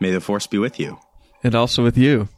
May 0.00 0.10
the 0.10 0.20
force 0.20 0.46
be 0.46 0.58
with 0.58 0.78
you. 0.78 0.98
And 1.42 1.54
also 1.54 1.82
with 1.82 1.96
you. 1.96 2.28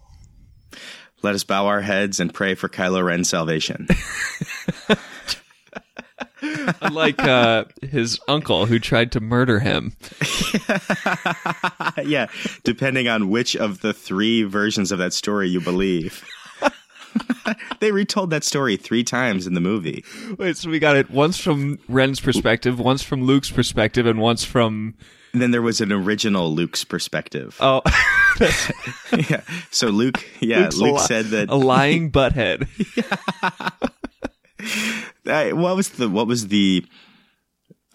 Let 1.22 1.34
us 1.34 1.44
bow 1.44 1.66
our 1.66 1.80
heads 1.80 2.20
and 2.20 2.32
pray 2.32 2.54
for 2.54 2.68
Kylo 2.68 3.04
Ren's 3.04 3.28
salvation. 3.28 3.88
Unlike 6.80 7.22
uh, 7.22 7.64
his 7.82 8.20
uncle 8.28 8.66
who 8.66 8.78
tried 8.78 9.12
to 9.12 9.20
murder 9.20 9.58
him. 9.58 9.96
yeah, 12.04 12.28
depending 12.62 13.08
on 13.08 13.28
which 13.28 13.56
of 13.56 13.80
the 13.80 13.92
three 13.92 14.44
versions 14.44 14.92
of 14.92 14.98
that 14.98 15.12
story 15.12 15.48
you 15.48 15.60
believe. 15.60 16.24
they 17.80 17.92
retold 17.92 18.30
that 18.30 18.44
story 18.44 18.76
three 18.76 19.02
times 19.02 19.46
in 19.46 19.54
the 19.54 19.60
movie. 19.60 20.04
Wait, 20.38 20.56
so 20.56 20.70
we 20.70 20.78
got 20.78 20.96
it 20.96 21.10
once 21.10 21.38
from 21.38 21.78
Ren's 21.88 22.20
perspective, 22.20 22.78
once 22.78 23.02
from 23.02 23.24
Luke's 23.24 23.50
perspective, 23.50 24.06
and 24.06 24.20
once 24.20 24.44
from. 24.44 24.94
And 25.32 25.42
then 25.42 25.50
there 25.50 25.62
was 25.62 25.80
an 25.80 25.92
original 25.92 26.54
Luke's 26.54 26.84
perspective. 26.84 27.56
Oh, 27.60 27.82
yeah. 29.30 29.42
So 29.70 29.88
Luke, 29.88 30.24
yeah, 30.40 30.60
Luke's 30.60 30.78
Luke 30.78 30.94
li- 30.94 31.00
said 31.00 31.26
that 31.26 31.50
a 31.50 31.54
lying 31.56 32.10
butthead. 32.12 32.66
What 35.24 35.76
was 35.76 35.90
the 35.90 36.08
what 36.08 36.26
was 36.26 36.48
the 36.48 36.84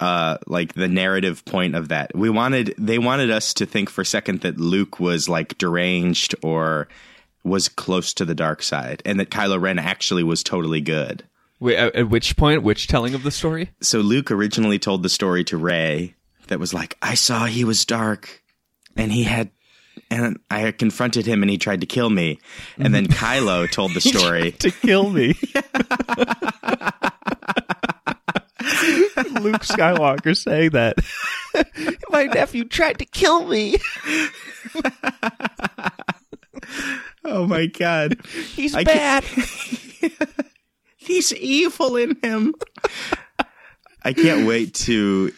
uh 0.00 0.38
like 0.46 0.74
the 0.74 0.88
narrative 0.88 1.44
point 1.44 1.74
of 1.74 1.88
that 1.88 2.14
we 2.14 2.30
wanted 2.30 2.74
they 2.78 2.98
wanted 2.98 3.30
us 3.30 3.52
to 3.54 3.66
think 3.66 3.90
for 3.90 4.00
a 4.02 4.06
second 4.06 4.40
that 4.40 4.58
luke 4.58 4.98
was 4.98 5.28
like 5.28 5.56
deranged 5.58 6.34
or 6.42 6.88
was 7.44 7.68
close 7.68 8.12
to 8.14 8.24
the 8.24 8.34
dark 8.34 8.62
side 8.62 9.02
and 9.04 9.20
that 9.20 9.30
kylo 9.30 9.60
ren 9.60 9.78
actually 9.78 10.22
was 10.22 10.42
totally 10.42 10.80
good 10.80 11.24
Wait, 11.60 11.76
at 11.76 12.08
which 12.10 12.36
point? 12.36 12.62
Which 12.64 12.88
telling 12.88 13.14
of 13.14 13.22
the 13.22 13.30
story? 13.30 13.70
so 13.80 13.98
luke 14.00 14.30
originally 14.30 14.78
told 14.78 15.02
the 15.02 15.08
story 15.08 15.44
to 15.44 15.56
rey 15.56 16.14
that 16.48 16.58
was 16.58 16.72
like 16.74 16.96
i 17.02 17.14
saw 17.14 17.44
he 17.46 17.64
was 17.64 17.84
dark 17.84 18.42
and 18.96 19.10
he 19.12 19.22
had 19.24 19.50
and 20.10 20.38
i 20.50 20.70
confronted 20.72 21.26
him 21.26 21.42
and 21.42 21.50
he 21.50 21.58
tried 21.58 21.80
to 21.80 21.86
kill 21.86 22.10
me 22.10 22.38
and 22.78 22.94
then 22.94 23.06
kylo 23.08 23.70
told 23.70 23.92
the 23.94 24.00
story 24.00 24.52
to 24.52 24.70
kill 24.70 25.10
me. 25.10 25.34
Luke 29.40 29.62
Skywalker 29.62 30.36
saying 30.36 30.70
that. 30.70 30.96
My 32.10 32.24
nephew 32.24 32.64
tried 32.64 32.98
to 32.98 33.04
kill 33.04 33.46
me. 33.46 33.76
oh 37.24 37.46
my 37.46 37.66
god 37.66 38.16
He's 38.54 38.74
I 38.74 38.84
bad. 38.84 39.24
He's 40.96 41.32
evil 41.34 41.96
in 41.96 42.16
him. 42.22 42.54
I 44.04 44.12
can't 44.12 44.46
wait 44.46 44.74
to, 44.74 45.32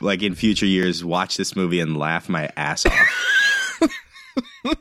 like, 0.00 0.22
in 0.22 0.34
future 0.34 0.66
years, 0.66 1.04
watch 1.04 1.36
this 1.36 1.56
movie 1.56 1.80
and 1.80 1.96
laugh 1.96 2.28
my 2.28 2.50
ass 2.56 2.84
off. 2.86 2.92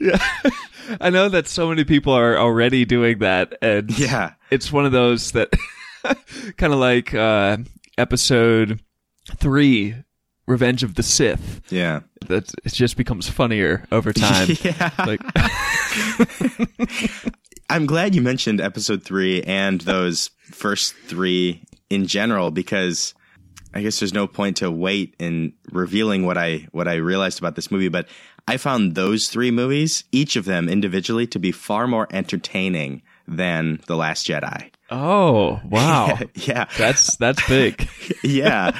Yeah. 0.00 0.18
I 1.00 1.10
know 1.10 1.28
that 1.28 1.46
so 1.46 1.68
many 1.68 1.84
people 1.84 2.12
are 2.12 2.36
already 2.36 2.84
doing 2.84 3.18
that, 3.20 3.54
and 3.62 3.96
Yeah. 3.96 4.32
it's 4.50 4.72
one 4.72 4.84
of 4.86 4.92
those 4.92 5.32
that 5.32 5.50
kind 6.56 6.72
of 6.72 6.78
like 6.80 7.14
uh, 7.14 7.58
episode 7.96 8.80
three, 9.36 9.94
Revenge 10.46 10.82
of 10.82 10.96
the 10.96 11.02
Sith. 11.04 11.60
Yeah. 11.70 12.00
That 12.26 12.52
it 12.64 12.72
just 12.72 12.96
becomes 12.96 13.28
funnier 13.28 13.84
over 13.92 14.12
time. 14.12 14.48
Yeah. 14.62 14.90
Like, 15.06 15.20
I'm 17.68 17.86
glad 17.86 18.14
you 18.16 18.22
mentioned 18.22 18.60
episode 18.60 19.04
three 19.04 19.42
and 19.44 19.80
those 19.82 20.30
first 20.50 20.94
three 21.06 21.62
in 21.90 22.06
general 22.06 22.50
because 22.50 23.12
I 23.74 23.82
guess 23.82 24.00
there's 24.00 24.14
no 24.14 24.26
point 24.26 24.56
to 24.58 24.70
wait 24.70 25.14
in 25.18 25.52
revealing 25.70 26.24
what 26.26 26.38
I 26.38 26.66
what 26.72 26.88
I 26.88 26.94
realized 26.94 27.38
about 27.38 27.54
this 27.56 27.70
movie, 27.70 27.88
but 27.88 28.08
I 28.48 28.56
found 28.56 28.94
those 28.94 29.28
three 29.28 29.50
movies, 29.50 30.04
each 30.12 30.34
of 30.36 30.44
them 30.44 30.68
individually, 30.68 31.26
to 31.28 31.38
be 31.38 31.52
far 31.52 31.86
more 31.86 32.08
entertaining 32.10 33.02
than 33.28 33.78
The 33.86 33.94
Last 33.96 34.26
Jedi. 34.26 34.70
oh 34.90 35.60
wow, 35.68 36.18
yeah. 36.34 36.64
that's 36.78 37.16
that's 37.16 37.46
big. 37.48 37.88
Yeah. 38.24 38.72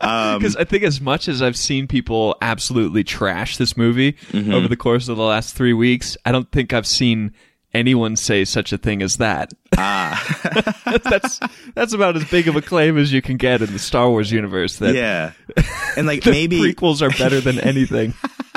Um, 0.00 0.38
Because 0.38 0.56
I 0.56 0.64
think 0.64 0.82
as 0.84 1.00
much 1.02 1.28
as 1.28 1.42
I've 1.42 1.56
seen 1.56 1.86
people 1.88 2.36
absolutely 2.40 3.02
trash 3.04 3.56
this 3.58 3.76
movie 3.76 4.12
Mm-hmm. 4.30 4.54
over 4.54 4.68
the 4.68 4.76
course 4.76 5.08
of 5.08 5.16
the 5.16 5.22
last 5.24 5.54
three 5.56 5.72
weeks, 5.74 6.16
I 6.24 6.30
don't 6.32 6.50
think 6.52 6.72
I've 6.72 6.86
seen 6.86 7.32
anyone 7.76 8.16
say 8.16 8.44
such 8.44 8.72
a 8.72 8.78
thing 8.78 9.02
as 9.02 9.18
that. 9.18 9.52
Ah, 9.76 10.82
that's 11.04 11.40
that's 11.74 11.92
about 11.92 12.16
as 12.16 12.24
big 12.30 12.48
of 12.48 12.56
a 12.56 12.62
claim 12.62 12.98
as 12.98 13.12
you 13.12 13.22
can 13.22 13.36
get 13.36 13.62
in 13.62 13.72
the 13.72 13.78
Star 13.78 14.08
Wars 14.10 14.32
universe. 14.32 14.78
That 14.78 14.94
yeah. 14.94 15.32
And 15.96 16.06
like 16.06 16.22
the 16.24 16.30
maybe 16.30 16.58
prequels 16.58 17.02
are 17.02 17.16
better 17.16 17.40
than 17.40 17.60
anything. 17.60 18.14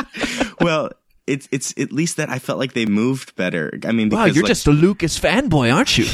well, 0.61 0.89
it's 1.27 1.47
it's 1.51 1.73
at 1.77 1.91
least 1.91 2.17
that 2.17 2.29
I 2.29 2.39
felt 2.39 2.57
like 2.57 2.73
they 2.73 2.85
moved 2.85 3.35
better. 3.35 3.77
I 3.85 3.91
mean, 3.91 4.09
wow, 4.09 4.25
you're 4.25 4.43
like, 4.43 4.49
just 4.49 4.67
a 4.67 4.71
Lucas 4.71 5.19
fanboy, 5.19 5.73
aren't 5.73 5.97
you? 5.97 6.05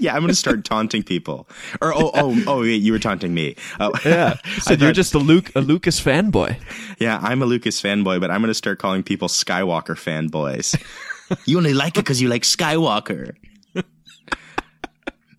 yeah. 0.00 0.14
I'm 0.14 0.22
gonna 0.22 0.34
start 0.34 0.64
taunting 0.64 1.02
people. 1.02 1.48
Or 1.82 1.92
oh 1.92 2.10
oh 2.14 2.44
oh 2.46 2.60
wait, 2.60 2.76
you 2.80 2.92
were 2.92 2.98
taunting 2.98 3.34
me. 3.34 3.56
Oh 3.80 3.92
yeah, 4.04 4.36
so 4.60 4.70
you're 4.72 4.78
thought- 4.88 4.94
just 4.94 5.14
a 5.14 5.18
Luke 5.18 5.50
a 5.54 5.60
Lucas 5.60 6.00
fanboy. 6.00 6.56
yeah. 6.98 7.18
I'm 7.22 7.42
a 7.42 7.46
Lucas 7.46 7.82
fanboy, 7.82 8.20
but 8.20 8.30
I'm 8.30 8.40
gonna 8.40 8.54
start 8.54 8.78
calling 8.78 9.02
people 9.02 9.28
Skywalker 9.28 9.96
fanboys. 9.96 10.80
You 11.46 11.56
only 11.58 11.74
like 11.74 11.96
it 11.96 12.00
because 12.04 12.20
you 12.22 12.28
like 12.28 12.42
Skywalker. 12.42 13.34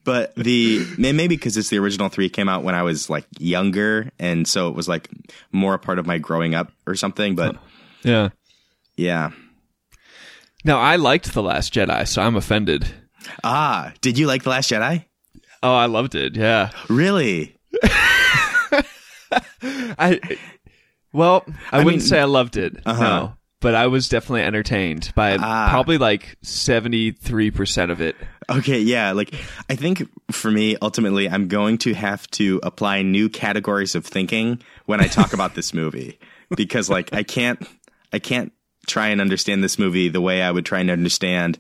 But 0.03 0.35
the 0.35 0.85
maybe 0.99 1.27
because 1.35 1.57
it's 1.57 1.69
the 1.69 1.79
original 1.79 2.09
three 2.09 2.29
came 2.29 2.47
out 2.47 2.63
when 2.63 2.75
I 2.75 2.83
was 2.83 3.09
like 3.09 3.25
younger, 3.39 4.11
and 4.19 4.47
so 4.47 4.67
it 4.69 4.75
was 4.75 4.87
like 4.87 5.09
more 5.51 5.73
a 5.73 5.79
part 5.79 5.97
of 5.97 6.05
my 6.05 6.19
growing 6.19 6.53
up 6.53 6.71
or 6.85 6.93
something. 6.93 7.33
But 7.35 7.57
Yeah. 8.03 8.29
yeah, 8.97 9.31
Now 10.63 10.77
I 10.79 10.97
liked 10.97 11.33
the 11.33 11.41
Last 11.41 11.73
Jedi, 11.73 12.07
so 12.07 12.21
I'm 12.21 12.35
offended. 12.35 12.85
ah, 13.43 13.93
did 14.01 14.19
you 14.19 14.27
like 14.27 14.43
the 14.43 14.51
Last 14.51 14.69
Jedi? 14.69 15.05
Oh, 15.63 15.73
I 15.73 15.87
loved 15.87 16.13
it. 16.13 16.35
Yeah. 16.35 16.69
Really? 16.87 17.57
I 19.97 20.19
well, 21.13 21.43
I, 21.71 21.77
I 21.79 21.83
wouldn't 21.83 22.01
mean- 22.03 22.07
say 22.07 22.19
I 22.19 22.25
loved 22.25 22.57
it. 22.57 22.77
Uh-huh. 22.85 23.01
No, 23.03 23.33
but 23.61 23.73
I 23.75 23.87
was 23.87 24.09
definitely 24.09 24.41
entertained 24.43 25.11
by 25.15 25.37
Ah. 25.37 25.67
probably 25.69 25.97
like 25.97 26.35
seventy 26.41 27.11
three 27.11 27.51
percent 27.51 27.91
of 27.91 28.01
it. 28.01 28.15
Okay, 28.49 28.79
yeah. 28.79 29.11
Like, 29.13 29.33
I 29.69 29.75
think 29.75 30.07
for 30.31 30.51
me, 30.51 30.77
ultimately, 30.81 31.27
I'm 31.27 31.47
going 31.47 31.79
to 31.79 31.93
have 31.95 32.27
to 32.31 32.59
apply 32.61 33.01
new 33.01 33.27
categories 33.27 33.95
of 33.95 34.05
thinking 34.05 34.61
when 34.85 35.01
I 35.01 35.07
talk 35.07 35.33
about 35.33 35.55
this 35.55 35.73
movie 35.73 36.19
because, 36.55 36.87
like, 36.89 37.11
I 37.11 37.23
can't, 37.23 37.59
I 38.13 38.19
can't 38.19 38.51
try 38.85 39.07
and 39.07 39.19
understand 39.19 39.63
this 39.63 39.79
movie 39.79 40.09
the 40.09 40.21
way 40.21 40.43
I 40.43 40.51
would 40.51 40.63
try 40.65 40.79
and 40.79 40.91
understand 40.91 41.57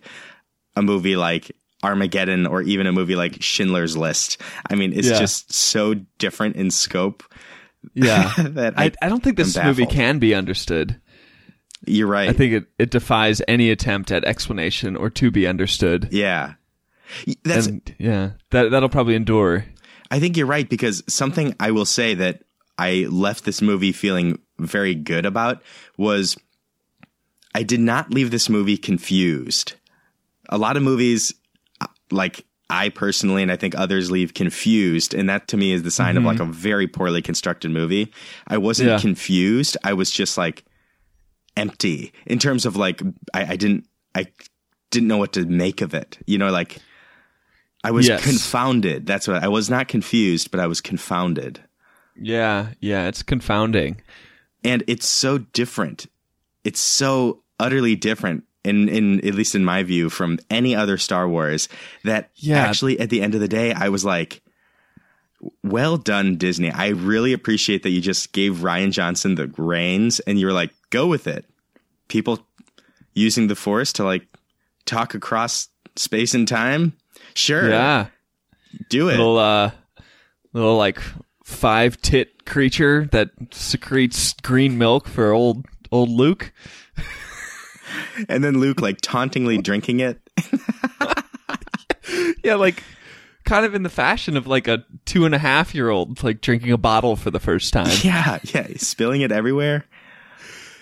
a 0.75 0.83
movie 0.83 1.15
like 1.15 1.51
Armageddon 1.81 2.45
or 2.45 2.61
even 2.61 2.85
a 2.85 2.91
movie 2.91 3.15
like 3.15 3.41
Schindler's 3.41 3.97
List. 3.97 4.39
I 4.69 4.75
mean, 4.75 4.93
it's 4.93 5.07
Yeah. 5.09 5.17
just 5.19 5.51
so 5.53 5.95
different 6.19 6.55
in 6.55 6.69
scope 6.69 7.23
Yeah, 7.95 8.31
that 8.37 8.77
I, 8.77 8.85
I, 8.85 8.91
I 9.01 9.09
don't 9.09 9.23
think 9.23 9.37
this 9.37 9.57
movie 9.57 9.87
can 9.87 10.19
be 10.19 10.35
understood. 10.35 10.99
You're 11.87 12.07
right. 12.07 12.29
I 12.29 12.33
think 12.33 12.53
it, 12.53 12.65
it 12.79 12.91
defies 12.91 13.41
any 13.47 13.69
attempt 13.71 14.11
at 14.11 14.25
explanation 14.25 14.95
or 14.95 15.09
to 15.11 15.31
be 15.31 15.47
understood. 15.47 16.09
yeah. 16.11 16.53
That's 17.43 17.67
and 17.67 17.95
yeah, 17.99 18.31
that 18.49 18.71
that'll 18.71 18.89
probably 18.89 19.13
endure. 19.15 19.65
I 20.09 20.19
think 20.19 20.35
you're 20.37 20.47
right 20.47 20.67
because 20.67 21.03
something 21.07 21.55
I 21.59 21.69
will 21.69 21.85
say 21.85 22.15
that 22.15 22.43
I 22.79 23.05
left 23.11 23.45
this 23.45 23.61
movie 23.61 23.91
feeling 23.91 24.39
very 24.57 24.95
good 24.95 25.23
about 25.25 25.61
was 25.97 26.35
I 27.53 27.61
did 27.61 27.79
not 27.79 28.11
leave 28.11 28.31
this 28.31 28.49
movie 28.49 28.75
confused. 28.77 29.75
A 30.49 30.57
lot 30.57 30.77
of 30.77 30.83
movies, 30.83 31.31
uh, 31.79 31.85
like 32.09 32.43
I 32.71 32.89
personally, 32.89 33.43
and 33.43 33.51
I 33.51 33.55
think 33.55 33.75
others 33.77 34.09
leave 34.09 34.33
confused, 34.33 35.13
and 35.13 35.29
that 35.29 35.47
to 35.49 35.57
me 35.57 35.73
is 35.73 35.83
the 35.83 35.91
sign 35.91 36.17
of 36.17 36.23
like 36.23 36.39
a 36.39 36.45
very 36.45 36.87
poorly 36.87 37.21
constructed 37.21 37.69
movie. 37.69 38.11
I 38.47 38.57
wasn't 38.57 38.89
Yeah. 38.89 38.99
confused. 38.99 39.77
I 39.83 39.93
was 39.93 40.09
just 40.09 40.39
like 40.39 40.65
empty 41.57 42.11
in 42.25 42.39
terms 42.39 42.65
of 42.65 42.75
like 42.75 43.01
I, 43.33 43.53
I 43.53 43.55
didn't 43.55 43.87
I 44.13 44.27
didn't 44.91 45.07
know 45.07 45.17
what 45.17 45.33
to 45.33 45.45
make 45.45 45.81
of 45.81 45.93
it. 45.93 46.17
You 46.25 46.37
know, 46.37 46.51
like 46.51 46.77
I 47.83 47.91
was 47.91 48.07
Yes. 48.07 48.23
confounded. 48.23 49.05
That's 49.05 49.27
what 49.27 49.43
I 49.43 49.47
was 49.47 49.69
not 49.69 49.87
confused, 49.87 50.51
but 50.51 50.59
I 50.59 50.67
was 50.67 50.81
confounded. 50.81 51.59
Yeah, 52.15 52.69
yeah, 52.79 53.07
it's 53.07 53.21
confounding. 53.23 54.01
And 54.63 54.83
it's 54.87 55.07
so 55.07 55.37
different 55.39 56.07
it's 56.63 56.79
so 56.81 57.43
utterly 57.59 57.95
different 57.95 58.43
in 58.63 58.89
in 58.89 59.25
at 59.27 59.35
least 59.35 59.53
in 59.53 59.63
my 59.63 59.83
view 59.83 60.09
from 60.09 60.39
any 60.49 60.75
other 60.75 60.97
Star 60.97 61.27
Wars 61.29 61.69
that 62.03 62.31
Yeah. 62.35 62.57
actually 62.57 62.99
at 62.99 63.09
the 63.11 63.21
end 63.21 63.35
of 63.35 63.41
the 63.41 63.47
day 63.47 63.71
I 63.73 63.89
was 63.89 64.03
like 64.03 64.41
well 65.63 65.97
done 65.97 66.37
Disney. 66.37 66.71
I 66.71 66.89
really 66.89 67.33
appreciate 67.33 67.83
that 67.83 67.89
you 67.89 68.01
just 68.01 68.31
gave 68.33 68.57
Rian 68.57 68.91
Johnson 68.91 69.35
the 69.35 69.47
reins 69.57 70.19
and 70.21 70.39
you 70.39 70.47
were 70.47 70.53
like 70.53 70.71
go 70.89 71.07
with 71.07 71.27
it. 71.27 71.45
People 72.07 72.45
using 73.13 73.47
the 73.47 73.55
force 73.55 73.93
to 73.93 74.03
like 74.03 74.27
talk 74.85 75.13
across 75.13 75.69
space 75.95 76.33
and 76.33 76.47
time? 76.47 76.93
Sure. 77.33 77.69
Yeah. 77.69 78.07
Do 78.89 79.09
it. 79.09 79.13
Little 79.13 79.37
uh 79.37 79.71
little 80.53 80.77
like 80.77 80.99
five 81.43 82.01
tit 82.01 82.45
creature 82.45 83.07
that 83.11 83.29
secretes 83.51 84.33
green 84.41 84.77
milk 84.77 85.07
for 85.07 85.31
old 85.31 85.65
old 85.91 86.09
Luke. 86.09 86.51
and 88.29 88.43
then 88.43 88.59
Luke 88.59 88.81
like 88.81 89.01
tauntingly 89.01 89.57
drinking 89.61 89.99
it. 89.99 90.19
Yeah, 92.43 92.55
like 92.55 92.83
kind 93.45 93.65
of 93.65 93.73
in 93.75 93.83
the 93.83 93.89
fashion 93.89 94.35
of 94.37 94.47
like 94.47 94.67
a 94.67 94.83
two 95.05 95.25
and 95.25 95.33
a 95.35 95.37
half 95.39 95.73
year 95.75 95.89
old 95.89 96.23
like 96.23 96.41
drinking 96.41 96.71
a 96.71 96.77
bottle 96.77 97.15
for 97.15 97.31
the 97.31 97.39
first 97.39 97.71
time. 97.73 97.87
Yeah, 98.03 98.39
yeah, 98.43 98.67
spilling 98.77 99.21
it 99.21 99.31
everywhere. 99.31 99.85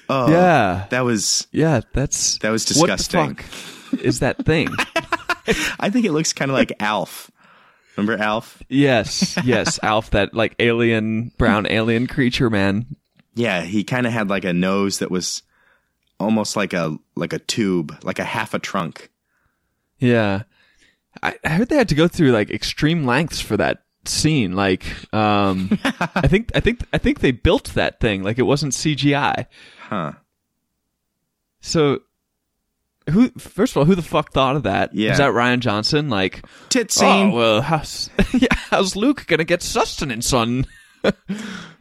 Oh, 0.09 0.29
Yeah. 0.31 0.87
that 0.89 1.01
was. 1.01 1.47
Yeah, 1.51 1.81
that's 1.93 2.37
That 2.39 2.49
was 2.51 2.65
disgusting. 2.65 3.19
What 3.19 3.37
the 3.37 3.43
fuck 3.43 3.99
is 4.01 4.19
that 4.19 4.45
thing? 4.45 4.69
I 5.79 5.89
think 5.89 6.05
it 6.05 6.11
looks 6.11 6.33
kind 6.33 6.49
of 6.51 6.55
like 6.57 6.71
Alf. 6.79 7.29
Remember 7.95 8.21
Alf? 8.21 8.61
yes, 8.69 9.37
yes, 9.43 9.79
Alf, 9.83 10.09
that 10.11 10.33
like 10.33 10.55
alien 10.59 11.31
brown 11.37 11.67
alien 11.67 12.07
creature 12.07 12.49
man. 12.49 12.85
Yeah, 13.35 13.61
he 13.61 13.83
kind 13.83 14.07
of 14.07 14.13
had 14.13 14.29
like 14.29 14.45
a 14.45 14.53
nose 14.53 14.99
that 14.99 15.11
was 15.11 15.43
almost 16.19 16.55
like 16.55 16.73
a 16.73 16.97
like 17.15 17.33
a 17.33 17.39
tube, 17.39 17.97
like 18.03 18.19
a 18.19 18.23
half 18.23 18.53
a 18.53 18.59
trunk. 18.59 19.09
Yeah. 19.99 20.43
I, 21.21 21.35
I 21.43 21.49
heard 21.49 21.69
they 21.69 21.77
had 21.77 21.89
to 21.89 21.95
go 21.95 22.07
through 22.07 22.31
like 22.31 22.49
extreme 22.49 23.05
lengths 23.05 23.39
for 23.39 23.55
that 23.57 23.83
scene. 24.05 24.53
Like, 24.53 24.85
um, 25.13 25.77
I 26.15 26.27
think, 26.27 26.51
I 26.55 26.59
think, 26.59 26.81
I 26.91 26.97
think 26.97 27.19
they 27.19 27.31
built 27.31 27.73
that 27.75 27.99
thing. 27.99 28.23
Like 28.23 28.39
it 28.39 28.43
wasn't 28.43 28.73
CGI. 28.73 29.45
Huh. 29.81 30.13
So, 31.61 31.99
who, 33.09 33.29
first 33.37 33.73
of 33.73 33.77
all, 33.77 33.85
who 33.85 33.95
the 33.95 34.01
fuck 34.01 34.31
thought 34.33 34.55
of 34.55 34.63
that? 34.63 34.93
Yeah. 34.95 35.09
Was 35.09 35.17
that 35.19 35.31
Rian 35.33 35.59
Johnson? 35.59 36.09
Like, 36.09 36.45
Tit 36.69 36.91
scene. 36.91 37.31
oh, 37.31 37.35
well, 37.35 37.61
how's, 37.61 38.09
yeah, 38.33 38.47
how's 38.51 38.95
Luke 38.95 39.25
gonna 39.27 39.43
get 39.43 39.61
sustenance 39.61 40.33
on 40.33 40.65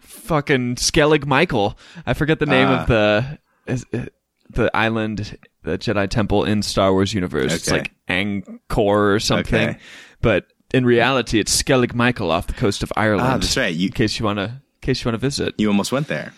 fucking 0.00 0.76
Skellig 0.76 1.26
Michael? 1.26 1.78
I 2.06 2.14
forget 2.14 2.38
the 2.38 2.46
name 2.46 2.68
Ah. 2.68 2.80
of 2.82 2.86
the, 2.88 3.38
is, 3.66 3.86
uh, 3.92 4.06
the 4.50 4.70
island, 4.76 5.36
the 5.62 5.78
Jedi 5.78 6.08
Temple 6.08 6.44
in 6.44 6.62
Star 6.62 6.92
Wars 6.92 7.14
universe. 7.14 7.52
It's 7.54 7.70
like 7.70 7.92
Angkor 8.08 9.14
or 9.14 9.20
something. 9.20 9.70
Okay. 9.70 9.78
But 10.20 10.46
in 10.72 10.84
reality, 10.84 11.38
it's 11.38 11.60
Skellig 11.62 11.94
Michael 11.94 12.30
off 12.30 12.46
the 12.46 12.52
coast 12.54 12.82
of 12.82 12.92
Ireland. 12.96 13.28
ah, 13.28 13.38
that's 13.38 13.56
right. 13.56 13.74
You 13.74 13.86
In 13.86 13.92
case 13.92 14.18
you 14.18 14.24
wanna, 14.24 14.62
in 14.76 14.80
case 14.80 15.02
you 15.04 15.08
wanna 15.08 15.18
visit. 15.18 15.54
you 15.58 15.68
almost 15.68 15.92
went 15.92 16.08
there. 16.08 16.32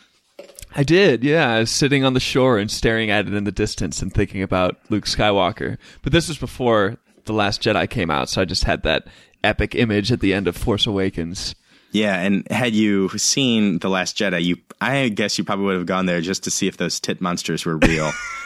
I 0.76 0.82
did, 0.82 1.22
yeah. 1.22 1.54
I 1.54 1.58
was 1.60 1.70
sitting 1.70 2.04
on 2.04 2.14
the 2.14 2.20
shore 2.20 2.58
and 2.58 2.68
staring 2.70 3.08
at 3.10 3.28
it 3.28 3.34
in 3.34 3.44
the 3.44 3.52
distance 3.52 4.02
and 4.02 4.12
thinking 4.12 4.42
about 4.42 4.76
Luke 4.90 5.04
Skywalker. 5.04 5.78
But 6.02 6.12
this 6.12 6.26
was 6.26 6.36
before 6.36 6.96
The 7.26 7.32
Last 7.32 7.62
Jedi 7.62 7.88
came 7.88 8.10
out, 8.10 8.28
so 8.28 8.42
I 8.42 8.44
just 8.44 8.64
had 8.64 8.82
that 8.82 9.06
epic 9.44 9.76
image 9.76 10.10
at 10.10 10.18
the 10.20 10.34
end 10.34 10.48
of 10.48 10.56
Force 10.56 10.86
Awakens. 10.86 11.54
Yeah, 11.92 12.18
and 12.18 12.44
had 12.50 12.74
you 12.74 13.08
seen 13.10 13.78
The 13.78 13.88
Last 13.88 14.18
Jedi, 14.18 14.42
you 14.42 14.56
I 14.80 15.10
guess 15.10 15.38
you 15.38 15.44
probably 15.44 15.66
would 15.66 15.76
have 15.76 15.86
gone 15.86 16.06
there 16.06 16.20
just 16.20 16.42
to 16.44 16.50
see 16.50 16.66
if 16.66 16.76
those 16.76 16.98
tit 16.98 17.20
monsters 17.20 17.64
were 17.64 17.76
real. 17.76 18.10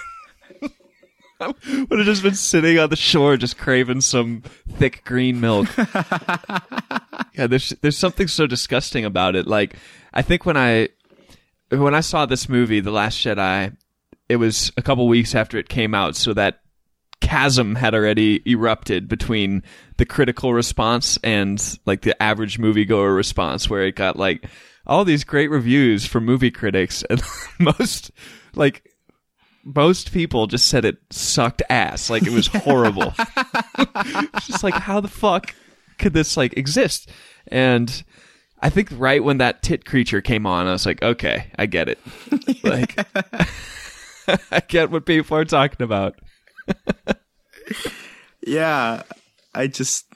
Would 1.40 1.98
have 1.98 2.06
just 2.06 2.22
been 2.22 2.34
sitting 2.34 2.78
on 2.78 2.90
the 2.90 2.96
shore, 2.96 3.36
just 3.36 3.58
craving 3.58 4.00
some 4.00 4.42
thick 4.72 5.04
green 5.04 5.40
milk. 5.40 5.68
yeah, 7.34 7.46
there's 7.46 7.70
there's 7.80 7.96
something 7.96 8.26
so 8.26 8.46
disgusting 8.46 9.04
about 9.04 9.36
it. 9.36 9.46
Like, 9.46 9.76
I 10.12 10.22
think 10.22 10.44
when 10.44 10.56
I 10.56 10.88
when 11.70 11.94
I 11.94 12.00
saw 12.00 12.26
this 12.26 12.48
movie, 12.48 12.80
The 12.80 12.90
Last 12.90 13.18
Jedi, 13.18 13.76
it 14.28 14.36
was 14.36 14.72
a 14.76 14.82
couple 14.82 15.06
weeks 15.06 15.34
after 15.34 15.58
it 15.58 15.68
came 15.68 15.94
out, 15.94 16.16
so 16.16 16.34
that 16.34 16.60
chasm 17.20 17.76
had 17.76 17.94
already 17.94 18.42
erupted 18.50 19.08
between 19.08 19.62
the 19.96 20.06
critical 20.06 20.54
response 20.54 21.18
and 21.22 21.78
like 21.86 22.02
the 22.02 22.20
average 22.20 22.58
moviegoer 22.58 23.14
response, 23.14 23.70
where 23.70 23.82
it 23.82 23.94
got 23.94 24.16
like 24.16 24.44
all 24.88 25.04
these 25.04 25.22
great 25.22 25.50
reviews 25.50 26.04
from 26.04 26.24
movie 26.24 26.50
critics, 26.50 27.04
and 27.08 27.22
most 27.60 28.10
like 28.56 28.82
most 29.74 30.12
people 30.12 30.46
just 30.46 30.68
said 30.68 30.84
it 30.84 30.98
sucked 31.10 31.62
ass. 31.68 32.08
Like 32.08 32.22
it 32.22 32.32
was 32.32 32.46
horrible. 32.46 33.12
it's 33.18 34.46
just 34.46 34.64
like 34.64 34.74
how 34.74 35.00
the 35.00 35.08
fuck 35.08 35.54
could 35.98 36.14
this 36.14 36.36
like 36.36 36.56
exist? 36.56 37.10
And 37.48 38.02
I 38.60 38.70
think 38.70 38.88
right 38.92 39.22
when 39.22 39.38
that 39.38 39.62
tit 39.62 39.84
creature 39.84 40.20
came 40.20 40.46
on, 40.46 40.66
I 40.66 40.72
was 40.72 40.86
like, 40.86 41.02
okay, 41.02 41.50
I 41.58 41.66
get 41.66 41.88
it. 41.88 41.98
like 42.64 42.98
I 44.50 44.60
get 44.66 44.90
what 44.90 45.04
people 45.04 45.36
are 45.36 45.44
talking 45.44 45.84
about. 45.84 46.18
yeah, 48.46 49.02
I 49.54 49.66
just 49.66 50.06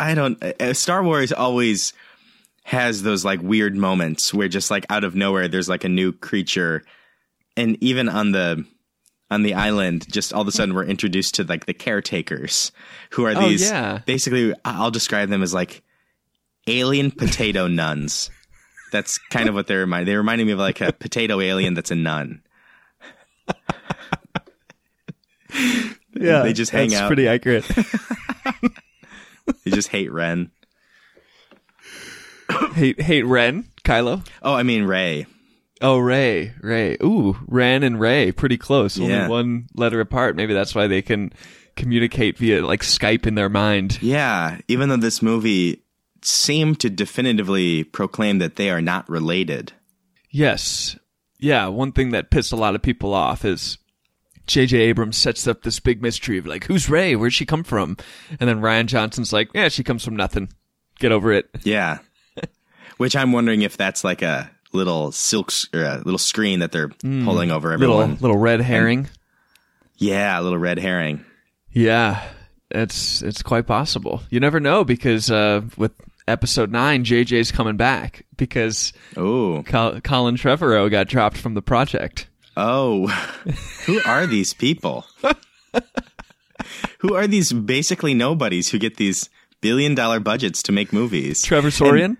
I 0.00 0.14
don't 0.14 0.42
uh, 0.42 0.72
Star 0.72 1.02
Wars 1.02 1.32
always 1.32 1.92
has 2.64 3.02
those 3.02 3.24
like 3.24 3.40
weird 3.42 3.76
moments 3.76 4.32
where 4.34 4.48
just 4.48 4.70
like 4.70 4.86
out 4.90 5.04
of 5.04 5.14
nowhere 5.14 5.46
there's 5.46 5.68
like 5.68 5.84
a 5.84 5.88
new 5.88 6.12
creature 6.12 6.82
and 7.56 7.76
even 7.82 8.08
on 8.08 8.32
the 8.32 8.64
on 9.30 9.42
the 9.42 9.54
island 9.54 10.06
just 10.12 10.32
all 10.32 10.42
of 10.42 10.48
a 10.48 10.52
sudden 10.52 10.74
we're 10.74 10.84
introduced 10.84 11.34
to 11.34 11.44
like 11.44 11.66
the 11.66 11.74
caretakers 11.74 12.70
who 13.10 13.24
are 13.24 13.32
Oh, 13.36 13.48
these 13.48 13.62
yeah. 13.68 13.98
basically 14.06 14.54
I'll 14.64 14.90
describe 14.92 15.28
them 15.30 15.42
as 15.42 15.52
like 15.54 15.82
alien 16.68 17.10
potato 17.10 17.66
nuns. 17.68 18.30
That's 18.92 19.18
kind 19.30 19.48
of 19.48 19.54
what 19.56 19.66
they 19.66 19.74
remind. 19.76 20.06
They 20.06 20.14
reminded 20.16 20.46
me 20.46 20.52
of 20.52 20.60
like 20.60 20.80
a 20.80 20.92
potato 20.92 21.40
alien 21.40 21.74
that's 21.74 21.90
a 21.90 21.96
nun. 21.96 22.42
Yeah, 26.18 26.42
They 26.42 26.52
just 26.52 26.70
hang 26.72 26.90
that's 26.90 27.02
out. 27.02 27.06
Pretty 27.08 27.28
accurate. 27.28 27.66
They 29.64 29.70
just 29.70 29.88
hate 29.88 30.10
Ren. 30.10 30.50
hate 32.74 33.00
hate 33.00 33.22
Ren, 33.24 33.68
Kylo. 33.84 34.26
Oh, 34.42 34.54
I 34.54 34.64
mean 34.64 34.82
Rey. 34.84 35.26
Oh, 35.82 35.98
Rey, 35.98 36.54
Rey. 36.60 36.96
Ooh, 37.02 37.36
Ren 37.46 37.82
and 37.82 38.00
Rey, 38.00 38.32
pretty 38.32 38.56
close. 38.56 38.96
Yeah. 38.96 39.24
Only 39.24 39.28
one 39.28 39.68
letter 39.74 40.00
apart. 40.00 40.36
Maybe 40.36 40.54
that's 40.54 40.74
why 40.74 40.86
they 40.86 41.02
can 41.02 41.32
communicate 41.76 42.38
via 42.38 42.64
like 42.64 42.80
Skype 42.80 43.26
in 43.26 43.34
their 43.34 43.50
mind. 43.50 43.98
Yeah, 44.02 44.58
even 44.68 44.88
though 44.88 44.96
this 44.96 45.20
movie 45.20 45.82
seemed 46.22 46.80
to 46.80 46.90
definitively 46.90 47.84
proclaim 47.84 48.38
that 48.38 48.56
they 48.56 48.70
are 48.70 48.80
not 48.80 49.08
related. 49.08 49.72
Yes. 50.30 50.96
Yeah, 51.38 51.68
one 51.68 51.92
thing 51.92 52.10
that 52.10 52.30
pissed 52.30 52.52
a 52.52 52.56
lot 52.56 52.74
of 52.74 52.82
people 52.82 53.12
off 53.12 53.44
is 53.44 53.78
J.J. 54.46 54.78
Abrams 54.78 55.18
sets 55.18 55.46
up 55.46 55.62
this 55.62 55.80
big 55.80 56.00
mystery 56.02 56.38
of 56.38 56.46
like, 56.46 56.64
who's 56.64 56.88
Rey? 56.88 57.14
Where'd 57.14 57.34
she 57.34 57.44
come 57.46 57.64
from? 57.64 57.96
And 58.40 58.48
then 58.48 58.60
Rian 58.60 58.86
Johnson's 58.86 59.32
like, 59.32 59.50
yeah, 59.54 59.68
she 59.68 59.84
comes 59.84 60.04
from 60.04 60.16
nothing. 60.16 60.48
Get 60.98 61.12
over 61.12 61.32
it. 61.32 61.48
Yeah. 61.62 61.98
Which 62.96 63.14
I'm 63.14 63.32
wondering 63.32 63.62
if 63.62 63.76
that's 63.76 64.02
like 64.02 64.22
a 64.22 64.50
little 64.76 65.10
silk 65.12 65.50
a 65.72 65.98
little 66.04 66.18
screen 66.18 66.60
that 66.60 66.70
they're 66.72 66.88
pulling 66.88 67.50
over 67.50 67.76
Little 67.76 68.00
everyone. 68.00 68.18
little 68.20 68.36
red 68.38 68.60
herring. 68.60 69.08
yeah, 69.96 70.38
a 70.38 70.42
little 70.42 70.58
red 70.58 70.78
herring. 70.78 71.24
Yeah, 71.72 72.22
it's 72.70 73.22
it's 73.22 73.42
quite 73.42 73.66
possible. 73.66 74.22
You 74.30 74.40
never 74.40 74.60
know 74.60 74.84
because 74.84 75.30
uh, 75.30 75.62
with 75.76 75.92
episode 76.28 76.70
nine, 76.72 77.04
JJ's 77.04 77.50
coming 77.52 77.76
back 77.76 78.24
because 78.36 78.92
Oh. 79.16 79.62
Col- 79.66 80.00
Colin 80.00 80.36
Trevorrow 80.36 80.90
got 80.90 81.08
dropped 81.08 81.36
from 81.36 81.54
the 81.54 81.62
project. 81.62 82.28
Oh. 82.56 83.06
who 83.86 84.00
are 84.06 84.26
these 84.26 84.54
people? 84.54 85.04
who 86.98 87.14
are 87.14 87.26
these 87.26 87.52
basically 87.52 88.14
nobodies 88.14 88.70
who 88.70 88.78
get 88.78 88.96
these 88.96 89.28
billion 89.60 89.94
dollar 89.94 90.20
budgets 90.20 90.62
to 90.64 90.72
make 90.72 90.92
movies? 90.92 91.42
Trevor 91.42 91.68
Sorian. 91.68 92.16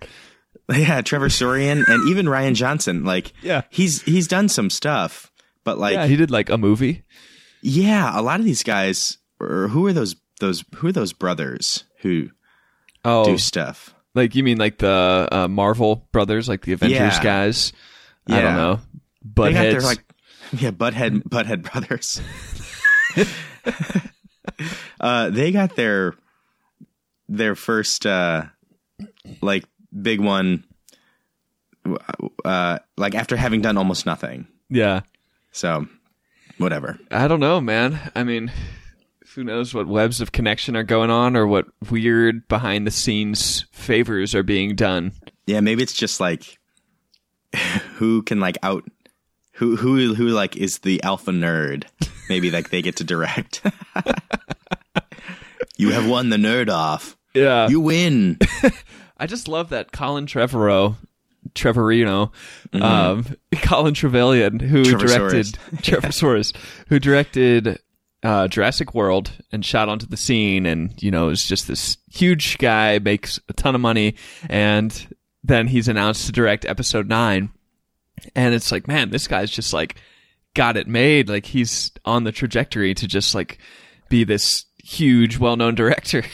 Yeah, 0.75 1.00
Trevor 1.02 1.28
Sorian 1.28 1.87
and 1.88 2.08
even 2.08 2.26
Rian 2.26 2.54
Johnson. 2.54 3.04
Like, 3.04 3.32
Yeah. 3.42 3.62
he's 3.70 4.02
he's 4.02 4.26
done 4.26 4.49
some 4.49 4.68
stuff, 4.70 5.30
but 5.64 5.78
like, 5.78 5.94
yeah, 5.94 6.02
yeah, 6.02 6.08
he 6.08 6.16
did 6.16 6.30
like 6.30 6.50
a 6.50 6.58
movie. 6.58 7.04
Yeah, 7.62 8.18
a 8.18 8.23
lot 8.23 8.40
of 8.40 8.46
these 8.46 8.62
guys, 8.64 9.18
or 9.40 9.68
who 9.68 9.87
are 9.87 9.92
those 9.92 10.16
those 10.40 10.64
who 10.76 10.88
are 10.88 10.92
those 10.92 11.12
brothers 11.12 11.85
who 12.00 12.30
Oh, 13.04 13.25
do 13.25 13.38
stuff? 13.38 13.94
like 14.14 14.35
you 14.35 14.42
mean 14.42 14.58
like 14.58 14.78
the 14.78 15.28
uh, 15.30 15.46
Marvel 15.49 16.08
brothers, 16.11 16.49
like 16.49 16.62
the 16.62 16.73
Avengers 16.73 16.99
Yeah. 17.16 17.23
guys? 17.23 17.73
I 18.28 18.40
don't 18.40 18.56
know. 18.56 18.80
They 19.37 19.52
got 19.52 19.62
their 19.62 19.80
like, 19.80 20.04
yeah, 20.52 20.70
butthead 20.73 21.23
butthead 21.28 21.62
brothers. 21.62 22.20
uh, 25.00 25.30
they 25.30 25.52
got 25.52 25.76
their 25.76 26.14
their 27.28 27.54
first 27.54 28.06
uh, 28.06 28.44
like 29.40 29.64
big 30.00 30.21
one, 30.21 30.65
uh, 32.45 32.79
like 32.97 33.15
after 33.15 33.37
having 33.37 33.61
done 33.61 33.76
almost 33.76 34.07
nothing. 34.07 34.47
yeah, 34.69 35.00
So, 35.53 35.87
whatever. 36.59 36.99
I 37.11 37.29
don't 37.29 37.41
know, 37.41 37.61
man. 37.61 37.99
I 38.15 38.25
mean, 38.25 38.50
who 39.35 39.45
knows 39.45 39.73
what 39.75 39.87
webs 39.87 40.21
of 40.21 40.33
connection 40.33 40.76
are 40.76 40.83
going 40.83 41.11
on 41.11 41.37
or 41.37 41.47
what 41.47 41.67
weird 41.91 42.49
behind 42.49 42.87
the 42.87 42.91
scenes 42.91 43.67
favors 43.73 44.35
are 44.35 44.43
being 44.43 44.75
done. 44.75 45.12
Yeah, 45.47 45.61
maybe 45.61 45.83
it's 45.83 45.93
just 45.93 46.21
like 46.21 46.59
who 47.97 48.23
can 48.23 48.41
like 48.41 48.59
out 48.62 48.85
who 49.53 49.76
who 49.76 50.15
who 50.15 50.29
like 50.29 50.57
is 50.57 50.79
the 50.81 51.03
alpha 51.03 51.31
nerd. 51.31 51.85
Maybe 52.29 52.50
like 52.50 52.71
they 52.71 52.83
get 52.83 52.97
to 52.97 53.05
direct. 53.05 53.62
you 55.76 55.91
have 55.93 56.09
won 56.09 56.31
the 56.31 56.37
nerd 56.37 56.69
off. 56.71 57.17
Yeah. 57.35 57.69
You 57.69 57.81
win. 57.81 58.38
I 59.18 59.26
just 59.26 59.49
love 59.49 59.70
that 59.70 59.92
Colin 59.92 60.26
Trevorrow, 60.26 60.96
Trevorino, 61.54 62.32
um, 62.75 63.25
Colin 63.62 63.94
Trevelyan, 63.94 64.61
who 64.61 64.85
directed 64.85 65.46
Trevorsaurus, 65.76 66.54
who 66.88 66.99
directed 66.99 67.78
uh, 68.23 68.49
Jurassic 68.49 68.94
World 68.94 69.30
and 69.52 69.64
shot 69.64 69.88
onto 69.88 70.06
the 70.06 70.16
scene, 70.16 70.66
and 70.66 71.00
you 71.02 71.11
know 71.11 71.28
is 71.28 71.44
just 71.44 71.68
this 71.68 71.96
huge 72.11 72.58
guy, 72.58 72.99
makes 72.99 73.40
a 73.49 73.52
ton 73.52 73.75
of 73.75 73.80
money, 73.80 74.16
and 74.49 75.06
then 75.44 75.68
he's 75.68 75.88
announced 75.88 76.26
to 76.26 76.32
direct 76.32 76.64
Episode 76.64 77.08
Nine, 77.08 77.50
and 78.35 78.54
it's 78.54 78.73
like, 78.73 78.88
man, 78.88 79.11
this 79.11 79.28
guy's 79.28 79.50
just 79.50 79.73
like 79.73 79.96
got 80.54 80.76
it 80.76 80.88
made. 80.88 81.28
Like 81.28 81.46
he's 81.46 81.92
on 82.04 82.25
the 82.25 82.32
trajectory 82.32 82.94
to 82.94 83.06
just 83.06 83.35
like 83.35 83.58
be 84.08 84.25
this 84.25 84.64
huge, 84.82 85.38
well-known 85.38 85.75
director. 85.75 86.25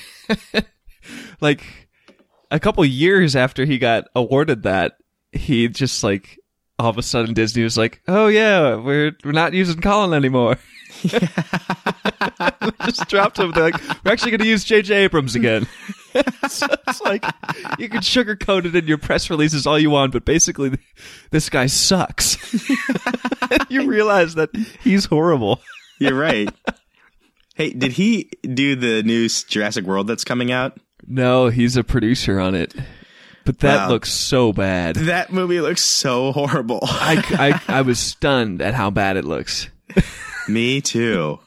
like 1.40 1.88
a 2.52 2.60
couple 2.60 2.84
years 2.84 3.34
after 3.34 3.64
he 3.64 3.78
got 3.78 4.04
awarded 4.14 4.62
that, 4.62 4.98
he 5.32 5.68
just 5.68 6.04
like 6.04 6.38
all 6.78 6.90
of 6.90 6.98
a 6.98 7.02
sudden 7.02 7.34
Disney 7.34 7.62
was 7.62 7.78
like, 7.78 8.02
"Oh 8.06 8.28
yeah, 8.28 8.76
we're 8.76 9.12
we're 9.24 9.32
not 9.32 9.54
using 9.54 9.80
Colin 9.80 10.12
anymore." 10.12 10.56
just 12.84 13.08
dropped 13.08 13.38
him. 13.38 13.52
They're 13.52 13.70
like, 13.70 13.80
"We're 14.04 14.12
actually 14.12 14.32
going 14.32 14.40
to 14.42 14.46
use 14.46 14.64
J.J. 14.64 14.94
Abrams 14.94 15.34
again." 15.34 15.66
so 16.48 16.66
it's 16.86 17.00
like 17.00 17.24
you 17.78 17.88
can 17.88 18.00
sugarcoat 18.00 18.66
it 18.66 18.76
in 18.76 18.86
your 18.86 18.98
press 18.98 19.30
releases 19.30 19.66
all 19.66 19.78
you 19.78 19.90
want, 19.90 20.12
but 20.12 20.26
basically, 20.26 20.78
this 21.30 21.48
guy 21.48 21.66
sucks. 21.66 22.36
you 23.70 23.86
realize 23.86 24.34
that 24.34 24.50
he's 24.82 25.06
horrible. 25.06 25.60
You're 25.98 26.18
right. 26.18 26.50
Hey, 27.54 27.70
did 27.72 27.92
he 27.92 28.30
do 28.42 28.76
the 28.76 29.02
new 29.02 29.28
Jurassic 29.28 29.84
World 29.84 30.06
that's 30.06 30.24
coming 30.24 30.50
out? 30.52 30.78
No, 31.06 31.48
he's 31.48 31.76
a 31.76 31.84
producer 31.84 32.38
on 32.40 32.54
it. 32.54 32.74
But 33.44 33.58
that 33.60 33.76
Wow. 33.86 33.88
looks 33.88 34.12
so 34.12 34.52
bad. 34.52 34.94
That 34.96 35.32
movie 35.32 35.60
looks 35.60 35.82
so 35.84 36.30
horrible. 36.32 36.78
I, 36.84 37.60
I, 37.68 37.78
I 37.78 37.82
was 37.82 37.98
stunned 37.98 38.62
at 38.62 38.74
how 38.74 38.90
bad 38.90 39.16
it 39.16 39.24
looks. 39.24 39.68
Me 40.48 40.80
too. 40.80 41.40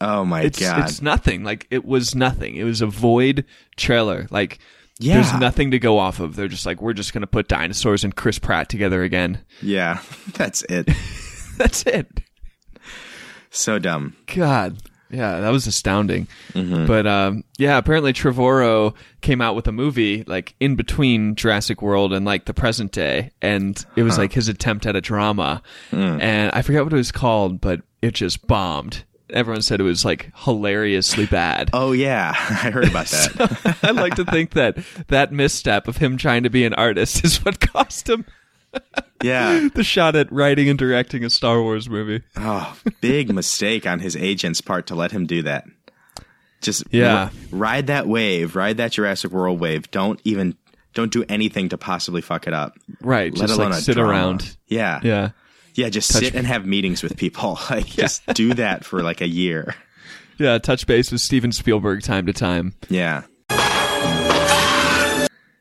Oh 0.00 0.24
my 0.24 0.42
It's 0.42 0.58
god. 0.58 0.80
it's 0.80 1.00
nothing. 1.00 1.44
Like 1.44 1.66
it 1.70 1.84
was 1.84 2.14
nothing. 2.14 2.56
It 2.56 2.64
was 2.64 2.80
a 2.82 2.86
void 2.86 3.44
trailer. 3.76 4.26
Like 4.30 4.58
Yeah. 4.98 5.14
there's 5.14 5.32
nothing 5.40 5.70
to 5.70 5.78
go 5.78 5.98
off 5.98 6.18
of. 6.18 6.34
They're 6.34 6.48
just 6.48 6.66
like 6.66 6.82
we're 6.82 6.92
just 6.92 7.12
gonna 7.14 7.26
put 7.28 7.46
dinosaurs 7.48 8.02
and 8.04 8.14
Chris 8.14 8.38
Pratt 8.38 8.68
together 8.68 9.02
again. 9.04 9.38
yeah, 9.62 10.00
that's 10.34 10.62
it. 10.64 10.88
That's 11.56 11.84
it. 11.86 12.08
So 13.50 13.78
dumb. 13.78 14.16
God. 14.34 14.78
Yeah, 15.12 15.40
that 15.40 15.50
was 15.50 15.66
astounding. 15.66 16.26
Mm-hmm. 16.54 16.86
But 16.86 17.06
um, 17.06 17.44
yeah, 17.58 17.76
apparently 17.76 18.14
Trevorrow 18.14 18.94
came 19.20 19.40
out 19.42 19.54
with 19.54 19.68
a 19.68 19.72
movie 19.72 20.24
like 20.26 20.54
in 20.58 20.74
between 20.74 21.34
Jurassic 21.34 21.82
World 21.82 22.12
and 22.12 22.24
like 22.24 22.46
the 22.46 22.54
present 22.54 22.92
day, 22.92 23.30
and 23.42 23.84
it 23.94 24.02
was 24.02 24.16
like 24.16 24.32
his 24.32 24.48
attempt 24.48 24.86
at 24.86 24.96
a 24.96 25.00
drama. 25.00 25.62
Mm. 25.90 26.20
And 26.22 26.50
I 26.54 26.62
forget 26.62 26.82
what 26.82 26.92
it 26.92 26.96
was 26.96 27.12
called, 27.12 27.60
but 27.60 27.82
it 28.00 28.14
just 28.14 28.46
bombed. 28.46 29.04
Everyone 29.30 29.62
said 29.62 29.80
it 29.80 29.84
was 29.84 30.04
like 30.04 30.30
hilariously 30.34 31.26
bad. 31.26 31.70
Oh 31.74 31.92
yeah, 31.92 32.30
I 32.34 32.70
heard 32.70 32.88
about 32.88 33.06
that. 33.08 33.78
I 33.82 33.90
like 33.90 34.14
to 34.14 34.24
think 34.24 34.52
that 34.52 34.78
that 35.08 35.30
misstep 35.30 35.88
of 35.88 35.98
him 35.98 36.16
trying 36.16 36.42
to 36.44 36.50
be 36.50 36.64
an 36.64 36.74
artist 36.74 37.22
is 37.24 37.44
what 37.44 37.60
cost 37.60 38.08
him 38.08 38.24
yeah. 39.22 39.68
the 39.74 39.84
shot 39.84 40.16
at 40.16 40.30
writing 40.32 40.68
and 40.68 40.78
directing 40.78 41.24
a 41.24 41.30
Star 41.30 41.60
Wars 41.62 41.88
movie. 41.88 42.22
Oh, 42.36 42.76
big 43.00 43.30
mistake 43.34 43.86
on 43.86 44.00
his 44.00 44.16
agent's 44.16 44.60
part 44.60 44.86
to 44.88 44.94
let 44.94 45.10
him 45.12 45.26
do 45.26 45.42
that. 45.42 45.64
Just 46.60 46.84
Yeah. 46.90 47.30
ri- 47.50 47.58
ride 47.58 47.86
that 47.88 48.06
wave, 48.06 48.54
ride 48.56 48.76
that 48.76 48.92
Jurassic 48.92 49.30
World 49.32 49.58
wave. 49.60 49.90
Don't 49.90 50.20
even 50.24 50.56
don't 50.94 51.10
do 51.12 51.24
anything 51.28 51.70
to 51.70 51.78
possibly 51.78 52.20
fuck 52.20 52.46
it 52.46 52.52
up. 52.52 52.76
Right, 53.00 53.32
Let 53.32 53.40
just 53.48 53.54
alone 53.58 53.70
like 53.70 53.78
a 53.78 53.82
sit 53.82 53.94
drama. 53.94 54.10
around. 54.12 54.56
Yeah. 54.68 55.00
Yeah. 55.02 55.30
Yeah, 55.74 55.88
just 55.88 56.12
sit 56.12 56.34
and 56.34 56.46
have 56.46 56.66
meetings 56.66 57.02
with 57.02 57.16
people. 57.16 57.58
Like 57.70 57.86
just 57.86 58.26
do 58.34 58.52
that 58.54 58.84
for 58.84 59.02
like 59.02 59.20
a 59.22 59.28
year. 59.28 59.74
Yeah, 60.38 60.58
touch 60.58 60.86
base 60.86 61.10
with 61.10 61.20
Steven 61.20 61.50
Spielberg 61.52 62.02
time 62.02 62.26
to 62.26 62.32
time. 62.32 62.74
Yeah. 62.88 63.22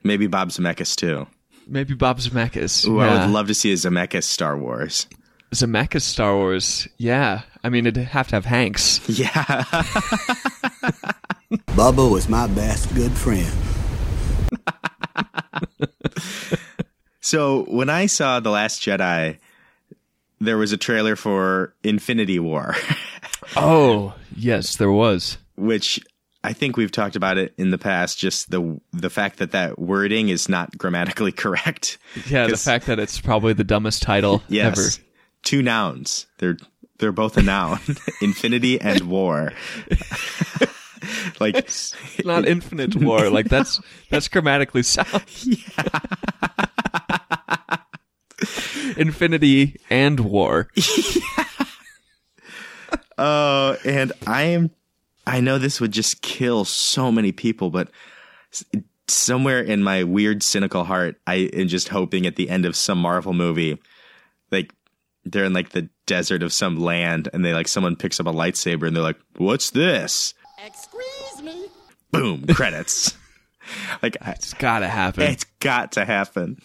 Maybe 0.03 0.27
Bob 0.27 0.49
Zemeckis 0.49 0.95
too. 0.95 1.27
Maybe 1.71 1.93
Bob 1.93 2.19
Zemeckis. 2.19 2.85
Ooh, 2.85 2.99
I 2.99 3.21
would 3.25 3.31
love 3.31 3.47
to 3.47 3.53
see 3.53 3.71
a 3.71 3.75
Zemeckis 3.75 4.23
Star 4.23 4.57
Wars. 4.57 5.07
Zemeckis 5.55 6.01
Star 6.01 6.35
Wars. 6.35 6.85
Yeah. 6.97 7.43
I 7.63 7.69
mean, 7.69 7.85
it'd 7.87 8.03
have 8.07 8.27
to 8.27 8.35
have 8.35 8.43
Hanks. 8.45 8.99
Yeah. 9.07 9.31
Bubba 11.71 12.11
was 12.11 12.27
my 12.27 12.47
best 12.47 12.93
good 12.93 13.11
friend. 13.13 13.47
so 17.21 17.63
when 17.65 17.89
I 17.89 18.05
saw 18.07 18.39
The 18.39 18.49
Last 18.49 18.81
Jedi, 18.81 19.37
there 20.39 20.57
was 20.57 20.71
a 20.73 20.77
trailer 20.77 21.15
for 21.15 21.73
Infinity 21.83 22.39
War, 22.39 22.75
Oh, 23.55 24.13
yes, 24.35 24.75
there 24.77 24.91
was. 24.91 25.37
which 25.55 25.99
I 26.43 26.53
think 26.53 26.75
we've 26.75 26.91
talked 26.91 27.15
about 27.15 27.37
it 27.37 27.53
in 27.57 27.69
the 27.69 27.77
past. 27.77 28.17
Just 28.17 28.49
the 28.49 28.79
the 28.93 29.09
fact 29.09 29.37
that 29.39 29.51
that 29.51 29.77
wording 29.79 30.29
is 30.29 30.49
not 30.49 30.77
grammatically 30.77 31.31
correct. 31.43 31.97
Yeah, 32.27 32.47
the 32.47 32.57
fact 32.57 32.87
that 32.87 32.99
it's 32.99 33.19
probably 33.21 33.53
the 33.53 33.63
dumbest 33.63 34.01
title 34.01 34.41
Yes, 34.49 34.97
ever. 34.97 35.05
two 35.43 35.61
nouns. 35.61 36.25
They're 36.39 36.57
they're 36.97 37.11
both 37.11 37.37
a 37.37 37.41
noun. 37.43 37.79
Infinity 38.21 38.79
and 38.81 39.01
war. 39.01 39.53
like 41.39 41.55
It's 41.55 41.95
not 42.25 42.47
infinite 42.47 42.95
war. 42.95 43.29
Like 43.29 43.47
that's 43.49 43.79
that's 44.09 44.27
grammatically 44.27 44.83
sound. 44.83 45.23
Infinity 48.97 49.79
and 49.89 50.19
war. 50.19 50.67
Oh, 53.17 53.77
and 53.85 54.11
I 54.25 54.43
am. 54.43 54.71
I 55.31 55.39
know 55.39 55.57
this 55.57 55.79
would 55.79 55.91
just 55.93 56.21
kill 56.21 56.65
so 56.65 57.09
many 57.09 57.31
people, 57.31 57.69
but 57.69 57.89
somewhere 59.07 59.61
in 59.61 59.81
my 59.81 60.03
weird, 60.03 60.43
cynical 60.43 60.83
heart, 60.83 61.21
I 61.25 61.49
am 61.53 61.69
just 61.69 61.87
hoping 61.87 62.25
at 62.25 62.35
the 62.35 62.49
end 62.49 62.65
of 62.65 62.75
some 62.75 62.97
Marvel 62.99 63.31
movie, 63.31 63.79
like 64.51 64.73
they're 65.23 65.45
in 65.45 65.53
like 65.53 65.69
the 65.69 65.87
desert 66.05 66.43
of 66.43 66.51
some 66.51 66.79
land, 66.81 67.29
and 67.33 67.45
they 67.45 67.53
like 67.53 67.69
someone 67.69 67.95
picks 67.95 68.19
up 68.19 68.27
a 68.27 68.33
lightsaber, 68.33 68.85
and 68.87 68.93
they're 68.95 69.03
like, 69.03 69.19
"What's 69.37 69.69
this?" 69.69 70.33
Excuse 70.65 71.41
me. 71.41 71.67
Boom, 72.11 72.45
credits. 72.53 73.15
like 74.03 74.17
It's 74.25 74.53
gotta 74.53 74.89
happen. 74.89 75.23
it's 75.23 75.45
got 75.61 75.93
to 75.93 76.03
happen. 76.03 76.57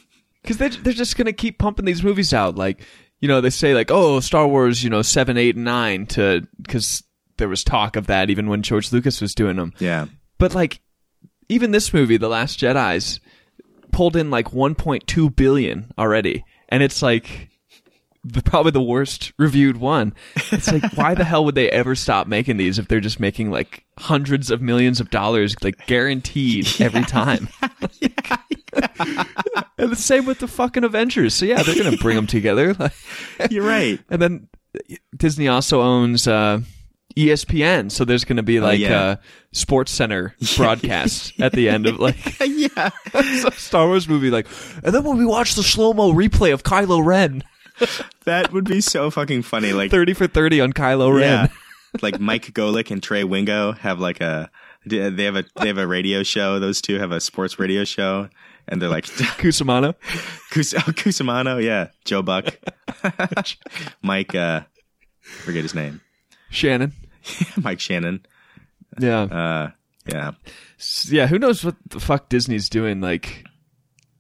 because 0.43 0.57
they're, 0.57 0.71
they're 0.71 0.93
just 0.93 1.17
gonna 1.17 1.33
keep 1.33 1.59
pumping 1.59 1.85
these 1.85 2.03
movies 2.03 2.35
out 2.35 2.57
like 2.57 2.81
you 3.21 3.29
know 3.29 3.41
they 3.41 3.51
say 3.51 3.75
like 3.75 3.91
oh 3.93 4.19
star 4.19 4.49
wars 4.49 4.83
you 4.83 4.91
know 4.91 5.03
7 5.03 5.37
8 5.37 5.55
and 5.57 5.65
9 5.65 6.07
to 6.07 6.47
because 6.61 7.05
there 7.39 7.49
was 7.49 7.63
talk 7.65 7.97
of 7.97 8.07
that 8.07 8.31
even 8.31 8.49
when 8.49 8.63
george 8.63 8.93
lucas 8.93 9.21
was 9.21 9.35
doing 9.35 9.57
them 9.57 9.73
Yeah. 9.79 10.07
but 10.39 10.55
like 10.55 10.81
even 11.49 11.71
this 11.71 11.93
movie 11.95 12.17
the 12.17 12.29
last 12.29 12.59
jedis 12.61 13.21
pulled 13.93 14.17
in 14.17 14.31
like 14.31 14.51
1.2 14.51 15.37
billion 15.37 15.93
already 15.99 16.45
and 16.69 16.83
it's 16.83 17.03
like 17.03 17.51
the, 18.25 18.43
probably 18.43 18.73
the 18.73 18.83
worst 18.83 19.33
reviewed 19.39 19.77
one 19.77 20.13
it's 20.51 20.71
like 20.73 20.83
why 20.97 21.15
the 21.15 21.23
hell 21.25 21.45
would 21.45 21.55
they 21.55 21.71
ever 21.71 21.95
stop 21.95 22.27
making 22.27 22.57
these 22.57 22.79
if 22.79 22.89
they're 22.89 22.99
just 23.01 23.21
making 23.21 23.51
like 23.53 23.85
hundreds 23.99 24.51
of 24.51 24.61
millions 24.61 24.99
of 25.01 25.11
dollars 25.11 25.55
like 25.63 25.87
guaranteed 25.87 26.67
every 26.81 27.05
time 27.05 27.49
and 29.79 29.91
the 29.91 29.97
same 29.97 30.27
with 30.27 30.39
the 30.39 30.49
fucking 30.49 30.85
Avengers. 30.85 31.35
So 31.35 31.47
yeah, 31.47 31.63
they're 31.63 31.77
gonna 31.83 31.97
bring 31.97 32.17
them 32.17 32.27
together. 32.27 32.75
You're 33.51 33.65
right. 33.67 33.99
and 34.11 34.21
then 34.21 34.49
Disney 35.17 35.49
also 35.49 35.81
owns 35.81 36.27
uh, 36.29 36.61
ESPN, 37.17 37.91
so 37.91 38.05
there's 38.05 38.25
gonna 38.25 38.43
be 38.43 38.61
like 38.61 38.79
yeah. 38.79 39.01
uh, 39.01 39.17
Sports 39.53 39.91
Center 39.93 40.35
broadcasts 40.57 41.33
at 41.41 41.53
the 41.53 41.69
end 41.69 41.87
of 41.87 41.99
like 41.99 42.39
yeah. 42.47 42.91
Star 43.53 43.87
Wars 43.87 44.09
movie. 44.09 44.31
Like, 44.31 44.47
and 44.83 44.95
then 44.95 45.03
when 45.05 45.17
we 45.17 45.25
watch 45.25 45.55
the 45.55 45.63
slow 45.63 45.93
mo 45.93 46.13
replay 46.13 46.53
of 46.53 46.63
Kylo 46.63 47.05
Ren, 47.05 47.43
That 48.25 48.53
would 48.53 48.65
be 48.65 48.81
so 48.81 49.11
fucking 49.11 49.43
funny. 49.43 49.73
Like 49.73 49.91
thirty 49.91 50.15
for 50.15 50.27
thirty 50.27 50.61
on 50.61 50.73
Kylo 50.73 51.15
Ren. 51.15 51.23
Yeah. 51.23 51.49
like 52.03 52.21
Mike 52.21 52.53
Golic 52.53 52.91
and 52.91 53.03
Trey 53.03 53.25
Wingo 53.25 53.73
have 53.73 53.99
like 53.99 54.21
a 54.21 54.51
they 54.87 55.25
have 55.25 55.37
a 55.37 55.45
they 55.61 55.69
have 55.69 55.79
a 55.79 55.87
radio 55.87 56.23
show. 56.23 56.59
Those 56.59 56.81
two 56.81 56.99
have 56.99 57.13
a 57.13 57.21
sports 57.21 57.59
radio 57.59 57.85
show, 57.85 58.29
and 58.69 58.81
they're 58.81 58.89
like 58.89 59.05
Kusamano. 59.05 59.95
Kus- 60.51 60.75
oh, 60.75 61.59
yeah, 61.59 61.89
Joe 62.05 62.23
Buck, 62.23 62.57
Mike, 64.03 64.35
uh, 64.35 64.61
forget 65.21 65.63
his 65.63 65.75
name, 65.75 66.01
Shannon. 66.51 66.93
Mike 67.63 67.81
Shannon. 67.81 68.25
Yeah. 68.99 69.23
Uh, 69.23 69.71
yeah, 70.07 70.31
yeah, 71.09 71.27
who 71.27 71.39
knows 71.39 71.65
what 71.65 71.75
the 71.89 71.99
fuck 72.01 72.29
Disney's 72.29 72.69
doing? 72.69 73.01
Like, 73.01 73.45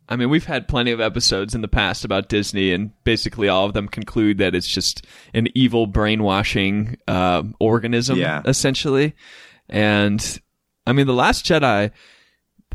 I 0.08 0.16
mean, 0.16 0.30
we've 0.30 0.44
had 0.44 0.66
plenty 0.66 0.90
of 0.90 1.00
episodes 1.00 1.54
in 1.54 1.60
the 1.60 1.68
past 1.68 2.04
about 2.04 2.28
Disney, 2.28 2.72
and 2.72 2.90
basically 3.04 3.48
all 3.48 3.66
of 3.66 3.72
them 3.72 3.86
conclude 3.86 4.38
that 4.38 4.54
it's 4.56 4.66
just 4.66 5.06
an 5.32 5.46
evil 5.54 5.86
brainwashing 5.86 6.96
uh, 7.06 7.44
organism, 7.60 8.18
Yeah. 8.18 8.42
essentially. 8.44 9.14
And 9.68 10.40
I 10.86 10.92
mean, 10.92 11.06
The 11.06 11.12
Last 11.14 11.44
Jedi, 11.44 11.92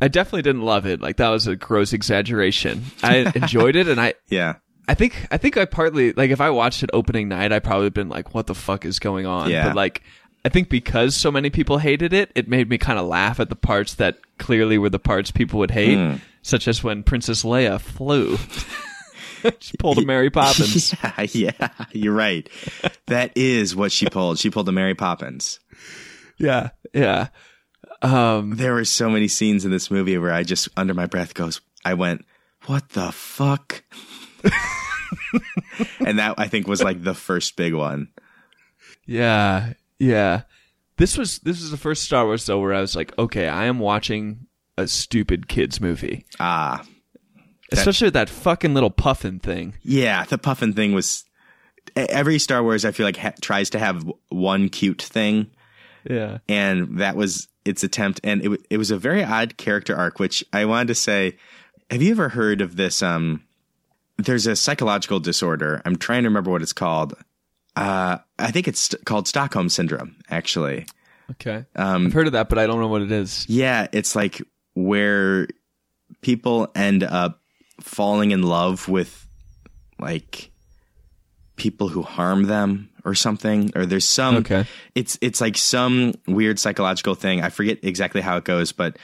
I 0.02 0.08
definitely 0.08 0.42
didn't 0.44 0.64
love 0.64 0.86
it. 0.86 1.02
Like, 1.02 1.18
that 1.18 1.30
was 1.30 1.48
a 1.48 1.56
gross 1.58 1.92
exaggeration. 1.94 2.84
I 3.04 3.30
enjoyed 3.36 3.76
it, 3.76 3.88
and 3.90 4.00
I. 4.00 4.14
yeah, 4.30 4.56
I 4.88 4.94
think 4.94 5.28
I 5.32 5.38
think 5.38 5.58
I 5.58 5.66
partly 5.66 6.12
like 6.14 6.32
if 6.32 6.42
I 6.42 6.50
watched 6.50 6.82
it 6.84 6.90
opening 6.92 7.28
night, 7.30 7.52
I 7.54 7.60
probably 7.60 7.90
been 7.92 8.10
like, 8.10 8.34
"What 8.34 8.48
the 8.48 8.56
fuck 8.56 8.84
is 8.86 9.00
going 9.00 9.26
on?" 9.26 9.50
Yeah. 9.50 9.68
But 9.68 9.76
like, 9.76 10.02
I 10.44 10.50
think 10.50 10.70
because 10.70 11.16
so 11.16 11.32
many 11.32 11.50
people 11.50 11.78
hated 11.78 12.14
it, 12.14 12.32
it 12.36 12.48
made 12.48 12.68
me 12.70 12.78
kind 12.78 12.98
of 12.98 13.06
laugh 13.06 13.40
at 13.40 13.50
the 13.50 13.56
parts 13.56 13.94
that 13.96 14.18
clearly 14.40 14.78
were 14.78 14.90
the 14.90 14.98
parts 15.00 15.30
people 15.32 15.60
would 15.60 15.72
hate, 15.72 15.96
Hmm. 15.98 16.16
such 16.42 16.68
as 16.68 16.84
when 16.84 17.04
Princess 17.04 17.44
Leia 17.44 17.80
flew. 17.80 18.38
she 19.60 19.78
pulled 19.78 20.00
a 20.00 20.06
Mary 20.06 20.30
Poppins. 20.32 20.94
yeah, 21.04 21.22
yeah. 21.60 21.70
You're 21.92 22.14
right. 22.14 22.50
That 23.08 23.32
is 23.36 23.76
what 23.76 23.92
she 23.92 24.08
pulled. 24.08 24.40
She 24.40 24.50
pulled 24.50 24.68
a 24.70 24.72
Mary 24.72 24.96
Poppins. 24.96 25.60
yeah, 26.40 26.70
yeah. 26.94 27.28
Um, 28.02 28.56
There 28.56 28.74
were 28.74 28.86
so 28.86 29.10
many 29.12 29.28
scenes 29.28 29.64
in 29.64 29.70
this 29.72 29.92
movie 29.92 30.18
where 30.18 30.34
I 30.34 30.42
just, 30.42 30.70
under 30.76 30.96
my 30.96 31.06
breath, 31.06 31.36
goes, 31.36 31.62
I 31.86 31.94
went, 31.94 32.26
"What 32.66 32.90
the 32.90 33.12
fuck." 33.12 33.84
and 36.00 36.20
that 36.20 36.36
I 36.38 36.48
think 36.48 36.68
was 36.68 36.82
like 36.84 37.04
the 37.04 37.14
first 37.14 37.56
big 37.56 37.74
one. 37.74 38.10
yeah, 39.06 39.74
yeah. 40.02 40.42
This 40.98 41.18
was 41.18 41.40
this 41.40 41.62
was 41.62 41.72
the 41.72 41.78
first 41.78 42.04
Star 42.04 42.26
Wars 42.26 42.46
though 42.46 42.60
where 42.60 42.74
I 42.74 42.82
was 42.82 42.96
like, 42.96 43.18
okay, 43.18 43.48
I 43.48 43.66
am 43.66 43.80
watching 43.80 44.48
a 44.78 44.88
stupid 44.88 45.48
kids 45.48 45.80
movie, 45.82 46.26
Ah, 46.40 46.84
especially 47.72 48.08
with 48.08 48.14
that 48.16 48.30
fucking 48.30 48.74
little 48.74 48.90
puffin 48.92 49.40
thing. 49.40 49.76
yeah. 49.82 50.24
The 50.26 50.38
puffin 50.38 50.74
thing 50.74 50.94
was 50.94 51.24
every 51.96 52.38
Star 52.40 52.62
Wars. 52.64 52.86
I 52.86 52.92
feel 52.92 53.06
like 53.06 53.18
ha- 53.18 53.34
tries 53.42 53.70
to 53.72 53.80
have 53.80 54.06
one 54.30 54.70
cute 54.70 55.02
thing, 55.02 55.50
Yeah. 56.10 56.40
and 56.48 57.00
that 57.00 57.16
was 57.16 57.48
its 57.66 57.84
attempt. 57.84 58.20
And 58.24 58.44
it 58.46 58.62
it 58.70 58.78
was 58.78 58.92
a 58.92 58.98
very 58.98 59.24
odd 59.24 59.58
character 59.58 59.96
arc. 59.96 60.20
Which 60.20 60.44
I 60.54 60.66
wanted 60.66 60.88
to 60.90 60.96
say. 60.96 61.38
Have 61.90 62.02
you 62.02 62.12
ever 62.12 62.30
heard 62.30 62.62
of 62.62 62.76
this? 62.78 63.02
Um, 63.04 63.44
there's 64.18 64.48
a 64.48 64.56
psychological 64.56 65.20
disorder. 65.20 65.82
I'm 65.84 65.96
trying 65.98 66.24
to 66.24 66.30
remember 66.30 66.50
what 66.52 66.62
it's 66.62 66.72
called. 66.74 67.16
Uh, 67.76 68.18
I 68.38 68.52
think 68.52 68.68
it's 68.68 68.94
called 69.06 69.28
Stockholm 69.28 69.70
syndrome. 69.70 70.16
Actually, 70.30 70.86
Okay. 71.32 71.64
Um, 71.78 72.08
I've 72.08 72.14
heard 72.14 72.28
of 72.28 72.34
that, 72.34 72.50
but 72.50 72.58
I 72.60 72.68
don't 72.68 72.82
know 72.82 72.88
what 72.90 73.02
it 73.02 73.12
is. 73.12 73.46
Yeah, 73.48 73.88
it's 73.94 74.16
like 74.16 74.42
where 74.74 75.48
people 76.22 76.70
end 76.76 77.04
up 77.04 77.40
falling 77.80 78.32
in 78.32 78.44
love 78.44 78.90
with 78.90 79.26
like 80.00 80.52
people 81.56 81.88
who 81.88 82.02
harm 82.02 82.44
them 82.44 82.90
or 83.06 83.16
something 83.16 83.72
or 83.76 83.86
there's 83.86 84.08
some 84.08 84.38
Okay. 84.38 84.66
it's 84.96 85.18
it's 85.22 85.40
like 85.42 85.58
some 85.58 86.14
weird 86.28 86.60
psychological 86.60 87.16
thing. 87.16 87.42
I 87.42 87.50
forget 87.50 87.80
exactly 87.84 88.22
how 88.22 88.38
it 88.38 88.44
goes, 88.44 88.72
but 88.72 88.98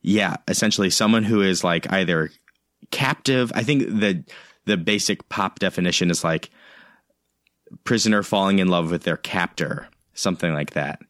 yeah, 0.00 0.36
essentially 0.48 0.90
someone 0.90 1.24
who 1.24 1.42
is 1.42 1.62
like 1.64 1.90
either 1.92 2.30
captive, 2.90 3.52
I 3.54 3.62
think 3.62 3.82
the 3.82 4.24
the 4.64 4.76
basic 4.78 5.28
pop 5.28 5.58
definition 5.58 6.10
is 6.10 6.24
like 6.24 6.50
prisoner 7.84 8.22
falling 8.22 8.58
in 8.58 8.68
love 8.68 8.90
with 8.90 9.02
their 9.02 9.16
captor, 9.16 9.88
something 10.14 10.52
like 10.52 10.70
that. 10.70 11.00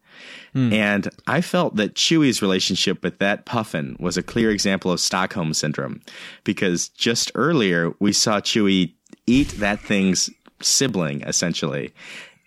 Hmm. 0.53 0.73
And 0.73 1.09
I 1.27 1.41
felt 1.41 1.77
that 1.77 1.95
Chewie's 1.95 2.41
relationship 2.41 3.03
with 3.03 3.19
that 3.19 3.45
puffin 3.45 3.97
was 3.99 4.17
a 4.17 4.23
clear 4.23 4.51
example 4.51 4.93
of 4.93 5.01
Stockholm 5.01 5.53
syndrome 5.53 6.01
because 6.45 6.88
just 6.91 7.33
earlier 7.35 7.93
we 7.99 8.12
saw 8.12 8.41
Chewie 8.41 8.95
eat 9.27 9.49
that 9.59 9.81
thing's 9.81 10.31
sibling 10.61 11.23
essentially. 11.23 11.93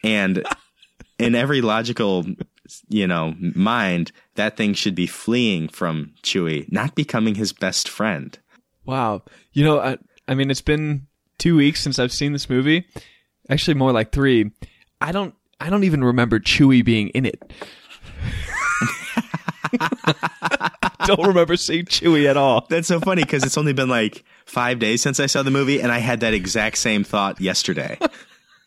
And 0.03 0.45
in 1.19 1.35
every 1.35 1.61
logical, 1.61 2.25
you 2.87 3.07
know, 3.07 3.35
mind, 3.39 4.11
that 4.35 4.55
thing 4.55 4.73
should 4.73 4.95
be 4.95 5.07
fleeing 5.07 5.67
from 5.67 6.13
Chewie, 6.23 6.71
not 6.71 6.95
becoming 6.95 7.35
his 7.35 7.51
best 7.51 7.89
friend. 7.89 8.37
Wow. 8.85 9.23
You 9.51 9.65
know, 9.65 9.79
I, 9.79 9.97
I 10.27 10.33
mean, 10.33 10.49
it's 10.49 10.61
been 10.61 11.07
two 11.37 11.57
weeks 11.57 11.81
since 11.81 11.99
I've 11.99 12.13
seen 12.13 12.31
this 12.31 12.49
movie. 12.49 12.85
Actually, 13.49 13.75
more 13.75 13.91
like 13.91 14.11
three. 14.11 14.51
I 15.01 15.11
don't. 15.11 15.33
I 15.59 15.69
don't 15.69 15.83
even 15.85 16.03
remember 16.03 16.39
Chewie 16.39 16.85
being 16.85 17.09
in 17.09 17.25
it. 17.25 17.41
don't 21.05 21.27
remember 21.27 21.55
seeing 21.55 21.85
Chewie 21.85 22.29
at 22.29 22.37
all. 22.37 22.65
That's 22.69 22.87
so 22.87 22.99
funny 22.99 23.23
because 23.23 23.43
it's 23.43 23.57
only 23.57 23.73
been 23.73 23.89
like 23.89 24.23
five 24.45 24.79
days 24.79 25.01
since 25.01 25.19
I 25.19 25.25
saw 25.25 25.43
the 25.43 25.51
movie, 25.51 25.81
and 25.81 25.91
I 25.91 25.99
had 25.99 26.19
that 26.21 26.33
exact 26.33 26.77
same 26.77 27.03
thought 27.03 27.39
yesterday. 27.41 27.97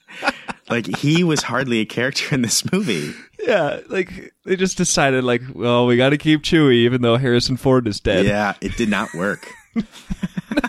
like 0.70 0.86
he 0.98 1.22
was 1.24 1.42
hardly 1.42 1.78
a 1.80 1.84
character 1.84 2.34
in 2.34 2.42
this 2.42 2.70
movie. 2.72 3.12
Yeah, 3.46 3.80
like 3.88 4.32
they 4.44 4.56
just 4.56 4.76
decided, 4.76 5.24
like, 5.24 5.42
well, 5.54 5.86
we 5.86 5.96
got 5.96 6.10
to 6.10 6.18
keep 6.18 6.42
Chewie, 6.42 6.74
even 6.74 7.02
though 7.02 7.16
Harrison 7.16 7.56
Ford 7.56 7.86
is 7.86 8.00
dead. 8.00 8.26
Yeah, 8.26 8.54
it 8.60 8.76
did 8.76 8.88
not 8.88 9.12
work. 9.14 9.48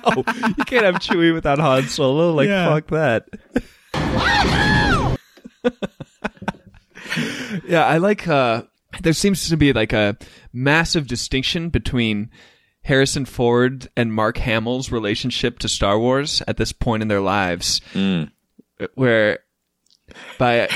No, 0.06 0.18
you 0.18 0.64
can't 0.66 0.86
have 0.86 0.96
Chewie 1.00 1.34
without 1.34 1.58
Han 1.58 1.88
Solo. 1.88 2.34
Like, 2.34 2.48
Yeah. 2.48 2.68
fuck 2.70 2.86
that. 2.90 3.28
yeah, 7.68 7.86
I 7.86 7.98
like. 7.98 8.28
uh 8.28 8.64
There 9.02 9.14
seems 9.14 9.50
to 9.50 9.58
be 9.58 9.74
like 9.74 9.94
a 9.94 10.18
massive 10.54 11.08
distinction 11.08 11.70
between 11.70 12.30
Harrison 12.84 13.26
Ford 13.26 13.88
and 13.96 14.14
Mark 14.14 14.38
Hamill's 14.38 14.92
relationship 14.92 15.60
to 15.60 15.70
Star 15.70 16.00
Wars 16.00 16.42
at 16.48 16.58
this 16.58 16.72
point 16.72 17.02
in 17.02 17.08
their 17.08 17.22
lives, 17.22 17.82
where 18.96 19.40
by 20.38 20.68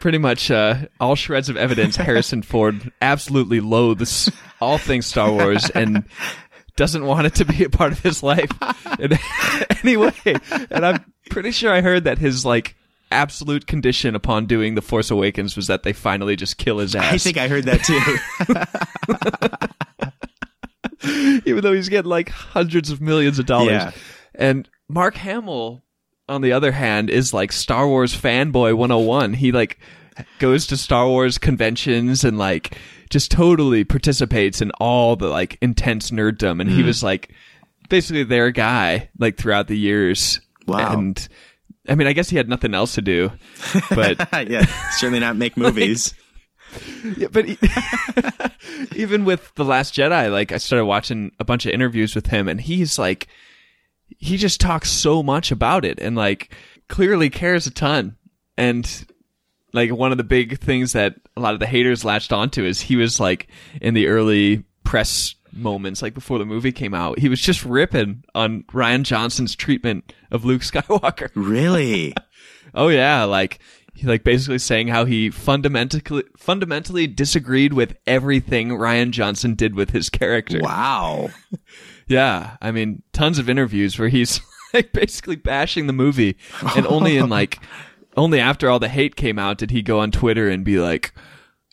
pretty 0.00 0.18
much 0.18 0.50
uh, 0.50 0.86
all 0.98 1.14
shreds 1.14 1.48
of 1.48 1.56
evidence, 1.56 1.96
Harrison 1.96 2.42
Ford 2.42 2.90
absolutely 3.00 3.60
loathes 3.60 4.30
all 4.60 4.78
things 4.78 5.06
Star 5.06 5.30
Wars 5.30 5.70
and 5.70 6.04
doesn't 6.76 7.04
want 7.04 7.26
it 7.26 7.34
to 7.36 7.44
be 7.44 7.64
a 7.64 7.70
part 7.70 7.92
of 7.92 8.00
his 8.00 8.22
life 8.22 8.50
in 8.98 9.12
any 9.84 9.96
way. 9.96 10.12
And 10.70 10.84
I'm 10.86 11.12
pretty 11.30 11.50
sure 11.52 11.72
I 11.72 11.82
heard 11.82 12.04
that 12.04 12.18
his 12.18 12.44
like 12.44 12.74
absolute 13.10 13.66
condition 13.66 14.14
upon 14.14 14.46
doing 14.46 14.74
The 14.74 14.82
Force 14.82 15.10
Awakens 15.10 15.56
was 15.56 15.66
that 15.66 15.82
they 15.82 15.92
finally 15.92 16.36
just 16.36 16.58
kill 16.58 16.78
his 16.78 16.94
ass. 16.94 17.12
I 17.12 17.18
think 17.18 17.36
I 17.36 17.48
heard 17.48 17.64
that 17.64 17.84
too. 17.84 18.00
even 21.44 21.62
though 21.62 21.72
he's 21.72 21.88
getting 21.88 22.08
like 22.08 22.28
hundreds 22.28 22.90
of 22.90 23.00
millions 23.00 23.38
of 23.38 23.46
dollars. 23.46 23.72
Yeah. 23.72 23.92
And 24.34 24.68
Mark 24.88 25.16
Hamill, 25.16 25.82
on 26.28 26.42
the 26.42 26.52
other 26.52 26.72
hand, 26.72 27.10
is 27.10 27.34
like 27.34 27.52
Star 27.52 27.86
Wars 27.86 28.14
fanboy 28.14 28.74
101. 28.74 29.34
He 29.34 29.52
like 29.52 29.78
goes 30.38 30.66
to 30.68 30.76
Star 30.76 31.06
Wars 31.06 31.38
conventions 31.38 32.24
and 32.24 32.38
like 32.38 32.76
just 33.10 33.30
totally 33.30 33.84
participates 33.84 34.60
in 34.60 34.70
all 34.72 35.16
the 35.16 35.28
like 35.28 35.58
intense 35.60 36.10
nerddom. 36.10 36.60
And 36.60 36.70
he 36.70 36.82
mm. 36.82 36.86
was 36.86 37.02
like 37.02 37.32
basically 37.88 38.24
their 38.24 38.50
guy 38.50 39.10
like 39.18 39.36
throughout 39.36 39.68
the 39.68 39.78
years. 39.78 40.40
Wow. 40.66 40.92
And 40.92 41.28
I 41.90 41.96
mean, 41.96 42.06
I 42.06 42.12
guess 42.12 42.30
he 42.30 42.36
had 42.36 42.48
nothing 42.48 42.72
else 42.72 42.94
to 42.94 43.02
do, 43.02 43.32
but 43.90 44.16
yeah, 44.48 44.64
certainly 44.92 45.18
not 45.18 45.36
make 45.36 45.56
movies. 45.56 46.14
Yeah, 47.16 47.26
but 47.32 47.48
e- 47.48 47.58
even 48.96 49.24
with 49.24 49.52
the 49.56 49.64
Last 49.64 49.92
Jedi, 49.94 50.30
like 50.30 50.52
I 50.52 50.58
started 50.58 50.86
watching 50.86 51.32
a 51.40 51.44
bunch 51.44 51.66
of 51.66 51.72
interviews 51.72 52.14
with 52.14 52.28
him, 52.28 52.46
and 52.48 52.60
he's 52.60 52.96
like, 52.96 53.26
he 54.18 54.36
just 54.36 54.60
talks 54.60 54.88
so 54.88 55.20
much 55.20 55.50
about 55.50 55.84
it, 55.84 55.98
and 55.98 56.14
like 56.16 56.54
clearly 56.88 57.28
cares 57.28 57.66
a 57.66 57.72
ton. 57.72 58.16
And 58.56 58.88
like 59.72 59.90
one 59.90 60.12
of 60.12 60.18
the 60.18 60.24
big 60.24 60.60
things 60.60 60.92
that 60.92 61.16
a 61.36 61.40
lot 61.40 61.54
of 61.54 61.60
the 61.60 61.66
haters 61.66 62.04
latched 62.04 62.32
onto 62.32 62.64
is 62.64 62.80
he 62.80 62.94
was 62.96 63.18
like 63.18 63.48
in 63.80 63.94
the 63.94 64.06
early 64.06 64.64
press 64.84 65.34
moments, 65.52 66.02
like 66.02 66.14
before 66.14 66.38
the 66.38 66.46
movie 66.46 66.72
came 66.72 66.94
out, 66.94 67.18
he 67.18 67.28
was 67.28 67.40
just 67.40 67.64
ripping 67.64 68.22
on 68.34 68.62
Rian 68.64 69.02
Johnson's 69.02 69.56
treatment 69.56 70.12
of 70.30 70.44
Luke 70.44 70.62
Skywalker. 70.62 71.30
really? 71.34 72.14
Oh 72.74 72.88
yeah, 72.88 73.24
like 73.24 73.60
he 73.94 74.06
like 74.06 74.24
basically 74.24 74.58
saying 74.58 74.88
how 74.88 75.04
he 75.04 75.30
fundamentally 75.30 76.24
fundamentally 76.36 77.06
disagreed 77.06 77.72
with 77.72 77.96
everything 78.06 78.70
Rian 78.70 79.10
Johnson 79.10 79.54
did 79.54 79.74
with 79.74 79.90
his 79.90 80.08
character. 80.08 80.60
Wow. 80.60 81.30
Yeah, 82.10 82.56
I 82.60 82.72
mean, 82.72 83.04
tons 83.12 83.38
of 83.38 83.48
interviews 83.48 83.96
where 83.96 84.08
he's 84.08 84.40
like 84.74 84.92
basically 84.92 85.36
bashing 85.36 85.86
the 85.86 85.92
movie, 85.92 86.36
and 86.74 86.84
only 86.88 87.16
in 87.16 87.28
like 87.28 87.60
only 88.16 88.40
after 88.40 88.68
all 88.68 88.80
the 88.80 88.88
hate 88.88 89.14
came 89.14 89.38
out 89.38 89.58
did 89.58 89.70
he 89.70 89.80
go 89.80 90.00
on 90.00 90.10
Twitter 90.10 90.48
and 90.48 90.64
be 90.64 90.80
like, 90.80 91.14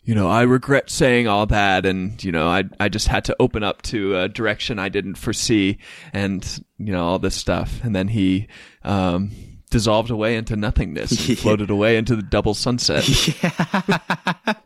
you 0.08 0.14
know, 0.14 0.26
I 0.26 0.44
regret 0.44 0.88
saying 0.88 1.28
all 1.28 1.44
that, 1.48 1.84
and 1.84 2.24
you 2.24 2.32
know, 2.32 2.48
I 2.48 2.64
I 2.80 2.88
just 2.88 3.08
had 3.08 3.26
to 3.26 3.36
open 3.38 3.62
up 3.62 3.82
to 3.82 4.16
a 4.16 4.26
direction 4.26 4.78
I 4.78 4.88
didn't 4.88 5.16
foresee, 5.16 5.76
and 6.14 6.42
you 6.78 6.92
know, 6.92 7.04
all 7.04 7.18
this 7.18 7.34
stuff, 7.34 7.84
and 7.84 7.94
then 7.94 8.08
he 8.08 8.48
um, 8.84 9.30
dissolved 9.70 10.08
away 10.10 10.36
into 10.36 10.56
nothingness, 10.56 11.10
and 11.10 11.20
Yeah. 11.28 11.34
floated 11.34 11.68
away 11.68 11.98
into 11.98 12.16
the 12.16 12.22
double 12.22 12.54
sunset. 12.54 13.04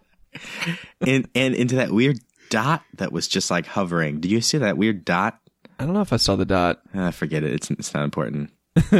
and 1.01 1.29
and 1.35 1.55
into 1.57 1.75
that 1.75 1.91
weird 1.91 2.19
dot 2.49 2.85
that 2.99 3.11
was 3.11 3.27
just 3.27 3.51
like 3.51 3.67
hovering. 3.67 4.21
Did 4.21 4.31
you 4.31 4.41
see 4.41 4.59
that 4.59 4.79
weird 4.79 5.05
dot? 5.05 5.41
I 5.79 5.85
don't 5.87 5.95
know 5.95 6.03
if 6.03 6.13
I 6.13 6.19
saw 6.19 6.37
the 6.37 6.45
dot. 6.45 6.83
Ah, 6.95 7.11
forget 7.11 7.43
it. 7.43 7.53
It's 7.53 7.69
it's 7.73 7.93
not 7.93 8.05
important. 8.05 8.51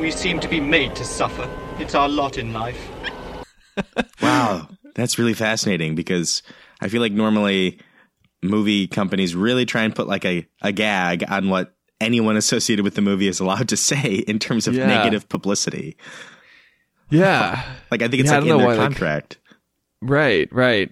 We 0.00 0.10
seem 0.10 0.40
to 0.40 0.48
be 0.48 0.60
made 0.60 0.94
to 0.96 1.04
suffer. 1.04 1.48
It's 1.78 1.94
our 1.94 2.08
lot 2.08 2.38
in 2.38 2.52
life. 2.54 2.78
Wow, 4.22 4.68
that's 4.96 5.18
really 5.18 5.34
fascinating 5.34 5.94
because 5.94 6.42
I 6.80 6.88
feel 6.88 7.00
like 7.00 7.12
normally 7.12 7.78
movie 8.42 8.88
companies 8.88 9.34
really 9.36 9.64
try 9.64 9.82
and 9.84 9.94
put 9.94 10.08
like 10.08 10.24
a, 10.24 10.46
a 10.62 10.72
gag 10.72 11.24
on 11.28 11.48
what 11.48 11.74
anyone 12.00 12.36
associated 12.36 12.84
with 12.84 12.94
the 12.96 13.02
movie 13.02 13.28
is 13.28 13.38
allowed 13.40 13.68
to 13.68 13.76
say 13.90 14.24
in 14.26 14.38
terms 14.40 14.66
of 14.66 14.74
Yeah. 14.74 14.86
negative 14.86 15.28
publicity. 15.28 15.96
Yeah, 17.10 17.62
Like 17.90 18.02
I 18.02 18.08
think 18.08 18.20
it's 18.22 18.30
Yeah, 18.30 18.38
like 18.40 18.48
in 18.50 18.58
their 18.58 18.66
why, 18.66 18.74
like- 18.74 18.78
contract. 18.88 19.38
right, 20.02 20.48
right. 20.52 20.90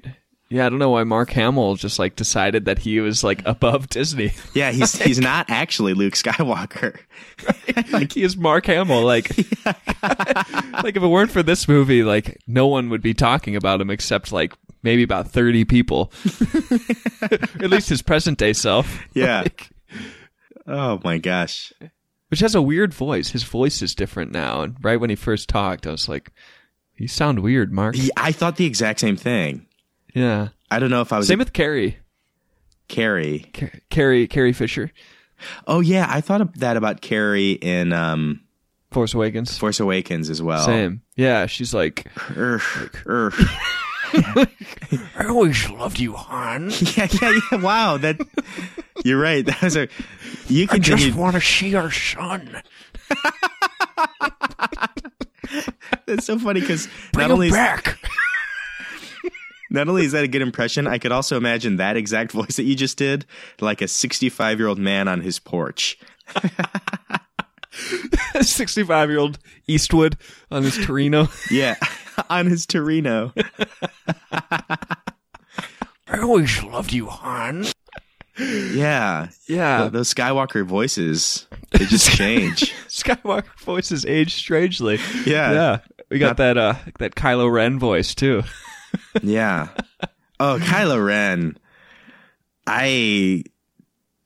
Yeah, 0.51 0.67
I 0.67 0.69
don't 0.69 0.79
know 0.79 0.91
why 0.91 1.05
Mark 1.05 1.31
Hamill 1.31 1.75
just 1.77 1.99
like 1.99 2.17
decided 2.17 2.67
that 2.67 2.79
he 2.79 3.01
was 3.01 3.25
like 3.25 3.43
above 3.47 3.89
Disney. 3.89 4.33
yeah, 4.55 4.71
he's 4.73 5.01
he's 5.01 5.19
not 5.19 5.47
actually 5.49 5.95
Luke 5.95 6.15
Skywalker. 6.15 6.99
like 7.93 8.13
he 8.13 8.23
is 8.23 8.37
Mark 8.37 8.67
Hamill. 8.67 9.03
Like, 9.03 9.31
like 9.67 10.97
if 10.97 11.03
it 11.03 11.07
weren't 11.09 11.31
for 11.31 11.43
this 11.43 11.67
movie, 11.67 12.03
like 12.05 12.39
no 12.47 12.67
one 12.67 12.91
would 12.91 13.03
be 13.03 13.15
talking 13.15 13.57
about 13.57 13.81
him 13.81 13.91
except 13.91 14.33
like 14.33 14.53
maybe 14.83 15.03
about 15.03 15.29
thirty 15.29 15.65
people. 15.65 16.13
At 17.23 17.71
least 17.71 17.89
his 17.89 18.03
present 18.03 18.39
day 18.39 18.53
self. 18.53 19.01
Yeah. 19.15 19.41
Like, 19.43 19.71
Oh 20.67 21.01
my 21.05 21.19
gosh. 21.19 21.73
which 22.29 22.41
has 22.41 22.55
a 22.55 22.63
weird 22.63 22.95
voice. 22.95 23.31
His 23.31 23.43
voice 23.45 23.83
is 23.83 23.95
different 23.95 24.31
now. 24.33 24.63
And 24.63 24.77
right 24.83 25.01
when 25.01 25.11
he 25.11 25.17
first 25.17 25.49
talked, 25.49 25.87
I 25.87 25.91
was 25.91 26.09
like, 26.09 26.33
"You 26.97 27.09
sound 27.09 27.41
weird, 27.41 27.73
Mark." 27.73 27.97
I 28.17 28.33
thought 28.33 28.57
the 28.57 28.67
exact 28.67 29.01
same 29.01 29.17
thing. 29.17 29.67
Yeah. 30.15 30.49
I 30.71 30.79
don't 30.79 30.91
know 30.91 31.03
if 31.03 31.13
I 31.13 31.19
was 31.19 31.29
Same 31.29 31.39
with 31.39 31.53
Carrie. 31.53 31.99
Carrie. 32.89 33.51
Car- 33.53 33.73
Carrie. 33.91 34.27
Carrie 34.27 34.53
Fisher. 34.53 34.91
Oh 35.67 35.81
yeah, 35.81 36.07
I 36.09 36.21
thought 36.21 36.41
of 36.41 36.59
that 36.61 36.77
about 36.77 37.01
Carrie 37.01 37.53
in 37.53 37.93
um, 37.93 38.41
Force 38.93 39.15
Awakens. 39.15 39.59
Force 39.59 39.81
Awakens 39.81 40.31
as 40.31 40.41
well. 40.41 40.65
Same. 40.65 41.03
Yeah, 41.17 41.47
she's 41.47 41.75
like, 41.75 42.07
Urgh. 42.15 43.35
I 45.17 45.27
always 45.27 45.69
loved 45.71 45.99
you, 45.99 46.15
Han. 46.15 46.71
yeah, 46.97 47.09
yeah, 47.21 47.41
yeah. 47.51 47.61
Wow, 47.61 47.97
that 47.99 48.21
you're 49.05 49.21
right. 49.21 49.45
That 49.45 49.61
was 49.61 49.77
a 49.77 49.89
you 50.49 50.67
just 50.67 51.15
want 51.15 51.35
to 51.35 51.41
see 51.41 51.75
our 51.75 51.91
son. 51.91 52.63
That's 56.07 56.27
so 56.27 56.39
funny 56.39 56.61
because 56.61 56.89
not 57.15 57.31
only 57.31 57.51
back. 57.51 57.99
Not 59.75 59.89
only 59.89 60.05
is 60.05 60.13
that 60.13 60.25
a 60.25 60.29
good 60.29 60.43
impression, 60.43 60.87
I 60.87 60.99
could 60.99 61.13
also 61.13 61.37
imagine 61.37 61.77
that 61.77 61.97
exact 61.97 62.33
voice 62.41 62.57
that 62.57 62.65
you 62.65 62.75
just 62.75 62.97
did, 62.97 63.27
like 63.61 63.83
a 63.83 63.89
65 63.89 64.59
year 64.59 64.69
old 64.69 64.79
man 64.79 65.09
on 65.09 65.21
his 65.21 65.39
porch. 65.39 65.99
65 68.41 69.11
year 69.11 69.19
old 69.19 69.39
Eastwood 69.67 70.17
on 70.51 70.63
his 70.63 70.79
Torino. 70.85 71.29
Yeah, 71.51 71.77
on 72.31 72.47
his 72.47 72.67
Torino. 72.67 73.33
I 74.33 76.19
always 76.21 76.63
loved 76.63 76.93
you, 76.93 77.07
Han. 77.09 77.67
Yeah, 78.39 79.29
Yeah. 79.47 79.89
those 79.89 80.13
Skywalker 80.13 80.65
voices 80.65 81.47
they 81.73 81.85
just 81.87 82.11
change. 82.11 82.73
Skywalker 82.89 83.59
voices 83.61 84.05
age 84.07 84.35
strangely. 84.35 84.99
Yeah. 85.27 85.53
Yeah. 85.53 85.79
We 86.11 86.19
got 86.19 86.37
that 86.39 86.57
uh 86.57 86.75
that 86.99 87.15
Kylo 87.17 87.51
Ren 87.53 87.79
voice 87.79 88.15
too. 88.15 88.43
Yeah. 89.23 89.69
Oh, 90.41 90.59
Kylo 90.61 91.05
Ren. 91.05 91.57
I 92.67 93.45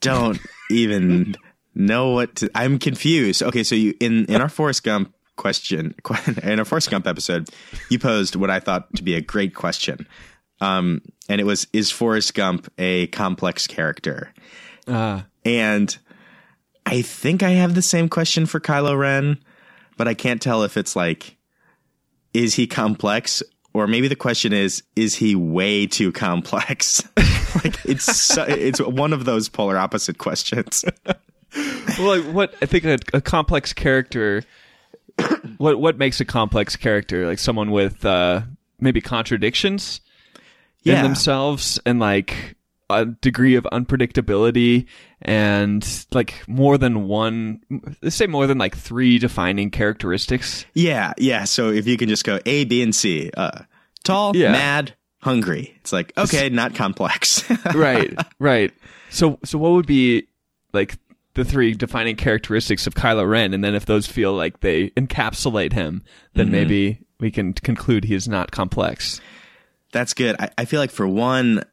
don't 0.01 0.41
even 0.71 1.37
know 1.75 2.11
what 2.11 2.37
to. 2.37 2.51
I'm 2.55 2.79
confused. 2.79 3.43
Okay, 3.43 3.63
so 3.63 3.75
you 3.75 3.95
in 4.01 4.25
in 4.27 4.41
our 4.41 4.49
Forrest 4.49 4.85
Gump 4.85 5.15
question 5.37 5.95
in 6.43 6.59
our 6.59 6.65
Forrest 6.65 6.91
Gump 6.91 7.07
episode, 7.07 7.49
you 7.91 7.99
posed 7.99 8.37
what 8.37 8.51
I 8.51 8.61
thought 8.61 8.95
to 8.97 9.03
be 9.03 9.15
a 9.15 9.21
great 9.21 9.55
question. 9.55 10.07
Um, 10.61 11.03
and 11.29 11.41
it 11.41 11.45
was: 11.45 11.67
Is 11.73 11.91
Forrest 11.91 12.35
Gump 12.35 12.73
a 12.79 13.07
complex 13.09 13.67
character? 13.67 14.33
Uh 14.87 15.23
And 15.45 15.97
I 16.87 17.03
think 17.03 17.43
I 17.43 17.51
have 17.51 17.75
the 17.75 17.83
same 17.83 18.09
question 18.09 18.47
for 18.47 18.61
Kylo 18.61 18.99
Ren, 18.99 19.39
but 19.97 20.09
I 20.09 20.15
can't 20.15 20.41
tell 20.41 20.63
if 20.63 20.77
it's 20.77 20.97
like, 20.97 21.37
is 22.33 22.55
he 22.55 22.67
complex? 22.67 23.43
Or 23.79 23.87
maybe 23.87 24.09
the 24.09 24.17
question 24.17 24.53
is, 24.53 24.83
is 24.97 25.15
he 25.15 25.35
way 25.35 25.87
too 25.87 26.13
complex? 26.13 27.03
like 27.65 27.85
it's 27.85 28.05
so, 28.05 28.45
it's 28.45 28.81
one 28.81 29.13
of 29.13 29.25
those 29.25 29.49
polar 29.49 29.79
opposite 29.79 30.19
questions. 30.19 30.85
well 31.99 32.19
like 32.19 32.35
what 32.35 32.55
I 32.61 32.67
think 32.67 32.85
a, 32.85 32.99
a 33.15 33.21
complex 33.21 33.73
character 33.73 34.43
what 35.57 35.81
what 35.81 35.99
makes 35.99 36.21
a 36.21 36.25
complex 36.25 36.77
character? 36.77 37.27
Like 37.27 37.39
someone 37.39 37.71
with 37.71 38.05
uh 38.05 38.43
maybe 38.81 39.01
contradictions 39.01 40.01
in 40.85 41.03
themselves 41.03 41.79
and 41.85 42.01
like 42.01 42.57
a 42.91 43.05
degree 43.07 43.55
of 43.55 43.65
unpredictability 43.73 44.87
and 45.23 46.07
like 46.13 46.43
more 46.49 46.79
than 46.79 47.07
one 47.09 47.61
let's 48.03 48.17
say 48.17 48.27
more 48.27 48.47
than 48.47 48.57
like 48.59 48.77
three 48.77 49.19
defining 49.19 49.71
characteristics 49.71 50.65
Yeah, 50.75 51.13
yeah. 51.19 51.45
So 51.45 51.69
if 51.71 51.87
you 51.87 51.97
can 51.97 52.09
just 52.09 52.25
go 52.25 52.39
A, 52.47 52.65
B, 52.65 52.83
and 52.83 52.95
C, 52.95 53.31
uh, 53.37 53.63
tall, 54.05 54.35
Yeah. 54.37 54.53
mad, 54.53 54.95
hungry. 55.21 55.75
It's 55.81 55.93
like 55.93 56.13
okay, 56.17 56.49
not 56.49 56.75
complex. 56.75 57.45
right 57.75 58.15
right 58.39 58.73
so 59.11 59.39
so 59.45 59.59
what 59.59 59.73
would 59.73 59.87
be 59.87 60.27
like 60.73 60.97
the 61.35 61.45
three 61.45 61.75
defining 61.75 62.17
characteristics 62.17 62.87
of 62.87 62.95
Kylo 62.95 63.29
Ren 63.29 63.53
and 63.55 63.63
then 63.63 63.75
if 63.75 63.87
those 63.87 64.07
feel 64.07 64.33
like 64.35 64.61
they 64.61 64.91
encapsulate 64.91 65.73
him 65.73 66.03
then 66.35 66.51
maybe 66.51 67.01
we 67.21 67.31
can 67.31 67.53
conclude 67.53 68.05
he 68.05 68.15
is 68.15 68.27
not 68.29 68.51
complex 68.51 69.21
That's 69.93 70.15
good. 70.15 70.37
I, 70.39 70.51
I 70.59 70.65
feel 70.67 70.81
like 70.81 70.91
for 70.91 71.07
one, 71.09 71.65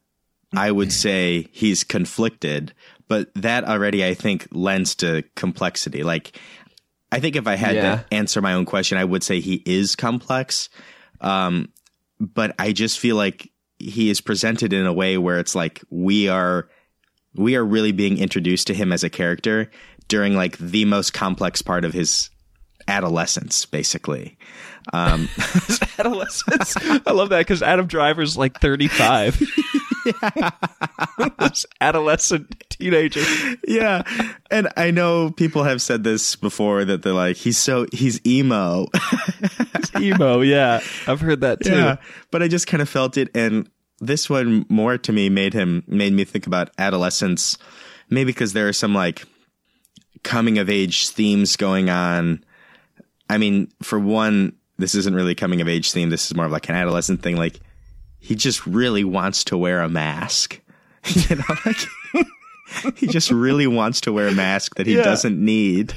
I 0.54 0.70
would 0.70 0.92
say 0.92 1.48
he's 1.52 1.84
conflicted, 1.84 2.72
but 3.08 3.32
that 3.34 3.64
already 3.64 4.04
I 4.04 4.14
think 4.14 4.46
lends 4.50 4.94
to 4.96 5.22
complexity. 5.34 6.02
Like, 6.02 6.38
I 7.12 7.20
think 7.20 7.36
if 7.36 7.46
I 7.46 7.56
had 7.56 7.74
Yeah. 7.76 7.96
to 7.96 8.14
answer 8.14 8.40
my 8.40 8.54
own 8.54 8.64
question, 8.64 8.98
I 8.98 9.04
would 9.04 9.22
say 9.22 9.40
he 9.40 9.62
is 9.66 9.94
complex. 9.96 10.68
Um, 11.20 11.68
but 12.20 12.54
I 12.58 12.72
just 12.72 12.98
feel 12.98 13.16
like 13.16 13.50
he 13.78 14.08
is 14.10 14.20
presented 14.20 14.72
in 14.72 14.86
a 14.86 14.92
way 14.92 15.18
where 15.18 15.38
it's 15.38 15.54
like 15.54 15.82
we 15.90 16.28
are 16.28 16.68
we 17.34 17.54
are 17.56 17.64
really 17.64 17.92
being 17.92 18.16
introduced 18.16 18.66
to 18.68 18.74
him 18.74 18.90
as 18.92 19.04
a 19.04 19.10
character 19.10 19.70
during 20.08 20.34
like 20.34 20.56
the 20.56 20.86
most 20.86 21.12
complex 21.12 21.60
part 21.60 21.84
of 21.84 21.92
his 21.92 22.30
adolescence, 22.88 23.66
basically. 23.66 24.38
Um, 24.92 25.28
adolescence 25.98 26.76
I 27.06 27.12
love 27.12 27.30
that 27.30 27.38
because 27.38 27.62
Adam 27.62 27.86
Driver's 27.86 28.36
like 28.36 28.60
35 28.60 29.40
This 31.38 31.66
adolescent 31.80 32.64
teenager 32.68 33.22
yeah. 33.66 34.02
And 34.50 34.68
I 34.76 34.90
know 34.90 35.30
people 35.30 35.64
have 35.64 35.82
said 35.82 36.04
this 36.04 36.36
before 36.36 36.84
that 36.84 37.02
they're 37.02 37.12
like, 37.12 37.36
he's 37.36 37.58
so, 37.58 37.86
he's 37.92 38.24
emo. 38.26 38.86
emo 39.98 40.40
yeah 40.40 40.80
I've 41.06 41.20
heard 41.20 41.40
that 41.40 41.62
too 41.62 41.72
yeah. 41.72 41.96
But 42.30 42.42
I 42.42 42.48
just 42.48 42.66
kind 42.66 42.82
of 42.82 42.88
felt 42.88 43.16
it. 43.16 43.28
And 43.34 43.68
this 44.00 44.28
one 44.28 44.66
more 44.68 44.98
to 44.98 45.12
me 45.12 45.28
made 45.28 45.54
him, 45.54 45.82
made 45.86 46.12
me 46.12 46.24
think 46.24 46.46
about 46.46 46.70
adolescence, 46.78 47.56
maybe 48.10 48.26
because 48.26 48.52
there 48.52 48.68
are 48.68 48.72
some 48.72 48.94
like 48.94 49.24
coming 50.22 50.58
of 50.58 50.68
age 50.68 51.08
themes 51.08 51.56
going 51.56 51.88
on. 51.88 52.44
I 53.30 53.38
mean, 53.38 53.68
for 53.82 53.98
one, 53.98 54.54
this 54.78 54.94
isn't 54.94 55.14
really 55.14 55.34
coming 55.34 55.60
of 55.60 55.68
age 55.68 55.92
theme. 55.92 56.10
This 56.10 56.26
is 56.26 56.34
more 56.36 56.46
of 56.46 56.52
like 56.52 56.68
an 56.68 56.74
adolescent 56.74 57.22
thing. 57.22 57.36
Like, 57.36 57.60
he 58.18 58.34
just 58.34 58.66
really 58.66 59.04
wants 59.04 59.44
to 59.44 59.56
wear 59.56 59.80
a 59.80 59.88
mask. 59.88 60.60
you 61.14 61.36
know, 61.36 61.44
like 61.64 62.96
he 62.96 63.06
just 63.06 63.30
really 63.30 63.66
wants 63.68 64.00
to 64.02 64.12
wear 64.12 64.26
a 64.26 64.32
mask 64.32 64.74
that 64.74 64.86
he 64.88 64.96
Yeah. 64.96 65.04
doesn't 65.04 65.38
need. 65.42 65.94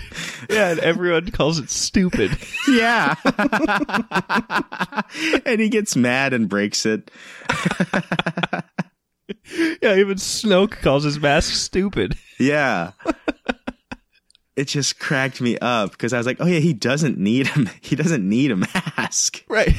yeah 0.51 0.69
and 0.69 0.79
everyone 0.79 1.31
calls 1.31 1.57
it 1.57 1.69
stupid 1.71 2.31
Yeah. 2.67 3.15
and 5.45 5.59
he 5.59 5.69
gets 5.69 5.95
mad 5.95 6.33
and 6.33 6.47
breaks 6.47 6.85
it. 6.85 7.09
yeah 9.81 9.95
even 9.95 10.17
Snoke 10.17 10.79
calls 10.81 11.03
his 11.03 11.19
mask 11.19 11.53
stupid 11.55 12.15
Yeah. 12.39 12.91
It 14.59 14.67
just 14.67 14.99
cracked 14.99 15.39
me 15.39 15.57
up 15.59 15.91
because 15.91 16.11
I 16.11 16.17
was 16.17 16.25
like, 16.25 16.37
"Oh 16.41 16.45
yeah, 16.45 16.59
he 16.59 16.73
doesn't 16.73 17.17
need 17.17 17.47
him. 17.47 17.69
He 17.79 17.95
doesn't 17.95 18.27
need 18.27 18.51
a 18.51 18.57
mask." 18.57 19.43
right 19.49 19.73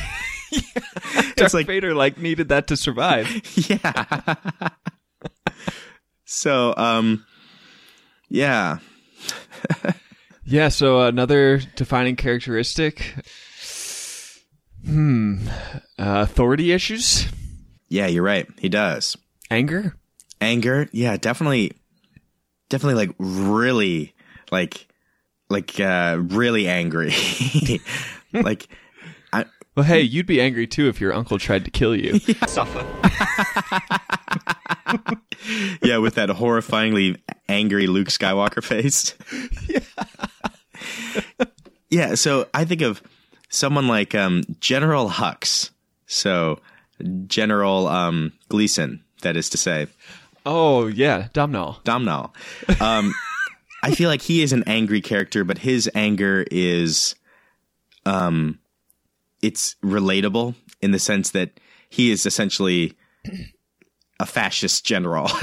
Darth 0.51 1.35
it's 1.37 1.55
like 1.55 1.67
Vader 1.67 1.95
like 1.95 2.17
needed 2.17 2.49
that 2.49 2.67
to 2.69 2.77
survive. 2.77 3.29
yeah. 3.69 4.35
so 6.25 6.75
um, 6.77 7.27
yeah, 8.31 8.79
yeah. 10.45 10.69
So 10.71 11.03
another 11.03 11.59
defining 11.77 12.17
characteristic. 12.17 13.15
Hmm. 14.85 15.47
Uh, 15.99 16.25
authority 16.25 16.73
issues, 16.73 17.29
yeah, 17.91 18.07
you're 18.07 18.23
right. 18.23 18.49
He 18.59 18.71
does 18.71 19.15
anger. 19.51 19.95
anger. 20.41 20.89
Yeah, 20.91 21.19
definitely, 21.19 21.73
definitely 22.71 23.07
like 23.07 23.15
really 23.19 24.15
like 24.51 24.87
like 25.49 25.79
uh 25.81 26.19
really 26.21 26.69
angry. 26.69 27.13
like 28.33 28.69
I 29.33 29.45
Well, 29.77 29.85
hey, 29.85 30.01
you'd 30.01 30.27
be 30.27 30.41
angry 30.41 30.67
too 30.67 30.89
if 30.89 31.01
your 31.01 31.13
uncle 31.13 31.39
tried 31.39 31.65
to 31.65 31.71
kill 31.71 31.97
you. 31.97 32.19
Suffer. 32.47 32.81
yeah, 35.83 35.99
with 35.99 36.15
that 36.15 36.29
horrifyingly 36.31 37.17
angry 37.49 37.87
Luke 37.87 38.09
Skywalker 38.09 38.63
face. 38.63 39.15
Yeah. 39.69 41.47
yeah, 41.91 42.15
so 42.15 42.49
I 42.55 42.65
think 42.65 42.83
of 42.83 43.03
someone 43.49 43.89
like 43.89 44.15
um, 44.15 44.43
General 44.61 45.11
Hux. 45.11 45.71
So 46.07 46.61
General 47.27 47.89
um, 47.89 48.33
Gleeson, 48.49 49.03
that 49.23 49.37
is 49.37 49.49
to 49.51 49.59
say. 49.59 49.87
oh 50.47 50.87
yeah, 50.87 51.29
domhnall 51.33 51.81
domhnall 51.85 52.35
Um, 52.81 53.15
I 53.83 53.95
feel 53.95 54.09
like 54.09 54.23
he 54.23 54.43
is 54.43 54.53
an 54.53 54.65
angry 54.67 55.01
character, 55.01 55.45
but 55.45 55.59
his 55.59 55.91
anger 55.95 56.45
is, 56.51 57.15
um, 58.05 58.59
it's 59.43 59.77
relatable 59.83 60.55
in 60.83 60.91
the 60.91 60.99
sense 60.99 61.31
that 61.31 61.59
he 61.89 62.11
is 62.11 62.27
essentially 62.27 62.95
a 64.19 64.27
fascist 64.27 64.85
general. 64.85 65.31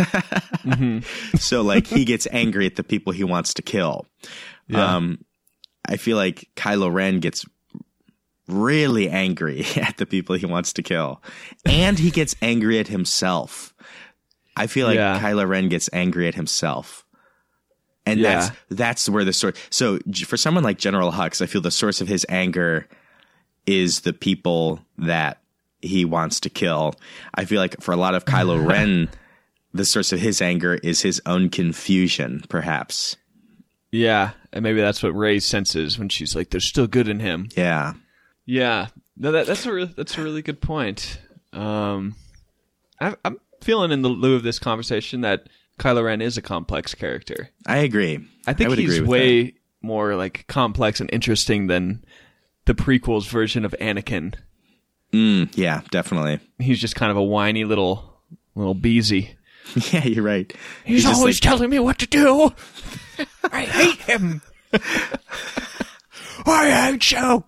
So 1.40 1.62
like 1.62 1.88
he 1.88 2.04
gets 2.04 2.28
angry 2.32 2.66
at 2.66 2.76
the 2.76 2.84
people 2.84 3.14
he 3.14 3.24
wants 3.24 3.54
to 3.56 3.62
kill. 3.62 4.06
Yeah. 4.68 4.96
Um, 4.98 5.24
I 5.88 5.96
feel 5.96 6.18
like 6.18 6.50
Kylo 6.58 6.92
Ren 6.94 7.20
gets 7.22 7.46
really 8.50 9.10
angry 9.10 9.66
at 9.78 9.96
the 9.98 10.06
people 10.06 10.36
he 10.36 10.46
wants 10.46 10.74
to 10.74 10.84
kill, 10.84 11.22
and 11.66 11.98
he 11.98 12.12
gets 12.12 12.36
angry 12.42 12.80
at 12.80 12.88
himself. 12.90 13.74
I 14.58 14.68
feel 14.68 14.88
like 14.88 14.96
Yeah. 14.96 15.20
Kylo 15.22 15.48
Ren 15.48 15.70
gets 15.70 15.90
angry 15.94 16.28
at 16.28 16.36
himself. 16.36 17.06
And 18.08 18.20
Yeah. 18.20 18.40
that's 18.40 18.52
that's 18.70 19.10
where 19.10 19.24
the 19.26 19.34
source. 19.34 19.56
So 19.70 20.00
for 20.26 20.38
someone 20.38 20.64
like 20.64 20.78
General 20.78 21.12
Hux, 21.12 21.42
I 21.42 21.46
feel 21.46 21.62
the 21.62 21.72
source 21.72 22.02
of 22.02 22.08
his 22.08 22.26
anger 22.30 22.88
is 23.66 24.02
the 24.02 24.14
people 24.14 24.80
that 24.98 25.42
he 25.82 26.06
wants 26.06 26.40
to 26.42 26.50
kill. 26.50 26.96
I 27.36 27.46
feel 27.46 27.60
like 27.62 27.82
for 27.82 27.92
a 27.92 27.98
lot 27.98 28.16
of 28.16 28.26
Kylo 28.26 28.66
Ren, 28.70 29.10
the 29.74 29.86
source 29.86 30.12
of 30.14 30.20
his 30.20 30.42
anger 30.42 30.76
is 30.76 31.02
his 31.02 31.22
own 31.26 31.50
confusion, 31.50 32.44
perhaps. 32.50 33.18
Yeah, 33.92 34.32
and 34.54 34.64
maybe 34.64 34.82
that's 34.82 35.02
what 35.04 35.16
Rey 35.16 35.40
senses 35.40 35.98
when 36.00 36.10
she's 36.10 36.36
like, 36.36 36.50
"There's 36.50 36.66
still 36.66 36.88
good 36.88 37.08
in 37.08 37.20
him." 37.20 37.50
Yeah. 37.56 37.94
Yeah, 38.46 38.88
no, 39.18 39.32
that, 39.34 39.48
that's 39.48 39.66
a 39.66 39.74
re- 39.74 39.94
that's 39.96 40.18
a 40.18 40.24
really 40.24 40.42
good 40.42 40.62
point. 40.62 41.20
Um, 41.54 42.16
I, 43.00 43.16
I'm 43.26 43.38
feeling 43.62 43.92
in 43.92 44.02
the 44.02 44.10
lieu 44.10 44.36
of 44.36 44.44
this 44.44 44.60
conversation 44.60 45.22
that 45.22 45.48
Kylo 45.80 46.04
Ren 46.06 46.22
is 46.22 46.38
a 46.38 46.42
complex 46.42 46.96
character. 46.96 47.50
I 47.66 47.78
agree. 47.78 48.20
I 48.48 48.54
think 48.54 48.70
would 48.70 48.80
he's 48.80 49.02
way 49.02 49.44
that. 49.44 49.54
more 49.82 50.16
like 50.16 50.46
complex 50.48 51.00
and 51.00 51.10
interesting 51.14 51.68
than 51.68 52.04
the 52.66 52.74
prequels 52.74 53.28
version 53.30 53.64
of 53.66 53.76
Anakin. 53.80 54.34
Mm, 55.14 55.56
yeah, 55.56 55.82
definitely. 55.92 56.40
He's 56.60 56.82
just 56.82 56.96
kind 56.96 57.12
of 57.12 57.18
a 57.18 57.24
whiny 57.24 57.64
little 57.64 58.20
little 58.56 58.74
beezy. 58.74 59.36
Yeah, 59.92 60.06
you're 60.06 60.24
right. 60.24 60.52
He's, 60.86 61.04
just 61.04 61.18
always 61.20 61.44
like- 61.44 61.52
telling 61.52 61.70
me 61.70 61.78
what 61.80 62.00
to 62.00 62.08
do. 62.08 62.54
I 63.52 63.66
hate 63.66 63.98
him. 64.00 64.42
I 66.46 66.92
hate 66.94 67.12
you. 67.12 67.44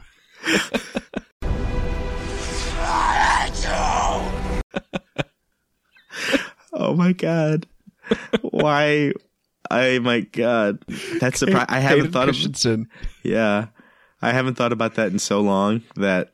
I 2.82 3.48
hate 3.48 3.64
you. 3.64 3.70
Oh 6.74 6.94
my 6.96 7.14
god. 7.14 7.68
Why? 8.42 9.12
Oh 9.72 10.00
my 10.00 10.22
god. 10.22 10.84
That's 11.20 11.40
surprising. 11.40 11.68
I 11.70 11.80
haven't 11.80 11.98
Hayden 11.98 12.12
thought 12.12 12.30
of. 12.30 12.88
Yeah, 13.24 13.68
I 14.22 14.32
haven't 14.32 14.56
thought 14.56 14.72
about 14.74 14.96
that 14.96 15.12
in 15.12 15.20
so 15.20 15.42
long 15.42 15.84
that 15.96 16.30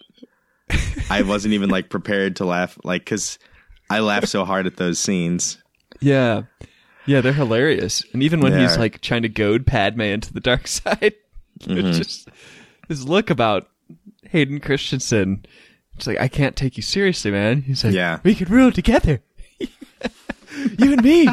I 1.10 1.22
wasn't 1.24 1.54
even 1.54 1.70
like 1.70 1.90
prepared 1.90 2.38
to 2.38 2.46
laugh. 2.46 2.78
Like, 2.84 3.02
because 3.04 3.38
I 3.90 4.00
laugh 4.00 4.26
so 4.26 4.46
hard 4.46 4.66
at 4.68 4.78
those 4.78 5.00
scenes. 5.00 5.58
Yeah. 6.00 6.44
Yeah, 7.08 7.22
they're 7.22 7.34
hilarious. 7.34 8.04
And 8.14 8.24
even 8.24 8.40
when 8.40 8.54
They 8.54 8.62
he's 8.62 8.78
are. 8.78 8.80
like 8.80 9.00
trying 9.02 9.22
to 9.22 9.30
goad 9.30 9.68
Padme 9.68 10.02
into 10.02 10.34
the 10.34 10.40
dark 10.40 10.68
side, 10.68 11.14
Mm-hmm. 11.62 11.92
just 11.94 12.28
his 12.90 13.08
look 13.08 13.30
about 13.30 13.70
Hayden 14.30 14.60
Christensen. 14.60 15.46
It's 15.96 16.06
like, 16.08 16.20
I 16.20 16.28
can't 16.28 16.56
take 16.56 16.76
you 16.76 16.84
seriously, 16.84 17.32
man. 17.32 17.62
He's 17.62 17.84
like, 17.84 17.94
Yeah. 17.94 18.20
we 18.24 18.36
could 18.36 18.50
rule 18.50 18.72
together. 18.74 19.22
you 19.60 19.70
and 20.94 21.02
me. 21.04 21.30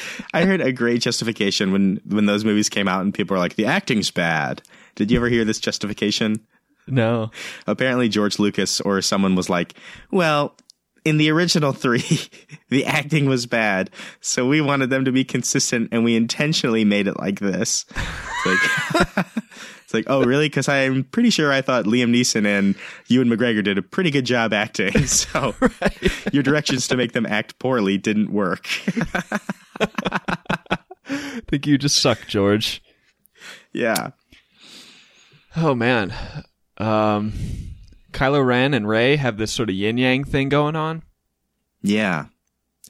I 0.34 0.44
heard 0.44 0.60
a 0.60 0.72
great 0.72 1.02
justification 1.02 1.72
when 1.72 2.00
when 2.06 2.26
those 2.26 2.44
movies 2.44 2.68
came 2.68 2.88
out 2.88 3.02
and 3.02 3.12
people 3.12 3.34
were 3.34 3.40
like, 3.40 3.56
"The 3.56 3.66
acting's 3.66 4.10
bad." 4.10 4.62
Did 4.94 5.10
you 5.10 5.16
ever 5.16 5.28
hear 5.28 5.44
this 5.44 5.58
justification? 5.58 6.46
No. 6.86 7.30
apparently 7.66 8.08
George 8.08 8.38
Lucas 8.38 8.80
or 8.80 9.00
someone 9.02 9.34
was 9.34 9.48
like, 9.48 9.74
well, 10.10 10.56
in 11.04 11.16
the 11.16 11.30
original 11.30 11.72
three, 11.72 12.28
the 12.68 12.84
acting 12.86 13.26
was 13.26 13.46
bad, 13.46 13.90
so 14.20 14.46
we 14.46 14.60
wanted 14.60 14.90
them 14.90 15.04
to 15.04 15.12
be 15.12 15.24
consistent, 15.24 15.88
and 15.90 16.04
we 16.04 16.14
intentionally 16.14 16.84
made 16.84 17.08
it 17.08 17.18
like 17.18 17.40
this. 17.40 17.86
It's 17.90 18.46
like, 18.46 19.26
it's 19.84 19.94
like 19.94 20.04
oh, 20.06 20.22
really? 20.22 20.46
Because 20.48 20.68
I'm 20.68 21.04
pretty 21.04 21.30
sure 21.30 21.52
I 21.52 21.60
thought 21.60 21.86
Liam 21.86 22.14
Neeson 22.14 22.46
and 22.46 22.76
Ewan 23.08 23.28
McGregor 23.28 23.64
did 23.64 23.78
a 23.78 23.82
pretty 23.82 24.10
good 24.10 24.24
job 24.24 24.52
acting. 24.52 24.92
So 25.06 25.54
your 26.32 26.42
directions 26.42 26.86
to 26.88 26.96
make 26.96 27.12
them 27.12 27.26
act 27.26 27.58
poorly 27.58 27.98
didn't 27.98 28.32
work. 28.32 28.68
I 29.82 30.78
think 31.48 31.66
you 31.66 31.78
just 31.78 32.00
suck, 32.00 32.26
George. 32.26 32.82
yeah. 33.72 34.10
Oh 35.56 35.74
man. 35.74 36.14
Um 36.78 37.32
Kylo 38.12 38.44
Ren 38.44 38.74
and 38.74 38.86
Rey 38.88 39.16
have 39.16 39.38
this 39.38 39.52
sort 39.52 39.70
of 39.70 39.74
yin 39.74 39.98
yang 39.98 40.24
thing 40.24 40.48
going 40.48 40.76
on. 40.76 41.02
Yeah. 41.82 42.26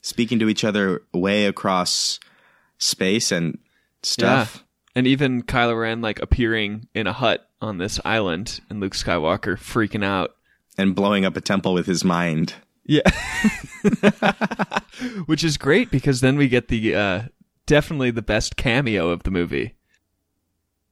Speaking 0.02 0.38
to 0.40 0.48
each 0.48 0.64
other 0.64 1.02
way 1.14 1.46
across 1.46 2.18
space 2.78 3.30
and 3.32 3.58
stuff. 4.02 4.64
And 4.94 5.06
even 5.06 5.42
Kylo 5.42 5.80
Ren 5.80 6.00
like 6.00 6.20
appearing 6.20 6.88
in 6.94 7.06
a 7.06 7.12
hut 7.12 7.48
on 7.60 7.78
this 7.78 8.00
island 8.04 8.60
and 8.68 8.80
Luke 8.80 8.94
Skywalker 8.94 9.56
freaking 9.56 10.04
out. 10.04 10.32
And 10.76 10.94
blowing 10.94 11.24
up 11.24 11.36
a 11.36 11.40
temple 11.40 11.74
with 11.74 11.86
his 11.86 12.02
mind. 12.04 12.54
Yeah. 12.84 13.02
Which 15.26 15.44
is 15.44 15.56
great 15.56 15.90
because 15.90 16.20
then 16.20 16.36
we 16.36 16.48
get 16.48 16.68
the 16.68 16.94
uh 16.94 17.22
definitely 17.66 18.10
the 18.10 18.22
best 18.22 18.56
cameo 18.56 19.10
of 19.10 19.22
the 19.22 19.30
movie 19.30 19.74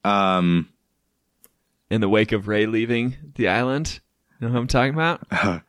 Um, 0.04 0.68
in 1.90 2.00
the 2.00 2.08
wake 2.08 2.32
of 2.32 2.48
Rey 2.48 2.66
leaving 2.66 3.16
the 3.34 3.48
island. 3.48 4.00
You 4.40 4.46
know 4.48 4.54
what 4.54 4.60
I'm 4.60 4.66
talking 4.68 4.94
about? 4.94 5.20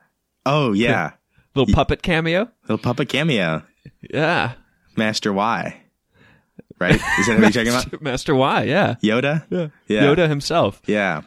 oh, 0.45 0.73
yeah. 0.73 1.11
Little 1.55 1.73
puppet 1.73 2.01
cameo? 2.01 2.49
Little 2.63 2.77
puppet 2.77 3.09
cameo. 3.09 3.63
Yeah. 4.09 4.53
Master 4.95 5.33
Y. 5.33 5.77
Right? 6.79 6.95
Is 6.95 7.27
that 7.27 7.39
what 7.39 7.53
you're 7.53 7.65
talking 7.65 7.91
about? 7.91 8.01
Master 8.01 8.33
Y, 8.33 8.63
yeah. 8.63 8.95
Yoda? 9.03 9.45
Yeah. 9.49 9.67
Yeah. 9.87 10.03
Yoda 10.03 10.29
himself. 10.29 10.81
Yeah. 10.85 11.21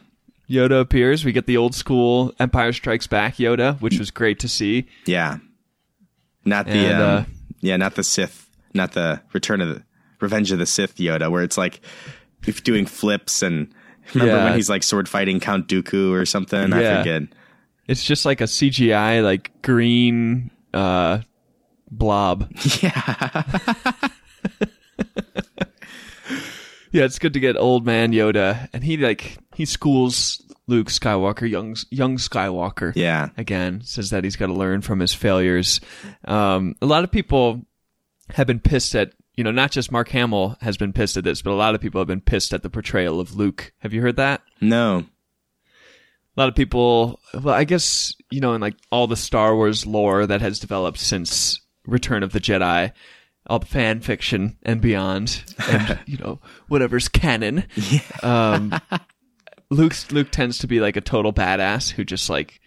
Yoda 0.49 0.79
appears. 0.81 1.25
We 1.25 1.31
get 1.31 1.45
the 1.47 1.57
old 1.57 1.73
school 1.75 2.33
Empire 2.39 2.71
Strikes 2.73 3.07
Back 3.07 3.35
Yoda, 3.37 3.79
which 3.81 3.97
was 3.99 4.11
great 4.11 4.39
to 4.39 4.47
see. 4.47 4.85
Yeah. 5.05 5.37
Not 6.43 6.65
the, 6.67 6.71
And, 6.73 7.01
um, 7.01 7.01
uh, 7.01 7.23
yeah, 7.61 7.77
not 7.77 7.95
the 7.95 8.03
Sith, 8.03 8.47
not 8.73 8.91
the 8.93 9.21
Return 9.33 9.61
of 9.61 9.69
the, 9.69 9.83
Revenge 10.21 10.51
of 10.51 10.59
the 10.59 10.65
Sith 10.65 10.95
Yoda, 10.97 11.29
where 11.31 11.43
it's 11.43 11.57
like, 11.57 11.81
if 12.47 12.63
doing 12.63 12.85
flips 12.85 13.41
and, 13.41 13.73
remember 14.13 14.35
Yeah. 14.35 14.43
when 14.45 14.53
he's 14.55 14.69
like 14.69 14.83
sword 14.83 15.09
fighting 15.09 15.39
Count 15.39 15.67
Dooku 15.67 16.11
or 16.13 16.25
something? 16.25 16.71
I 16.73 16.81
Yeah. 16.81 16.97
forget. 16.99 17.23
It's 17.87 18.03
just 18.03 18.25
like 18.25 18.39
a 18.41 18.45
CGI, 18.45 19.23
like 19.23 19.51
green 19.61 20.51
uh, 20.73 21.19
blob. 21.91 22.49
Yeah. 22.81 23.43
Yeah, 26.95 27.03
it's 27.03 27.19
good 27.19 27.33
to 27.33 27.41
get 27.41 27.57
old 27.57 27.85
man 27.85 28.13
Yoda, 28.13 28.69
and 28.71 28.81
he 28.81 28.95
like 28.95 29.37
he 29.53 29.65
schools 29.65 30.41
Luke 30.67 30.87
Skywalker, 30.87 31.49
young 31.49 31.75
young 31.91 32.15
Skywalker. 32.15 32.93
Yeah. 32.95 33.29
again 33.35 33.81
says 33.83 34.11
that 34.11 34.23
he's 34.23 34.37
got 34.37 34.47
to 34.47 34.53
learn 34.53 34.79
from 34.81 34.99
his 34.99 35.13
failures. 35.13 35.81
Um, 36.23 36.75
a 36.81 36.85
lot 36.85 37.03
of 37.03 37.11
people 37.11 37.65
have 38.29 38.47
been 38.47 38.61
pissed 38.61 38.95
at 38.95 39.11
you 39.35 39.43
know 39.43 39.51
not 39.51 39.71
just 39.71 39.91
Mark 39.91 40.07
Hamill 40.09 40.55
has 40.61 40.77
been 40.77 40.93
pissed 40.93 41.17
at 41.17 41.25
this, 41.25 41.41
but 41.41 41.51
a 41.51 41.55
lot 41.59 41.75
of 41.75 41.81
people 41.81 41.99
have 41.99 42.07
been 42.07 42.21
pissed 42.21 42.53
at 42.53 42.63
the 42.63 42.69
portrayal 42.69 43.19
of 43.19 43.35
Luke. 43.35 43.73
Have 43.79 43.91
you 43.91 44.01
heard 44.01 44.15
that? 44.15 44.41
No. 44.61 44.99
a 44.99 46.39
lot 46.39 46.47
of 46.47 46.55
people 46.55 47.19
well 47.33 47.53
i 47.53 47.65
guess 47.65 48.15
you 48.31 48.39
know 48.39 48.53
in 48.53 48.61
like 48.61 48.75
all 48.89 49.07
the 49.07 49.15
star 49.17 49.53
wars 49.53 49.85
lore 49.85 50.25
that 50.25 50.39
has 50.41 50.59
developed 50.59 50.97
since 50.99 51.59
return 51.85 52.23
of 52.23 52.31
the 52.31 52.39
jedi 52.39 52.91
all 53.47 53.59
fan 53.59 53.99
fiction 53.99 54.57
and 54.63 54.81
beyond 54.81 55.43
and 55.69 55.99
you 56.05 56.17
know 56.17 56.39
whatever's 56.67 57.07
canon. 57.07 57.65
Um 58.23 58.73
luke 59.69 59.95
luke 60.11 60.31
tends 60.31 60.59
to 60.59 60.67
be 60.67 60.79
like 60.79 60.95
a 60.95 61.01
total 61.01 61.33
badass 61.33 61.91
who 61.91 62.03
just 62.03 62.29
like 62.29 62.59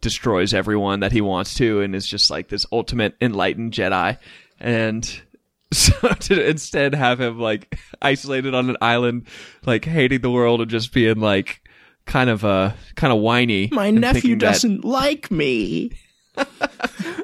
destroys 0.00 0.52
everyone 0.52 1.00
that 1.00 1.12
he 1.12 1.20
wants 1.20 1.54
to 1.54 1.80
and 1.80 1.94
is 1.94 2.06
just 2.06 2.30
like 2.30 2.48
this 2.48 2.66
ultimate 2.72 3.14
enlightened 3.20 3.72
jedi. 3.72 4.18
And 4.58 5.22
so 5.72 6.08
to 6.08 6.48
instead 6.48 6.94
have 6.94 7.20
him 7.20 7.38
like 7.38 7.78
isolated 8.00 8.54
on 8.54 8.68
an 8.68 8.76
island 8.82 9.26
like 9.64 9.84
hating 9.84 10.20
the 10.20 10.30
world 10.30 10.60
and 10.60 10.70
just 10.70 10.92
being 10.92 11.20
like 11.20 11.62
kind 12.04 12.28
of 12.28 12.44
uh 12.44 12.72
kind 12.96 13.12
of 13.12 13.20
whiny 13.20 13.68
My 13.70 13.90
nephew 13.90 14.36
doesn't 14.36 14.84
like 14.84 15.30
me. 15.30 15.92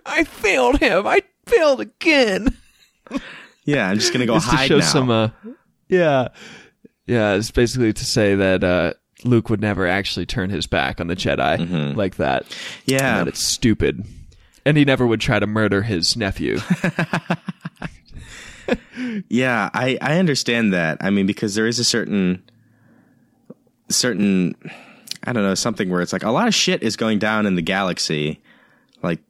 i 0.06 0.24
failed 0.24 0.78
him. 0.78 1.06
I 1.06 1.22
failed 1.46 1.80
again 1.80 2.56
Yeah, 3.64 3.88
I'm 3.90 3.98
just 3.98 4.12
gonna 4.14 4.24
go 4.26 4.36
It's 4.36 4.46
to 4.48 4.50
hide 4.56 4.68
show 4.68 4.78
now. 4.78 4.84
some 4.84 5.10
uh 5.10 5.28
yeah 5.88 6.28
yeah 7.06 7.34
it's 7.34 7.50
basically 7.50 7.92
to 7.92 8.04
say 8.04 8.34
that 8.34 8.64
uh 8.64 8.94
luke 9.24 9.50
would 9.50 9.60
never 9.60 9.86
actually 9.86 10.24
turn 10.26 10.48
his 10.50 10.66
back 10.66 11.00
on 11.00 11.06
the 11.08 11.16
jedi 11.16 11.94
like 11.96 12.16
that 12.16 12.44
yeah, 12.86 13.18
that 13.18 13.28
it's 13.28 13.42
stupid 13.42 14.04
and 14.64 14.76
he 14.78 14.84
never 14.86 15.06
would 15.06 15.20
try 15.20 15.38
to 15.38 15.46
murder 15.46 15.82
his 15.82 16.16
nephew 16.16 16.58
Yeah, 19.28 19.70
I, 19.72 19.96
I 20.02 20.18
understand 20.18 20.74
that. 20.74 20.98
I 21.00 21.08
mean, 21.08 21.26
because 21.26 21.54
there 21.54 21.66
is 21.66 21.78
a 21.78 21.84
certain 21.84 22.42
certain 23.88 24.54
I 25.24 25.32
don't 25.32 25.42
know, 25.42 25.54
something 25.54 25.88
where 25.88 26.02
it's 26.02 26.12
like 26.12 26.22
a 26.22 26.30
lot 26.30 26.48
of 26.48 26.54
shit 26.54 26.82
is 26.82 26.96
going 26.96 27.18
down 27.18 27.46
in 27.46 27.54
the 27.54 27.62
galaxy. 27.62 28.40
Like 29.02 29.20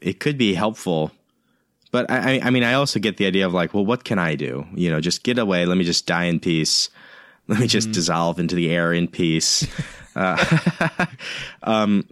it 0.00 0.18
could 0.20 0.36
be 0.38 0.54
helpful. 0.54 1.12
But 1.94 2.10
I, 2.10 2.40
I 2.42 2.50
mean 2.50 2.64
I 2.64 2.72
also 2.72 2.98
get 2.98 3.18
the 3.18 3.26
idea 3.26 3.46
of 3.46 3.54
like, 3.54 3.72
well, 3.72 3.86
what 3.86 4.02
can 4.02 4.18
I 4.18 4.34
do? 4.34 4.66
You 4.74 4.90
know, 4.90 5.00
just 5.00 5.22
get 5.22 5.38
away, 5.38 5.64
let 5.64 5.78
me 5.78 5.84
just 5.84 6.08
die 6.08 6.24
in 6.24 6.40
peace. 6.40 6.90
Let 7.46 7.60
me 7.60 7.66
just 7.68 7.92
dissolve 7.92 8.40
into 8.40 8.56
the 8.56 8.70
air 8.70 8.92
in 8.92 9.06
peace. 9.06 9.68
uh, 10.16 11.06
um 11.62 12.08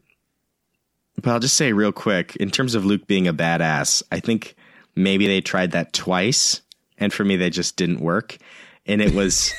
but 1.17 1.31
I'll 1.31 1.41
just 1.41 1.57
say 1.57 1.73
real 1.73 1.91
quick, 1.91 2.37
in 2.37 2.51
terms 2.51 2.77
of 2.77 2.85
Luke 2.85 3.09
being 3.09 3.27
a 3.27 3.35
badass, 3.35 4.05
I 4.13 4.21
think 4.21 4.55
maybe 4.95 5.27
they 5.27 5.41
tried 5.41 5.73
that 5.73 5.93
twice, 5.93 6.61
and 6.99 7.13
for 7.13 7.25
me, 7.25 7.35
they 7.35 7.51
just 7.51 7.77
didn't 7.77 8.01
work. 8.01 8.39
And 8.87 9.03
it 9.03 9.15
was 9.15 9.53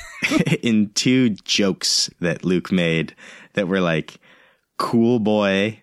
in 0.62 0.90
two 0.94 1.30
jokes 1.30 2.08
that 2.20 2.46
Luke 2.46 2.72
made 2.72 3.14
that 3.52 3.68
were 3.68 3.80
like 3.80 4.18
cool 4.78 5.18
boy, 5.18 5.82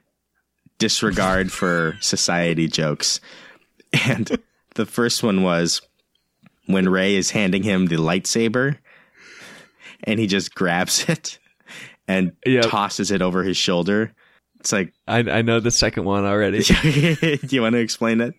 disregard 0.80 1.52
for 1.52 1.98
society 2.00 2.68
jokes. 2.68 3.20
And 4.08 4.38
the 4.76 4.86
first 4.86 5.22
one 5.24 5.44
was 5.44 5.82
when 6.66 6.88
Rey 6.90 7.16
is 7.16 7.32
handing 7.32 7.64
him 7.64 7.88
the 7.88 7.98
lightsaber 7.98 8.78
and 10.04 10.20
he 10.20 10.28
just 10.28 10.56
grabs 10.56 11.06
it 11.10 11.40
and 12.08 12.32
Yep. 12.46 12.66
tosses 12.70 13.12
it 13.12 13.22
over 13.22 13.44
his 13.44 13.58
shoulder. 13.58 14.14
It's 14.60 14.72
like, 14.72 14.94
I, 15.08 15.20
I 15.20 15.42
know 15.42 15.60
the 15.60 15.72
second 15.72 16.06
one 16.06 16.24
already. 16.26 16.64
do 16.84 17.38
you 17.50 17.62
want 17.62 17.74
to 17.74 17.80
explain 17.80 18.22
it? 18.22 18.36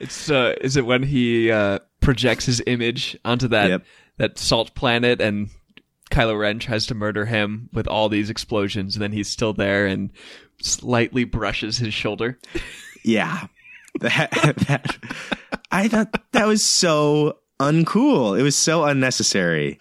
It's 0.00 0.30
uh, 0.30 0.54
is 0.60 0.76
it 0.76 0.84
when 0.86 1.02
he 1.02 1.50
uh, 1.50 1.78
projects 2.00 2.46
his 2.46 2.62
image 2.66 3.16
onto 3.24 3.48
that 3.48 3.68
Yep. 3.70 3.84
that 4.18 4.38
salt 4.38 4.74
planet 4.74 5.20
and 5.20 5.48
Kylo 6.10 6.38
Ren 6.38 6.58
tries 6.58 6.86
to 6.86 6.94
murder 6.94 7.24
him 7.24 7.68
with 7.72 7.86
all 7.88 8.08
these 8.08 8.30
explosions, 8.30 8.94
and 8.96 9.02
then 9.02 9.12
he's 9.12 9.28
still 9.28 9.52
there 9.52 9.86
and 9.86 10.10
slightly 10.60 11.24
brushes 11.24 11.78
his 11.78 11.94
shoulder. 11.94 12.38
Yeah. 13.04 13.46
That, 14.00 14.30
that 14.66 14.96
I 15.70 15.88
thought 15.88 16.20
that 16.32 16.46
was 16.46 16.64
so 16.64 17.38
uncool. 17.60 18.38
It 18.38 18.42
was 18.42 18.56
so 18.56 18.84
unnecessary. 18.84 19.78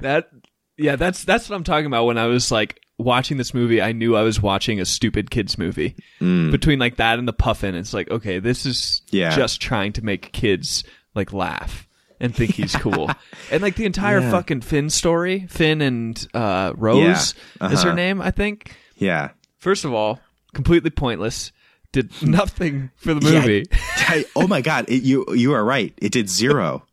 That 0.00 0.30
yeah, 0.76 0.96
that's 0.96 1.24
that's 1.24 1.48
what 1.48 1.56
I'm 1.56 1.64
talking 1.64 1.86
about. 1.86 2.06
When 2.06 2.18
I 2.18 2.26
was 2.26 2.50
like 2.50 2.80
watching 2.98 3.36
this 3.36 3.54
movie, 3.54 3.80
I 3.80 3.92
knew 3.92 4.16
I 4.16 4.22
was 4.22 4.42
watching 4.42 4.80
a 4.80 4.84
stupid 4.84 5.30
kids 5.30 5.58
movie. 5.58 5.94
Between 6.18 6.78
like 6.78 6.96
that 6.96 7.18
and 7.18 7.28
the 7.28 7.32
puffin, 7.32 7.74
it's 7.74 7.94
like 7.94 8.10
okay, 8.10 8.38
this 8.40 8.66
is 8.66 9.02
Yeah. 9.10 9.34
just 9.34 9.60
trying 9.60 9.92
to 9.94 10.04
make 10.04 10.32
kids 10.32 10.82
like 11.14 11.32
laugh 11.32 11.86
and 12.20 12.34
think 12.34 12.52
he's 12.54 12.74
cool. 12.76 13.10
And 13.50 13.62
like 13.62 13.76
the 13.76 13.84
entire 13.86 14.20
Yeah. 14.20 14.30
fucking 14.32 14.62
Finn 14.62 14.90
story, 14.90 15.46
Finn 15.48 15.80
and 15.82 16.26
uh, 16.34 16.72
Rose 16.76 16.98
Yeah. 17.00 17.12
is 17.14 17.34
Uh-huh. 17.60 17.88
her 17.90 17.94
name, 17.94 18.20
I 18.20 18.32
think. 18.32 18.74
Yeah. 18.96 19.30
First 19.58 19.84
of 19.84 19.94
all, 19.94 20.20
completely 20.52 20.90
pointless. 20.90 21.52
Did 21.96 22.12
nothing 22.22 22.90
for 22.96 23.14
the 23.14 23.26
Yeah, 23.32 23.40
movie. 23.40 23.64
I- 23.72 24.26
oh 24.36 24.46
my 24.46 24.60
god, 24.60 24.84
it, 24.88 25.02
you 25.02 25.24
you 25.34 25.54
are 25.54 25.64
right. 25.64 25.94
It 25.96 26.12
did 26.12 26.28
zero. 26.28 26.84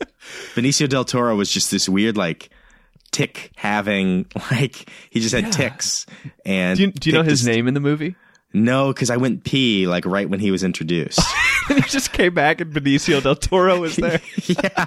Benicio 0.56 0.88
del 0.88 1.04
Toro 1.04 1.36
was 1.36 1.48
just 1.50 1.70
this 1.70 1.88
weird 1.88 2.16
like 2.16 2.50
tick 3.12 3.52
having 3.56 4.26
like 4.50 4.90
he 5.10 5.20
just 5.20 5.32
had 5.34 5.52
ticks 5.52 6.06
and 6.44 6.76
Do 6.76 6.82
you, 6.86 6.90
do 6.90 7.10
you 7.10 7.16
know 7.16 7.22
his 7.22 7.40
just- 7.40 7.48
name 7.48 7.68
in 7.68 7.74
the 7.74 7.80
movie? 7.80 8.16
No, 8.52 8.88
because 8.92 9.10
I 9.10 9.16
went 9.18 9.44
pee 9.44 9.86
like 9.86 10.04
right 10.06 10.28
when 10.28 10.40
he 10.40 10.50
was 10.50 10.64
introduced. 10.64 11.20
and 11.70 11.84
he 11.84 11.88
just 11.88 12.12
came 12.12 12.34
back 12.34 12.60
and 12.60 12.72
Benicio 12.74 13.22
del 13.22 13.36
Toro 13.36 13.78
was 13.78 13.94
there. 13.96 14.20
yeah. 14.46 14.84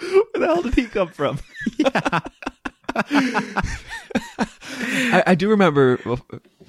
Where 0.00 0.26
the 0.34 0.46
hell 0.46 0.62
did 0.62 0.74
he 0.74 0.86
come 0.86 1.08
from? 1.08 1.38
I, 5.12 5.22
I 5.28 5.34
do 5.34 5.48
remember 5.50 5.98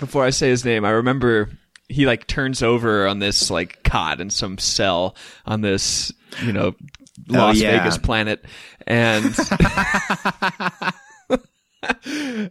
before 0.01 0.25
I 0.25 0.31
say 0.31 0.49
his 0.49 0.65
name, 0.65 0.83
I 0.83 0.89
remember 0.89 1.49
he 1.87 2.05
like 2.05 2.27
turns 2.27 2.61
over 2.61 3.07
on 3.07 3.19
this 3.19 3.49
like 3.49 3.83
cot 3.83 4.19
in 4.19 4.29
some 4.29 4.57
cell 4.57 5.15
on 5.45 5.61
this, 5.61 6.11
you 6.43 6.51
know, 6.51 6.75
Las 7.27 7.57
yeah. 7.57 7.77
Vegas 7.77 7.97
planet. 7.97 8.43
And 8.87 9.23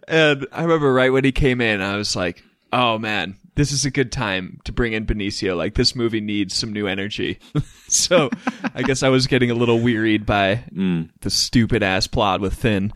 and 0.09 0.47
I 0.53 0.63
remember 0.63 0.93
right 0.93 1.13
when 1.13 1.25
he 1.25 1.33
came 1.33 1.61
in, 1.61 1.81
I 1.81 1.97
was 1.97 2.17
like, 2.17 2.43
"Oh 2.73 2.99
man, 2.99 3.37
this 3.55 3.73
is 3.73 3.85
a 3.85 3.91
good 3.91 4.13
time 4.13 4.61
to 4.65 4.73
bring 4.73 4.93
in 4.93 5.07
Benicio. 5.07 5.57
Like 5.57 5.75
this 5.75 5.95
movie 5.95 6.21
needs 6.21 6.55
some 6.55 6.73
new 6.73 6.87
energy." 6.87 7.39
so, 7.89 8.31
I 8.75 8.83
guess 8.83 9.03
I 9.03 9.09
was 9.09 9.27
getting 9.27 9.51
a 9.51 9.55
little 9.55 9.81
wearied 9.81 10.27
by 10.27 10.65
Mm. 10.75 11.11
the 11.21 11.31
stupid 11.31 11.83
ass 11.83 12.07
plot 12.07 12.41
with 12.41 12.55
Finn. 12.55 12.93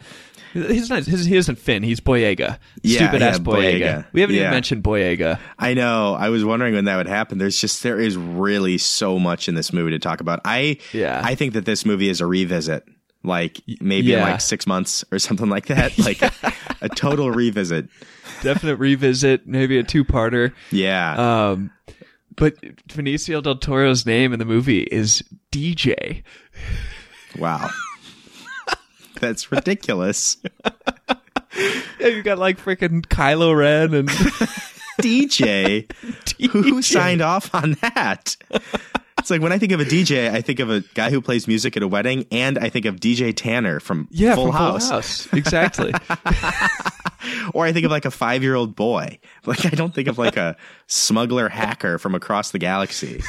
He's 0.54 0.88
not. 0.88 1.04
His, 1.04 1.26
he 1.26 1.36
isn't 1.36 1.56
Finn. 1.58 1.82
He's 1.82 2.00
Boyega. 2.00 2.58
Yeah, 2.82 2.96
Stupid 2.98 3.20
ass 3.22 3.38
Boyega. 3.38 3.80
Boyega. 3.80 4.06
We 4.12 4.20
haven't 4.22 4.36
Yeah. 4.36 4.42
even 4.42 4.50
mentioned 4.52 4.82
Boyega. 4.82 5.38
I 5.58 5.74
know. 5.74 6.14
I 6.14 6.30
was 6.30 6.44
wondering 6.44 6.74
when 6.74 6.86
that 6.86 6.96
would 6.96 7.08
happen. 7.08 7.38
There's 7.38 7.60
just 7.60 7.82
there 7.82 8.00
is 8.00 8.16
really 8.16 8.78
so 8.78 9.18
much 9.18 9.48
in 9.48 9.54
this 9.56 9.72
movie 9.72 9.90
to 9.90 9.98
talk 9.98 10.20
about. 10.20 10.40
I 10.44 10.78
Yeah. 10.92 11.20
I 11.22 11.34
think 11.34 11.52
that 11.54 11.64
this 11.66 11.84
movie 11.84 12.08
is 12.08 12.20
a 12.20 12.26
revisit. 12.26 12.84
Like 13.24 13.60
maybe 13.80 14.08
Yeah. 14.08 14.22
like 14.22 14.40
six 14.40 14.66
months 14.66 15.04
or 15.10 15.18
something 15.18 15.48
like 15.48 15.66
that. 15.66 15.98
Like 15.98 16.22
a 16.80 16.88
total 16.90 17.30
revisit. 17.30 17.88
Definite 18.42 18.76
revisit. 18.76 19.46
Maybe 19.46 19.78
a 19.78 19.82
two-parter. 19.82 20.52
Yeah. 20.70 21.50
Um, 21.50 21.70
but 22.36 22.54
Benicio 22.88 23.42
del 23.42 23.56
Toro's 23.56 24.04
name 24.06 24.32
in 24.32 24.38
the 24.38 24.44
movie 24.44 24.82
is 24.82 25.22
DJ. 25.52 26.22
wow. 27.38 27.70
That's 29.20 29.50
ridiculous. 29.52 30.36
Yeah, 32.00 32.08
you 32.08 32.24
got 32.24 32.38
like 32.38 32.58
freaking 32.58 33.06
Kylo 33.06 33.56
Ren 33.56 33.94
and 33.94 34.08
DJ. 35.00 35.88
Who 36.50 36.82
signed 36.82 37.22
off 37.22 37.54
on 37.54 37.76
that? 37.80 38.36
It's 39.20 39.30
like 39.30 39.40
when 39.40 39.52
I 39.52 39.58
think 39.58 39.70
of 39.70 39.78
a 39.78 39.84
DJ, 39.84 40.32
I 40.32 40.40
think 40.40 40.58
of 40.58 40.68
a 40.68 40.80
guy 40.94 41.10
who 41.10 41.20
plays 41.20 41.46
music 41.46 41.76
at 41.76 41.84
a 41.84 41.86
wedding, 41.86 42.26
and 42.32 42.58
I 42.58 42.70
think 42.70 42.86
of 42.86 42.96
DJ 42.96 43.32
Tanner 43.36 43.78
from 43.78 44.08
yeah, 44.10 44.34
Full 44.34 44.46
from 44.46 44.54
House. 44.56 44.88
Full 44.88 44.96
House. 44.96 45.32
Exactly. 45.32 45.92
Or 47.52 47.64
I 47.64 47.72
think 47.72 47.84
of 47.84 47.90
like 47.90 48.04
a 48.04 48.10
five 48.10 48.42
year 48.42 48.54
old 48.54 48.74
boy. 48.74 49.18
Like 49.46 49.66
I 49.66 49.70
don't 49.70 49.94
think 49.94 50.08
of 50.08 50.18
like 50.18 50.36
a 50.36 50.56
smuggler 50.86 51.48
hacker 51.48 51.98
from 51.98 52.14
across 52.14 52.50
the 52.50 52.58
galaxy. 52.58 53.22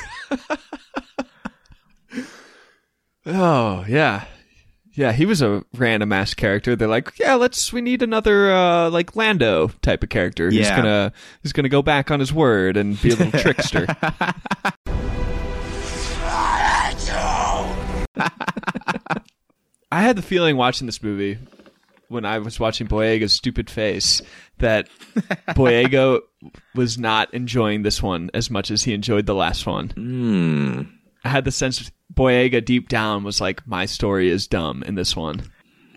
oh 3.25 3.85
yeah, 3.87 4.25
yeah. 4.95 5.11
He 5.11 5.25
was 5.25 5.41
a 5.41 5.63
random 5.75 6.11
ass 6.13 6.33
character. 6.33 6.75
They're 6.75 6.87
like, 6.87 7.17
yeah, 7.19 7.35
let's. 7.35 7.71
We 7.71 7.81
need 7.81 8.01
another 8.01 8.51
uh, 8.51 8.89
like 8.89 9.15
Lando 9.15 9.67
type 9.81 10.03
of 10.03 10.09
character 10.09 10.45
who's 10.45 10.55
Yeah. 10.59 10.75
gonna 10.77 11.13
who's 11.43 11.53
gonna 11.53 11.69
go 11.69 11.81
back 11.81 12.09
on 12.11 12.19
his 12.19 12.33
word 12.33 12.77
and 12.77 12.99
be 13.01 13.11
a 13.11 13.15
little 13.15 13.39
trickster. 13.41 13.85
I 19.91 20.01
had 20.01 20.15
the 20.17 20.21
feeling 20.21 20.57
watching 20.57 20.87
this 20.87 21.01
movie 21.01 21.37
when 22.09 22.25
I 22.25 22.39
was 22.39 22.59
watching 22.59 22.87
Boyega's 22.87 23.33
stupid 23.33 23.69
face 23.69 24.21
that 24.59 24.89
Boyega 25.49 26.19
was 26.73 26.97
not 26.97 27.33
enjoying 27.33 27.83
this 27.83 28.01
one 28.01 28.29
as 28.33 28.49
much 28.49 28.71
as 28.71 28.83
he 28.83 28.93
enjoyed 28.93 29.25
the 29.25 29.35
last 29.35 29.65
one. 29.65 30.94
I 31.25 31.29
had 31.29 31.43
the 31.43 31.51
sense 31.51 31.91
Boyega 32.13 32.63
deep 32.63 32.87
down 32.87 33.23
was 33.23 33.41
like, 33.41 33.65
my 33.67 33.85
story 33.85 34.29
is 34.29 34.47
dumb 34.47 34.83
in 34.83 34.95
this 34.95 35.15
one. 35.15 35.43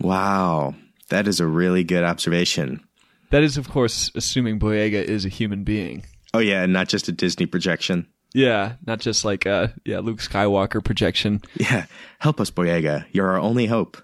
Wow. 0.01 0.75
That 1.11 1.29
is 1.29 1.39
a 1.39 1.47
really 1.47 1.85
good 1.85 2.03
observation. 2.03 2.83
That 3.31 3.43
is, 3.43 3.59
of 3.59 3.69
course, 3.69 4.11
assuming 4.15 4.59
Boyega 4.59 5.05
is 5.05 5.25
a 5.27 5.29
human 5.29 5.65
being. 5.65 6.05
Oh 6.33 6.39
yeah, 6.39 6.63
and 6.63 6.73
not 6.73 6.89
just 6.89 7.09
a 7.09 7.13
Disney 7.13 7.47
projection. 7.47 8.07
Yeah, 8.35 8.75
not 8.87 9.01
just 9.01 9.25
like 9.25 9.47
a 9.47 9.75
yeah 9.85 10.01
Luke 10.01 10.19
Skywalker 10.19 10.85
projection. 10.85 11.41
Yeah, 11.57 11.87
help 12.19 12.41
us, 12.41 12.51
Boyega. 12.51 13.07
You're 13.13 13.29
our 13.29 13.39
only 13.39 13.67
hope. 13.67 14.03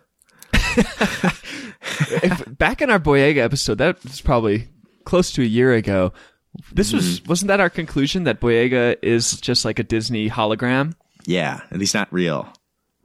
If- 2.11 2.59
back 2.59 2.81
in 2.81 2.91
our 2.91 2.99
Boyega 2.99 3.39
episode, 3.39 3.79
that 3.79 4.03
was 4.03 4.21
probably 4.21 4.69
close 5.05 5.31
to 5.33 5.43
a 5.43 5.47
year 5.47 5.75
ago. 5.75 6.13
This 6.73 6.93
was 6.93 7.21
mm-hmm. 7.21 7.29
wasn't 7.29 7.49
that 7.49 7.61
our 7.61 7.71
conclusion 7.71 8.25
that 8.25 8.41
Boyega 8.41 8.97
is 9.03 9.39
just 9.41 9.65
like 9.65 9.79
a 9.79 9.85
Disney 9.85 10.31
hologram? 10.31 10.95
Yeah, 11.27 11.61
and 11.71 11.81
he's 11.81 11.95
not 11.95 12.13
real. 12.13 12.53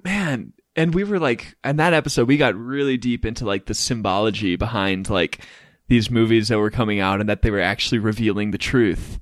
Man, 0.03 0.53
and 0.75 0.93
we 0.93 1.03
were 1.03 1.19
like, 1.19 1.55
in 1.63 1.77
that 1.77 1.93
episode, 1.93 2.27
we 2.27 2.37
got 2.37 2.55
really 2.55 2.97
deep 2.97 3.25
into 3.25 3.45
like 3.45 3.65
the 3.65 3.73
symbology 3.73 4.55
behind 4.55 5.09
like 5.09 5.39
these 5.87 6.09
movies 6.09 6.47
that 6.47 6.59
were 6.59 6.69
coming 6.69 6.99
out 6.99 7.19
and 7.19 7.29
that 7.29 7.41
they 7.41 7.51
were 7.51 7.59
actually 7.59 7.99
revealing 7.99 8.51
the 8.51 8.57
truth. 8.57 9.19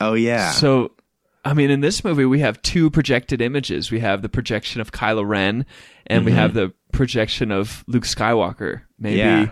Oh 0.00 0.14
yeah. 0.14 0.50
So, 0.52 0.92
I 1.44 1.54
mean, 1.54 1.70
in 1.70 1.80
this 1.80 2.04
movie, 2.04 2.24
we 2.24 2.40
have 2.40 2.60
two 2.62 2.90
projected 2.90 3.40
images. 3.40 3.90
We 3.90 4.00
have 4.00 4.22
the 4.22 4.28
projection 4.28 4.80
of 4.80 4.92
Kylo 4.92 5.26
Ren, 5.26 5.66
and 6.06 6.24
we 6.24 6.30
mm-hmm. 6.30 6.40
have 6.40 6.54
the 6.54 6.72
projection 6.92 7.50
of 7.50 7.84
Luke 7.88 8.04
Skywalker. 8.04 8.82
Maybe, 8.98 9.18
Yeah. 9.18 9.50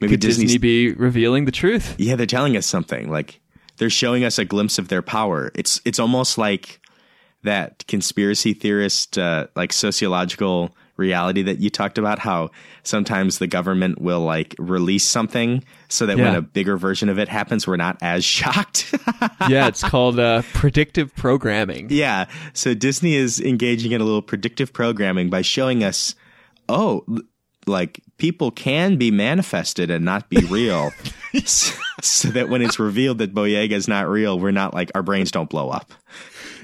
Maybe 0.00 0.12
could 0.12 0.20
Disney's 0.20 0.52
Disney 0.52 0.58
be 0.58 0.92
revealing 0.92 1.44
the 1.44 1.52
truth? 1.52 1.94
Yeah, 1.98 2.16
they're 2.16 2.26
telling 2.26 2.56
us 2.56 2.66
something. 2.66 3.10
Like 3.10 3.40
they're 3.78 3.90
showing 3.90 4.24
us 4.24 4.38
a 4.38 4.44
glimpse 4.44 4.78
of 4.78 4.88
their 4.88 5.02
power. 5.02 5.52
It's 5.54 5.80
it's 5.84 5.98
almost 5.98 6.36
like 6.36 6.80
that 7.44 7.86
conspiracy 7.86 8.52
theorist 8.52 9.16
uh, 9.18 9.46
like 9.54 9.72
sociological 9.72 10.74
reality 10.96 11.42
that 11.42 11.58
you 11.58 11.70
talked 11.70 11.98
about 11.98 12.18
how 12.20 12.50
sometimes 12.84 13.38
the 13.38 13.46
government 13.46 14.00
will 14.00 14.20
like 14.20 14.54
release 14.58 15.06
something 15.06 15.64
so 15.88 16.06
that 16.06 16.16
when 16.16 16.34
a 16.36 16.42
bigger 16.42 16.76
version 16.76 17.08
of 17.08 17.18
it 17.18 17.28
happens 17.28 17.66
we're 17.66 17.76
not 17.76 17.96
as 18.00 18.24
shocked. 18.36 18.94
yeah, 19.48 19.66
it's 19.66 19.82
called 19.82 20.18
uh, 20.18 20.42
predictive 20.52 21.14
programming. 21.16 21.88
yeah. 21.90 22.26
So 22.52 22.74
Disney 22.74 23.14
is 23.14 23.40
engaging 23.40 23.92
in 23.92 24.00
a 24.00 24.04
little 24.04 24.22
predictive 24.22 24.72
programming 24.72 25.30
by 25.30 25.42
showing 25.42 25.82
us 25.82 26.14
oh 26.68 27.04
like 27.66 28.00
people 28.18 28.50
can 28.50 28.96
be 28.96 29.10
manifested 29.10 29.90
and 29.90 30.04
not 30.04 30.28
be 30.28 30.44
real. 30.46 30.90
so, 31.44 31.74
so 32.02 32.28
that 32.28 32.48
when 32.48 32.62
it's 32.62 32.78
revealed 32.78 33.18
that 33.18 33.34
Boyega 33.34 33.72
is 33.72 33.88
not 33.88 34.08
real, 34.08 34.38
we're 34.38 34.50
not 34.50 34.74
like 34.74 34.90
our 34.94 35.02
brains 35.02 35.30
don't 35.30 35.50
blow 35.50 35.70
up. 35.70 35.92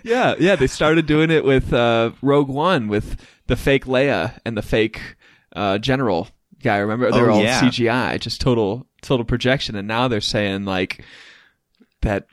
Yeah, 0.02 0.34
yeah. 0.38 0.56
They 0.56 0.66
started 0.66 1.06
doing 1.06 1.30
it 1.30 1.44
with 1.44 1.72
uh, 1.72 2.12
Rogue 2.22 2.48
One 2.48 2.88
with 2.88 3.20
the 3.46 3.56
fake 3.56 3.84
Leia 3.86 4.38
and 4.44 4.56
the 4.56 4.62
fake 4.62 5.00
uh, 5.54 5.78
General 5.78 6.28
guy. 6.62 6.78
Remember, 6.78 7.10
they're 7.10 7.30
Oh, 7.30 7.34
all 7.34 7.42
yeah. 7.42 7.60
CGI, 7.60 8.20
just 8.20 8.40
total 8.40 8.86
total 9.02 9.24
projection. 9.24 9.76
And 9.76 9.86
now 9.88 10.08
they're 10.08 10.20
saying 10.20 10.64
like 10.64 11.04
that. 12.02 12.26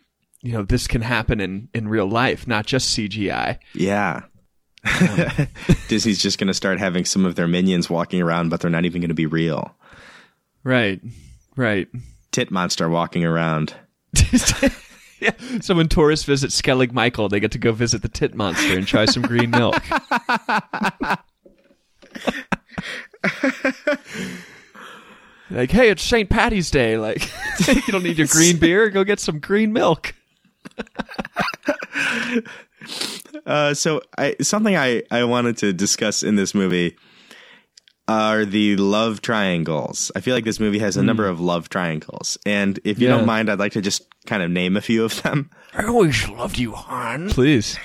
You 0.43 0.53
know, 0.53 0.63
this 0.63 0.88
can 0.88 1.01
happen 1.01 1.39
in 1.41 1.68
in 1.74 1.88
real 1.88 2.07
life, 2.07 2.47
not 2.47 2.65
just 2.68 2.95
CGI. 2.97 3.57
Yeah. 3.74 4.22
Disney's 5.89 6.22
just 6.22 6.38
going 6.38 6.47
to 6.47 6.53
start 6.53 6.80
having 6.80 7.05
some 7.05 7.26
of 7.26 7.36
their 7.36 7.47
minions 7.47 7.89
walking 7.89 8.22
around, 8.22 8.49
but 8.49 8.61
they're 8.61 8.70
not 8.72 8.86
even 8.86 9.01
going 9.01 9.09
to 9.09 9.15
be 9.15 9.26
real. 9.26 9.76
Right, 10.63 11.01
right. 11.55 11.88
Tit 12.32 12.51
monster 12.51 12.88
walking 12.88 13.26
around. 13.26 13.74
yeah. 15.20 15.32
So 15.61 15.76
when 15.76 15.88
tourists 15.88 16.26
visit 16.26 16.51
Skellig 16.51 16.91
Michael, 16.91 17.30
they 17.30 17.39
get 17.39 17.51
to 17.51 17.57
go 17.57 17.72
visit 17.72 18.01
the 18.01 18.09
tit 18.09 18.36
monster 18.36 18.78
and 18.78 18.88
try 18.88 19.05
some 19.05 19.24
green 19.24 19.51
milk. 19.51 19.76
like, 25.49 25.72
hey, 25.72 25.89
it's 25.89 26.03
St. 26.03 26.30
Patty's 26.30 26.70
Day. 26.72 26.97
Like, 26.97 27.30
you 27.68 27.82
don't 27.88 28.03
need 28.03 28.18
your 28.18 28.28
green 28.28 28.57
beer. 28.59 28.89
Go 28.89 29.03
get 29.03 29.20
some 29.20 29.39
green 29.39 29.74
milk. 29.74 30.13
Uh, 33.45 33.74
so 33.74 34.01
I, 34.18 34.36
something 34.41 34.76
I, 34.76 35.03
I 35.09 35.24
wanted 35.24 35.57
to 35.57 35.74
discuss 35.74 36.24
in 36.24 36.36
this 36.36 36.53
movie 36.53 36.97
are 38.07 38.45
the 38.45 38.77
love 38.77 39.21
triangles. 39.21 40.11
I 40.15 40.21
feel 40.21 40.33
like 40.33 40.45
this 40.45 40.59
movie 40.59 40.79
has 40.79 40.95
a 40.97 41.03
number 41.03 41.25
hmm. 41.25 41.31
of 41.31 41.39
love 41.39 41.69
triangles. 41.69 42.37
And 42.45 42.79
if 42.83 42.99
you 42.99 43.07
Yeah. 43.07 43.17
don't 43.17 43.25
mind, 43.25 43.49
I'd 43.49 43.59
like 43.59 43.73
to 43.73 43.81
just 43.81 44.03
kind 44.25 44.41
of 44.41 44.49
name 44.49 44.77
a 44.77 44.81
few 44.81 45.03
of 45.03 45.21
them. 45.23 45.49
I 45.73 45.85
always 45.85 46.27
loved 46.29 46.57
you, 46.57 46.71
Han. 46.71 47.29
Please. 47.29 47.77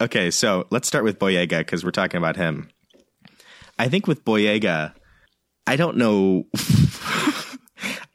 Okay, 0.00 0.30
so 0.30 0.66
let's 0.70 0.88
start 0.88 1.04
with 1.04 1.18
Boyega 1.18 1.58
because 1.58 1.84
we're 1.84 1.90
talking 1.90 2.18
about 2.18 2.36
him. 2.36 2.68
I 3.78 3.88
think 3.88 4.06
with 4.06 4.24
Boyega, 4.24 4.92
I 5.66 5.76
don't 5.76 5.96
know. 5.96 6.44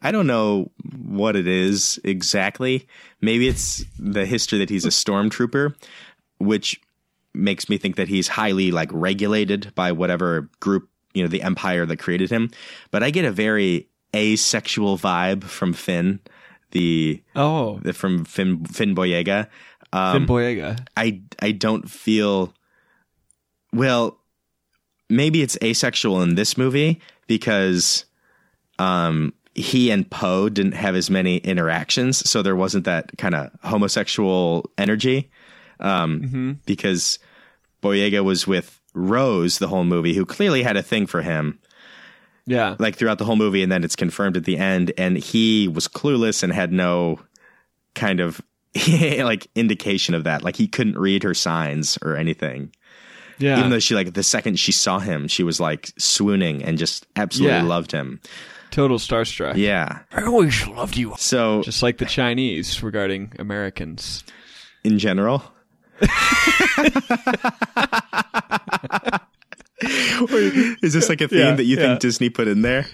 I 0.02 0.12
don't 0.12 0.28
know 0.28 0.72
what 1.06 1.36
it 1.36 1.48
is 1.48 2.00
exactly. 2.04 2.88
Maybe 3.22 3.48
it's 3.48 3.84
the 3.98 4.26
history 4.26 4.60
that 4.60 4.70
he's 4.70 4.86
a 4.86 4.90
stormtrooper, 4.90 5.76
which 6.38 6.80
makes 7.34 7.70
me 7.70 7.78
think 7.78 7.96
that 7.98 8.08
he's 8.08 8.28
highly 8.28 8.72
like 8.72 8.90
regulated 8.92 9.74
by 9.76 9.92
whatever 9.92 10.50
group, 10.60 10.89
you 11.14 11.24
know, 11.24 11.28
the 11.30 11.42
empire 11.42 11.86
that 11.86 11.98
created 11.98 12.30
him. 12.30 12.50
But 12.92 13.04
I 13.04 13.12
get 13.12 13.26
a 13.26 13.32
very 13.32 13.88
asexual 14.16 14.98
vibe 14.98 15.44
from 15.44 15.74
Finn, 15.74 16.20
the, 16.72 17.22
Oh, 17.36 17.80
the 17.80 17.94
from 17.94 18.26
Finn 18.26 18.66
Finn 18.66 18.96
Boyega. 18.96 19.48
Um, 19.92 20.26
Finn 20.26 20.36
Boyega. 20.36 20.88
I 20.96 21.22
I 21.40 21.52
don't 21.52 21.90
feel 21.90 22.54
well 23.74 24.20
maybe 25.10 25.42
it's 25.42 25.58
asexual 25.64 26.22
in 26.22 26.36
this 26.36 26.58
movie 26.58 27.02
because 27.28 28.06
um 28.78 29.34
he 29.56 29.90
and 29.92 30.10
Poe 30.10 30.50
didn't 30.50 30.74
have 30.74 30.96
as 30.96 31.10
many 31.10 31.38
interactions 31.38 32.28
so 32.30 32.42
there 32.42 32.56
wasn't 32.56 32.86
that 32.86 33.18
kind 33.18 33.36
of 33.36 33.52
homosexual 33.64 34.70
energy 34.78 35.30
um 35.80 36.60
because 36.66 37.20
Boyega 37.82 38.24
was 38.24 38.46
with 38.48 38.79
Rose 38.94 39.60
the 39.60 39.68
whole 39.68 39.84
movie 39.84 40.14
who 40.14 40.26
clearly 40.26 40.64
had 40.64 40.78
a 40.78 40.84
thing 40.84 41.06
for 41.08 41.22
him 41.22 41.60
Yeah. 42.46 42.76
like 42.80 42.96
throughout 42.96 43.18
the 43.20 43.26
whole 43.26 43.36
movie 43.36 43.62
and 43.64 43.72
then 43.72 43.84
it's 43.84 43.96
confirmed 43.96 44.36
at 44.38 44.46
the 44.46 44.58
end 44.58 44.92
and 44.98 45.18
he 45.18 45.68
was 45.68 45.88
clueless 45.88 46.42
and 46.44 46.52
had 46.52 46.72
no 46.72 47.20
kind 47.96 48.20
of 48.20 48.42
like 48.88 49.48
indication 49.56 50.14
of 50.16 50.24
that 50.24 50.44
like 50.44 50.56
he 50.56 50.68
couldn't 50.68 50.98
read 50.98 51.24
her 51.24 51.34
signs 51.34 51.98
or 52.02 52.16
anything 52.16 52.72
yeah. 53.40 53.58
even 53.60 53.70
though 53.72 53.80
she 53.80 53.96
like 53.96 54.14
the 54.14 54.24
second 54.24 54.60
she 54.60 54.72
saw 54.72 55.00
him 55.00 55.28
she 55.28 55.44
was 55.44 55.60
like 55.60 55.92
swooning 55.98 56.64
and 56.64 56.78
just 56.78 57.06
absolutely 57.16 57.58
Yeah. 57.58 57.64
loved 57.64 57.92
him 57.92 58.20
Total 58.72 58.98
starstruck. 59.00 59.56
yeah 59.58 60.00
I 60.12 60.24
always 60.24 60.68
loved 60.68 60.96
you. 60.98 61.16
so 61.18 61.64
Just 61.64 61.82
like 61.82 61.98
the 61.98 62.06
Chinese 62.06 62.84
regarding 62.84 63.34
Americans. 63.40 64.24
in 64.84 65.00
general 65.00 65.44
is 70.82 70.94
this 70.94 71.10
like 71.10 71.22
a 71.22 71.28
theme 71.28 71.40
Yeah, 71.40 71.56
that 71.56 71.64
you 71.64 71.78
yeah. 71.78 71.82
think 71.84 72.00
disney 72.00 72.30
put 72.30 72.48
in 72.48 72.62
there 72.62 72.86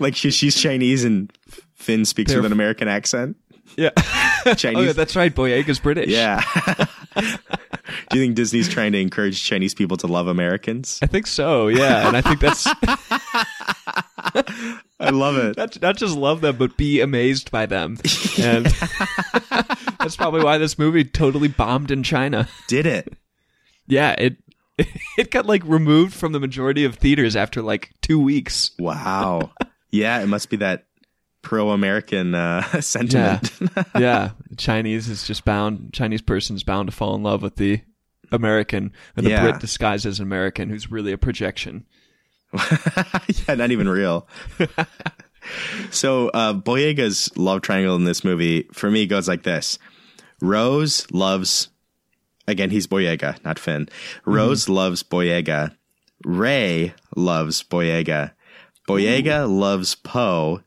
like 0.00 0.14
she, 0.16 0.30
she's 0.30 0.54
chinese 0.60 1.04
and 1.04 1.32
finn 1.74 2.04
speaks 2.04 2.30
They're- 2.32 2.38
with 2.40 2.46
an 2.46 2.52
american 2.52 2.88
accent 2.88 3.36
Yeah. 3.76 3.90
chinese 4.56 4.76
oh, 4.76 4.80
yeah, 4.82 4.92
that's 4.92 5.16
right. 5.16 5.34
Boyega's 5.34 5.80
British. 5.80 6.08
Yeah. 6.10 6.42
Do 7.14 8.18
you 8.18 8.24
think 8.24 8.34
Disney's 8.34 8.68
trying 8.68 8.92
to 8.92 9.00
encourage 9.00 9.42
Chinese 9.42 9.74
people 9.74 9.96
to 9.98 10.06
love 10.06 10.26
Americans? 10.26 10.98
I 11.02 11.06
think 11.06 11.26
so. 11.26 11.68
Yeah, 11.68 12.08
and 12.08 12.16
I 12.16 12.20
think 12.20 12.40
that's 12.40 12.66
I 15.00 15.10
love 15.10 15.36
it. 15.36 15.56
not 15.56 15.80
not 15.80 15.96
just 15.96 16.16
love 16.16 16.40
them, 16.40 16.56
but 16.56 16.76
be 16.76 17.00
amazed 17.00 17.50
by 17.50 17.66
them. 17.66 17.98
And 18.38 18.66
that's 20.00 20.16
probably 20.16 20.42
why 20.42 20.58
this 20.58 20.78
movie 20.78 21.04
totally 21.04 21.48
bombed 21.48 21.90
in 21.90 22.02
China. 22.02 22.48
Did 22.66 22.84
it? 22.84 23.14
Yeah, 23.86 24.14
it 24.18 24.36
it 25.18 25.30
got 25.30 25.46
like 25.46 25.62
removed 25.64 26.14
from 26.14 26.32
the 26.32 26.40
majority 26.40 26.84
of 26.84 26.96
theaters 26.96 27.36
after 27.36 27.62
like 27.62 27.92
two 28.02 28.20
weeks. 28.20 28.72
Wow. 28.78 29.52
Yeah, 29.90 30.20
it 30.20 30.26
must 30.26 30.50
be 30.50 30.56
that 30.56 30.86
pro-American 31.44 32.34
uh, 32.34 32.62
sentiment. 32.80 33.52
yeah, 33.96 34.30
the 34.50 34.56
Chinese 34.56 35.08
is 35.08 35.24
just 35.26 35.44
bound. 35.44 35.92
Chinese 35.92 36.22
person 36.22 36.56
is 36.56 36.64
bound 36.64 36.88
to 36.88 36.92
fall 36.96 37.14
in 37.14 37.22
love 37.22 37.42
with 37.42 37.56
the 37.56 37.80
American, 38.32 38.92
or 39.16 39.22
the 39.22 39.30
Yeah. 39.30 39.42
Brit 39.42 39.60
disguised 39.60 40.06
as 40.06 40.18
an 40.18 40.26
American, 40.26 40.68
who's 40.70 40.90
really 40.90 41.12
a 41.12 41.18
projection. 41.18 41.84
yeah, 43.46 43.54
not 43.54 43.70
even 43.70 43.88
real. 43.88 44.26
so 45.90 46.28
uh, 46.28 46.54
Boyega's 46.54 47.30
love 47.36 47.62
triangle 47.62 47.96
in 47.96 48.04
this 48.04 48.24
movie 48.24 48.68
for 48.72 48.90
me 48.90 49.06
goes 49.06 49.28
like 49.28 49.42
this: 49.42 49.78
Rose 50.40 51.06
loves, 51.12 51.68
again, 52.48 52.70
he's 52.70 52.86
Boyega, 52.86 53.42
not 53.44 53.58
Finn. 53.58 53.88
Rose 54.24 54.68
loves 54.68 55.02
Boyega. 55.02 55.76
Rey 56.24 56.94
loves 57.16 57.62
Boyega. 57.62 58.32
Boyega 58.88 59.48
loves 59.50 59.94
Poe, 59.94 60.60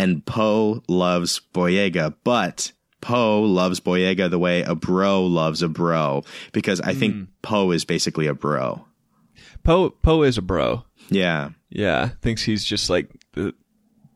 and 0.00 0.24
Poe 0.24 0.82
loves 0.88 1.40
Boyega. 1.52 2.14
But 2.24 2.72
Poe 3.00 3.42
loves 3.42 3.80
Boyega 3.80 4.30
the 4.30 4.38
way 4.38 4.62
a 4.62 4.74
bro 4.74 5.24
loves 5.24 5.62
a 5.62 5.68
bro, 5.68 6.24
because 6.52 6.80
I 6.80 6.94
think 6.94 7.28
Poe 7.42 7.70
is 7.70 7.84
basically 7.84 8.26
a 8.26 8.34
bro. 8.34 8.86
Poe 9.62 9.90
Poe 9.90 10.22
is 10.22 10.38
a 10.38 10.42
bro. 10.42 10.84
Yeah. 11.10 11.50
Yeah, 11.68 12.08
thinks 12.20 12.42
he's 12.42 12.64
just 12.64 12.90
like 12.90 13.10
the 13.34 13.54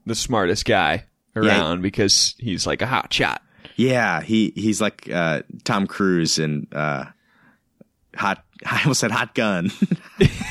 the 0.06 0.14
smartest 0.14 0.64
guy 0.64 1.04
around 1.36 1.82
because 1.82 2.34
he's 2.38 2.66
like 2.66 2.82
a 2.82 2.86
hot 2.86 3.12
shot. 3.12 3.42
Yeah, 3.76 4.22
he 4.22 4.52
he's 4.56 4.80
like 4.80 5.08
uh, 5.10 5.42
Tom 5.64 5.86
Cruise 5.86 6.38
and 6.38 6.66
uh, 6.74 7.04
Hot. 8.16 8.44
I 8.66 8.80
almost 8.82 9.00
said 9.00 9.10
Hot 9.10 9.34
Gun. 9.34 9.70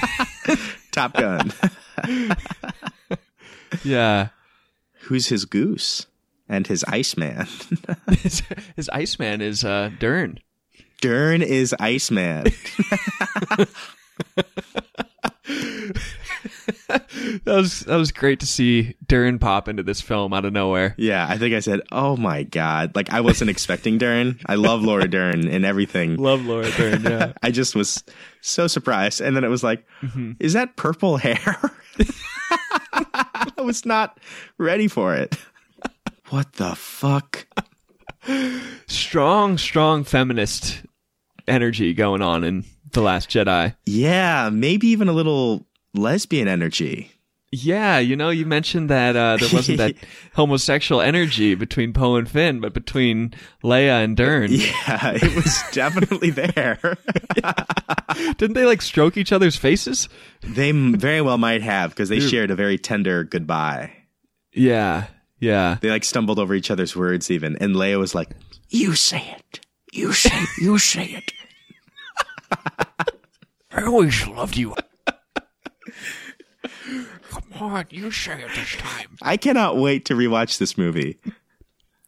Top 0.91 1.13
Gun. 1.13 1.51
Yeah. 3.84 4.29
Who's 5.03 5.27
his 5.27 5.45
goose 5.45 6.07
and 6.47 6.67
his 6.67 6.83
Iceman? 6.87 7.47
his, 8.19 8.41
his 8.75 8.89
Iceman 8.89 9.41
is 9.41 9.63
uh, 9.63 9.91
Dern. 9.99 10.39
Dern 11.01 11.41
is 11.41 11.75
Iceman. 11.79 12.47
That 17.45 17.55
was 17.55 17.81
that 17.81 17.95
was 17.95 18.11
great 18.11 18.39
to 18.41 18.45
see 18.45 18.95
Dern 19.05 19.39
pop 19.39 19.67
into 19.67 19.83
this 19.83 20.01
film 20.01 20.33
out 20.33 20.45
of 20.45 20.53
nowhere. 20.53 20.95
Yeah, 20.97 21.25
I 21.27 21.37
think 21.37 21.53
I 21.53 21.59
said, 21.59 21.81
"Oh 21.91 22.15
my 22.15 22.43
god!" 22.43 22.95
Like 22.95 23.11
I 23.11 23.21
wasn't 23.21 23.49
expecting 23.49 23.97
Dern. 23.97 24.39
I 24.45 24.55
love 24.55 24.81
Laura 24.81 25.07
Dern 25.07 25.47
and 25.47 25.65
everything. 25.65 26.15
Love 26.17 26.45
Laura 26.45 26.69
Dern. 26.71 27.03
Yeah. 27.03 27.33
I 27.43 27.51
just 27.51 27.75
was 27.75 28.03
so 28.41 28.67
surprised, 28.67 29.21
and 29.21 29.35
then 29.35 29.43
it 29.43 29.49
was 29.49 29.63
like, 29.63 29.85
"Is 30.39 30.53
that 30.53 30.75
purple 30.75 31.17
hair?" 31.17 31.57
I 33.13 33.51
was 33.63 33.85
not 33.85 34.19
ready 34.57 34.87
for 34.87 35.15
it. 35.15 35.37
What 36.29 36.53
the 36.53 36.75
fuck? 36.75 37.47
strong, 38.87 39.57
strong 39.57 40.03
feminist 40.03 40.83
energy 41.47 41.93
going 41.93 42.21
on 42.21 42.43
in 42.43 42.65
the 42.91 43.01
Last 43.01 43.29
Jedi. 43.29 43.75
Yeah, 43.85 44.49
maybe 44.51 44.87
even 44.87 45.07
a 45.07 45.13
little 45.13 45.65
lesbian 45.93 46.47
energy. 46.47 47.11
Yeah, 47.55 47.99
you 47.99 48.15
know, 48.15 48.31
you 48.31 48.47
mentioned 48.47 48.89
that 48.89 49.15
uh, 49.15 49.37
there 49.37 49.49
wasn't 49.53 49.77
that 49.77 49.93
homosexual 50.33 51.01
energy 51.01 51.53
between 51.53 51.93
Poe 51.93 52.15
and 52.15 52.27
Finn, 52.27 52.59
but 52.59 52.73
between 52.73 53.31
Leia 53.63 54.03
and 54.03 54.17
Dern. 54.17 54.49
Yeah, 54.63 55.11
it 55.13 55.35
was 55.35 55.61
definitely 55.71 56.31
there. 56.31 56.97
Didn't 58.37 58.53
they 58.55 58.65
like 58.65 58.81
stroke 58.81 59.17
each 59.17 59.31
other's 59.31 59.55
faces? 59.55 60.09
they 60.41 60.71
very 60.71 61.21
well 61.21 61.37
might 61.37 61.61
have 61.61 61.91
because 61.91 62.09
they 62.09 62.19
shared 62.19 62.49
a 62.49 62.55
very 62.55 62.79
tender 62.79 63.23
goodbye. 63.23 63.91
Yeah, 64.53 65.05
yeah. 65.39 65.77
They 65.79 65.91
like 65.91 66.05
stumbled 66.05 66.39
over 66.39 66.55
each 66.55 66.71
other's 66.71 66.95
words 66.95 67.29
even, 67.29 67.55
and 67.57 67.75
Leia 67.75 67.99
was 67.99 68.15
like, 68.15 68.29
"You 68.69 68.95
say 68.95 69.35
it. 69.37 69.59
You 69.91 70.11
say. 70.11 70.43
You 70.59 70.79
say 70.79 71.05
it." 71.05 71.31
I 73.71 73.83
always 73.83 74.25
loved 74.27 74.57
you. 74.57 74.75
Come 77.34 77.43
on, 77.61 77.86
you 77.89 78.11
say 78.11 78.41
it 78.41 78.49
this 78.55 78.75
time. 78.75 79.17
I 79.21 79.38
cannot 79.38 79.77
wait 79.77 80.05
to 80.05 80.13
rewatch 80.13 80.59
this 80.59 80.77
movie. 80.77 81.17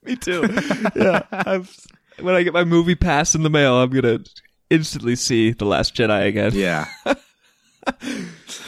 Me 0.03 0.15
too. 0.15 0.47
yeah. 0.95 1.23
I've, 1.32 1.76
when 2.19 2.36
I 2.36 2.43
get 2.43 2.53
my 2.53 2.63
movie 2.63 2.95
pass 2.95 3.34
in 3.34 3.41
the 3.43 3.49
mail, 3.49 3.76
I'm 3.76 3.89
gonna 3.89 4.19
instantly 4.69 5.15
see 5.15 5.51
The 5.51 5.65
Last 5.65 5.95
Jedi 5.95 6.28
again. 6.28 6.51
Yeah, 6.53 6.88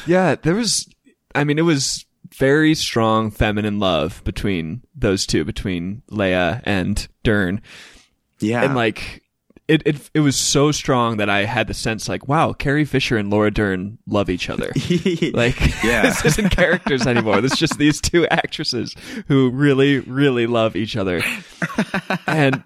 Yeah, 0.08 0.36
there 0.36 0.55
was. 0.55 0.88
I 1.36 1.43
mean, 1.43 1.60
it 1.60 1.64
was 1.64 2.05
very 2.38 2.74
strong 2.74 3.30
feminine 3.32 3.80
love 3.80 4.24
between 4.24 4.84
those 4.95 5.26
two, 5.26 5.45
between 5.45 6.01
Leia 6.10 6.62
and 6.66 7.08
Dern, 7.24 7.62
yeah, 8.39 8.64
and 8.64 8.76
like. 8.76 9.24
It, 9.68 9.84
it 9.86 10.09
it 10.13 10.20
was 10.22 10.38
so 10.38 10.72
strong 10.72 11.18
that 11.18 11.30
I 11.30 11.43
had 11.43 11.68
the 11.68 11.74
sense 11.74 12.07
like 12.07 12.28
wow 12.28 12.53
Carrie 12.53 12.86
Fisher 12.86 13.18
and 13.18 13.30
Laura 13.30 13.51
Dern 13.51 13.97
love 14.07 14.30
each 14.30 14.49
other 14.49 14.68
like 15.34 15.59
Yeah. 15.84 16.01
this 16.03 16.24
isn't 16.24 16.51
characters 16.51 17.05
anymore 17.05 17.41
this 17.41 17.51
is 17.53 17.59
just 17.59 17.78
these 17.78 17.99
two 17.99 18.26
actresses 18.28 18.95
who 19.28 19.49
really 19.51 19.99
really 19.99 20.47
love 20.47 20.78
each 20.78 20.95
other 20.95 21.22
and 22.26 22.63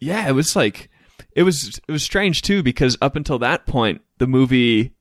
yeah 0.00 0.28
it 0.28 0.32
was 0.32 0.56
like 0.56 0.90
it 1.36 1.44
was 1.44 1.80
it 1.86 1.92
was 1.92 2.02
strange 2.02 2.42
too 2.42 2.62
because 2.62 2.98
up 3.00 3.14
until 3.14 3.38
that 3.38 3.64
point 3.66 4.00
the 4.18 4.26
movie 4.26 4.92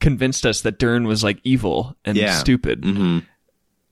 convinced 0.00 0.44
us 0.44 0.60
that 0.62 0.78
Dern 0.78 1.06
was 1.06 1.24
like 1.24 1.40
evil 1.44 1.96
and 2.04 2.16
Yeah. 2.18 2.34
stupid 2.34 2.82
Mhm. 2.82 3.24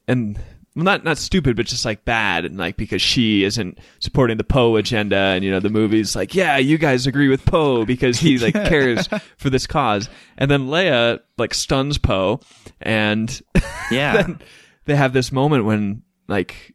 and 0.07 0.39
well, 0.79 0.85
not 0.85 1.05
not 1.05 1.19
stupid 1.19 1.57
but 1.57 1.67
just 1.67 1.85
like 1.85 2.05
bad 2.05 2.45
and 2.45 2.57
like 2.57 2.77
because 2.77 3.03
she 3.03 3.43
isn't 3.43 3.79
supporting 3.99 4.37
the 4.37 4.45
Poe 4.45 4.77
agenda 4.77 5.17
and 5.17 5.45
you 5.45 5.51
know 5.51 5.61
the 5.61 5.69
movie's 5.69 6.15
like 6.15 6.35
yeah 6.35 6.57
you 6.57 6.79
guys 6.79 7.07
agree 7.07 7.29
with 7.29 7.45
Poe 7.45 7.85
because 7.85 8.19
he 8.19 8.39
like 8.39 8.55
cares 8.69 9.09
for 9.37 9.51
this 9.51 9.67
cause 9.67 10.09
and 10.37 10.51
then 10.51 10.69
Leia 10.69 11.19
like 11.37 11.53
stuns 11.53 11.99
Poe 11.99 12.41
and 12.81 13.43
yeah. 13.91 14.23
then 14.23 14.39
they 14.85 14.97
have 14.97 15.13
this 15.13 15.33
moment 15.33 15.65
when 15.65 16.03
like 16.29 16.75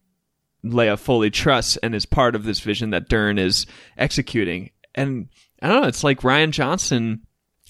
Leia 0.64 0.98
fully 0.98 1.30
trusts 1.30 1.78
and 1.78 1.94
is 1.94 2.06
part 2.06 2.36
of 2.36 2.44
this 2.44 2.60
vision 2.60 2.92
that 2.92 3.10
Dern 3.10 3.38
is 3.38 3.66
executing. 3.98 4.72
And 4.96 5.30
I 5.62 5.68
don't 5.68 5.82
know, 5.82 5.88
it's 5.88 6.04
like 6.04 6.22
Rian 6.22 6.52
Johnson 6.52 7.22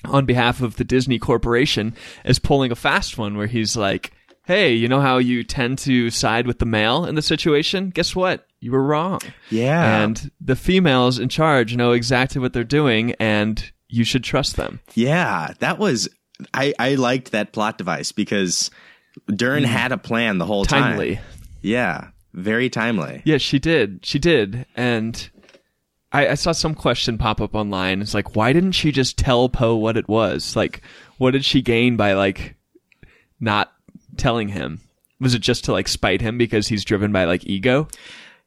on 0.05 0.25
behalf 0.25 0.61
of 0.61 0.75
the 0.75 0.83
Disney 0.83 1.17
Corporation 1.17 1.95
is 2.25 2.39
pulling 2.39 2.71
a 2.71 2.75
fast 2.75 3.17
one 3.17 3.37
where 3.37 3.47
he's 3.47 3.75
like, 3.75 4.11
Hey, 4.45 4.73
you 4.73 4.87
know 4.89 4.99
how 4.99 5.19
you 5.19 5.43
tend 5.43 5.77
to 5.79 6.09
side 6.09 6.47
with 6.47 6.59
the 6.59 6.65
male 6.65 7.05
in 7.05 7.15
the 7.15 7.21
situation? 7.21 7.89
Guess 7.89 8.15
what? 8.15 8.45
You 8.59 8.71
were 8.71 8.83
wrong. 8.83 9.21
Yeah. 9.49 10.03
And 10.03 10.31
the 10.41 10.55
females 10.55 11.17
in 11.19 11.29
charge 11.29 11.75
know 11.75 11.91
exactly 11.91 12.41
what 12.41 12.53
they're 12.53 12.63
doing 12.63 13.13
and 13.19 13.71
you 13.87 14.03
should 14.03 14.23
trust 14.23 14.55
them. 14.55 14.81
Yeah, 14.95 15.53
that 15.59 15.79
was 15.79 16.09
I 16.53 16.73
I 16.79 16.95
liked 16.95 17.31
that 17.31 17.53
plot 17.53 17.77
device 17.77 18.11
because 18.11 18.71
Dern 19.27 19.63
mm. 19.63 19.67
had 19.67 19.91
a 19.91 19.97
plan 19.97 20.39
the 20.39 20.45
whole 20.45 20.65
time. 20.65 20.91
Timely. 20.91 21.19
Yeah, 21.61 22.09
very 22.33 22.69
timely. 22.69 23.21
Yeah, 23.25 23.37
she 23.37 23.59
did. 23.59 24.05
She 24.05 24.19
did. 24.19 24.65
And 24.75 25.29
I, 26.11 26.29
I 26.29 26.33
saw 26.33 26.51
some 26.51 26.75
question 26.75 27.17
pop 27.17 27.39
up 27.39 27.55
online. 27.55 28.01
It's 28.01 28.13
like, 28.13 28.35
why 28.35 28.51
didn't 28.53 28.73
she 28.73 28.91
just 28.91 29.17
tell 29.17 29.47
Poe 29.49 29.75
what 29.75 29.97
it 29.97 30.07
was? 30.07 30.55
Like, 30.55 30.81
what 31.17 31.31
did 31.31 31.45
she 31.45 31.61
gain 31.61 31.95
by 31.95 32.13
like 32.13 32.55
not 33.39 33.72
telling 34.17 34.49
him? 34.49 34.81
Was 35.19 35.33
it 35.35 35.39
just 35.39 35.65
to 35.65 35.71
like 35.71 35.87
spite 35.87 36.21
him 36.21 36.37
because 36.37 36.67
he's 36.67 36.83
driven 36.83 37.11
by 37.11 37.25
like 37.25 37.45
ego? 37.45 37.87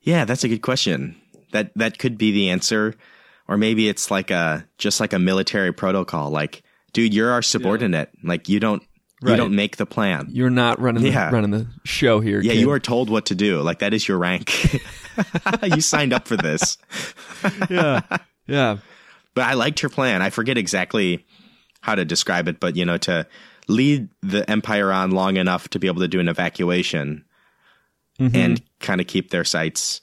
Yeah, 0.02 0.24
that's 0.24 0.44
a 0.44 0.48
good 0.48 0.62
question. 0.62 1.16
That 1.52 1.72
that 1.76 1.98
could 1.98 2.18
be 2.18 2.32
the 2.32 2.50
answer, 2.50 2.94
or 3.48 3.56
maybe 3.56 3.88
it's 3.88 4.10
like 4.10 4.30
a 4.30 4.66
just 4.78 5.00
like 5.00 5.12
a 5.12 5.18
military 5.18 5.72
protocol. 5.72 6.30
Like, 6.30 6.62
dude, 6.92 7.14
you're 7.14 7.30
our 7.30 7.42
subordinate. 7.42 8.10
Like, 8.22 8.48
you 8.48 8.60
don't 8.60 8.82
you 9.22 9.34
don't 9.34 9.54
make 9.56 9.76
the 9.78 9.86
plan. 9.86 10.28
You're 10.30 10.50
not 10.50 10.78
running 10.80 11.02
the, 11.02 11.10
Yeah. 11.10 11.30
running 11.30 11.50
the 11.50 11.66
show 11.84 12.20
here. 12.20 12.40
yeah, 12.42 12.52
kid. 12.52 12.60
you 12.60 12.70
are 12.70 12.78
told 12.80 13.08
what 13.08 13.26
to 13.26 13.34
do. 13.34 13.62
Like 13.62 13.78
that 13.78 13.94
is 13.94 14.06
your 14.06 14.18
rank. 14.18 14.80
you 15.62 15.80
signed 15.80 16.12
up 16.12 16.28
for 16.28 16.36
this. 16.36 16.76
Yeah, 17.70 18.00
yeah, 18.46 18.78
But 19.34 19.44
I 19.44 19.54
liked 19.54 19.80
her 19.80 19.88
plan. 19.88 20.20
I 20.22 20.30
forget 20.30 20.58
exactly 20.58 21.24
how 21.80 21.94
to 21.94 22.04
describe 22.04 22.48
it, 22.48 22.60
but 22.60 22.76
you 22.76 22.84
know, 22.84 22.98
to 22.98 23.26
lead 23.68 24.08
the 24.22 24.48
empire 24.50 24.92
on 24.92 25.10
long 25.10 25.36
enough 25.36 25.68
to 25.70 25.78
be 25.78 25.86
able 25.86 26.00
to 26.00 26.08
do 26.08 26.20
an 26.20 26.28
evacuation 26.28 27.24
mm-hmm. 28.18 28.34
and 28.36 28.62
kind 28.80 29.00
of 29.00 29.06
keep 29.06 29.30
their 29.30 29.44
sights 29.44 30.00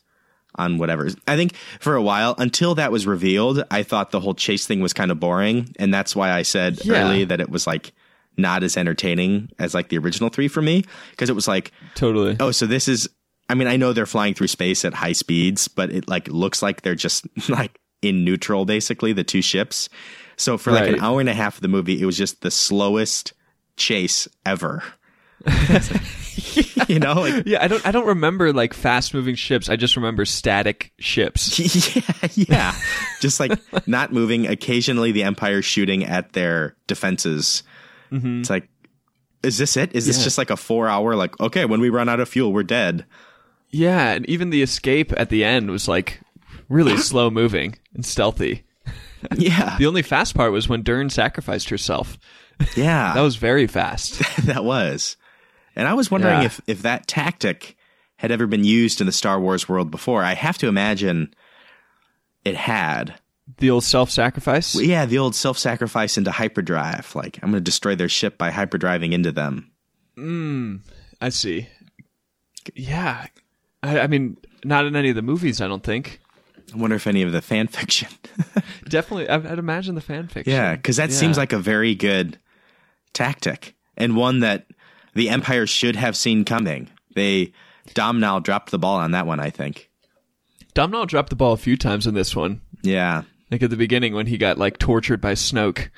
on 0.56 0.78
whatever. 0.78 1.10
I 1.28 1.36
think 1.36 1.56
for 1.80 1.96
a 1.96 2.02
while, 2.02 2.36
until 2.38 2.76
that 2.76 2.92
was 2.92 3.08
revealed, 3.08 3.64
I 3.72 3.84
thought 3.84 4.12
the 4.12 4.20
whole 4.20 4.36
chase 4.36 4.68
thing 4.68 4.82
was 4.82 4.94
kind 4.94 5.10
of 5.12 5.20
boring, 5.20 5.74
and 5.80 5.94
that's 5.94 6.16
why 6.16 6.32
I 6.32 6.44
said 6.44 6.80
Yeah. 6.86 7.04
early 7.04 7.24
that 7.26 7.40
it 7.42 7.50
was 7.50 7.66
like 7.66 7.94
not 8.38 8.64
as 8.64 8.78
entertaining 8.78 9.50
as 9.60 9.74
like 9.74 9.90
the 9.90 9.98
original 9.98 10.30
three 10.30 10.48
for 10.48 10.62
me 10.62 10.84
because 11.12 11.30
it 11.30 11.34
was 11.36 11.48
like 11.48 11.72
totally. 11.96 12.36
oh, 12.40 12.52
so 12.52 12.66
this 12.66 12.88
is. 12.88 13.10
I 13.50 13.56
mean, 13.56 13.68
I 13.68 13.76
know 13.76 13.92
they're 13.94 14.06
flying 14.06 14.34
through 14.34 14.48
space 14.48 14.86
at 14.86 14.94
high 14.94 15.12
speeds, 15.12 15.68
but 15.68 15.92
it 15.92 16.08
like 16.08 16.28
looks 16.30 16.62
like 16.62 16.82
they're 16.82 16.96
just 16.96 17.28
like 17.50 17.78
in 18.02 18.24
neutral, 18.24 18.66
basically 18.66 19.12
the 19.14 19.24
two 19.24 19.42
ships. 19.42 19.90
So 20.38 20.58
for 20.58 20.72
like 20.72 20.84
Right. 20.86 20.94
an 20.96 21.02
hour 21.02 21.20
and 21.20 21.30
a 21.30 21.34
half 21.34 21.56
of 21.56 21.62
the 21.62 21.68
movie, 21.68 22.02
it 22.02 22.06
was 22.06 22.18
just 22.18 22.42
the 22.42 22.50
slowest 22.52 23.34
chase 23.78 24.28
ever. 24.46 24.84
you 26.88 27.00
know, 27.00 27.14
like 27.16 27.44
Yeah, 27.46 27.64
I 27.64 27.68
don't. 27.68 27.86
I 27.86 27.92
don't 27.92 28.08
remember 28.08 28.54
like 28.54 28.74
fast 28.74 29.14
moving 29.14 29.36
ships. 29.36 29.70
I 29.70 29.76
just 29.76 29.96
remember 29.96 30.26
static 30.26 30.92
ships. 31.00 31.60
yeah, 31.96 32.30
yeah, 32.34 32.76
just 33.20 33.40
like 33.40 33.60
not 33.88 34.12
moving. 34.14 34.48
Occasionally, 34.48 35.12
the 35.12 35.24
Empire 35.24 35.62
shooting 35.62 36.04
at 36.06 36.34
their 36.34 36.76
defenses. 36.88 37.64
Mm-hmm. 38.12 38.42
It's 38.42 38.50
like, 38.50 38.70
is 39.44 39.58
this 39.58 39.76
it? 39.78 39.94
Is 39.96 40.06
this 40.06 40.18
Yeah. 40.20 40.24
just 40.24 40.38
like 40.38 40.50
a 40.50 40.58
four 40.58 40.88
hour? 40.88 41.16
Like, 41.16 41.40
okay, 41.40 41.66
when 41.66 41.82
we 41.82 41.90
run 41.90 42.10
out 42.10 42.20
of 42.20 42.30
fuel, 42.30 42.54
we're 42.54 42.64
dead. 42.64 43.06
Yeah, 43.70 44.12
and 44.12 44.26
even 44.30 44.50
the 44.50 44.62
escape 44.62 45.12
at 45.18 45.30
the 45.30 45.44
end 45.44 45.72
was 45.72 45.88
like 45.88 46.22
really 46.70 46.98
slow 47.00 47.30
moving 47.30 47.76
and 47.94 48.06
stealthy. 48.06 48.64
Yeah, 49.38 49.76
The 49.80 49.88
only 49.88 50.02
fast 50.04 50.36
part 50.36 50.52
was 50.52 50.70
when 50.70 50.84
Dern 50.84 51.10
sacrificed 51.10 51.70
herself. 51.70 52.18
yeah, 52.76 53.14
That 53.14 53.22
was 53.22 53.36
very 53.36 53.68
fast. 53.68 54.22
that 54.46 54.64
was. 54.64 55.18
And 55.76 55.88
I 55.88 55.94
was 55.94 56.12
wondering 56.12 56.42
Yeah. 56.42 56.46
if 56.46 56.62
if 56.68 56.82
that 56.84 57.08
tactic 57.08 57.76
had 58.18 58.32
ever 58.32 58.48
been 58.48 58.64
used 58.64 59.02
in 59.02 59.08
the 59.08 59.12
Star 59.14 59.40
Wars 59.40 59.68
world 59.68 59.92
before. 59.92 60.24
I 60.24 60.34
have 60.34 60.58
to 60.60 60.68
imagine 60.68 61.34
it 62.46 62.56
had. 62.56 63.16
The 63.58 63.70
old 63.70 63.84
self-sacrifice. 63.84 64.76
Yeah, 64.76 65.06
the 65.06 65.18
old 65.18 65.36
self-sacrifice 65.36 66.18
into 66.18 66.32
hyperdrive. 66.32 67.14
Like 67.16 67.38
I'm 67.44 67.52
going 67.52 67.62
to 67.62 67.70
destroy 67.72 67.96
their 67.96 68.08
ship 68.10 68.38
by 68.38 68.52
hyperdriving 68.52 69.12
into 69.12 69.32
them. 69.32 69.72
Hmm. 70.16 70.78
I 71.20 71.30
see. 71.30 71.68
Yeah, 72.76 73.28
I, 73.82 74.00
I 74.02 74.08
mean, 74.08 74.38
not 74.64 74.86
in 74.86 74.96
any 74.96 75.10
of 75.10 75.16
the 75.16 75.22
movies. 75.22 75.60
I 75.60 75.68
don't 75.68 75.84
think. 75.84 76.22
I 76.74 76.78
wonder 76.78 76.96
if 76.96 77.08
any 77.08 77.22
of 77.24 77.32
the 77.34 77.42
fan 77.42 77.68
fiction. 77.68 78.08
Definitely, 78.88 79.28
I'd, 79.28 79.46
I'd 79.46 79.60
imagine 79.60 79.96
the 79.96 80.02
fan 80.02 80.28
fiction. 80.28 80.54
yeah, 80.54 80.76
because 80.76 80.96
that 80.98 81.10
Yeah. 81.10 81.16
seems 81.18 81.38
like 81.38 81.52
a 81.52 81.60
very 81.60 81.94
good 81.96 82.40
tactic 83.14 83.76
and 83.98 84.16
one 84.16 84.40
that 84.40 84.68
the 85.14 85.30
Empire 85.30 85.68
should 85.68 85.96
have 85.96 86.18
seen 86.18 86.46
coming. 86.46 86.90
They 87.16 87.54
Domhnall 87.94 88.40
dropped 88.42 88.72
the 88.72 88.80
ball 88.80 88.98
on 88.98 89.12
that 89.12 89.28
one, 89.28 89.40
I 89.40 89.50
think. 89.50 89.90
Domhnall 90.74 91.06
dropped 91.06 91.30
the 91.30 91.36
ball 91.36 91.54
a 91.54 91.58
few 91.58 91.78
times 91.78 92.08
in 92.08 92.14
this 92.16 92.36
one. 92.36 92.62
Yeah. 92.82 93.24
Like 93.52 93.62
at 93.62 93.70
the 93.70 93.78
beginning 93.78 94.16
when 94.16 94.28
he 94.28 94.38
got 94.38 94.58
like 94.58 94.80
tortured 94.80 95.22
by 95.22 95.34
Snoke. 95.34 95.90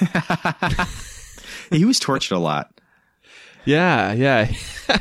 He 1.72 1.84
was 1.84 1.98
tortured 1.98 2.34
a 2.34 2.38
lot. 2.38 2.80
Yeah, 3.64 4.12
yeah. 4.12 4.52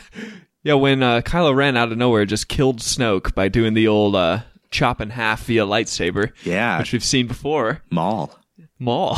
yeah, 0.63 0.75
when 0.75 1.03
uh, 1.03 1.21
Kylo 1.21 1.55
Ren 1.55 1.75
out 1.75 1.91
of 1.91 1.97
nowhere 1.97 2.25
just 2.25 2.47
killed 2.47 2.79
Snoke 2.79 3.35
by 3.35 3.49
doing 3.49 3.73
the 3.73 3.87
old 3.87 4.15
uh, 4.15 4.41
chop 4.69 5.01
in 5.01 5.09
half 5.09 5.45
via 5.45 5.65
lightsaber. 5.65 6.31
Yeah. 6.43 6.79
Which 6.79 6.93
we've 6.93 7.03
seen 7.03 7.27
before. 7.27 7.81
Maul. 7.89 8.37
Maul. 8.79 9.17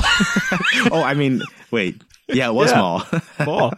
Oh, 0.92 1.04
I 1.04 1.14
mean, 1.14 1.42
wait. 1.72 2.02
Yeah, 2.28 2.48
it 2.50 2.54
was 2.54 2.72
Yeah. 2.72 2.78
Maul. 2.80 3.04
Maul. 3.46 3.74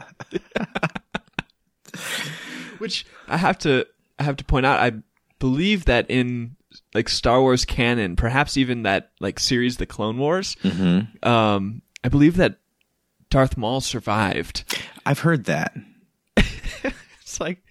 Which 2.78 3.06
I 3.28 3.38
have 3.38 3.58
to 3.60 3.86
I 4.20 4.24
have 4.24 4.38
to 4.38 4.44
point 4.46 4.66
out 4.66 4.80
I 4.80 4.92
believe 5.40 5.86
that 5.86 6.10
in 6.10 6.56
like 6.94 7.08
Star 7.10 7.40
Wars 7.42 7.64
canon, 7.66 8.16
perhaps 8.16 8.58
even 8.58 8.84
that 8.84 9.12
like 9.20 9.40
series 9.40 9.78
The 9.78 9.86
Clone 9.86 10.18
Wars, 10.18 10.58
um 11.24 11.82
I 12.04 12.10
believe 12.10 12.38
that 12.38 12.58
Darth 13.30 13.58
Maul 13.58 13.82
survived. 13.82 14.64
I've 15.06 15.20
heard 15.20 15.46
that. 15.46 15.74
It's 17.22 17.40
like 17.40 17.64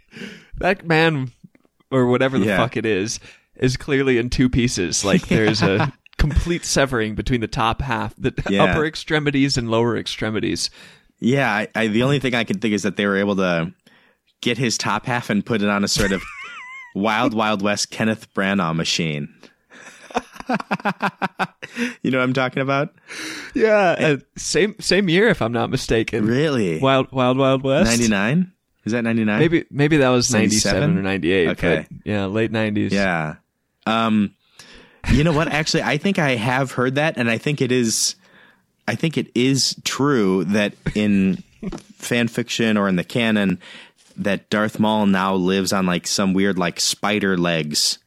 that 0.58 0.84
man 0.84 1.30
or 1.90 2.06
whatever 2.08 2.38
the 2.38 2.46
Yeah. 2.46 2.56
fuck 2.58 2.76
it 2.76 2.84
is 2.84 3.20
is 3.56 3.76
clearly 3.76 4.18
in 4.18 4.28
two 4.30 4.48
pieces. 4.50 5.04
Like 5.04 5.26
there's 5.28 5.62
a 5.62 5.92
complete 6.30 6.64
severing 6.64 7.14
between 7.14 7.40
the 7.40 7.48
top 7.48 7.80
half, 7.82 8.14
the 8.16 8.32
Yeah. 8.48 8.64
upper 8.64 8.84
extremities 8.84 9.56
and 9.56 9.70
lower 9.70 9.96
extremities. 9.96 10.70
Yeah, 11.20 11.50
I, 11.50 11.68
I, 11.74 11.86
the 11.86 12.02
only 12.02 12.18
thing 12.18 12.34
I 12.34 12.44
can 12.44 12.58
think 12.58 12.74
is 12.74 12.82
that 12.82 12.96
they 12.96 13.06
were 13.06 13.16
able 13.16 13.36
to 13.36 13.72
get 14.42 14.58
his 14.58 14.76
top 14.76 15.06
half 15.06 15.30
and 15.30 15.44
put 15.44 15.62
it 15.62 15.68
on 15.68 15.84
a 15.84 15.88
sort 15.88 16.12
of 16.12 16.22
wild, 16.94 17.34
wild 17.34 17.62
west 17.62 17.90
Kenneth 17.90 18.32
Branagh 18.34 18.74
machine. 18.76 19.28
you 22.02 22.10
know 22.10 22.18
what 22.18 22.24
I'm 22.24 22.32
talking 22.32 22.62
about? 22.62 22.94
Yeah, 23.54 23.96
uh, 23.98 24.16
same 24.36 24.76
same 24.80 25.08
year 25.08 25.28
if 25.28 25.40
I'm 25.42 25.52
not 25.52 25.70
mistaken. 25.70 26.26
Really? 26.26 26.78
Wild 26.78 27.10
Wild 27.12 27.38
Wild 27.38 27.62
West. 27.62 27.90
99? 27.90 28.52
Is 28.84 28.92
that 28.92 29.02
99? 29.02 29.38
Maybe 29.38 29.64
maybe 29.70 29.96
that 29.98 30.10
was 30.10 30.30
97? 30.32 30.80
97 30.94 30.98
or 30.98 31.02
98. 31.02 31.48
Okay. 31.50 31.86
yeah, 32.04 32.26
late 32.26 32.52
90s. 32.52 32.90
Yeah. 32.90 33.36
Um, 33.86 34.34
you 35.12 35.24
know 35.24 35.32
what? 35.32 35.48
Actually, 35.48 35.82
I 35.82 35.96
think 35.98 36.18
I 36.18 36.36
have 36.36 36.72
heard 36.72 36.96
that, 36.96 37.16
and 37.16 37.30
I 37.30 37.38
think 37.38 37.60
it 37.60 37.72
is. 37.72 38.16
I 38.86 38.94
think 38.94 39.16
it 39.16 39.30
is 39.34 39.76
true 39.84 40.44
that 40.44 40.74
in 40.94 41.42
fan 41.96 42.28
fiction 42.28 42.76
or 42.76 42.88
in 42.88 42.96
the 42.96 43.04
canon 43.04 43.58
that 44.16 44.50
Darth 44.50 44.78
Maul 44.78 45.06
now 45.06 45.34
lives 45.34 45.72
on 45.72 45.86
like 45.86 46.06
some 46.06 46.34
weird 46.34 46.58
like 46.58 46.80
spider 46.80 47.36
legs. 47.36 47.98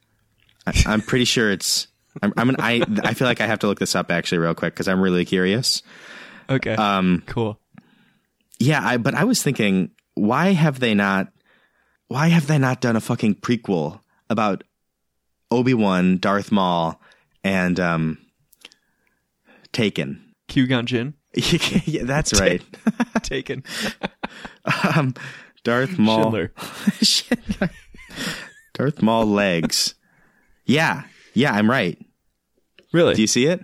I, 0.66 0.74
I'm 0.86 1.02
pretty 1.02 1.26
sure 1.26 1.52
it's. 1.52 1.88
I'm, 2.22 2.34
I'm 2.38 2.50
an, 2.50 2.56
I 2.60 2.82
I 3.04 3.14
feel 3.14 3.28
like 3.28 3.42
I 3.42 3.48
have 3.48 3.60
to 3.60 3.68
look 3.68 3.80
this 3.80 3.96
up 3.96 4.12
actually 4.12 4.40
real 4.40 4.56
quick 4.56 4.74
because 4.74 4.88
I'm 4.88 5.02
really 5.02 5.26
curious. 5.26 5.84
Okay. 6.50 6.74
Um 6.76 7.24
cool. 7.28 7.60
Yeah, 8.60 8.86
I 8.86 8.98
but 8.98 9.14
I 9.14 9.24
was 9.24 9.42
thinking, 9.44 9.92
why 10.16 10.54
have 10.54 10.80
they 10.80 10.94
not 10.96 11.28
why 12.08 12.30
have 12.30 12.48
they 12.48 12.58
not 12.58 12.82
done 12.82 12.96
a 12.96 13.02
fucking 13.02 13.36
prequel 13.36 14.00
about 14.30 14.64
Obi-Wan, 15.52 16.18
Darth 16.18 16.52
Maul, 16.52 17.00
and 17.44 17.80
um 17.80 18.18
Taken? 19.72 20.24
Qui-Gon 20.48 20.86
Jinn 20.86 21.14
yeah, 21.86 22.04
that's 22.04 22.40
right. 22.40 22.64
taken. 23.22 23.64
Darth 25.64 26.00
Maul 26.00 26.48
Schindler. 27.02 27.70
Darth 28.74 29.02
Maul 29.04 29.28
legs. 29.28 29.94
Yeah. 30.66 31.04
Yeah, 31.34 31.54
I'm 31.54 31.70
right. 31.70 32.00
Really? 32.92 33.14
Do 33.14 33.22
you 33.22 33.28
see 33.28 33.46
it? 33.46 33.64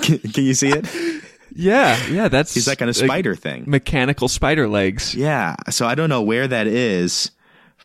can, 0.00 0.18
can 0.18 0.44
you 0.44 0.54
see 0.54 0.70
it? 0.70 1.22
yeah, 1.54 2.04
yeah, 2.08 2.26
that's 2.28 2.54
He's 2.54 2.66
like 2.66 2.82
on 2.82 2.88
a 2.88 2.94
spider 2.94 3.36
thing. 3.36 3.64
mechanical 3.68 4.26
spider 4.26 4.66
legs. 4.66 5.14
Yeah. 5.14 5.54
So 5.70 5.86
I 5.86 5.94
don't 5.94 6.08
know 6.08 6.22
where 6.22 6.48
that 6.48 6.66
is, 6.66 7.30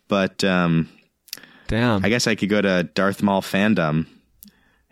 but 0.08 0.44
um 0.44 0.90
Damn. 1.68 2.06
I 2.06 2.10
guess 2.10 2.28
I 2.28 2.36
could 2.36 2.50
go 2.50 2.62
to 2.62 2.84
Darth 2.84 3.24
Maul 3.24 3.42
fandom. 3.42 4.06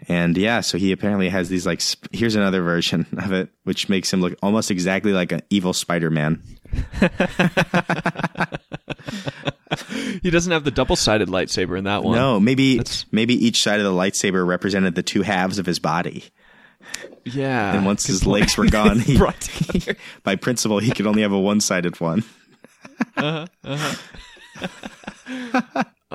And 0.07 0.37
yeah, 0.37 0.61
so 0.61 0.77
he 0.77 0.91
apparently 0.91 1.29
has 1.29 1.49
these 1.49 1.65
like 1.65 1.81
sp- 1.81 2.11
here's 2.11 2.35
another 2.35 2.61
version 2.61 3.05
of 3.17 3.31
it 3.31 3.49
which 3.63 3.89
makes 3.89 4.11
him 4.11 4.21
look 4.21 4.37
almost 4.43 4.69
exactly 4.69 5.13
like 5.13 5.31
an 5.31 5.41
evil 5.49 5.73
Spider-Man. 5.73 6.43
he 10.21 10.29
doesn't 10.29 10.51
have 10.51 10.63
the 10.63 10.71
double-sided 10.71 11.29
lightsaber 11.29 11.77
in 11.77 11.85
that 11.85 12.03
one. 12.03 12.15
No, 12.15 12.39
maybe 12.39 12.77
That's- 12.77 13.05
maybe 13.11 13.33
each 13.33 13.61
side 13.63 13.79
of 13.79 13.85
the 13.85 13.91
lightsaber 13.91 14.45
represented 14.45 14.95
the 14.95 15.03
two 15.03 15.21
halves 15.21 15.59
of 15.59 15.65
his 15.65 15.79
body. 15.79 16.25
Yeah. 17.23 17.75
And 17.75 17.85
once 17.85 18.05
his 18.05 18.25
legs 18.27 18.57
were 18.57 18.65
gone, 18.69 18.99
he, 18.99 19.17
together. 19.17 19.95
by 20.23 20.35
principle 20.35 20.79
he 20.79 20.91
could 20.91 21.07
only 21.07 21.21
have 21.23 21.31
a 21.31 21.39
one-sided 21.39 21.99
one. 21.99 22.23
Uh-huh, 23.17 23.47
uh-huh. 23.63 23.95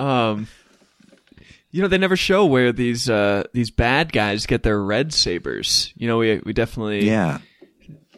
Um, 0.01 0.49
you 1.71 1.83
know, 1.83 1.89
they 1.89 1.99
never 1.99 2.17
show 2.17 2.47
where 2.47 2.73
these 2.73 3.09
uh, 3.09 3.45
these 3.53 3.71
bad 3.71 4.13
guys 4.13 4.47
get 4.47 4.63
their 4.63 4.83
red 4.83 5.13
sabers. 5.13 5.93
You 5.97 6.09
know, 6.09 6.19
we 6.19 6.41
we 6.45 6.53
definitely 6.53 7.07
Yeah. 7.07 7.39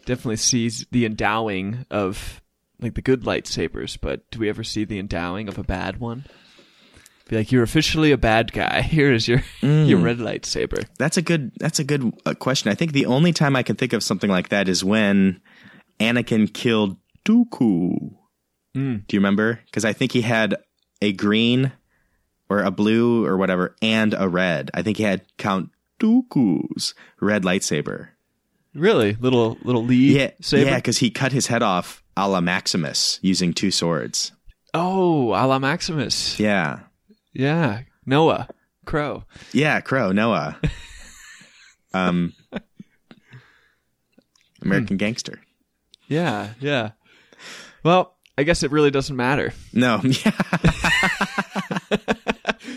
definitely 0.06 0.36
sees 0.36 0.86
the 0.90 1.04
endowing 1.04 1.84
of 1.90 2.40
like 2.80 2.94
the 2.94 3.02
good 3.02 3.22
lightsabers, 3.22 3.98
but 4.00 4.28
do 4.30 4.38
we 4.38 4.48
ever 4.48 4.64
see 4.64 4.84
the 4.84 4.98
endowing 4.98 5.48
of 5.48 5.58
a 5.58 5.62
bad 5.62 6.00
one? 6.00 6.24
Be 7.28 7.36
like, 7.36 7.52
you're 7.52 7.62
officially 7.62 8.10
a 8.10 8.16
bad 8.18 8.52
guy. 8.52 8.82
Here 8.90 9.12
is 9.12 9.28
your 9.28 9.42
your 9.60 9.98
red 9.98 10.18
lightsaber. 10.18 10.84
That's 10.98 11.16
a 11.18 11.22
good. 11.22 11.52
That's 11.58 11.78
a 11.78 11.84
good 11.84 12.12
uh, 12.26 12.34
question. 12.34 12.70
I 12.72 12.74
think 12.74 12.92
the 12.92 13.06
only 13.06 13.32
time 13.32 13.54
I 13.54 13.62
can 13.62 13.76
think 13.76 13.92
of 13.92 14.02
something 14.02 14.30
like 14.30 14.48
that 14.48 14.68
is 14.68 14.82
when 14.84 15.40
Anakin 16.00 16.52
killed 16.52 16.96
Dooku. 17.24 18.14
Hmm. 18.74 18.96
Do 19.06 19.14
you 19.16 19.20
remember? 19.20 19.60
Because 19.66 19.84
I 19.84 19.92
think 19.92 20.12
he 20.12 20.22
had 20.22 20.56
a 21.03 21.12
green 21.12 21.72
or 22.48 22.62
a 22.62 22.70
blue 22.70 23.26
or 23.26 23.36
whatever 23.36 23.76
and 23.82 24.14
a 24.16 24.28
red. 24.28 24.70
I 24.72 24.80
think 24.82 24.96
he 24.96 25.03
had 25.03 25.22
Count 25.36 25.70
Dooku's 26.00 26.94
red 27.20 27.42
lightsaber. 27.42 28.09
Really, 28.74 29.14
little 29.20 29.59
little 29.62 29.84
lead 29.84 30.16
Yeah, 30.16 30.30
saber. 30.40 30.70
yeah, 30.70 30.76
because 30.76 30.96
he 30.98 31.11
cut 31.11 31.32
his 31.32 31.48
head 31.48 31.62
off 31.62 32.03
a 32.16 32.26
la 32.28 32.40
Maximus 32.40 33.18
using 33.20 33.53
two 33.53 33.70
swords. 33.70 34.32
Oh, 34.74 35.28
a 35.34 35.44
la 35.46 35.59
Maximus. 35.59 36.38
Yeah, 36.40 36.80
Yeah, 37.34 37.82
Noah 38.07 38.48
Crowe. 38.86 39.24
yeah, 39.53 39.80
Crowe 39.82 40.12
Noah, 40.12 40.59
um, 41.94 42.32
American 44.62 44.96
Gangster. 44.96 45.40
Yeah, 46.09 46.50
yeah. 46.61 46.92
Well, 47.84 48.16
I 48.38 48.44
guess 48.44 48.62
it 48.62 48.70
really 48.70 48.90
doesn't 48.90 49.16
matter. 49.16 49.53
No, 49.72 50.00
yeah. 50.05 50.32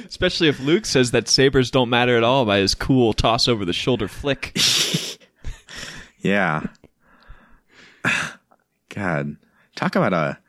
Especially 0.07 0.47
if 0.47 0.59
Luke 0.59 0.85
says 0.85 1.11
that 1.11 1.27
sabers 1.27 1.71
don't 1.71 1.89
matter 1.89 2.17
at 2.17 2.23
all 2.23 2.45
by 2.45 2.57
his 2.57 2.75
cool 2.75 3.13
toss 3.13 3.47
over 3.47 3.65
the 3.65 3.73
shoulder 3.73 4.07
flick. 4.07 4.57
Yeah. 6.25 6.63
God, 8.89 9.35
talk 9.75 9.95
about 9.95 10.11
a. 10.13 10.39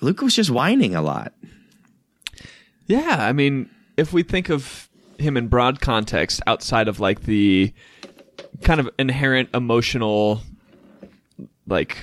Luke 0.00 0.20
was 0.20 0.34
just 0.34 0.50
whining 0.50 0.96
a 0.96 1.00
lot. 1.02 1.32
yeah, 2.88 3.18
I 3.20 3.32
mean, 3.32 3.70
if 3.96 4.12
we 4.12 4.24
think 4.24 4.48
of 4.48 4.88
him 5.16 5.36
in 5.36 5.46
broad 5.46 5.80
context 5.80 6.40
outside 6.48 6.88
of 6.88 6.98
like 6.98 7.20
the 7.20 7.72
kind 8.62 8.80
of 8.80 8.90
inherent 8.98 9.48
emotional 9.54 10.40
like 11.68 11.96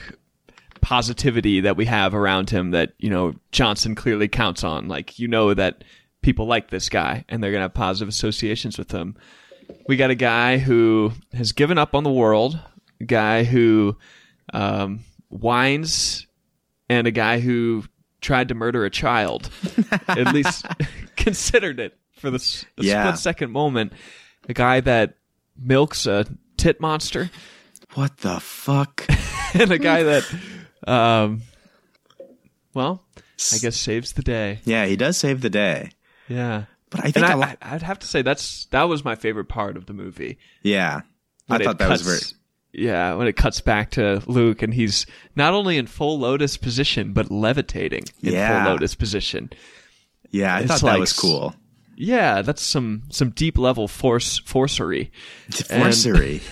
positivity 0.82 1.62
that 1.62 1.78
we 1.78 1.86
have 1.86 2.14
around 2.14 2.50
him 2.50 2.72
that, 2.72 2.94
you 3.00 3.10
know, 3.10 3.34
Johnson 3.52 3.96
clearly 3.96 4.28
counts 4.28 4.64
on. 4.64 4.88
Like 4.88 5.20
you 5.20 5.28
know 5.28 5.54
that 5.54 5.84
people 6.22 6.46
like 6.46 6.70
this 6.70 6.90
guy 6.90 7.26
and 7.30 7.44
they're 7.44 7.52
going 7.52 7.60
to 7.60 7.66
have 7.66 7.74
positive 7.74 8.08
associations 8.10 8.78
with 8.78 8.92
him. 8.92 9.16
We 9.88 9.96
got 9.96 10.10
a 10.12 10.16
guy 10.16 10.58
who 10.58 11.14
has 11.34 11.52
given 11.54 11.78
up 11.78 11.96
on 11.96 12.04
the 12.04 12.12
world, 12.12 12.60
a 13.00 13.04
guy 13.06 13.44
who 13.44 13.96
um, 14.54 15.02
whines, 15.30 16.28
and 16.90 17.08
a 17.08 17.12
guy 17.12 17.40
who 17.40 17.86
tried 18.20 18.50
to 18.50 18.56
murder 18.56 18.84
a 18.86 18.90
child. 18.90 19.50
At 20.08 20.34
least 20.34 20.66
considered 21.16 21.80
it 21.80 21.98
for 22.18 22.30
the 22.30 22.66
Yeah. 22.78 23.04
split 23.06 23.20
second 23.20 23.52
moment. 23.52 23.94
A 24.50 24.54
guy 24.54 24.82
that 24.82 25.16
milks 25.58 26.06
a 26.06 26.26
tit 26.58 26.82
monster. 26.82 27.32
What 27.94 28.18
the 28.18 28.40
fuck? 28.40 29.06
and 29.54 29.72
a 29.72 29.78
guy 29.80 30.04
that, 30.04 30.24
um, 30.88 31.42
well, 32.74 33.04
I 33.54 33.58
guess 33.58 33.76
saves 33.76 34.14
the 34.14 34.22
day. 34.24 34.60
Yeah, 34.66 34.86
he 34.86 34.96
does 34.96 35.18
save 35.18 35.42
the 35.42 35.50
day. 35.50 35.92
Yeah. 36.28 36.66
But 36.90 37.00
I 37.02 37.04
think 37.04 37.18
And 37.18 37.26
I, 37.26 37.34
lot- 37.36 37.58
I, 37.62 37.76
I'd 37.76 37.82
have 37.84 38.00
to 38.00 38.08
say 38.08 38.22
that's 38.22 38.66
that 38.72 38.84
was 38.84 39.04
my 39.06 39.16
favorite 39.16 39.46
part 39.50 39.78
of 39.78 39.86
the 39.86 39.94
movie. 39.94 40.38
Yeah. 40.64 41.02
I 41.50 41.54
when 41.54 41.62
it 41.62 41.64
thought 41.66 41.78
that 41.80 41.90
was 41.90 42.02
very. 42.02 42.18
cuts- 42.20 42.34
Yeah, 42.74 43.14
when 43.16 43.28
it 43.28 43.36
cuts 43.36 43.62
back 43.62 43.92
to 43.92 44.22
Luke 44.28 44.62
and 44.62 44.74
he's 44.74 45.06
not 45.36 45.54
only 45.54 45.78
in 45.78 45.88
full 45.88 46.20
lotus 46.20 46.58
position 46.58 47.14
but 47.14 47.32
levitating 47.32 48.04
in 48.22 48.34
Yeah. 48.34 48.64
full 48.64 48.74
lotus 48.74 48.96
position. 48.96 49.52
Yeah, 50.32 50.56
I 50.56 50.60
It's 50.60 50.68
thought 50.68 50.80
that 50.82 50.86
like 50.88 51.00
was 51.00 51.14
cool. 51.14 51.56
Yeah, 51.98 52.42
that's 52.42 52.62
some 52.62 53.04
some 53.10 53.30
deep 53.32 53.58
level 53.58 53.88
force 53.88 54.40
forcery. 54.40 55.12
Forcery. 55.52 56.42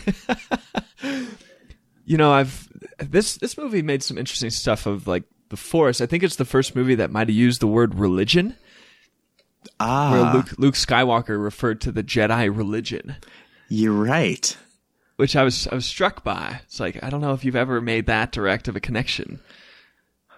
You 2.05 2.17
know, 2.17 2.31
I've 2.31 2.67
this 3.01 3.37
this 3.37 3.57
movie 3.57 3.81
made 3.81 4.03
some 4.03 4.17
interesting 4.17 4.49
stuff 4.49 4.85
of 4.85 5.07
like 5.07 5.23
the 5.49 5.57
force. 5.57 6.01
I 6.01 6.05
think 6.05 6.23
it's 6.23 6.35
the 6.35 6.45
first 6.45 6.75
movie 6.75 6.95
that 6.95 7.11
might 7.11 7.27
have 7.27 7.35
used 7.35 7.59
the 7.61 7.67
word 7.67 7.95
religion, 7.95 8.55
Ah, 9.79 10.11
where 10.11 10.33
Luke 10.33 10.53
Luke 10.57 10.75
Skywalker 10.75 11.41
referred 11.41 11.81
to 11.81 11.91
the 11.91 12.03
Jedi 12.03 12.55
religion. 12.55 13.15
you're 13.69 13.93
right. 13.93 14.55
which 15.17 15.35
I 15.35 15.43
was 15.43 15.67
I 15.67 15.75
was 15.75 15.85
struck 15.85 16.23
by. 16.23 16.61
It's 16.65 16.79
like 16.79 17.01
I 17.03 17.09
don't 17.09 17.21
know 17.21 17.33
if 17.33 17.43
you've 17.43 17.55
ever 17.55 17.81
made 17.81 18.05
that 18.07 18.31
direct 18.31 18.67
of 18.67 18.75
a 18.75 18.79
connection. 18.79 19.39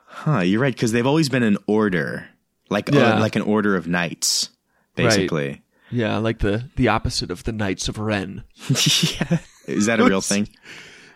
Huh, 0.05 0.39
you're 0.39 0.59
right 0.61 0.73
because 0.73 0.91
they've 0.91 1.07
always 1.07 1.29
been 1.29 1.43
an 1.43 1.57
order, 1.67 2.27
like 2.69 2.93
uh, 2.93 3.17
like 3.19 3.35
an 3.35 3.41
order 3.43 3.75
of 3.75 3.87
knights, 3.87 4.49
basically. 4.95 5.61
Yeah, 5.89 6.17
like 6.17 6.39
the 6.39 6.65
the 6.77 6.87
opposite 6.89 7.31
of 7.31 7.43
the 7.43 7.51
Knights 7.51 7.87
of 7.89 7.97
Ren. 7.97 8.43
yeah, 8.69 9.37
is 9.67 9.85
that 9.87 9.99
a 9.99 10.05
real 10.05 10.21
thing? 10.21 10.47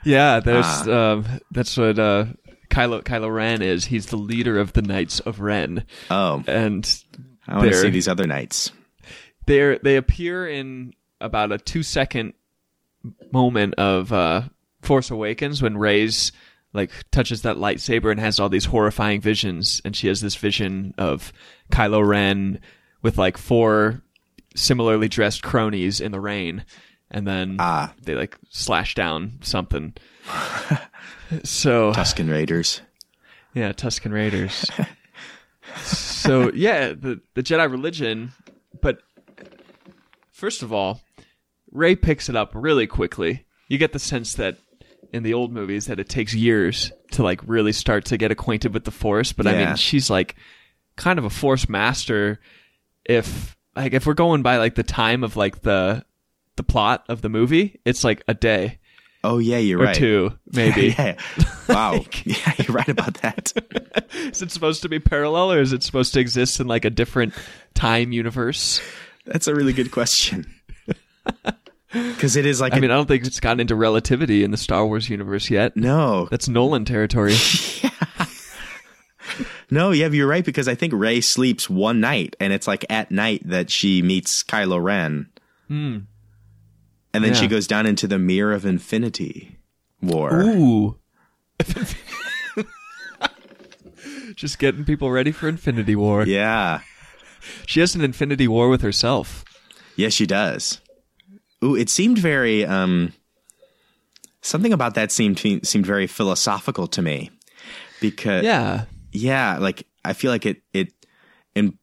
Yeah, 0.06 0.40
there's 0.40 0.66
Ah. 0.66 1.14
um, 1.14 1.26
that's 1.52 1.76
what 1.76 1.98
uh, 2.00 2.26
Kylo 2.70 3.04
Kylo 3.04 3.34
Ren 3.34 3.62
is. 3.62 3.86
He's 3.86 4.06
the 4.08 4.18
leader 4.18 4.60
of 4.60 4.74
the 4.74 4.82
Knights 4.82 5.20
of 5.22 5.40
Ren, 5.40 5.86
Oh, 6.10 6.44
and 6.48 7.04
I 7.48 7.58
want 7.58 7.72
to 7.72 7.76
see 7.82 7.90
these 7.90 8.08
other 8.08 8.28
knights. 8.28 8.72
they 9.48 9.78
they 9.82 9.96
appear 9.98 10.48
in 10.48 10.94
about 11.20 11.52
a 11.52 11.58
two 11.58 11.84
second 11.84 12.34
moment 13.32 13.74
of 13.76 14.12
uh, 14.14 14.44
Force 14.82 15.12
Awakens 15.12 15.62
when 15.62 15.78
Rey's 15.78 16.32
like 16.74 16.92
touches 17.12 17.44
that 17.44 17.56
lightsaber 17.58 18.12
and 18.12 18.20
has 18.20 18.40
all 18.40 18.50
these 18.50 18.66
horrifying 18.66 19.22
visions, 19.22 19.82
and 19.86 19.96
she 19.96 20.08
has 20.08 20.22
this 20.22 20.36
vision 20.36 20.94
of 20.98 21.32
Kylo 21.72 22.06
Ren 22.06 22.60
with 23.02 23.18
like 23.18 23.38
four 23.38 24.02
similarly 24.56 25.08
dressed 25.08 25.42
cronies 25.44 26.00
in 26.02 26.12
the 26.12 26.20
rain, 26.20 26.64
and 27.12 27.28
then 27.28 27.58
Ah. 27.60 27.94
they 28.04 28.16
like 28.16 28.38
slash 28.50 28.96
down 28.96 29.40
something. 29.42 29.94
so 31.44 31.92
Tusken 31.94 32.30
Raiders. 32.30 32.82
yeah, 33.54 33.72
Tusken 33.74 34.12
Raiders. 34.12 34.70
so 35.82 36.52
yeah, 36.54 36.90
the 36.90 37.22
the 37.34 37.44
Jedi 37.44 37.70
religion, 37.70 38.32
but 38.82 39.00
first 40.32 40.64
of 40.64 40.72
all, 40.74 41.02
Rey 41.72 41.96
picks 41.96 42.30
it 42.30 42.36
up 42.36 42.52
really 42.54 42.88
quickly. 42.88 43.46
You 43.68 43.78
get 43.78 43.94
the 43.94 44.00
sense 44.00 44.36
that 44.36 44.58
in 45.12 45.24
the 45.24 45.34
old 45.34 45.52
movies 45.54 45.86
that 45.88 46.00
it 46.00 46.10
takes 46.10 46.34
years 46.34 46.92
to 47.12 47.24
like 47.24 47.40
really 47.46 47.72
start 47.72 48.06
to 48.06 48.18
get 48.18 48.32
acquainted 48.32 48.74
with 48.74 48.84
the 48.84 48.92
Force, 48.92 49.32
but 49.34 49.48
I 49.48 49.54
mean, 49.66 49.76
she's 49.76 50.10
like 50.10 50.36
kind 50.96 51.20
of 51.20 51.26
a 51.26 51.30
Force 51.30 51.68
master 51.70 52.40
if 53.06 53.56
like 53.76 53.94
if 53.94 54.06
we're 54.06 54.14
going 54.14 54.42
by 54.42 54.58
like 54.58 54.76
the 54.76 54.84
time 54.84 55.24
of 55.24 55.36
like 55.36 55.62
the 55.62 56.04
the 56.58 56.64
plot 56.64 57.04
of 57.10 57.22
the 57.22 57.30
movie, 57.30 57.80
it's 57.86 58.04
like 58.04 58.24
a 58.28 58.34
day 58.34 58.80
Oh 59.24 59.40
yeah, 59.40 59.58
you're 59.58 59.80
or 59.82 59.86
right. 59.86 59.96
two 59.96 60.34
maybe. 60.52 60.90
yeah. 60.98 61.18
Wow. 61.68 61.94
yeah, 62.26 62.54
you're 62.60 62.76
right 62.76 62.88
about 62.88 63.16
that. 63.22 63.52
Is 64.14 64.42
it 64.44 64.52
supposed 64.52 64.84
to 64.84 64.90
be 64.90 65.00
parallel 65.00 65.52
or 65.52 65.60
is 65.60 65.74
it 65.74 65.82
supposed 65.82 66.14
to 66.14 66.20
exist 66.20 66.60
in 66.60 66.68
like 66.68 66.86
a 66.86 66.92
different 66.92 67.34
time 67.74 68.12
universe? 68.12 68.82
That's 69.26 69.48
a 69.48 69.56
really 69.56 69.74
good 69.74 69.90
question. 69.92 70.46
Because 71.92 72.36
it 72.36 72.46
is 72.46 72.62
like 72.62 72.74
I 72.74 72.78
a- 72.78 72.82
mean, 72.82 72.92
I 72.92 72.96
don't 72.96 73.08
think 73.08 73.26
it's 73.26 73.40
gotten 73.40 73.60
into 73.62 73.74
relativity 73.76 74.44
in 74.44 74.52
the 74.52 74.58
Star 74.58 74.86
Wars 74.86 75.10
universe 75.10 75.50
yet. 75.50 75.76
no, 75.76 76.28
That's 76.30 76.48
Nolan 76.48 76.86
territory. 76.86 77.34
yeah. 77.82 77.90
no, 79.72 79.92
yeah, 79.92 80.08
you're 80.08 80.28
right 80.28 80.46
because 80.46 80.68
I 80.68 80.76
think 80.76 80.94
Rey 80.94 81.22
sleeps 81.22 81.70
one 81.70 82.00
night, 82.00 82.36
and 82.40 82.54
it's 82.54 82.68
like 82.68 82.86
at 82.90 83.12
night 83.12 83.42
that 83.48 83.70
she 83.72 84.02
meets 84.02 84.44
Kylo 84.44 84.82
Ren, 84.84 85.30
hmm. 85.68 86.00
And 87.16 87.24
then 87.24 87.34
she 87.34 87.48
goes 87.48 87.68
down 87.68 87.86
into 87.86 88.08
the 88.08 88.20
Mirror 88.20 88.54
of 88.54 88.66
Infinity 88.66 89.58
War. 90.02 90.42
Ooh. 90.42 90.98
Just 94.36 94.60
getting 94.60 94.84
people 94.84 95.12
ready 95.12 95.32
for 95.32 95.48
Infinity 95.48 95.96
War. 95.96 96.26
Yeah, 96.26 96.82
She 97.66 97.80
has 97.80 97.96
an 97.96 98.02
Infinity 98.02 98.48
War 98.48 98.70
with 98.70 98.82
herself. 98.82 99.46
yes, 99.96 100.14
she 100.14 100.26
does. 100.26 100.82
Ooh, 101.64 101.76
it 101.76 101.90
seemed 101.90 102.18
very 102.18 102.66
um, 102.66 103.14
something 104.42 104.74
about 104.74 104.96
that 104.96 105.12
seemed 105.12 105.40
seemed 105.40 105.86
very 105.86 106.06
philosophical 106.08 106.86
to 106.88 107.02
me 107.02 107.32
because 108.02 108.44
Yeah. 108.44 108.86
yeah 109.14 109.58
like 109.58 109.88
i 110.04 110.12
feel 110.14 110.30
like 110.32 110.46
it 110.46 110.62
it 110.74 110.92
and 111.56 111.78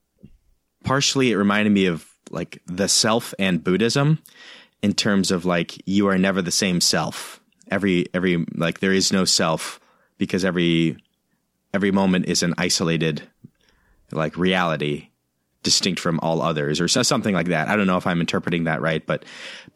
partially 0.84 1.32
it 1.32 1.36
reminded 1.36 1.70
me 1.72 1.86
of 1.86 2.06
like 2.30 2.60
the 2.66 2.86
self 2.86 3.32
and 3.38 3.64
buddhism 3.64 4.18
in 4.82 4.92
terms 4.92 5.30
of 5.30 5.44
like 5.44 5.80
you 5.86 6.08
are 6.08 6.18
never 6.18 6.42
the 6.42 6.50
same 6.50 6.80
self 6.80 7.40
every 7.70 8.06
every 8.14 8.44
like 8.54 8.80
there 8.80 8.92
is 8.92 9.12
no 9.12 9.24
self 9.24 9.80
because 10.18 10.44
every 10.44 10.96
every 11.72 11.90
moment 11.90 12.26
is 12.26 12.42
an 12.42 12.54
isolated 12.58 13.22
like 14.10 14.36
reality 14.36 15.08
distinct 15.62 16.00
from 16.00 16.18
all 16.20 16.42
others 16.42 16.80
or 16.80 16.88
something 16.88 17.34
like 17.34 17.46
that 17.46 17.68
i 17.68 17.76
don't 17.76 17.86
know 17.86 17.96
if 17.96 18.06
i'm 18.06 18.20
interpreting 18.20 18.64
that 18.64 18.82
right 18.82 19.06
but 19.06 19.24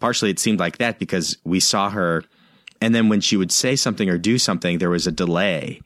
partially 0.01 0.31
it 0.31 0.39
seemed 0.39 0.59
like 0.59 0.79
that 0.79 0.99
because 0.99 1.39
we 1.45 1.61
saw 1.61 1.89
her 1.89 2.23
and 2.81 2.95
then 2.95 3.09
when 3.09 3.21
she 3.21 3.37
would 3.37 3.53
say 3.53 3.77
something 3.77 4.11
or 4.11 4.19
do 4.19 4.37
something 4.37 4.79
there 4.79 4.91
was 4.91 5.07
a 5.07 5.13
delay 5.13 5.81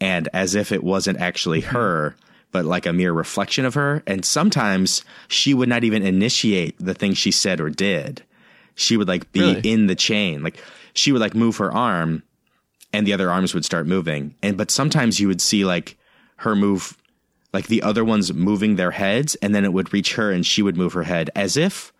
and 0.00 0.28
as 0.32 0.54
if 0.54 0.72
it 0.72 0.82
wasn't 0.82 1.20
actually 1.20 1.60
mm-hmm. 1.62 1.76
her, 1.76 2.16
but 2.52 2.64
like 2.64 2.86
a 2.86 2.92
mere 2.92 3.12
reflection 3.12 3.64
of 3.64 3.74
her. 3.74 4.02
And 4.06 4.24
sometimes 4.24 5.04
she 5.28 5.54
would 5.54 5.68
not 5.68 5.84
even 5.84 6.02
initiate 6.02 6.76
the 6.78 6.94
thing 6.94 7.14
she 7.14 7.30
said 7.30 7.60
or 7.60 7.70
did. 7.70 8.24
She 8.74 8.96
would 8.96 9.08
like 9.08 9.32
be 9.32 9.40
Really? 9.40 9.60
in 9.72 9.86
the 9.86 9.94
chain. 9.94 10.42
Like 10.42 10.62
she 10.94 11.12
would 11.12 11.20
like 11.20 11.34
move 11.34 11.56
her 11.58 11.72
arm 11.72 12.22
and 12.92 13.06
the 13.06 13.12
other 13.12 13.30
arms 13.30 13.54
would 13.54 13.64
start 13.64 13.86
moving. 13.86 14.34
And 14.42 14.56
but 14.56 14.70
sometimes 14.70 15.20
you 15.20 15.28
would 15.28 15.40
see 15.40 15.64
like 15.64 15.96
her 16.36 16.54
move 16.56 16.96
like 17.52 17.66
the 17.66 17.82
other 17.82 18.04
ones 18.04 18.32
moving 18.32 18.76
their 18.76 18.92
heads 18.92 19.34
and 19.36 19.54
then 19.54 19.64
it 19.64 19.72
would 19.72 19.92
reach 19.92 20.14
her 20.14 20.30
and 20.30 20.46
she 20.46 20.62
would 20.62 20.76
move 20.76 20.92
her 20.92 21.02
head 21.02 21.30
as 21.34 21.56
if 21.56 21.92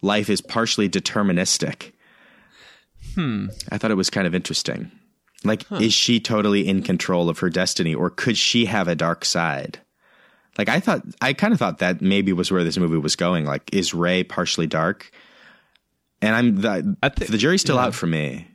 life 0.00 0.30
is 0.30 0.40
partially 0.40 0.88
deterministic. 0.88 1.92
Hmm. 3.14 3.48
I 3.70 3.78
thought 3.78 3.90
it 3.90 3.94
was 3.96 4.10
kind 4.10 4.26
of 4.26 4.34
interesting. 4.34 4.90
Like, 5.44 5.64
is 5.72 5.92
she 5.92 6.20
totally 6.20 6.68
in 6.68 6.82
control 6.82 7.28
of 7.28 7.40
her 7.40 7.50
destiny, 7.50 7.94
or 7.96 8.10
could 8.10 8.36
she 8.38 8.66
have 8.66 8.86
a 8.86 8.94
dark 8.94 9.24
side? 9.24 9.80
Like, 10.56 10.68
I 10.68 10.78
thought, 10.78 11.02
I 11.20 11.32
kind 11.32 11.52
of 11.52 11.58
thought 11.58 11.78
that 11.80 12.00
maybe 12.00 12.32
was 12.32 12.52
where 12.52 12.62
this 12.62 12.78
movie 12.78 12.96
was 12.96 13.16
going. 13.16 13.44
Like, 13.44 13.68
is 13.74 13.92
Rey 13.92 14.22
partially 14.22 14.68
dark? 14.68 15.10
And 16.22 16.34
I'm 16.34 16.60
the, 16.60 16.96
I 17.02 17.08
the 17.08 17.36
jury's 17.36 17.60
still 17.60 17.76
yeah. 17.76 17.86
out 17.86 17.94
for 17.94 18.06
me. 18.06 18.48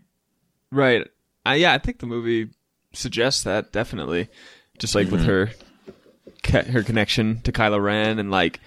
Right. 0.72 1.07
Uh, 1.45 1.51
yeah, 1.51 1.74
I 1.74 1.78
think 1.78 1.99
the 1.99 2.07
movie 2.07 2.49
suggests 2.93 3.43
that 3.43 3.72
definitely. 3.72 4.30
Just 4.80 4.95
like 4.95 5.09
with 5.11 5.26
her 5.26 5.49
her 6.49 6.84
connection 6.84 7.41
to 7.41 7.51
Kylo 7.51 7.82
Ren 7.82 8.20
and 8.20 8.32
like 8.32 8.59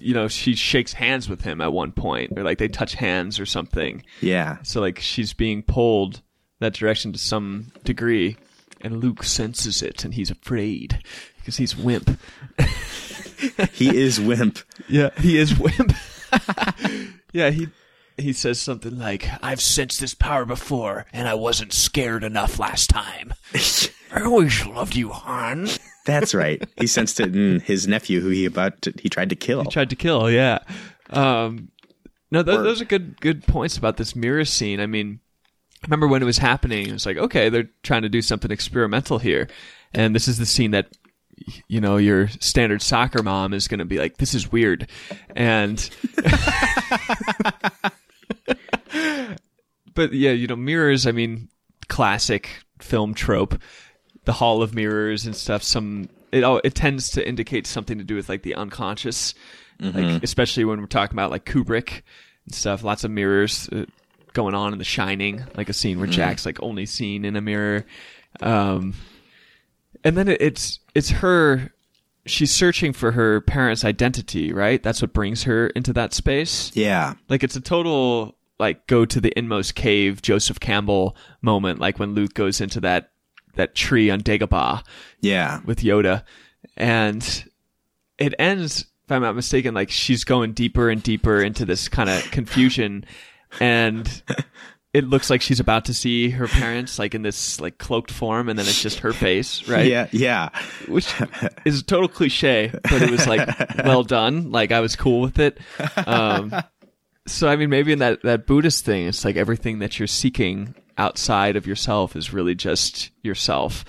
you 0.00 0.14
know, 0.14 0.28
she 0.28 0.54
shakes 0.54 0.94
hands 0.94 1.28
with 1.28 1.42
him 1.42 1.60
at 1.60 1.72
one 1.72 1.92
point 1.92 2.38
or 2.38 2.42
like 2.42 2.58
they 2.58 2.68
touch 2.68 2.94
hands 2.94 3.38
or 3.38 3.46
something. 3.46 4.02
Yeah, 4.20 4.58
So 4.62 4.80
like 4.80 4.98
she's 4.98 5.32
being 5.32 5.62
pulled 5.62 6.22
that 6.60 6.74
direction 6.74 7.12
to 7.12 7.18
some 7.18 7.72
degree 7.84 8.36
and 8.80 9.02
Luke 9.02 9.22
senses 9.22 9.82
it 9.82 10.04
and 10.04 10.14
he's 10.14 10.30
afraid 10.30 11.02
because 11.38 11.56
he's 11.56 11.76
wimp. 11.76 12.18
he 13.72 13.96
is 13.96 14.20
wimp. 14.20 14.58
Yeah, 14.88 15.10
he 15.18 15.38
is 15.38 15.58
wimp. 15.58 15.92
yeah, 17.32 17.50
he 17.50 17.68
he 18.16 18.32
says 18.32 18.60
something 18.60 18.98
like, 18.98 19.28
I've 19.42 19.60
sensed 19.60 20.00
this 20.00 20.14
power 20.14 20.44
before, 20.44 21.06
and 21.12 21.28
I 21.28 21.34
wasn't 21.34 21.72
scared 21.72 22.24
enough 22.24 22.58
last 22.58 22.90
time. 22.90 23.34
I 24.12 24.22
always 24.22 24.66
loved 24.66 24.94
you, 24.94 25.10
Han. 25.10 25.68
That's 26.06 26.34
right. 26.34 26.62
He 26.78 26.86
sensed 26.86 27.20
it 27.20 27.34
in 27.34 27.60
his 27.60 27.86
nephew, 27.86 28.20
who 28.20 28.28
he 28.28 28.44
about 28.44 28.82
to, 28.82 28.92
he 28.98 29.08
tried 29.08 29.30
to 29.30 29.36
kill. 29.36 29.62
He 29.62 29.70
tried 29.70 29.90
to 29.90 29.96
kill, 29.96 30.30
yeah. 30.30 30.58
Um, 31.10 31.70
no, 32.30 32.42
th- 32.42 32.58
those 32.58 32.80
are 32.80 32.86
good 32.86 33.20
good 33.20 33.46
points 33.46 33.76
about 33.76 33.98
this 33.98 34.16
mirror 34.16 34.44
scene. 34.44 34.80
I 34.80 34.86
mean, 34.86 35.20
I 35.82 35.86
remember 35.86 36.08
when 36.08 36.22
it 36.22 36.26
was 36.26 36.38
happening, 36.38 36.88
it 36.88 36.92
was 36.92 37.06
like, 37.06 37.18
okay, 37.18 37.48
they're 37.50 37.70
trying 37.82 38.02
to 38.02 38.08
do 38.08 38.22
something 38.22 38.50
experimental 38.50 39.18
here, 39.18 39.48
and 39.92 40.14
this 40.14 40.26
is 40.28 40.38
the 40.38 40.46
scene 40.46 40.72
that 40.72 40.88
you 41.68 41.80
know 41.80 41.98
your 41.98 42.28
standard 42.28 42.82
soccer 42.82 43.22
mom 43.22 43.52
is 43.52 43.68
going 43.68 43.78
to 43.78 43.84
be 43.84 43.98
like, 43.98 44.16
this 44.16 44.34
is 44.34 44.50
weird, 44.50 44.88
and. 45.36 45.88
but 49.94 50.12
yeah, 50.12 50.32
you 50.32 50.46
know, 50.46 50.56
mirrors. 50.56 51.06
I 51.06 51.12
mean, 51.12 51.48
classic 51.88 52.48
film 52.80 53.14
trope, 53.14 53.60
the 54.24 54.32
Hall 54.32 54.62
of 54.62 54.74
Mirrors 54.74 55.26
and 55.26 55.36
stuff. 55.36 55.62
Some 55.62 56.08
it 56.30 56.44
all 56.44 56.60
it 56.64 56.74
tends 56.74 57.10
to 57.10 57.26
indicate 57.26 57.66
something 57.66 57.98
to 57.98 58.04
do 58.04 58.14
with 58.16 58.28
like 58.28 58.42
the 58.42 58.54
unconscious, 58.54 59.34
like 59.94 60.22
especially 60.22 60.64
when 60.64 60.80
we're 60.80 60.86
talking 60.86 61.14
about 61.14 61.30
like 61.30 61.44
Kubrick 61.44 62.02
and 62.46 62.54
stuff. 62.54 62.82
Lots 62.82 63.04
of 63.04 63.10
mirrors 63.10 63.68
uh, 63.70 63.84
going 64.32 64.54
on 64.54 64.72
in 64.72 64.78
The 64.78 64.84
Shining, 64.84 65.44
like 65.56 65.68
a 65.68 65.72
scene 65.72 65.98
where 65.98 66.08
Jack's 66.08 66.46
like 66.46 66.62
only 66.62 66.86
seen 66.86 67.24
in 67.24 67.36
a 67.36 67.40
mirror. 67.40 67.84
Um, 68.40 68.94
and 70.04 70.16
then 70.16 70.28
it, 70.28 70.40
it's 70.40 70.80
it's 70.94 71.10
her. 71.10 71.72
She's 72.24 72.52
searching 72.54 72.92
for 72.92 73.12
her 73.12 73.40
parents' 73.40 73.84
identity, 73.84 74.52
right? 74.52 74.82
That's 74.82 75.02
what 75.02 75.12
brings 75.12 75.42
her 75.44 75.68
into 75.68 75.92
that 75.94 76.14
space. 76.14 76.70
Yeah. 76.74 77.14
Like 77.28 77.42
it's 77.42 77.56
a 77.56 77.60
total 77.60 78.36
like 78.58 78.86
go 78.86 79.04
to 79.04 79.20
the 79.20 79.36
inmost 79.36 79.74
cave 79.74 80.22
Joseph 80.22 80.60
Campbell 80.60 81.16
moment, 81.40 81.80
like 81.80 81.98
when 81.98 82.14
Luke 82.14 82.34
goes 82.34 82.60
into 82.60 82.80
that 82.80 83.10
that 83.54 83.74
tree 83.74 84.08
on 84.08 84.20
Dagobah 84.20 84.82
Yeah. 85.20 85.60
with 85.64 85.80
Yoda, 85.80 86.22
and 86.76 87.44
it 88.18 88.34
ends. 88.38 88.86
If 89.04 89.10
I'm 89.10 89.22
not 89.22 89.34
mistaken, 89.34 89.74
like 89.74 89.90
she's 89.90 90.22
going 90.22 90.52
deeper 90.52 90.88
and 90.88 91.02
deeper 91.02 91.42
into 91.42 91.64
this 91.64 91.88
kind 91.88 92.08
of 92.08 92.22
confusion, 92.30 93.04
and 93.58 94.22
it 94.92 95.04
looks 95.04 95.30
like 95.30 95.40
she's 95.40 95.60
about 95.60 95.86
to 95.86 95.94
see 95.94 96.30
her 96.30 96.46
parents 96.46 96.98
like 96.98 97.14
in 97.14 97.22
this 97.22 97.60
like 97.60 97.78
cloaked 97.78 98.10
form, 98.10 98.48
and 98.48 98.58
then 98.58 98.66
it's 98.66 98.82
just 98.82 99.00
her 99.00 99.12
face, 99.12 99.66
right? 99.68 99.86
Yeah. 99.86 100.08
Yeah. 100.12 100.50
which 100.86 101.12
is 101.64 101.80
a 101.80 101.84
total 101.84 102.08
cliche, 102.08 102.70
but 102.82 103.00
it 103.02 103.10
was 103.10 103.26
like 103.26 103.48
well 103.84 104.02
done. 104.02 104.50
Like 104.50 104.70
I 104.72 104.80
was 104.80 104.96
cool 104.96 105.20
with 105.22 105.38
it. 105.38 105.58
Um, 106.06 106.54
so 107.26 107.48
I 107.48 107.56
mean, 107.56 107.70
maybe 107.70 107.92
in 107.92 108.00
that 108.00 108.22
that 108.22 108.46
Buddhist 108.46 108.84
thing, 108.84 109.06
it's 109.06 109.24
like 109.24 109.36
everything 109.36 109.78
that 109.78 109.98
you're 109.98 110.06
seeking 110.08 110.74
outside 110.98 111.56
of 111.56 111.66
yourself 111.66 112.14
is 112.16 112.32
really 112.32 112.54
just 112.54 113.10
yourself. 113.22 113.84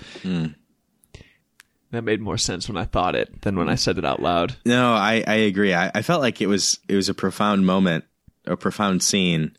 That 1.90 2.02
made 2.02 2.20
more 2.20 2.38
sense 2.38 2.66
when 2.66 2.76
I 2.76 2.84
thought 2.84 3.14
it 3.14 3.42
than 3.42 3.56
when 3.56 3.68
I 3.68 3.76
said 3.76 3.98
it 3.98 4.04
out 4.04 4.20
loud. 4.20 4.56
No, 4.64 4.94
I, 4.94 5.22
I 5.26 5.34
agree. 5.34 5.72
I, 5.74 5.92
I 5.94 6.02
felt 6.02 6.22
like 6.22 6.40
it 6.40 6.48
was 6.48 6.80
it 6.88 6.96
was 6.96 7.08
a 7.08 7.14
profound 7.14 7.66
moment, 7.66 8.04
a 8.46 8.56
profound 8.56 9.02
scene. 9.02 9.56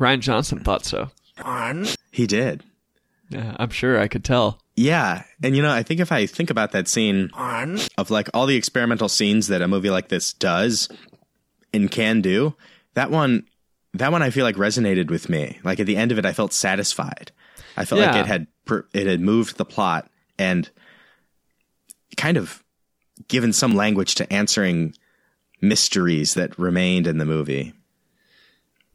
Rian 0.00 0.20
Johnson 0.20 0.60
thought 0.60 0.84
so. 0.84 1.10
He 2.10 2.26
did. 2.26 2.64
Yeah, 3.28 3.54
I'm 3.58 3.70
sure 3.70 4.00
I 4.00 4.08
could 4.08 4.24
tell. 4.24 4.60
Yeah. 4.74 5.22
And 5.42 5.54
you 5.54 5.62
know, 5.62 5.70
I 5.70 5.82
think 5.82 6.00
if 6.00 6.10
I 6.10 6.26
think 6.26 6.50
about 6.50 6.72
that 6.72 6.88
scene 6.88 7.30
of 7.34 8.10
like 8.10 8.28
all 8.34 8.46
the 8.46 8.56
experimental 8.56 9.08
scenes 9.08 9.46
that 9.48 9.62
a 9.62 9.68
movie 9.68 9.90
like 9.90 10.08
this 10.08 10.32
does 10.32 10.88
and 11.72 11.90
can 11.90 12.20
do, 12.22 12.56
that 12.94 13.10
one 13.10 13.44
that 13.94 14.10
one 14.12 14.22
I 14.22 14.30
feel 14.30 14.44
like 14.44 14.56
resonated 14.56 15.10
with 15.10 15.28
me. 15.28 15.58
Like 15.62 15.80
at 15.80 15.86
the 15.86 15.96
end 15.96 16.12
of 16.12 16.18
it 16.18 16.26
I 16.26 16.32
felt 16.32 16.52
satisfied. 16.52 17.30
I 17.76 17.84
felt 17.84 18.00
like 18.00 18.16
it 18.16 18.26
had 18.26 18.46
it 18.94 19.06
had 19.06 19.20
moved 19.20 19.56
the 19.56 19.64
plot 19.64 20.10
and 20.38 20.68
kind 22.16 22.36
of 22.36 22.64
given 23.28 23.52
some 23.52 23.74
language 23.76 24.14
to 24.16 24.32
answering 24.32 24.94
mysteries 25.60 26.34
that 26.34 26.58
remained 26.58 27.06
in 27.06 27.18
the 27.18 27.24
movie. 27.24 27.74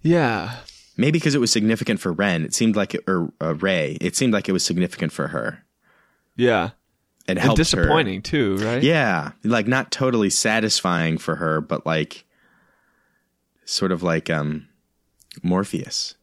Yeah, 0.02 0.58
Maybe 0.98 1.20
because 1.20 1.36
it 1.36 1.40
was 1.42 1.52
significant 1.52 2.00
for 2.00 2.12
Ren, 2.14 2.44
it 2.46 2.54
seemed 2.54 2.76
like 2.76 2.96
it, 2.96 3.02
or 3.08 3.32
uh, 3.42 3.56
Rey, 3.56 3.98
it 4.00 4.16
seemed 4.16 4.34
like 4.34 4.48
it 4.48 4.54
was 4.54 4.64
significant 4.64 5.12
for 5.12 5.28
her. 5.28 5.64
yeah, 6.36 6.66
It 6.68 6.72
and 7.28 7.40
helped 7.40 7.58
her. 7.58 7.64
disappointing 7.64 8.22
too, 8.22 8.58
right? 8.58 8.82
Yeah, 8.84 9.32
like 9.44 9.68
not 9.68 9.92
totally 9.92 10.30
satisfying 10.30 11.18
for 11.18 11.36
her, 11.36 11.60
but 11.62 11.86
like 11.86 12.24
sort 13.66 13.92
of 13.92 14.04
like 14.04 14.30
um 14.30 14.68
Morpheus. 15.44 16.16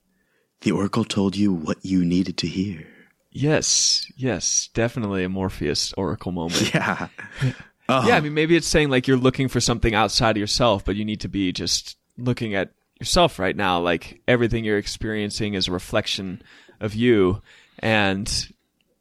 The 0.62 0.72
oracle 0.72 1.04
told 1.04 1.36
you 1.36 1.52
what 1.52 1.84
you 1.84 2.04
needed 2.04 2.36
to 2.38 2.46
hear. 2.46 2.86
Yes, 3.30 4.10
yes, 4.16 4.68
definitely 4.74 5.24
a 5.24 5.28
Morpheus 5.28 5.92
Oracle 5.94 6.32
moment. 6.32 6.72
Yeah. 6.74 7.08
Yeah, 7.88 8.16
I 8.16 8.20
mean, 8.20 8.32
maybe 8.32 8.56
it's 8.56 8.66
saying 8.66 8.88
like 8.88 9.06
you're 9.06 9.18
looking 9.18 9.48
for 9.48 9.60
something 9.60 9.94
outside 9.94 10.30
of 10.38 10.40
yourself, 10.40 10.82
but 10.82 10.96
you 10.96 11.04
need 11.04 11.20
to 11.20 11.28
be 11.28 11.52
just 11.52 11.98
looking 12.16 12.54
at 12.54 12.72
yourself 13.02 13.38
right 13.40 13.56
now. 13.56 13.80
Like 13.80 14.20
everything 14.28 14.64
you're 14.64 14.78
experiencing 14.78 15.54
is 15.54 15.66
a 15.68 15.72
reflection 15.72 16.40
of 16.80 16.94
you, 16.94 17.42
and 17.80 18.28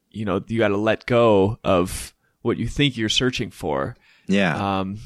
you 0.09 0.25
know 0.25 0.43
you 0.47 0.57
got 0.57 0.69
to 0.69 0.77
let 0.77 1.05
go 1.05 1.59
of 1.63 2.13
what 2.41 2.57
you 2.57 2.67
think 2.67 2.97
you're 2.97 3.09
searching 3.09 3.51
for. 3.51 3.95
Yeah. 4.27 4.79
Um, 4.79 4.97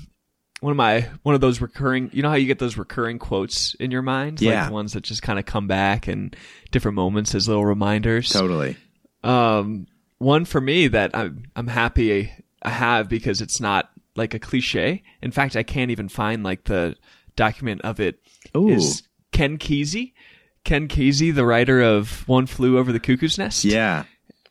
one 0.62 0.72
of 0.72 0.78
my 0.78 1.10
one 1.24 1.36
of 1.36 1.42
those 1.42 1.60
recurring, 1.60 2.10
you 2.14 2.22
know 2.24 2.30
how 2.30 2.36
you 2.36 2.48
get 2.48 2.60
those 2.60 2.78
recurring 2.78 3.20
quotes 3.20 3.74
in 3.76 3.92
your 3.92 4.02
mind, 4.02 4.40
Yeah. 4.42 4.62
like 4.62 4.68
the 4.70 4.74
ones 4.74 4.94
that 4.94 5.04
just 5.04 5.22
kind 5.22 5.38
of 5.38 5.46
come 5.46 5.68
back 5.68 6.08
and 6.08 6.34
different 6.72 6.96
moments 6.96 7.36
as 7.36 7.48
little 7.50 7.66
reminders. 7.66 8.30
totally. 8.30 8.78
Um, 9.24 9.88
one 10.20 10.46
for 10.46 10.62
me 10.62 10.88
that 10.88 11.12
I'm 11.14 11.44
I'm 11.56 11.68
happy 11.68 12.32
I 12.64 12.70
have 12.70 13.10
because 13.10 13.42
it's 13.42 13.60
not 13.60 13.90
like 14.16 14.34
a 14.34 14.40
cliche. 14.40 15.04
In 15.22 15.32
fact, 15.32 15.58
I 15.58 15.64
can't 15.64 15.92
even 15.92 16.08
find 16.08 16.42
like 16.44 16.64
the 16.64 16.96
document 17.36 17.82
of 17.82 18.00
it. 18.00 18.20
Ooh. 18.56 18.70
Is 18.70 19.04
Ken 19.32 19.58
Kesey? 19.58 20.14
Ken 20.64 20.88
Kesey, 20.88 21.34
the 21.34 21.46
writer 21.46 21.82
of 21.82 22.28
One 22.28 22.46
Flew 22.48 22.78
Over 22.78 22.92
the 22.92 23.00
Cuckoo's 23.00 23.38
Nest, 23.38 23.64
Yeah. 23.66 24.06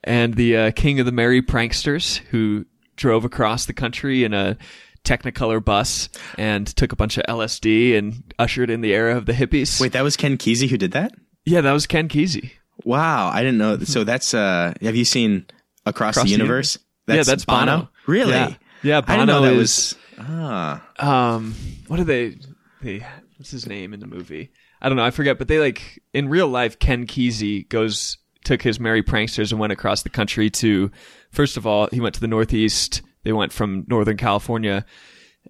and 0.05 0.35
the 0.35 0.57
uh, 0.57 0.71
king 0.73 1.01
of 1.01 1.07
the 1.07 1.13
merry 1.13 1.43
pranksters 1.43 2.19
who 2.31 2.67
drove 2.97 3.25
across 3.25 3.67
the 3.67 3.73
country 3.73 4.23
in 4.25 4.33
a 4.35 4.57
Technicolor 5.05 5.63
bus 5.63 6.09
and 6.39 6.67
took 6.67 6.93
a 6.93 6.97
bunch 6.97 7.19
of 7.19 7.25
LSD 7.29 7.95
and 7.99 8.33
ushered 8.39 8.71
in 8.71 8.81
the 8.81 8.95
era 8.95 9.17
of 9.17 9.27
the 9.27 9.33
hippies. 9.35 9.79
Wait, 9.81 9.93
that 9.93 10.03
was 10.03 10.17
Ken 10.17 10.39
Kesey 10.39 10.69
who 10.69 10.79
did 10.79 10.93
that? 10.93 11.13
yeah, 11.45 11.61
that 11.61 11.73
was 11.73 11.87
Ken 11.87 12.09
Kesey. 12.09 12.53
Wow, 12.85 13.29
I 13.29 13.41
didn't 13.43 13.59
know. 13.59 13.79
So 13.81 14.03
that's 14.05 14.33
uh 14.35 14.73
have 14.81 14.97
you 14.97 15.05
seen 15.05 15.47
Across, 15.85 16.17
Across 16.17 16.25
the 16.25 16.31
the 16.31 16.31
Universe? 16.43 16.79
Yeah, 17.07 17.23
that's 17.23 17.45
Bono. 17.45 17.91
Really? 18.07 18.33
Yeah. 18.33 18.55
Yeah, 18.83 19.01
I 19.07 19.17
didn't 19.17 19.27
know 19.27 19.41
Bono 19.41 19.55
that 19.55 19.61
is- 19.61 19.95
was 20.19 20.27
Ah. 20.27 20.83
um 20.99 21.55
what 21.89 22.01
are 22.01 22.05
they 22.05 22.39
they 22.83 23.05
what's 23.37 23.51
his 23.51 23.67
name 23.67 23.93
in 23.93 24.01
the 24.01 24.07
movie 24.07 24.51
i 24.81 24.89
don't 24.89 24.97
know 24.97 25.05
i 25.05 25.11
forget 25.11 25.39
but 25.39 25.49
they 25.49 25.59
like 25.59 26.03
in 26.13 26.29
real 26.29 26.49
life 26.49 26.79
ken 26.79 27.07
kesey 27.07 27.69
goes 27.69 28.19
took 28.45 28.63
his 28.63 28.79
merry 28.79 29.03
pranksters 29.03 29.51
and 29.51 29.61
went 29.61 29.73
across 29.73 30.03
the 30.03 30.11
country 30.11 30.51
to 30.51 30.91
first 31.31 31.57
of 31.57 31.67
all 31.67 31.89
he 31.93 32.01
went 32.01 32.15
to 32.15 32.21
the 32.21 32.29
northeast 32.29 33.03
they 33.23 33.33
went 33.33 33.53
from 33.53 33.85
northern 33.89 34.17
california 34.17 34.85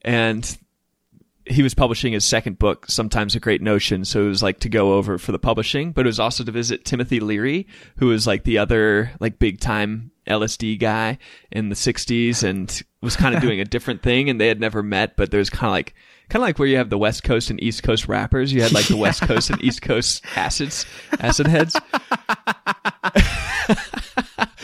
and 0.02 0.58
he 1.46 1.62
was 1.62 1.74
publishing 1.74 2.12
his 2.12 2.24
second 2.24 2.58
book, 2.58 2.86
Sometimes 2.88 3.34
a 3.34 3.40
Great 3.40 3.60
Notion. 3.60 4.04
So 4.04 4.22
it 4.24 4.28
was 4.28 4.42
like 4.42 4.60
to 4.60 4.68
go 4.68 4.94
over 4.94 5.18
for 5.18 5.32
the 5.32 5.38
publishing, 5.38 5.92
but 5.92 6.06
it 6.06 6.08
was 6.08 6.20
also 6.20 6.42
to 6.44 6.50
visit 6.50 6.84
Timothy 6.84 7.20
Leary, 7.20 7.66
who 7.96 8.06
was 8.06 8.26
like 8.26 8.44
the 8.44 8.58
other 8.58 9.12
like 9.20 9.38
big 9.38 9.60
time 9.60 10.10
LSD 10.26 10.78
guy 10.78 11.18
in 11.52 11.68
the 11.68 11.74
60s 11.74 12.42
and 12.42 12.82
was 13.02 13.16
kind 13.16 13.34
of 13.34 13.40
doing 13.42 13.60
a 13.60 13.64
different 13.64 14.02
thing. 14.02 14.30
And 14.30 14.40
they 14.40 14.48
had 14.48 14.60
never 14.60 14.82
met, 14.82 15.16
but 15.16 15.30
there 15.30 15.38
was 15.38 15.50
kind 15.50 15.68
of 15.68 15.72
like, 15.72 15.94
kind 16.28 16.42
of 16.42 16.46
like 16.48 16.58
where 16.58 16.68
you 16.68 16.76
have 16.78 16.90
the 16.90 16.98
West 16.98 17.22
Coast 17.24 17.50
and 17.50 17.62
East 17.62 17.82
Coast 17.82 18.08
rappers. 18.08 18.52
You 18.52 18.62
had 18.62 18.72
like 18.72 18.86
the 18.88 18.96
West 18.96 19.22
Coast 19.22 19.50
and 19.50 19.62
East 19.62 19.82
Coast 19.82 20.24
acids, 20.36 20.86
acid 21.20 21.46
heads. 21.46 21.76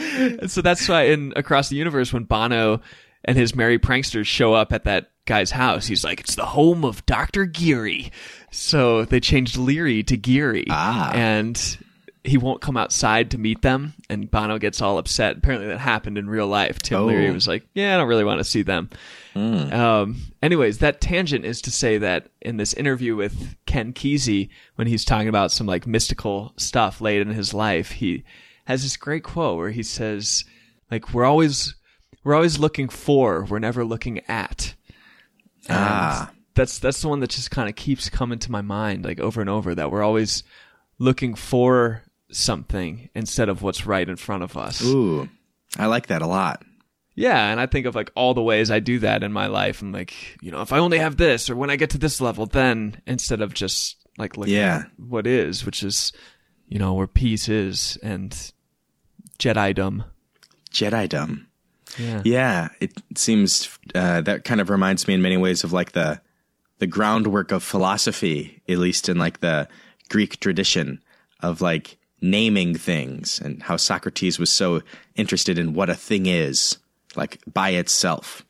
And 0.05 0.51
so 0.51 0.63
that's 0.63 0.89
why 0.89 1.03
in 1.05 1.33
Across 1.37 1.69
the 1.69 1.77
Universe, 1.77 2.13
when 2.13 2.25
Bono 2.25 2.81
and 3.25 3.37
his 3.37 3.55
merry 3.55 3.79
pranksters 3.79 4.27
show 4.27 4.55
up 4.55 4.73
at 4.73 4.85
that 4.85 5.11
guy's 5.27 5.51
house, 5.51 5.87
he's 5.87 6.05
like, 6.05 6.21
"It's 6.21 6.35
the 6.35 6.47
home 6.47 6.85
of 6.85 7.05
Doctor 7.07 7.45
Geary." 7.45 8.11
So 8.51 9.05
they 9.05 9.21
changed 9.21 9.57
Leary 9.57 10.03
to 10.05 10.17
Geary, 10.17 10.67
Ah. 10.71 11.13
and 11.15 11.79
he 12.25 12.37
won't 12.37 12.61
come 12.61 12.77
outside 12.77 13.31
to 13.31 13.39
meet 13.39 13.63
them. 13.63 13.95
And 14.09 14.31
Bono 14.31 14.59
gets 14.59 14.83
all 14.83 14.99
upset. 14.99 15.37
Apparently, 15.39 15.69
that 15.69 15.79
happened 15.79 16.19
in 16.19 16.29
real 16.29 16.47
life. 16.47 16.79
Tim 16.81 16.99
Oh. 17.01 17.05
Leary 17.07 17.31
was 17.31 17.47
like, 17.47 17.65
"Yeah, 17.75 17.95
I 17.95 17.99
don't 17.99 18.09
really 18.09 18.25
want 18.25 18.39
to 18.39 18.45
see 18.45 18.63
them." 18.63 18.91
Um, 19.37 20.17
anyways, 20.43 20.79
that 20.79 21.01
tangent 21.01 21.45
is 21.45 21.61
to 21.63 21.71
say 21.71 21.99
that 21.99 22.29
in 22.41 22.57
this 22.57 22.75
interview 22.75 23.17
with 23.17 23.57
Ken 23.67 23.93
Kesey, 23.93 24.49
when 24.75 24.87
he's 24.87 25.05
talking 25.05 25.29
about 25.29 25.53
some 25.53 25.67
like 25.67 25.87
mystical 25.87 26.53
stuff 26.57 27.01
late 27.01 27.21
in 27.21 27.29
his 27.29 27.55
life, 27.55 27.91
he 27.93 28.25
has 28.65 28.83
this 28.83 28.97
great 28.97 29.23
quote 29.25 29.57
where 29.59 29.71
he 29.71 29.83
says, 29.83 30.45
like, 30.91 31.15
we're 31.15 31.25
always, 31.25 31.75
we're 32.25 32.35
always 32.35 32.59
looking 32.59 32.89
for, 32.89 33.45
we're 33.45 33.59
never 33.59 33.85
looking 33.85 34.21
at. 34.29 34.75
And 35.69 35.79
Ah. 35.79 36.31
That's, 36.55 36.79
that's 36.81 37.01
the 37.01 37.09
one 37.09 37.21
that 37.21 37.31
just 37.31 37.51
kind 37.53 37.69
of 37.69 37.77
keeps 37.77 38.11
coming 38.11 38.39
to 38.41 38.51
my 38.51 38.61
mind, 38.61 39.05
like 39.05 39.21
over 39.21 39.41
and 39.41 39.49
over, 39.49 39.75
that 39.75 39.91
we're 39.91 40.03
always 40.03 40.43
looking 40.99 41.35
for 41.35 42.03
something 42.33 43.09
instead 43.15 43.49
of 43.49 43.63
what's 43.63 43.87
right 43.87 44.09
in 44.09 44.17
front 44.17 44.43
of 44.43 44.57
us. 44.57 44.85
Ooh. 44.85 45.29
I 45.79 45.87
like 45.87 46.09
that 46.09 46.23
a 46.23 46.27
lot. 46.27 46.65
Yeah, 47.21 47.51
and 47.51 47.61
I 47.61 47.67
think 47.67 47.87
of 47.87 47.95
like 47.95 48.11
all 48.15 48.33
the 48.35 48.43
ways 48.43 48.71
I 48.71 48.81
do 48.81 48.99
that 49.01 49.23
in 49.23 49.33
my 49.33 49.47
life. 49.47 49.83
I'm 49.83 49.93
like, 49.93 50.15
you 50.41 50.51
know, 50.51 50.63
if 50.63 50.73
I 50.73 50.79
only 50.79 50.99
have 50.99 51.17
this, 51.19 51.51
or 51.51 51.57
when 51.57 51.69
I 51.71 51.77
get 51.77 51.91
to 51.91 51.99
this 51.99 52.21
level, 52.21 52.47
then 52.47 53.01
instead 53.07 53.41
of 53.43 53.53
just 53.55 53.97
like 54.19 54.37
looking 54.37 54.55
Yeah. 54.55 54.85
at 54.87 54.91
what 54.99 55.27
is, 55.27 55.65
which 55.67 55.83
is, 55.83 56.13
you 56.69 56.79
know, 56.79 56.95
where 56.95 57.07
peace 57.07 57.49
is 57.49 57.99
and 58.03 58.31
Jedi 59.39 59.75
Jedidom. 59.75 60.05
Jedi-dom. 60.73 61.47
Yeah. 61.99 62.23
Yeah, 62.25 62.69
it 62.81 62.93
seems 63.17 63.69
uh, 63.95 64.21
that 64.23 64.45
kind 64.45 64.61
of 64.61 64.71
reminds 64.71 65.09
me 65.09 65.15
in 65.15 65.23
many 65.23 65.37
ways 65.37 65.65
of 65.65 65.73
like 65.73 65.93
the 65.93 66.21
the 66.79 66.87
groundwork 66.87 67.53
of 67.53 67.63
philosophy, 67.63 68.63
at 68.69 68.79
least 68.79 69.09
in 69.09 69.19
like 69.19 69.41
the 69.41 69.69
Greek 70.09 70.41
tradition 70.41 71.03
of 71.41 71.61
like 71.61 71.99
naming 72.23 72.75
things 72.75 73.41
and 73.41 73.63
how 73.63 73.77
Socrates 73.77 74.39
was 74.39 74.51
so 74.51 74.81
interested 75.17 75.59
in 75.59 75.75
what 75.75 75.91
a 75.91 75.95
thing 75.95 76.27
is, 76.27 76.79
like 77.17 77.39
by 77.53 77.71
itself. 77.71 78.45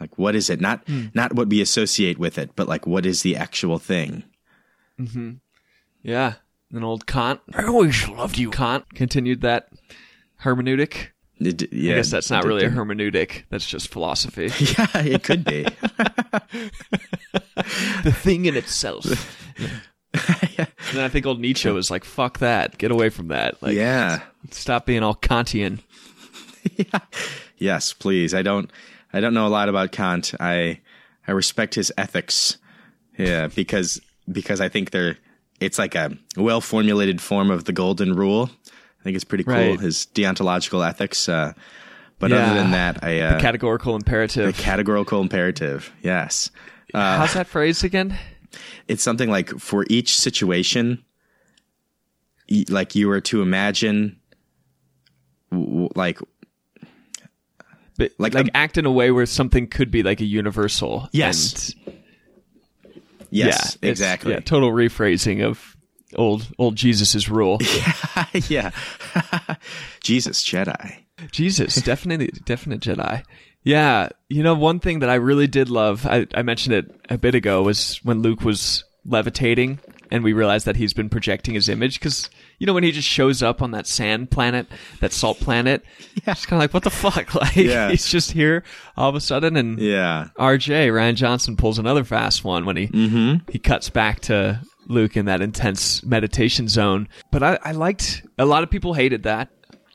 Like 0.00 0.18
what 0.18 0.34
is 0.34 0.50
it? 0.50 0.60
Not 0.60 0.82
not 1.14 1.34
what 1.34 1.48
we 1.48 1.60
associate 1.60 2.18
with 2.18 2.38
it, 2.38 2.50
but 2.56 2.68
like 2.68 2.86
what 2.86 3.06
is 3.06 3.22
the 3.22 3.36
actual 3.36 3.78
thing? 3.78 4.24
Mm-hmm. 5.00 5.32
Yeah. 6.02 6.34
an 6.72 6.82
old 6.84 7.06
Kant, 7.06 7.40
I 7.54 7.64
always 7.64 8.08
loved 8.08 8.38
you. 8.38 8.50
Kant 8.50 8.94
continued 8.94 9.42
that 9.42 9.68
hermeneutic. 10.42 11.08
It- 11.38 11.72
yeah, 11.72 11.92
I 11.92 11.96
guess 11.96 12.10
that's 12.10 12.30
not 12.30 12.44
really 12.44 12.64
a 12.64 12.70
hermeneutic. 12.70 13.44
That's 13.50 13.66
just 13.66 13.88
philosophy. 13.88 14.50
Yeah, 14.78 14.86
it 14.94 15.22
could 15.22 15.44
be. 15.44 15.62
the 18.04 18.12
thing 18.12 18.46
in 18.46 18.56
itself. 18.56 19.04
and 20.14 20.68
then 20.92 21.04
I 21.04 21.08
think 21.08 21.26
old 21.26 21.40
Nietzsche 21.40 21.68
was 21.70 21.90
like, 21.90 22.04
"Fuck 22.04 22.38
that! 22.38 22.78
Get 22.78 22.90
away 22.90 23.08
from 23.08 23.28
that! 23.28 23.62
Like, 23.62 23.74
yeah. 23.74 24.22
stop 24.50 24.86
being 24.86 25.02
all 25.02 25.14
Kantian." 25.14 25.80
Yes, 27.62 27.92
please. 27.92 28.34
I 28.34 28.42
don't 28.42 28.70
I 29.12 29.20
don't 29.20 29.34
know 29.34 29.46
a 29.46 29.54
lot 29.58 29.68
about 29.68 29.92
Kant. 29.92 30.34
I 30.40 30.80
I 31.26 31.32
respect 31.32 31.74
his 31.74 31.92
ethics. 31.96 32.58
Yeah, 33.18 33.48
because 33.48 34.00
because 34.30 34.60
I 34.60 34.68
think 34.68 34.90
they're 34.90 35.16
it's 35.60 35.78
like 35.78 35.94
a 35.94 36.16
well 36.36 36.60
formulated 36.60 37.20
form 37.20 37.50
of 37.50 37.64
the 37.64 37.72
golden 37.72 38.14
rule. 38.14 38.50
I 39.00 39.02
think 39.04 39.16
it's 39.16 39.24
pretty 39.24 39.44
cool 39.44 39.54
Right. 39.54 39.80
his 39.80 40.06
deontological 40.14 40.86
ethics 40.86 41.28
uh 41.28 41.52
but 42.18 42.30
Yeah. 42.30 42.36
other 42.46 42.54
than 42.60 42.70
that, 42.70 43.02
I 43.02 43.20
uh, 43.20 43.40
Categorical 43.40 43.96
imperative. 43.96 44.46
the 44.56 44.62
categorical 44.62 45.20
imperative. 45.20 45.92
Yes. 46.02 46.50
Uh, 46.94 47.18
How's 47.18 47.34
that 47.34 47.46
phrase 47.48 47.82
again? 47.84 48.16
it's 48.86 49.02
something 49.02 49.30
like 49.30 49.48
for 49.58 49.84
each 49.88 50.16
situation 50.18 51.02
like 52.68 52.94
you 52.94 53.08
were 53.08 53.20
to 53.20 53.40
imagine 53.42 54.20
like 55.50 56.18
But, 57.98 58.12
like 58.18 58.34
like 58.34 58.48
a- 58.48 58.56
act 58.56 58.78
in 58.78 58.86
a 58.86 58.92
way 58.92 59.10
where 59.10 59.26
something 59.26 59.66
could 59.66 59.90
be 59.90 60.02
like 60.02 60.20
a 60.20 60.24
universal. 60.24 61.08
Yes. 61.12 61.74
And, 61.86 61.94
yes 63.30 63.78
yeah, 63.80 63.88
exactly 63.90 64.32
Yeah, 64.32 64.40
total 64.40 64.70
rephrasing 64.70 65.42
of 65.44 65.76
old 66.16 66.48
old 66.58 66.76
Jesus's 66.76 67.28
rule. 67.28 67.58
yeah. 68.48 68.70
Jesus 70.02 70.42
Jedi. 70.42 71.02
Jesus, 71.30 71.76
definitely, 71.82 72.30
definite 72.44 72.80
Jedi. 72.80 73.22
Yeah, 73.62 74.08
you 74.28 74.42
know, 74.42 74.54
one 74.54 74.80
thing 74.80 74.98
that 75.00 75.10
I 75.10 75.14
really 75.14 75.46
did 75.46 75.70
love, 75.70 76.04
I, 76.06 76.26
I 76.34 76.42
mentioned 76.42 76.74
it 76.74 76.90
a 77.08 77.16
bit 77.16 77.34
ago, 77.34 77.62
was 77.62 78.00
when 78.02 78.20
Luke 78.20 78.42
was 78.42 78.84
levitating 79.04 79.78
and 80.10 80.24
we 80.24 80.32
realized 80.32 80.66
that 80.66 80.76
he's 80.76 80.92
been 80.92 81.08
projecting 81.08 81.54
his 81.54 81.68
image. 81.68 82.00
Because, 82.00 82.28
you 82.58 82.66
know, 82.66 82.74
when 82.74 82.84
he 82.84 82.92
just 82.92 83.08
shows 83.08 83.42
up 83.42 83.62
on 83.62 83.72
that 83.72 83.86
sand 83.86 84.30
planet, 84.30 84.66
that 85.00 85.12
salt 85.12 85.38
planet, 85.40 85.84
yeah. 86.26 86.32
it's 86.32 86.46
kind 86.46 86.58
of 86.60 86.64
like, 86.64 86.74
what 86.74 86.84
the 86.84 86.90
fuck? 86.90 87.34
Like, 87.42 87.56
Yeah. 87.56 87.90
he's 87.90 88.06
just 88.06 88.32
here 88.32 88.62
all 88.96 89.08
of 89.08 89.14
a 89.14 89.20
sudden. 89.20 89.56
And 89.56 89.78
Yeah. 89.78 90.28
RJ, 90.38 90.88
Rian 90.92 91.14
Johnson, 91.14 91.56
pulls 91.56 91.78
another 91.78 92.04
fast 92.04 92.44
one 92.44 92.64
when 92.64 92.76
he 92.76 92.86
mm-hmm. 92.88 93.50
he 93.50 93.58
cuts 93.58 93.90
back 93.90 94.20
to 94.20 94.60
Luke 94.86 95.16
in 95.16 95.24
that 95.26 95.40
intense 95.40 96.04
meditation 96.04 96.68
zone. 96.68 97.08
But 97.30 97.42
I, 97.42 97.58
I 97.62 97.72
liked 97.72 98.22
a 98.38 98.44
lot 98.44 98.62
of 98.62 98.70
people 98.70 98.94
hated 98.94 99.22
that 99.24 99.48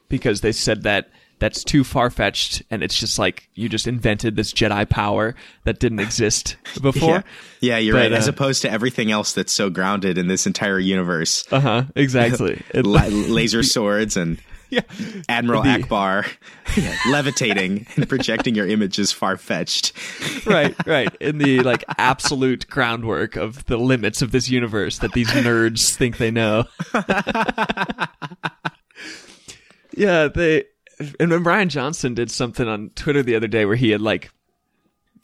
because 0.09 0.41
they 0.41 0.51
said 0.51 0.83
that 0.83 1.09
that's 1.39 1.63
too 1.63 1.83
far 1.83 2.09
fetched 2.09 2.63
and 2.71 2.81
it's 2.83 2.95
just 2.97 3.19
like 3.19 3.47
you 3.53 3.69
just 3.69 3.87
invented 3.87 4.35
this 4.35 4.51
Jedi 4.53 4.89
power 4.89 5.35
that 5.65 5.79
didn't 5.79 5.99
exist 5.99 6.55
before. 6.81 7.15
Yeah. 7.15 7.21
Yeah, 7.59 7.77
you're 7.77 7.93
But, 7.95 7.99
right. 7.99 8.13
As 8.13 8.27
uh, 8.27 8.31
opposed 8.31 8.61
to 8.63 8.71
everything 8.71 9.11
else 9.11 9.33
that's 9.33 9.53
so 9.53 9.69
grounded 9.69 10.17
in 10.17 10.27
this 10.27 10.45
entire 10.47 10.79
universe. 10.79 11.45
Uh 11.51 11.59
huh. 11.59 11.83
Exactly. 11.95 12.61
La- 12.73 13.05
laser 13.09 13.63
swords 13.63 14.17
and 14.17 14.39
yeah. 14.69 14.81
Admiral 15.29 15.63
The- 15.63 15.69
Ackbar 15.69 16.27
yeah, 16.75 16.95
levitating 17.09 17.87
and 17.95 18.09
projecting 18.09 18.53
your 18.53 18.67
image 18.67 18.99
is 18.99 19.11
far 19.13 19.37
fetched. 19.37 19.93
right, 20.45 20.75
right. 20.85 21.15
In 21.21 21.37
the 21.37 21.61
like 21.61 21.85
absolute 21.97 22.67
groundwork 22.67 23.37
of 23.37 23.65
the 23.67 23.77
limits 23.77 24.21
of 24.21 24.31
this 24.31 24.49
universe 24.49 24.97
that 24.99 25.13
these 25.13 25.29
nerds 25.29 25.95
think 25.95 26.17
they 26.17 26.31
know. 26.31 26.65
yeah, 29.95 30.27
they 30.27 30.65
and 31.19 31.29
when 31.31 31.43
Rian 31.43 31.67
Johnson 31.67 32.13
did 32.13 32.31
something 32.31 32.67
on 32.67 32.89
Twitter 32.95 33.23
the 33.23 33.35
other 33.35 33.47
day 33.47 33.65
where 33.65 33.75
he 33.75 33.91
had 33.91 34.01
like 34.01 34.31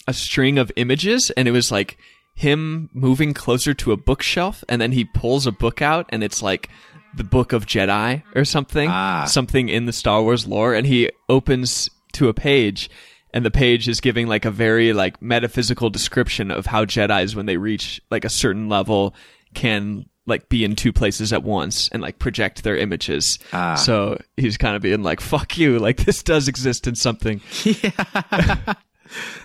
a 0.06 0.12
string 0.12 0.58
of 0.58 0.70
images 0.76 1.30
and 1.30 1.48
it 1.48 1.52
was 1.52 1.72
like 1.72 1.96
him 2.34 2.90
moving 2.92 3.32
closer 3.34 3.74
to 3.74 3.92
a 3.92 3.96
bookshelf 3.96 4.64
and 4.68 4.80
then 4.80 4.92
he 4.92 5.04
pulls 5.04 5.46
a 5.46 5.52
book 5.52 5.80
out 5.80 6.06
and 6.10 6.22
it's 6.24 6.42
like 6.42 6.68
the 7.16 7.24
book 7.24 7.52
of 7.52 7.64
Jedi 7.66 8.22
or 8.34 8.44
something 8.44 8.88
Ah. 8.90 9.24
something 9.26 9.68
in 9.68 9.86
the 9.86 9.92
Star 9.92 10.22
Wars 10.22 10.46
lore 10.46 10.74
and 10.74 10.86
he 10.86 11.10
opens 11.28 11.88
to 12.14 12.28
a 12.28 12.34
page 12.34 12.90
and 13.32 13.44
the 13.44 13.50
page 13.50 13.88
is 13.88 14.00
giving 14.00 14.26
like 14.26 14.44
a 14.44 14.50
very 14.50 14.92
like 14.92 15.22
metaphysical 15.22 15.90
description 15.90 16.50
of 16.50 16.66
how 16.66 16.84
Jedi's 16.84 17.34
when 17.36 17.46
they 17.46 17.56
reach 17.56 18.00
like 18.10 18.24
a 18.24 18.28
certain 18.30 18.68
level 18.68 19.14
can 19.54 20.06
like 20.26 20.48
be 20.48 20.64
in 20.64 20.76
two 20.76 20.92
places 20.92 21.32
at 21.32 21.42
once 21.42 21.88
and 21.90 22.02
like 22.02 22.18
project 22.18 22.62
their 22.62 22.76
images. 22.76 23.38
Ah. 23.52 23.74
So 23.74 24.18
he's 24.36 24.56
kind 24.56 24.76
of 24.76 24.82
being 24.82 25.02
like, 25.02 25.20
"Fuck 25.20 25.58
you!" 25.58 25.78
Like 25.78 26.04
this 26.04 26.22
does 26.22 26.48
exist 26.48 26.86
in 26.86 26.94
something. 26.94 27.40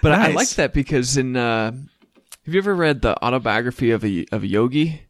but 0.02 0.12
I, 0.12 0.30
I 0.30 0.32
like 0.32 0.50
that 0.52 0.74
because 0.74 1.18
in 1.18 1.36
uh, 1.36 1.72
have 1.72 2.54
you 2.54 2.60
ever 2.60 2.76
read 2.76 3.02
the 3.02 3.22
autobiography 3.24 3.92
of 3.92 4.04
a 4.04 4.26
of 4.32 4.44
a 4.44 4.48
yogi? 4.48 5.04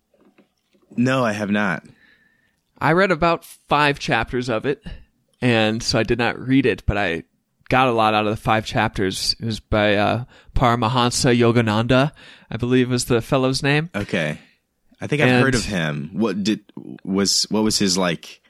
No, 0.98 1.24
I 1.24 1.34
have 1.34 1.52
not. 1.52 1.84
I 2.80 2.94
read 2.94 3.12
about 3.12 3.46
five 3.46 4.00
chapters 4.00 4.50
of 4.50 4.66
it, 4.66 4.84
and 5.42 5.84
so 5.84 6.00
I 6.00 6.04
did 6.04 6.18
not 6.18 6.40
read 6.40 6.66
it, 6.66 6.86
but 6.86 6.98
I 6.98 7.24
got 7.70 7.88
a 7.88 7.92
lot 7.92 8.14
out 8.14 8.26
of 8.26 8.32
the 8.32 8.42
five 8.42 8.66
chapters. 8.66 9.36
It 9.40 9.46
was 9.46 9.60
by 9.60 9.96
uh, 9.96 10.26
Paramahansa 10.56 11.38
Yogananda, 11.38 12.12
I 12.50 12.58
believe 12.58 12.90
was 12.90 13.06
the 13.06 13.22
fellow's 13.22 13.62
name. 13.62 13.90
Okay. 13.96 14.40
I 15.02 15.08
think 15.08 15.22
I've 15.22 15.30
And- 15.30 15.44
heard 15.44 15.56
of 15.56 15.66
him. 15.66 16.10
What 16.14 16.44
did 16.44 16.62
was 17.04 17.46
what 17.50 17.64
was 17.64 17.78
his 17.80 17.98
like 17.98 18.42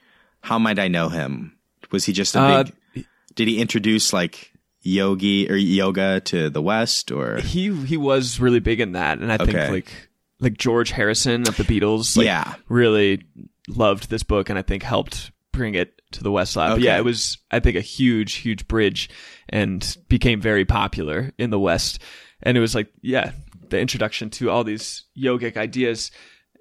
how 0.42 0.58
might 0.58 0.78
I 0.78 0.88
know 0.88 1.08
him? 1.08 1.52
Was 1.90 2.04
he 2.06 2.12
just 2.12 2.34
a 2.36 2.40
Uh, 2.40 2.64
big 2.94 3.06
Did 3.34 3.48
he 3.48 3.58
introduce 3.60 4.12
like 4.12 4.52
yogi 4.82 5.48
or 5.50 5.56
yoga 5.56 6.20
to 6.20 6.48
the 6.50 6.62
west 6.62 7.10
or 7.12 7.38
He 7.40 7.74
he 7.84 7.96
was 7.96 8.40
really 8.40 8.60
big 8.60 8.80
in 8.80 8.92
that, 8.92 9.18
and 9.18 9.30
I 9.32 9.36
think 9.38 9.56
like 9.70 9.92
like 10.40 10.56
George 10.56 10.90
Harrison 10.90 11.46
of 11.46 11.56
the 11.58 11.64
Beatles, 11.64 12.16
like, 12.16 12.24
Yeah. 12.24 12.54
really 12.68 13.22
loved 13.68 14.08
this 14.08 14.22
book, 14.22 14.48
and 14.48 14.58
I 14.58 14.62
think 14.62 14.82
helped 14.82 15.30
bring 15.52 15.74
it 15.74 16.00
to 16.12 16.22
the 16.22 16.30
West 16.32 16.56
Lab. 16.56 16.76
But 16.76 16.80
yeah, 16.80 16.96
it 16.96 17.04
was 17.04 17.36
I 17.50 17.60
think 17.60 17.76
a 17.76 17.80
huge 17.82 18.34
huge 18.36 18.66
bridge, 18.66 19.10
and 19.50 19.96
became 20.08 20.40
very 20.40 20.64
popular 20.64 21.32
in 21.38 21.50
the 21.50 21.58
West, 21.60 21.98
and 22.42 22.56
it 22.56 22.60
was 22.60 22.74
like 22.74 22.88
yeah 23.02 23.32
the 23.68 23.78
introduction 23.78 24.30
to 24.30 24.50
all 24.50 24.64
these 24.64 25.04
yogic 25.16 25.56
ideas, 25.56 26.10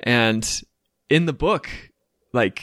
and 0.03 0.61
in 1.09 1.25
the 1.25 1.33
book, 1.33 1.69
like 2.33 2.61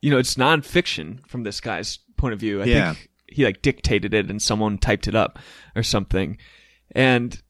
you 0.00 0.10
know 0.10 0.18
it's 0.18 0.34
nonfiction 0.36 1.26
from 1.26 1.42
this 1.42 1.60
guy's 1.60 1.98
point 2.16 2.34
of 2.34 2.40
view. 2.40 2.62
I 2.62 2.66
Yeah. 2.66 2.94
think 2.94 3.10
he 3.28 3.44
like 3.44 3.62
dictated 3.62 4.14
it 4.14 4.30
and 4.30 4.40
someone 4.40 4.78
typed 4.78 5.08
it 5.08 5.14
up 5.14 5.38
or 5.74 5.82
something. 5.82 6.38
And 6.92 7.40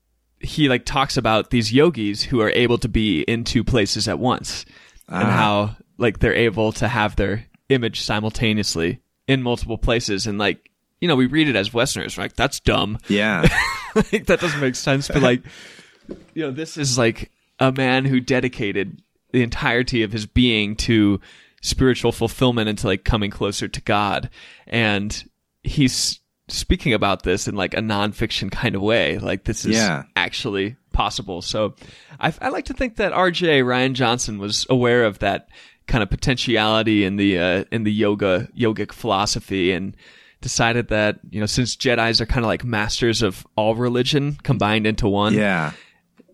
he 0.41 0.69
like 0.69 0.85
talks 0.85 1.17
about 1.17 1.51
these 1.51 1.73
yogis 1.73 2.23
who 2.23 2.41
are 2.41 2.51
able 2.51 2.79
to 2.79 2.89
be 2.89 3.23
in 3.23 3.45
two 3.45 3.65
places 3.65 4.09
at 4.09 4.19
once 4.19 4.65
and 5.09 5.29
ah. 5.29 5.31
how 5.31 5.77
like 5.99 6.19
they're 6.21 6.35
able 6.35 6.73
to 6.73 6.89
have 6.89 7.17
their 7.17 7.47
image 7.69 8.01
simultaneously 8.03 9.01
in 9.27 9.43
multiple 9.43 9.79
places 9.79 10.27
and 10.27 10.39
like 10.39 10.71
you 11.01 11.09
know 11.09 11.17
we 11.17 11.27
read 11.27 11.49
it 11.49 11.57
as 11.57 11.73
westerners 11.73 12.17
like 12.19 12.35
that's 12.37 12.61
dumb 12.61 12.99
Yeah. 13.09 13.43
like 13.95 14.27
that 14.27 14.41
doesn't 14.41 14.61
make 14.61 14.75
sense 14.75 15.09
but 15.09 15.23
like 15.23 15.43
you 16.35 16.43
know 16.43 16.51
this 16.51 16.77
is 16.77 16.97
like 16.99 17.31
a 17.59 17.73
man 17.73 18.05
who 18.05 18.21
dedicated 18.21 19.01
the 19.33 19.43
entirety 19.43 20.03
of 20.03 20.13
his 20.13 20.27
being 20.27 20.77
to 20.77 21.21
spiritual 21.63 22.13
fulfillment 22.13 22.69
and 22.69 22.79
to 22.79 22.87
like 22.87 23.05
coming 23.05 23.31
closer 23.31 23.67
to 23.69 23.81
god 23.81 24.29
and 24.67 25.25
he's 25.63 26.21
speaking 26.49 26.93
about 26.93 27.23
this 27.23 27.49
in 27.49 27.55
like 27.55 27.73
a 27.75 27.79
nonfiction 27.81 28.51
kind 28.53 28.75
of 28.75 28.83
way 28.83 29.19
like 29.19 29.45
this 29.45 29.65
is 29.65 29.77
Yeah. 29.77 30.03
actually 30.15 30.77
possible 30.93 31.41
so 31.43 31.75
I, 32.21 32.33
I 32.41 32.49
like 32.51 32.67
to 32.67 32.75
think 32.75 32.97
that 32.97 33.13
rj 33.13 33.63
rian 33.65 33.95
johnson 33.95 34.39
was 34.39 34.67
aware 34.69 35.05
of 35.05 35.21
that 35.21 35.49
kind 35.87 36.03
of 36.03 36.11
potentiality 36.11 37.05
in 37.05 37.17
the 37.17 37.39
uh, 37.39 37.65
in 37.73 37.85
the 37.85 37.93
yoga 37.93 38.49
yogic 38.57 38.93
philosophy 38.93 39.73
and 39.73 39.97
decided 40.43 40.89
that 40.89 41.19
you 41.31 41.41
know 41.41 41.47
since 41.47 41.75
jedis 41.77 42.21
are 42.21 42.27
kind 42.27 42.45
of 42.45 42.49
like 42.49 42.63
masters 42.63 43.23
of 43.23 43.47
all 43.57 43.75
religion 43.75 44.37
combined 44.43 44.87
into 44.87 45.09
one 45.09 45.33
yeah. 45.33 45.73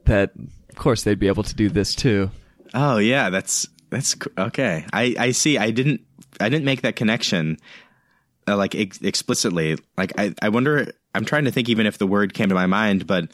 that 0.06 0.32
course 0.80 1.02
they'd 1.04 1.18
be 1.18 1.28
able 1.28 1.42
to 1.44 1.54
do 1.54 1.68
this 1.68 1.94
too 1.94 2.30
Oh 2.74 2.98
yeah, 2.98 3.30
that's 3.30 3.68
that's 3.90 4.16
okay. 4.38 4.84
I 4.92 5.14
I 5.18 5.30
see. 5.32 5.58
I 5.58 5.70
didn't 5.70 6.02
I 6.38 6.48
didn't 6.48 6.64
make 6.64 6.82
that 6.82 6.96
connection 6.96 7.58
uh, 8.46 8.56
like 8.56 8.74
ex- 8.74 9.00
explicitly. 9.02 9.76
Like 9.96 10.12
I 10.18 10.34
I 10.40 10.48
wonder. 10.48 10.92
I'm 11.14 11.24
trying 11.24 11.44
to 11.46 11.50
think 11.50 11.68
even 11.68 11.86
if 11.86 11.98
the 11.98 12.06
word 12.06 12.34
came 12.34 12.48
to 12.50 12.54
my 12.54 12.66
mind, 12.66 13.06
but 13.06 13.32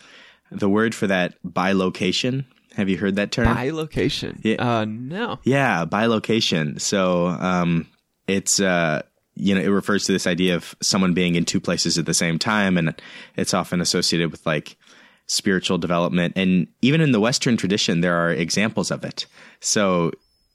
the 0.51 0.69
word 0.69 0.95
for 0.95 1.07
that 1.09 1.35
by 1.45 1.73
location 1.73 2.47
Have 2.77 2.89
you 2.89 2.97
heard 2.97 3.17
that 3.17 3.33
term? 3.33 3.55
Bilocation. 3.55 4.41
Yeah. 4.43 4.79
Uh, 4.79 4.85
no. 4.87 5.39
Yeah, 5.45 5.85
bilocation. 5.85 6.81
So 6.81 7.27
um, 7.27 7.87
it's 8.27 8.61
uh, 8.61 9.03
you 9.35 9.55
know 9.55 9.61
it 9.61 9.69
refers 9.69 10.07
to 10.07 10.13
this 10.13 10.27
idea 10.27 10.55
of 10.57 10.75
someone 10.81 11.13
being 11.13 11.35
in 11.35 11.45
two 11.45 11.61
places 11.61 11.99
at 11.99 12.07
the 12.07 12.15
same 12.15 12.39
time, 12.39 12.79
and 12.79 12.95
it's 13.37 13.53
often 13.53 13.83
associated 13.83 14.31
with 14.31 14.47
like 14.47 14.79
spiritual 15.27 15.79
development. 15.79 16.33
And 16.37 16.69
even 16.83 17.01
in 17.01 17.13
the 17.13 17.21
Western 17.21 17.57
tradition, 17.57 18.01
there 18.01 18.15
are 18.15 18.31
examples 18.31 18.91
of 18.91 19.05
it. 19.05 19.27
So 19.61 20.13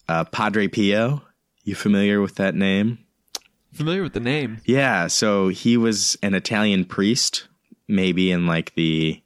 uh, 0.08 0.26
Padre 0.26 0.68
Pio, 0.68 1.22
you 1.64 1.76
familiar 1.76 2.22
with 2.22 2.36
that 2.36 2.56
name? 2.56 3.00
Familiar 3.74 4.04
with 4.04 4.14
the 4.14 4.20
name? 4.20 4.60
Yeah, 4.66 5.08
so 5.08 5.48
he 5.48 5.78
was 5.78 6.18
an 6.22 6.34
Italian 6.34 6.86
priest, 6.86 7.48
maybe 7.88 8.32
in 8.32 8.46
like 8.46 8.74
the 8.76 9.22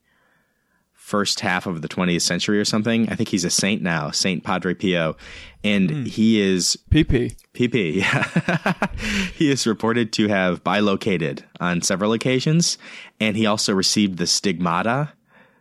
first 0.93 1.39
half 1.39 1.67
of 1.67 1.83
the 1.83 1.87
20th 1.87 2.23
century 2.23 2.59
or 2.59 2.65
something. 2.65 3.07
I 3.09 3.15
think 3.15 3.29
he's 3.29 3.45
a 3.45 3.49
saint 3.51 3.83
now, 3.83 4.09
Saint 4.09 4.43
Padre 4.43 4.73
Pio, 4.73 5.15
and 5.63 6.07
he 6.07 6.41
is 6.41 6.77
PP. 6.89 7.35
PP. 7.53 7.95
Yeah, 8.05 8.87
he 9.35 9.51
is 9.51 9.67
reported 9.67 10.11
to 10.13 10.27
have 10.27 10.63
bilocated 10.63 11.45
on 11.59 11.81
several 11.81 12.11
occasions, 12.13 12.77
and 13.19 13.37
he 13.37 13.45
also 13.45 13.73
received 13.73 14.17
the 14.17 14.27
stigmata, 14.27 15.13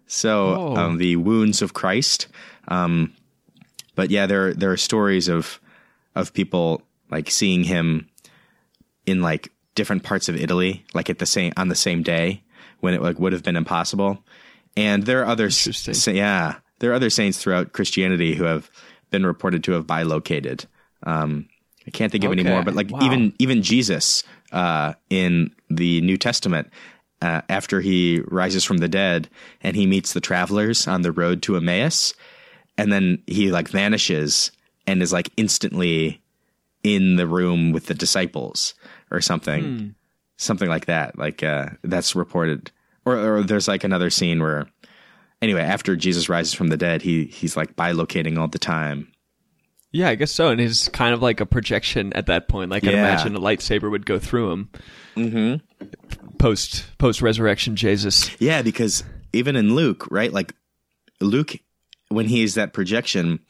so 0.06 0.54
Oh. 0.54 0.76
um, 0.76 0.98
the 0.98 1.16
wounds 1.16 1.62
of 1.62 1.72
Christ. 1.74 2.28
Um, 2.68 3.12
but 3.94 4.10
yeah, 4.10 4.26
there 4.26 4.54
there 4.54 4.70
are 4.72 4.76
stories 4.76 5.28
of 5.28 5.60
of 6.14 6.32
people 6.32 6.82
like 7.10 7.30
seeing 7.30 7.64
him 7.64 8.08
in 9.06 9.22
like 9.22 9.50
different 9.74 10.02
parts 10.02 10.28
of 10.28 10.36
Italy, 10.36 10.84
like 10.94 11.10
at 11.10 11.18
the 11.18 11.26
same 11.26 11.52
on 11.56 11.68
the 11.68 11.74
same 11.74 12.02
day 12.02 12.42
when 12.80 12.94
it 12.94 13.02
like 13.02 13.18
would 13.18 13.32
have 13.32 13.42
been 13.42 13.56
impossible. 13.56 14.22
And 14.76 15.04
there 15.04 15.20
are 15.22 15.26
other 15.26 15.50
sa- 15.50 16.10
yeah, 16.10 16.56
there 16.80 16.90
are 16.90 16.94
other 16.94 17.10
saints 17.10 17.38
throughout 17.38 17.72
Christianity 17.72 18.34
who 18.34 18.44
have 18.44 18.70
been 19.10 19.24
reported 19.24 19.62
to 19.64 19.72
have 19.72 19.86
bilocated. 19.86 20.66
Um, 21.04 21.48
I 21.86 21.90
can't 21.90 22.10
think 22.10 22.24
of 22.24 22.32
any 22.32 22.42
more, 22.42 22.62
but 22.62 22.74
like 22.74 22.90
wow. 22.90 23.00
even 23.02 23.34
even 23.38 23.62
Jesus 23.62 24.24
uh, 24.52 24.94
in 25.10 25.54
the 25.70 26.00
New 26.00 26.16
Testament. 26.16 26.70
Uh, 27.24 27.40
after 27.48 27.80
he 27.80 28.20
rises 28.28 28.64
from 28.64 28.78
the 28.78 28.88
dead 28.88 29.28
and 29.62 29.74
he 29.74 29.86
meets 29.86 30.12
the 30.12 30.20
travelers 30.20 30.86
on 30.86 31.00
the 31.00 31.10
road 31.12 31.40
to 31.42 31.56
Emmaus, 31.56 32.12
and 32.76 32.92
then 32.92 33.22
he 33.26 33.50
like 33.50 33.68
vanishes 33.68 34.52
and 34.86 35.02
is 35.02 35.12
like 35.12 35.30
instantly 35.38 36.20
in 36.82 37.16
the 37.16 37.26
room 37.26 37.72
with 37.72 37.86
the 37.86 37.94
disciples 37.94 38.74
or 39.10 39.22
something 39.22 39.94
something 40.36 40.68
like 40.68 40.84
that 40.86 41.16
like 41.16 41.42
uh 41.42 41.66
that's 41.82 42.14
reported 42.14 42.70
or, 43.06 43.16
or 43.16 43.42
there's 43.42 43.68
like 43.68 43.84
another 43.84 44.10
scene 44.10 44.42
where 44.42 44.66
anyway 45.40 45.62
after 45.62 45.96
jesus 45.96 46.28
rises 46.28 46.52
from 46.52 46.68
the 46.68 46.76
dead 46.76 47.00
he 47.00 47.24
he's 47.24 47.56
like 47.56 47.74
bilocating 47.74 48.36
all 48.38 48.48
the 48.48 48.58
time 48.58 49.08
Yeah, 49.92 50.08
I 50.08 50.16
guess 50.16 50.32
so. 50.32 50.48
And 50.48 50.60
he's 50.60 50.88
kind 50.88 51.14
of 51.14 51.22
like 51.22 51.40
a 51.40 51.46
projection 51.46 52.12
at 52.14 52.26
that 52.26 52.48
point. 52.48 52.68
Like 52.68 52.82
I 52.84 52.90
imagine 52.98 53.36
a 53.36 53.38
lightsaber 53.38 53.88
would 53.88 54.04
go 54.04 54.18
through 54.18 54.50
him. 54.50 54.68
Mm-hmm. 55.16 56.23
Post 56.44 56.84
post 56.98 57.22
resurrection 57.22 57.74
Jesus. 57.74 58.30
yeah 58.38 58.60
because 58.60 59.02
even 59.32 59.56
in 59.56 59.74
luke 59.74 60.06
right 60.10 60.30
like 60.30 60.54
luke 61.22 61.56
when 62.08 62.26
he's 62.26 62.52
that 62.54 62.74
projection 62.74 63.40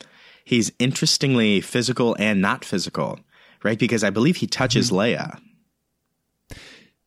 he's 0.44 0.70
interestingly 0.78 1.60
physical 1.60 2.14
and 2.20 2.40
not 2.40 2.64
physical 2.64 3.18
right 3.64 3.80
because 3.80 4.04
i 4.04 4.10
believe 4.10 4.36
he 4.36 4.46
touches 4.46 4.90
mm-hmm. 4.92 4.98
leia 4.98 5.40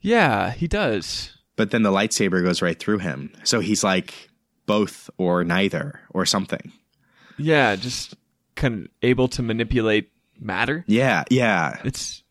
Yeah, 0.01 0.51
he 0.51 0.67
does. 0.67 1.31
but 1.55 1.71
then 1.71 1.83
the 1.83 1.91
lightsaber 1.91 2.43
goes 2.43 2.61
right 2.61 2.77
through 2.77 2.99
him 2.99 3.31
so 3.45 3.61
he's 3.61 3.81
like 3.83 4.29
both 4.65 5.09
or 5.17 5.45
neither 5.45 6.01
or 6.09 6.25
something 6.25 6.73
Yeah, 7.37 7.77
just 7.77 8.13
kind 8.55 8.73
of 8.85 8.87
able 9.01 9.29
to 9.29 9.41
manipulate 9.41 10.11
matter. 10.37 10.83
yeah 10.87 11.23
yeah 11.29 11.79
It's 11.85 12.23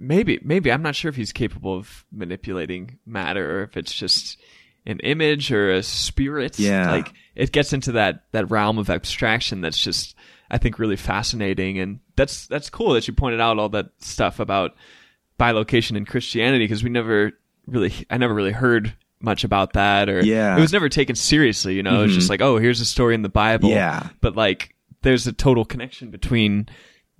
maybe 0.00 0.40
maybe 0.42 0.72
I'm 0.72 0.82
not 0.82 0.96
sure 0.96 1.10
if 1.10 1.16
he's 1.16 1.32
capable 1.32 1.76
of 1.76 2.04
manipulating 2.10 2.98
matter 3.06 3.60
or 3.60 3.62
if 3.64 3.76
it's 3.76 3.92
just 3.92 4.38
an 4.86 4.98
image 5.00 5.52
or 5.52 5.70
a 5.70 5.82
spirit. 5.82 6.58
Yeah. 6.58 6.90
Like 6.90 7.12
it 7.36 7.52
gets 7.52 7.72
into 7.72 7.92
that 7.92 8.24
that 8.32 8.50
realm 8.50 8.78
of 8.78 8.90
abstraction 8.90 9.60
that's 9.60 9.78
just 9.78 10.16
I 10.50 10.58
think 10.58 10.78
really 10.78 10.96
fascinating 10.96 11.78
and 11.78 12.00
that's 12.16 12.46
that's 12.46 12.70
cool 12.70 12.94
that 12.94 13.06
you 13.06 13.14
pointed 13.14 13.40
out 13.40 13.58
all 13.58 13.68
that 13.68 13.90
stuff 13.98 14.40
about 14.40 14.74
bilocation 15.38 15.96
in 15.96 16.06
Christianity 16.06 16.64
because 16.64 16.82
we 16.82 16.90
never 16.90 17.32
really 17.66 17.92
I 18.08 18.16
never 18.16 18.34
really 18.34 18.52
heard 18.52 18.94
much 19.20 19.44
about 19.44 19.74
that 19.74 20.08
or 20.08 20.24
Yeah. 20.24 20.56
it 20.56 20.60
was 20.60 20.72
never 20.72 20.88
taken 20.88 21.14
seriously, 21.14 21.74
you 21.74 21.82
know. 21.82 22.00
It 22.00 22.06
was 22.06 22.14
just 22.14 22.24
mm-hmm. 22.24 22.32
like, 22.32 22.40
oh, 22.40 22.56
here's 22.56 22.80
a 22.80 22.86
story 22.86 23.14
in 23.14 23.20
the 23.20 23.28
Bible. 23.28 23.68
Yeah. 23.68 24.08
But 24.22 24.34
like 24.34 24.74
there's 25.02 25.26
a 25.26 25.32
total 25.32 25.66
connection 25.66 26.10
between 26.10 26.68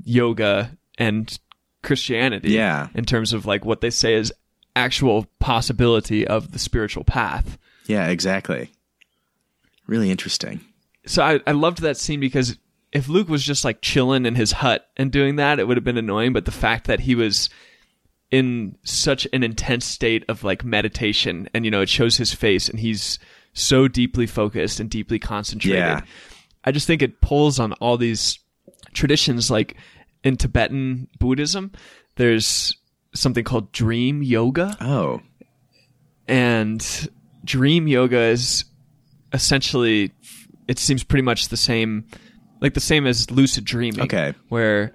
yoga 0.02 0.76
and 0.96 1.38
Christianity. 1.82 2.50
Yeah. 2.52 2.88
In 2.94 3.04
terms 3.04 3.32
of 3.32 3.46
like 3.46 3.64
what 3.64 3.80
they 3.80 3.90
say 3.90 4.14
is 4.14 4.32
actual 4.76 5.26
possibility 5.38 6.26
of 6.26 6.52
the 6.52 6.58
spiritual 6.58 7.04
path. 7.04 7.58
Yeah, 7.86 8.08
exactly. 8.08 8.70
Really 9.86 10.10
interesting. 10.10 10.60
So 11.06 11.22
I, 11.22 11.40
I 11.46 11.52
loved 11.52 11.82
that 11.82 11.96
scene 11.96 12.20
because 12.20 12.56
if 12.92 13.08
Luke 13.08 13.28
was 13.28 13.44
just 13.44 13.64
like 13.64 13.80
chilling 13.80 14.26
in 14.26 14.34
his 14.34 14.52
hut 14.52 14.88
and 14.96 15.10
doing 15.10 15.36
that, 15.36 15.58
it 15.58 15.66
would 15.66 15.76
have 15.76 15.84
been 15.84 15.96
annoying. 15.96 16.32
But 16.32 16.44
the 16.44 16.50
fact 16.50 16.86
that 16.86 17.00
he 17.00 17.14
was 17.14 17.50
in 18.30 18.76
such 18.84 19.26
an 19.32 19.42
intense 19.42 19.84
state 19.84 20.24
of 20.28 20.44
like 20.44 20.64
meditation 20.64 21.48
and, 21.52 21.64
you 21.64 21.70
know, 21.70 21.80
it 21.80 21.88
shows 21.88 22.16
his 22.16 22.32
face 22.32 22.68
and 22.68 22.78
he's 22.78 23.18
so 23.52 23.88
deeply 23.88 24.26
focused 24.26 24.78
and 24.78 24.88
deeply 24.88 25.18
concentrated. 25.18 25.78
Yeah. 25.78 26.00
I 26.64 26.72
just 26.72 26.86
think 26.86 27.02
it 27.02 27.20
pulls 27.20 27.58
on 27.58 27.72
all 27.74 27.96
these 27.96 28.38
traditions 28.92 29.50
like 29.50 29.76
in 30.24 30.36
Tibetan 30.36 31.08
Buddhism, 31.18 31.72
there's 32.16 32.76
something 33.14 33.44
called 33.44 33.72
dream 33.72 34.22
yoga 34.22 34.76
Oh, 34.80 35.20
and 36.28 37.08
dream 37.44 37.88
yoga 37.88 38.18
is 38.20 38.64
essentially 39.32 40.12
it 40.68 40.78
seems 40.78 41.02
pretty 41.02 41.22
much 41.22 41.48
the 41.48 41.56
same 41.56 42.04
like 42.60 42.74
the 42.74 42.80
same 42.80 43.06
as 43.06 43.30
lucid 43.30 43.64
dreaming 43.64 44.02
Okay. 44.02 44.34
where 44.48 44.92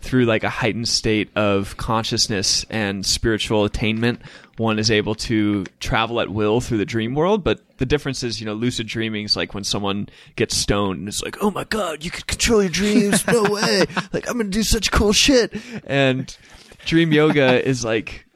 through 0.00 0.24
like 0.26 0.44
a 0.44 0.48
heightened 0.48 0.88
state 0.88 1.28
of 1.36 1.76
consciousness 1.76 2.64
and 2.70 3.04
spiritual 3.04 3.64
attainment 3.64 4.22
one 4.56 4.78
is 4.78 4.90
able 4.90 5.14
to 5.14 5.64
travel 5.80 6.20
at 6.20 6.28
will 6.30 6.60
through 6.60 6.78
the 6.78 6.86
dream 6.86 7.14
world 7.14 7.42
but 7.42 7.60
the 7.78 7.86
difference 7.86 8.22
is 8.22 8.40
you 8.40 8.46
know 8.46 8.54
lucid 8.54 8.86
dreaming 8.86 9.24
is 9.24 9.36
like 9.36 9.54
when 9.54 9.64
someone 9.64 10.08
gets 10.36 10.56
stoned 10.56 10.98
and 11.00 11.08
it's 11.08 11.22
like 11.22 11.36
oh 11.40 11.50
my 11.50 11.64
god 11.64 12.04
you 12.04 12.10
can 12.10 12.22
control 12.22 12.62
your 12.62 12.70
dreams. 12.70 13.26
No 13.26 13.42
way. 13.50 13.84
Like 14.12 14.28
i'm 14.28 14.36
gonna 14.36 14.50
do 14.50 14.62
such 14.62 14.90
cool 14.90 15.12
shit. 15.12 15.54
And 15.84 16.36
dream 16.84 17.12
yoga 17.12 17.64
is 17.68 17.84
like 17.84 18.26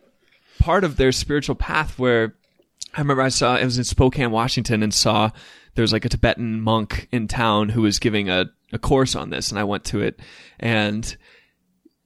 part 0.59 0.85
of 0.85 0.97
their 0.97 1.13
spiritual 1.13 1.57
path 1.57 1.99
where 1.99 2.35
I 2.95 3.01
remember 3.01 3.23
I 3.23 3.31
saw 3.31 3.57
it 3.57 3.65
was 3.65 3.79
in 3.79 3.85
Spokane, 3.85 4.31
Washington, 4.31 4.83
and 4.83 4.93
saw 4.93 5.31
there 5.75 5.83
was 5.83 5.93
like 5.93 6.05
a 6.05 6.09
Tibetan 6.09 6.61
monk 6.61 7.09
in 7.11 7.27
town 7.27 7.71
who 7.71 7.83
was 7.83 7.99
giving 7.99 8.29
a, 8.29 8.47
a 8.73 8.79
course 8.79 9.17
on 9.17 9.31
this, 9.31 9.51
and 9.51 9.59
I 9.59 9.65
went 9.65 9.85
to 9.87 10.03
it, 10.03 10.21
and 10.61 11.17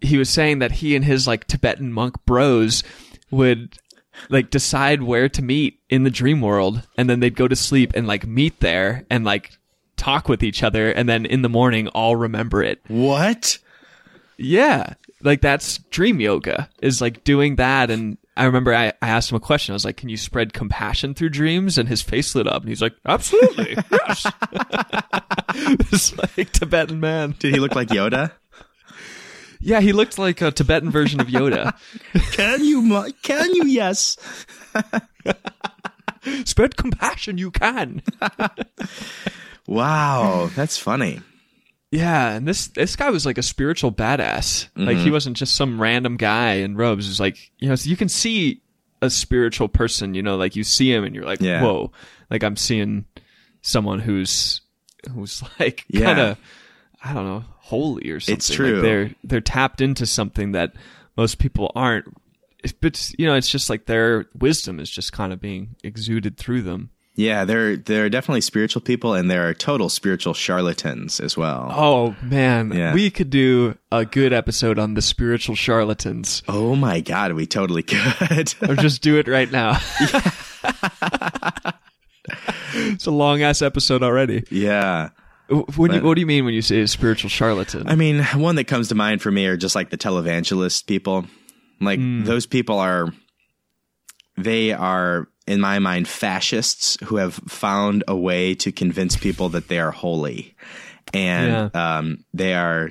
he 0.01 0.17
was 0.17 0.31
saying 0.31 0.61
that 0.61 0.71
he 0.73 0.95
and 0.95 1.05
his 1.05 1.27
like 1.27 1.47
Tibetan 1.47 1.93
monk 1.93 2.25
bros 2.25 2.85
would 3.31 3.77
like 4.29 4.51
decide 4.51 5.03
where 5.03 5.29
to 5.29 5.43
meet 5.43 5.81
in 5.89 6.05
the 6.05 6.11
dream 6.11 6.41
world, 6.41 6.87
and 6.97 7.09
then 7.09 7.21
they'd 7.21 7.37
go 7.37 7.49
to 7.49 7.57
sleep 7.57 7.93
and 7.95 8.07
like 8.07 8.27
meet 8.27 8.61
there 8.61 9.05
and 9.11 9.25
like 9.25 9.59
talk 9.97 10.29
with 10.29 10.43
each 10.43 10.63
other, 10.63 10.91
and 10.91 11.09
then 11.09 11.27
in 11.27 11.43
the 11.43 11.49
morning 11.49 11.89
all 11.89 12.17
remember 12.17 12.63
it. 12.63 12.81
what? 12.89 13.59
Yeah. 14.39 14.95
Like 15.23 15.41
that's 15.41 15.79
dream 15.91 16.21
yoga 16.21 16.69
is 16.83 17.01
like 17.01 17.25
doing 17.25 17.57
that. 17.57 17.91
And 17.91 18.19
I 18.37 18.45
remember 18.45 18.75
I, 18.75 18.89
I 19.01 19.09
asked 19.09 19.31
him 19.31 19.37
a 19.37 19.41
question. 19.41 19.73
I 19.73 19.77
was 19.77 19.85
like, 19.85 19.97
can 19.97 20.09
you 20.09 20.17
spread 20.17 20.53
compassion 20.53 21.15
through 21.15 21.31
dreams? 21.31 21.79
And 21.79 21.89
his 21.89 22.03
face 22.03 22.35
lit 22.35 22.47
up 22.47 22.63
and 22.63 22.69
he's 22.69 22.83
like, 22.83 22.95
absolutely. 23.07 23.77
yes. 23.91 24.27
this 25.91 26.17
like 26.19 26.53
Tibetan 26.53 27.01
man. 27.01 27.35
Did 27.39 27.55
he 27.55 27.61
look 27.61 27.75
like 27.75 27.89
Yoda? 27.89 28.33
Yeah. 29.61 29.81
He 29.81 29.93
looked 29.93 30.19
like 30.19 30.41
a 30.43 30.51
Tibetan 30.51 30.91
version 30.91 31.21
of 31.21 31.29
Yoda. 31.29 31.75
can 32.33 32.65
you? 32.65 33.13
Can 33.23 33.55
you? 33.55 33.67
Yes. 33.67 34.17
spread 36.45 36.77
compassion. 36.77 37.39
You 37.39 37.51
can. 37.51 38.03
Wow, 39.67 40.49
that's 40.55 40.79
funny. 40.79 41.21
Yeah, 41.91 42.35
and 42.35 42.47
this 42.47 42.69
this 42.69 42.97
guy 42.97 43.11
was 43.11 43.27
like 43.27 43.39
a 43.39 43.43
spiritual 43.43 43.93
badass. 43.93 44.69
Like 44.77 44.97
he 44.97 45.05
mm-hmm. 45.05 45.13
wasn't 45.13 45.37
just 45.37 45.55
some 45.55 45.81
random 45.81 46.17
guy 46.17 46.55
in 46.55 46.77
robes. 46.77 47.07
It 47.07 47.11
was 47.11 47.21
like 47.21 47.51
you 47.59 47.69
know, 47.69 47.75
so 47.75 47.89
you 47.89 47.97
can 47.97 48.09
see 48.09 48.63
a 49.03 49.11
spiritual 49.11 49.69
person. 49.69 50.15
You 50.15 50.23
know, 50.23 50.37
like 50.37 50.57
you 50.57 50.65
see 50.65 50.93
him 50.93 51.05
and 51.05 51.15
you're 51.15 51.25
like, 51.25 51.41
Yeah. 51.41 51.63
whoa! 51.63 51.93
Like 52.31 52.43
I'm 52.43 52.57
seeing 52.57 53.07
someone 53.63 54.01
who's 54.01 54.61
who's 55.13 55.43
like 55.59 55.85
Yeah. 55.89 56.05
kind 56.07 56.21
of 56.21 56.39
I 57.03 57.13
don't 57.13 57.25
know 57.25 57.45
holy 57.67 58.11
or 58.11 58.21
something. 58.21 58.35
It's 58.37 58.49
Like, 58.51 58.57
true. 58.57 58.81
they're 58.81 59.11
they're 59.25 59.41
tapped 59.41 59.81
into 59.81 60.07
something 60.07 60.53
that 60.53 60.73
most 61.17 61.39
people 61.39 61.71
aren't. 61.75 62.07
It's- 62.63 62.73
But 62.81 63.13
you 63.19 63.27
know, 63.27 63.35
it's 63.35 63.51
just 63.51 63.69
like 63.71 63.87
their 63.87 64.27
wisdom 64.39 64.81
is 64.81 64.91
just 64.91 65.13
kind 65.13 65.33
of 65.33 65.41
being 65.41 65.77
exuded 65.85 66.37
through 66.37 66.63
them. 66.63 66.91
Yeah, 67.19 67.47
there 67.47 67.77
there 67.77 68.05
are 68.05 68.09
definitely 68.11 68.43
spiritual 68.43 68.83
people, 68.83 69.15
and 69.15 69.31
there 69.31 69.49
are 69.49 69.55
total 69.55 69.89
spiritual 69.89 70.35
charlatans 70.35 71.19
as 71.19 71.35
well. 71.35 71.73
Oh 71.75 72.15
man, 72.23 72.73
Yeah. 72.73 72.93
we 72.93 73.09
could 73.11 73.31
do 73.31 73.79
a 73.91 74.05
good 74.05 74.35
episode 74.35 74.79
on 74.79 74.93
the 74.95 75.01
spiritual 75.01 75.55
charlatans, 75.55 76.43
Oh 76.47 76.77
my 76.77 77.01
god, 77.01 77.33
we 77.33 77.47
totally 77.47 77.83
could. 77.83 78.55
or 78.69 78.77
just 78.87 79.01
do 79.01 79.17
it 79.17 79.29
right 79.29 79.51
now. 79.51 79.81
it's 82.75 83.07
a 83.07 83.11
long 83.11 83.43
ass 83.43 83.63
episode 83.63 84.03
already. 84.03 84.45
yeah. 84.51 85.09
What 85.49 85.91
do, 85.91 85.97
you, 85.99 86.03
what 86.03 86.15
do 86.15 86.21
you 86.21 86.27
mean 86.27 86.45
when 86.45 86.55
you 86.55 86.63
say 86.63 86.81
a 86.81 86.89
spiritual 86.89 87.31
charlatan? 87.31 87.89
I 87.89 87.95
mean, 87.95 88.23
one 88.35 88.57
that 88.57 88.65
comes 88.65 88.89
to 88.89 88.95
mind 88.95 89.23
for 89.23 89.31
me 89.31 89.47
are 89.47 89.57
just 89.57 89.75
like 89.75 89.91
the 89.91 89.99
televangelist 89.99 90.87
people. 90.87 91.27
Like 91.81 92.01
those 92.01 92.47
people 92.47 92.79
are 92.79 93.13
they 94.37 94.73
are 94.73 95.29
in 95.47 95.61
my 95.61 95.79
mind 95.79 96.09
fascists 96.09 96.99
who 97.05 97.17
have 97.17 97.35
found 97.35 98.03
a 98.09 98.17
way 98.17 98.55
to 98.57 98.73
convince 98.73 99.17
people 99.17 99.49
that 99.51 99.69
they 99.69 99.79
are 99.79 99.91
holy. 99.91 100.55
And 101.15 101.75
um, 101.75 102.25
they 102.35 102.55
are 102.55 102.91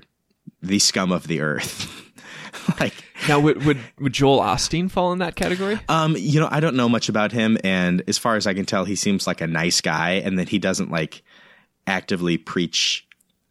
the 0.61 0.79
scum 0.79 1.11
of 1.11 1.27
the 1.27 1.41
earth. 1.41 1.91
like 2.79 2.93
now, 3.27 3.39
would, 3.39 3.65
would 3.65 3.77
would 3.99 4.13
Joel 4.13 4.39
Osteen 4.39 4.89
fall 4.89 5.11
in 5.11 5.19
that 5.19 5.35
category? 5.35 5.79
Um, 5.89 6.15
you 6.17 6.39
know, 6.39 6.47
I 6.49 6.59
don't 6.59 6.75
know 6.75 6.87
much 6.87 7.09
about 7.09 7.31
him, 7.31 7.57
and 7.63 8.01
as 8.07 8.17
far 8.17 8.35
as 8.35 8.47
I 8.47 8.53
can 8.53 8.65
tell, 8.65 8.85
he 8.85 8.95
seems 8.95 9.27
like 9.27 9.41
a 9.41 9.47
nice 9.47 9.81
guy, 9.81 10.11
and 10.11 10.39
that 10.39 10.49
he 10.49 10.59
doesn't 10.59 10.91
like 10.91 11.23
actively 11.87 12.37
preach 12.37 13.05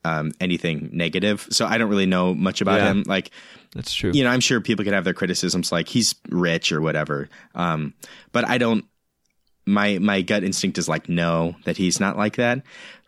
um, 0.04 0.32
anything 0.40 0.90
negative. 0.92 1.46
So 1.50 1.64
I 1.66 1.78
don't 1.78 1.88
really 1.88 2.06
know 2.06 2.34
much 2.34 2.60
about 2.60 2.80
Yeah. 2.80 2.90
him. 2.90 3.04
Like, 3.06 3.30
That's 3.74 3.94
true. 3.94 4.10
you 4.14 4.22
know, 4.22 4.30
I'm 4.30 4.40
sure 4.40 4.60
people 4.60 4.84
could 4.84 4.92
have 4.94 5.04
their 5.04 5.14
criticisms, 5.14 5.72
like 5.72 5.88
he's 5.88 6.14
rich 6.28 6.72
or 6.72 6.80
whatever. 6.82 7.28
Um, 7.54 7.94
but 8.32 8.46
I 8.48 8.58
don't. 8.58 8.84
My 9.66 9.98
my 9.98 10.20
gut 10.20 10.44
instinct 10.44 10.76
is 10.76 10.90
like 10.90 11.08
no, 11.08 11.56
that 11.64 11.78
he's 11.78 11.98
not 11.98 12.18
like 12.18 12.36
that. 12.36 12.62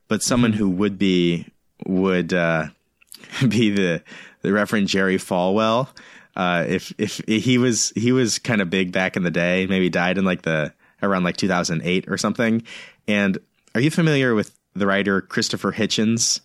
But 0.08 0.22
someone 0.22 0.54
who 0.54 0.70
would 0.70 0.98
be 0.98 1.46
would 1.84 2.32
uh, 2.32 2.68
be 3.48 3.68
the 3.70 4.02
the 4.40 4.52
Reverend 4.54 4.88
Jerry 4.88 5.18
Falwell. 5.18 5.88
Uh, 6.34 6.64
if 6.66 6.94
if 6.96 7.20
he 7.26 7.58
was 7.58 7.90
he 7.94 8.10
was 8.12 8.38
kind 8.38 8.62
of 8.62 8.70
big 8.70 8.90
back 8.90 9.18
in 9.18 9.22
the 9.22 9.30
day, 9.30 9.66
maybe 9.66 9.90
died 9.90 10.16
in 10.16 10.24
like 10.24 10.42
the 10.42 10.72
around 11.02 11.24
like 11.24 11.36
2008 11.36 12.06
or 12.08 12.16
something. 12.16 12.62
And 13.06 13.36
are 13.74 13.80
you 13.82 13.90
familiar 13.90 14.34
with 14.34 14.55
the 14.78 14.86
writer 14.86 15.20
Christopher 15.20 15.72
Hitchens? 15.72 16.40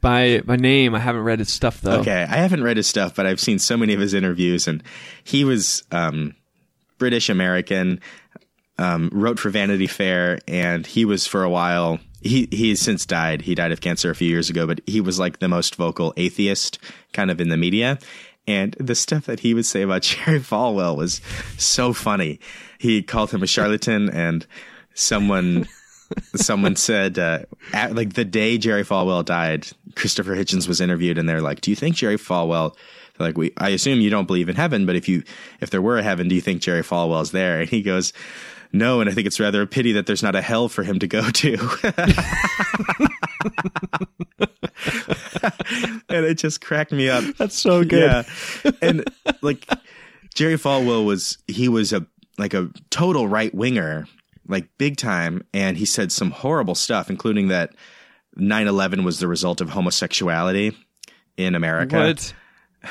By 0.00 0.42
by 0.44 0.56
name, 0.56 0.94
I 0.94 1.00
haven't 1.00 1.24
read 1.24 1.40
his 1.40 1.52
stuff 1.52 1.80
though. 1.80 2.00
Okay, 2.00 2.22
I 2.22 2.36
haven't 2.36 2.62
read 2.62 2.76
his 2.76 2.86
stuff, 2.86 3.16
but 3.16 3.26
I've 3.26 3.40
seen 3.40 3.58
so 3.58 3.76
many 3.76 3.94
of 3.94 4.00
his 4.00 4.14
interviews, 4.14 4.68
and 4.68 4.82
he 5.24 5.44
was 5.44 5.82
um, 5.90 6.36
British 6.98 7.28
American, 7.28 8.00
um, 8.78 9.10
wrote 9.12 9.40
for 9.40 9.50
Vanity 9.50 9.88
Fair, 9.88 10.38
and 10.46 10.86
he 10.86 11.04
was 11.04 11.26
for 11.26 11.42
a 11.42 11.50
while. 11.50 11.98
He 12.20 12.48
he 12.52 12.70
has 12.70 12.80
since 12.80 13.06
died. 13.06 13.42
He 13.42 13.56
died 13.56 13.72
of 13.72 13.80
cancer 13.80 14.10
a 14.10 14.14
few 14.14 14.28
years 14.28 14.48
ago, 14.48 14.66
but 14.68 14.80
he 14.86 15.00
was 15.00 15.18
like 15.18 15.40
the 15.40 15.48
most 15.48 15.74
vocal 15.74 16.14
atheist 16.16 16.78
kind 17.12 17.30
of 17.30 17.40
in 17.40 17.48
the 17.48 17.56
media. 17.56 17.98
And 18.46 18.74
the 18.80 18.94
stuff 18.94 19.26
that 19.26 19.40
he 19.40 19.52
would 19.52 19.66
say 19.66 19.82
about 19.82 20.02
Jerry 20.02 20.40
Falwell 20.40 20.96
was 20.96 21.20
so 21.58 21.92
funny. 21.92 22.38
He 22.78 23.02
called 23.02 23.32
him 23.32 23.42
a 23.42 23.48
charlatan, 23.48 24.10
and 24.10 24.46
someone 24.94 25.68
someone 26.34 26.76
said 26.76 27.18
uh, 27.18 27.40
at, 27.72 27.94
like 27.94 28.14
the 28.14 28.24
day 28.24 28.58
Jerry 28.58 28.84
Falwell 28.84 29.24
died, 29.24 29.68
Christopher 29.94 30.36
Hitchens 30.36 30.68
was 30.68 30.80
interviewed, 30.80 31.18
and 31.18 31.28
they're 31.28 31.40
like, 31.40 31.60
"Do 31.60 31.70
you 31.70 31.76
think 31.76 31.96
Jerry 31.96 32.16
Falwell?" 32.16 32.76
Like, 33.18 33.36
"We, 33.36 33.52
I 33.56 33.70
assume 33.70 34.00
you 34.00 34.10
don't 34.10 34.26
believe 34.26 34.48
in 34.48 34.56
heaven, 34.56 34.86
but 34.86 34.96
if 34.96 35.08
you, 35.08 35.22
if 35.60 35.70
there 35.70 35.82
were 35.82 35.98
a 35.98 36.02
heaven, 36.02 36.28
do 36.28 36.34
you 36.34 36.40
think 36.40 36.62
Jerry 36.62 36.82
Falwell's 36.82 37.32
there?" 37.32 37.60
And 37.60 37.68
he 37.68 37.82
goes, 37.82 38.12
"No, 38.72 39.00
and 39.00 39.10
I 39.10 39.12
think 39.12 39.26
it's 39.26 39.40
rather 39.40 39.62
a 39.62 39.66
pity 39.66 39.92
that 39.92 40.06
there's 40.06 40.22
not 40.22 40.36
a 40.36 40.42
hell 40.42 40.68
for 40.68 40.82
him 40.82 40.98
to 41.00 41.06
go 41.06 41.28
to." 41.30 41.56
and 46.08 46.24
it 46.24 46.34
just 46.34 46.60
cracked 46.60 46.92
me 46.92 47.08
up. 47.08 47.24
That's 47.36 47.58
so 47.58 47.84
good. 47.84 48.24
Yeah, 48.64 48.70
and 48.80 49.04
like 49.42 49.68
Jerry 50.34 50.54
Falwell 50.54 51.04
was 51.04 51.38
he 51.46 51.68
was 51.68 51.92
a 51.92 52.06
like 52.38 52.54
a 52.54 52.70
total 52.90 53.26
right 53.26 53.52
winger, 53.54 54.06
like 54.48 54.68
big 54.78 54.96
time, 54.96 55.42
and 55.52 55.76
he 55.76 55.84
said 55.86 56.10
some 56.10 56.30
horrible 56.30 56.74
stuff, 56.74 57.10
including 57.10 57.48
that 57.48 57.74
9/11 58.38 59.04
was 59.04 59.18
the 59.20 59.28
result 59.28 59.60
of 59.60 59.70
homosexuality 59.70 60.76
in 61.36 61.54
America. 61.54 61.96
What? 61.98 62.34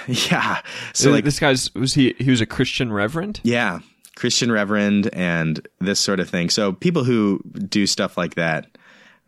Yeah. 0.07 0.57
So 0.93 1.05
So 1.05 1.11
like 1.11 1.23
this 1.23 1.39
guy's 1.39 1.73
was 1.73 1.93
he? 1.93 2.13
He 2.19 2.29
was 2.29 2.41
a 2.41 2.45
Christian 2.45 2.91
reverend. 2.91 3.39
yeah, 3.43 3.79
Christian 4.17 4.51
Reverend 4.51 5.09
and 5.13 5.65
this 5.79 5.99
sort 5.99 6.19
of 6.19 6.29
thing. 6.29 6.49
So 6.49 6.73
people 6.73 7.05
who 7.05 7.39
do 7.69 7.87
stuff 7.87 8.17
like 8.17 8.35
that, 8.35 8.67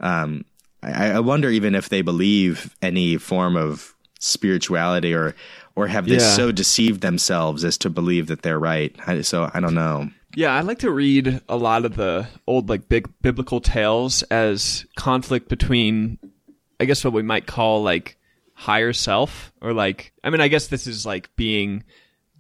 um, 0.02 0.44
I, 0.84 1.12
I 1.12 1.20
wonder 1.22 1.50
even 1.50 1.76
if 1.76 1.88
they 1.88 2.02
believe 2.02 2.76
any 2.82 3.16
form 3.18 3.56
of 3.56 3.96
spirituality 4.20 5.14
or 5.14 5.34
or 5.80 5.88
have 5.88 6.06
they 6.08 6.16
Yeah. 6.16 6.36
so 6.36 6.52
deceived 6.52 7.00
themselves 7.02 7.64
as 7.64 7.78
to 7.80 7.90
believe 7.90 8.28
that 8.28 8.42
they're 8.42 8.60
right. 8.60 8.94
I, 9.08 9.22
so 9.22 9.50
I 9.54 9.62
don't 9.62 9.74
know. 9.74 10.10
Yeah, 10.36 10.54
I 10.54 10.62
like 10.62 10.80
to 10.80 10.92
read 10.92 11.42
a 11.48 11.56
lot 11.56 11.86
of 11.86 11.96
the 11.96 12.28
old 12.46 12.68
like 12.70 12.90
big 12.90 13.10
biblical 13.22 13.62
tales 13.62 14.22
as 14.24 14.86
conflict 14.98 15.48
between 15.48 16.20
I 16.80 16.86
guess 16.86 17.04
what 17.04 17.14
we 17.14 17.24
might 17.24 17.48
call 17.48 17.82
like 17.82 18.18
higher 18.54 18.92
self 18.92 19.54
or 19.62 19.74
like 19.74 20.12
I 20.24 20.30
mean 20.30 20.42
I 20.42 20.50
guess 20.50 20.68
this 20.68 20.86
is 20.86 21.06
like 21.06 21.34
being 21.38 21.84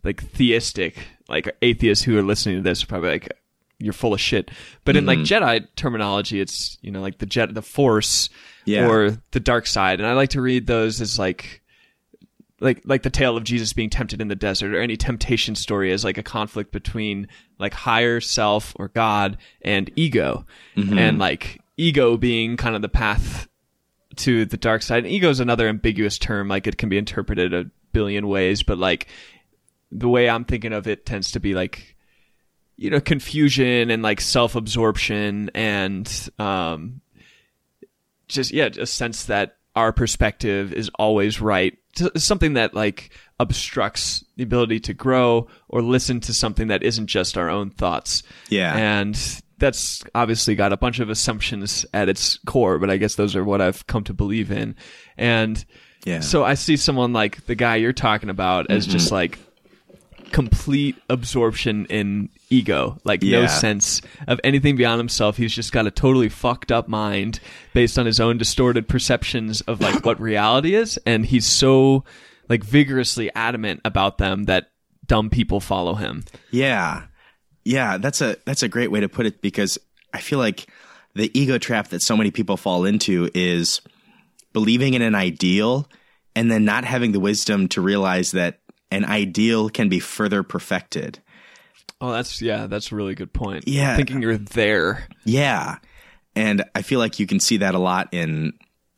like 0.03 0.21
theistic 0.21 0.97
like 1.29 1.49
atheists 1.61 2.03
who 2.03 2.17
are 2.17 2.21
listening 2.23 2.57
to 2.57 2.61
this 2.61 2.83
are 2.83 2.87
probably 2.87 3.11
like 3.11 3.29
you're 3.79 3.93
full 3.93 4.13
of 4.13 4.19
shit. 4.19 4.51
But 4.83 4.97
in 4.97 5.05
like 5.05 5.19
mm-hmm. 5.19 5.43
Jedi 5.43 5.65
terminology 5.77 6.41
it's 6.41 6.77
you 6.81 6.91
know 6.91 6.99
like 7.01 7.17
the 7.19 7.25
jet 7.25 7.53
the 7.53 7.61
force 7.61 8.29
Yeah. 8.65 8.87
or 8.87 9.17
the 9.31 9.39
dark 9.39 9.65
side 9.65 9.99
and 9.99 10.07
I 10.07 10.13
like 10.13 10.29
to 10.31 10.41
read 10.41 10.67
those 10.67 11.01
as 11.01 11.17
like 11.17 11.58
like 12.59 12.81
like 12.85 13.03
the 13.03 13.09
tale 13.09 13.37
of 13.37 13.43
Jesus 13.43 13.73
being 13.73 13.89
tempted 13.89 14.21
in 14.21 14.27
the 14.27 14.35
desert 14.35 14.73
or 14.75 14.81
any 14.81 14.97
temptation 14.97 15.55
story 15.55 15.91
as 15.91 16.03
like 16.03 16.17
a 16.17 16.23
conflict 16.23 16.71
between 16.71 17.27
like 17.57 17.73
higher 17.73 18.19
self 18.19 18.75
or 18.77 18.89
God 18.89 19.37
and 19.61 19.91
ego. 19.95 20.45
And 20.97 21.19
like 21.19 21.61
ego 21.77 22.17
being 22.17 22.57
kind 22.57 22.75
of 22.75 22.81
the 22.81 22.89
path 22.89 23.47
to 24.17 24.45
the 24.45 24.57
dark 24.57 24.81
side. 24.81 25.05
And 25.05 25.13
ego 25.13 25.29
is 25.29 25.39
another 25.39 25.67
ambiguous 25.67 26.17
term, 26.17 26.47
like 26.47 26.67
it 26.67 26.77
can 26.77 26.89
be 26.89 26.97
interpreted 26.97 27.53
a 27.53 27.65
billion 27.93 28.27
ways, 28.27 28.63
but 28.63 28.77
like 28.77 29.07
the 29.91 30.09
way 30.09 30.29
I'm 30.29 30.45
thinking 30.45 30.73
of 30.73 30.87
it 30.87 31.05
tends 31.05 31.31
to 31.31 31.39
be 31.39 31.53
like 31.53 31.95
you 32.79 32.89
know 32.89 33.01
confusion 33.01 33.91
and 33.91 34.01
like 34.01 34.21
self-absorption 34.21 35.51
and 35.53 36.29
um 36.39 37.01
just 38.29 38.51
yeah 38.51 38.69
a 38.79 38.85
sense 38.85 39.25
that 39.25 39.57
our 39.75 39.91
perspective 39.91 40.71
is 40.73 40.89
always 40.97 41.41
right 41.41 41.77
T- 41.99 42.09
something 42.19 42.53
that 42.53 42.73
like 42.73 43.11
obstructs 43.39 44.23
the 44.37 44.43
ability 44.43 44.79
to 44.81 44.93
grow 44.93 45.47
or 45.67 45.81
listen 45.81 46.19
to 46.21 46.33
something 46.33 46.67
that 46.67 46.81
isn't 46.81 47.07
just 47.07 47.37
our 47.37 47.49
own 47.49 47.69
thoughts 47.71 48.23
Yeah. 48.49 48.75
and 48.75 49.41
that's 49.57 50.03
obviously 50.15 50.55
got 50.55 50.71
a 50.71 50.77
bunch 50.77 50.99
of 50.99 51.09
assumptions 51.09 51.85
at 51.93 52.07
its 52.07 52.37
core 52.45 52.79
but 52.79 52.89
i 52.89 52.95
guess 52.97 53.15
those 53.15 53.35
are 53.35 53.43
what 53.43 53.59
i've 53.59 53.85
come 53.87 54.03
to 54.05 54.13
believe 54.13 54.51
in 54.51 54.75
and 55.17 55.65
Yeah. 56.05 56.21
so 56.21 56.43
i 56.45 56.53
see 56.53 56.77
someone 56.77 57.11
like 57.11 57.45
the 57.45 57.55
guy 57.55 57.75
you're 57.75 57.91
talking 57.91 58.29
about 58.29 58.71
as 58.71 58.87
just 58.87 59.07
mm-hmm. 59.07 59.15
like 59.15 59.39
complete 60.31 60.95
absorption 61.09 61.85
in 61.87 62.29
ego, 62.49 62.97
like 63.03 63.21
no 63.21 63.47
sense 63.47 64.01
of 64.27 64.39
anything 64.43 64.75
beyond 64.75 64.99
himself. 64.99 65.37
He's 65.37 65.53
just 65.53 65.71
got 65.71 65.87
a 65.87 65.91
totally 65.91 66.29
fucked 66.29 66.71
up 66.71 66.87
mind 66.87 67.39
based 67.73 67.99
on 67.99 68.05
his 68.05 68.19
own 68.19 68.37
distorted 68.37 68.87
perceptions 68.87 69.61
of 69.61 69.81
like 69.81 70.05
what 70.05 70.19
reality 70.21 70.75
is, 70.75 70.97
and 71.05 71.25
he's 71.25 71.45
so 71.45 72.03
like 72.47 72.63
vigorously 72.63 73.33
adamant 73.35 73.81
about 73.85 74.17
them 74.17 74.45
that 74.45 74.71
dumb 75.05 75.29
people 75.29 75.59
follow 75.59 75.95
him. 75.95 76.23
Yeah. 76.51 77.03
Yeah, 77.65 77.97
that's 77.97 78.21
a 78.21 78.37
that's 78.45 78.63
a 78.63 78.67
great 78.67 78.89
way 78.89 79.01
to 79.01 79.09
put 79.09 79.25
it 79.25 79.41
because 79.41 79.77
I 80.13 80.21
feel 80.21 80.39
like 80.39 80.67
the 81.13 81.29
ego 81.37 81.57
trap 81.57 81.89
that 81.89 82.01
so 82.01 82.15
many 82.17 82.31
people 82.31 82.57
fall 82.57 82.85
into 82.85 83.29
is 83.33 83.81
believing 84.53 84.93
in 84.93 85.01
an 85.01 85.15
ideal 85.15 85.87
and 86.35 86.49
then 86.49 86.65
not 86.65 86.85
having 86.85 87.11
the 87.11 87.19
wisdom 87.19 87.67
to 87.69 87.81
realize 87.81 88.31
that 88.31 88.59
an 88.91 89.05
ideal 89.05 89.69
can 89.69 89.89
be 89.89 89.99
further 89.99 90.41
perfected. 90.41 91.19
Oh, 92.01 92.11
that's 92.11 92.41
yeah, 92.41 92.67
that's 92.67 92.91
a 92.91 92.95
really 92.95 93.15
good 93.15 93.33
point. 93.33 93.67
Yeah. 93.67 93.95
thinking 93.95 94.21
you're 94.21 94.37
there. 94.37 95.07
Yeah. 95.25 95.77
And 96.35 96.63
I 96.73 96.81
feel 96.81 96.99
like 96.99 97.19
you 97.19 97.27
can 97.27 97.39
see 97.39 97.57
that 97.57 97.75
a 97.75 97.79
lot 97.79 98.09
in 98.13 98.53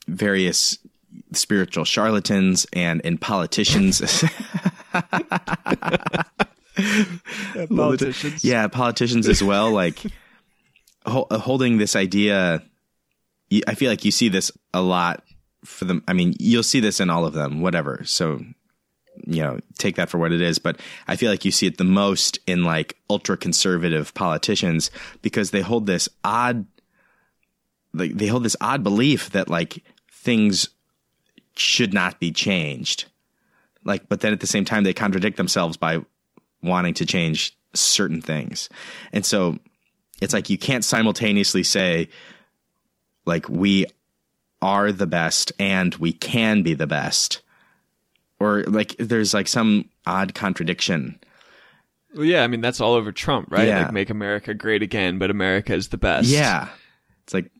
various 0.07 0.77
spiritual 1.33 1.85
charlatans 1.85 2.67
and 2.73 3.01
in 3.01 3.17
politicians. 3.17 4.01
Politicians. 7.75 8.43
Yeah, 8.43 8.67
politicians 8.67 9.27
as 9.27 9.43
well. 9.43 9.71
Like 9.71 9.99
holding 11.05 11.77
this 11.77 11.95
idea. 11.95 12.63
I 13.67 13.75
feel 13.75 13.89
like 13.89 14.05
you 14.05 14.11
see 14.11 14.29
this 14.29 14.51
a 14.73 14.81
lot 14.81 15.23
for 15.65 15.85
them. 15.85 16.03
I 16.07 16.13
mean, 16.13 16.33
you'll 16.39 16.63
see 16.63 16.79
this 16.79 16.99
in 16.99 17.09
all 17.09 17.25
of 17.25 17.33
them, 17.33 17.61
whatever. 17.61 18.01
So 18.05 18.41
you 19.25 19.41
know 19.41 19.59
take 19.77 19.95
that 19.95 20.09
for 20.09 20.17
what 20.17 20.31
it 20.31 20.41
is. 20.41 20.59
But 20.59 20.79
i 21.07 21.15
feel 21.15 21.31
like 21.31 21.45
you 21.45 21.51
see 21.51 21.67
it 21.67 21.77
the 21.77 21.83
most 21.83 22.39
in 22.47 22.63
like 22.63 22.97
ultra 23.09 23.37
conservative 23.37 24.13
politicians 24.13 24.91
because 25.21 25.51
they 25.51 25.61
hold 25.61 25.85
this 25.85 26.09
odd 26.23 26.65
like 27.93 28.15
they 28.15 28.27
hold 28.27 28.43
this 28.43 28.55
odd 28.61 28.83
belief 28.83 29.31
that 29.31 29.49
like 29.49 29.83
things 30.11 30.69
should 31.55 31.93
not 31.93 32.19
be 32.19 32.31
changed. 32.31 33.05
Like 33.83 34.07
but 34.09 34.21
then 34.21 34.33
at 34.33 34.39
the 34.39 34.47
same 34.47 34.65
time 34.65 34.83
they 34.83 34.93
contradict 34.93 35.37
themselves 35.37 35.77
by 35.77 36.03
wanting 36.63 36.93
to 36.95 37.05
change 37.05 37.57
certain 37.73 38.21
things. 38.21 38.69
And 39.11 39.25
so 39.25 39.57
it's 40.21 40.33
like 40.33 40.49
you 40.49 40.57
can't 40.57 40.85
simultaneously 40.85 41.63
say 41.63 42.09
like 43.25 43.49
we 43.49 43.85
are 44.61 44.91
the 44.91 45.07
best 45.07 45.51
and 45.59 45.95
we 45.95 46.13
can 46.13 46.61
be 46.61 46.73
the 46.73 46.87
best 46.87 47.41
or 48.41 48.63
like 48.63 48.95
there's 48.97 49.33
like 49.33 49.47
some 49.47 49.89
odd 50.05 50.33
contradiction 50.33 51.19
Well, 52.15 52.25
yeah, 52.25 52.43
I 52.43 52.47
mean 52.47 52.61
that's 52.61 52.81
all 52.81 52.93
over 52.93 53.11
Trump, 53.11 53.51
right? 53.51 53.67
Yeah. 53.67 53.83
Like 53.83 53.93
make 53.93 54.09
America 54.09 54.53
great 54.53 54.81
again, 54.81 55.19
but 55.19 55.29
America 55.29 55.73
is 55.73 55.89
the 55.89 55.97
best. 55.97 56.27
yeah 56.27 56.69
it's 57.23 57.33
like 57.33 57.51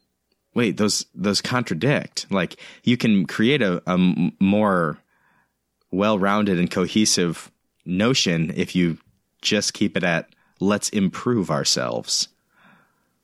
wait 0.53 0.77
those 0.77 1.05
those 1.13 1.41
contradict 1.41 2.25
like 2.29 2.59
you 2.83 2.97
can 2.97 3.25
create 3.25 3.61
a 3.61 3.81
more 4.39 4.97
well-rounded 5.91 6.57
and 6.57 6.71
cohesive 6.71 7.51
notion 7.85 8.51
if 8.55 8.75
you 8.75 8.97
just 9.41 9.73
keep 9.73 9.97
it 9.97 10.03
at 10.03 10.29
let's 10.59 10.89
improve 10.89 11.49
ourselves 11.49 12.29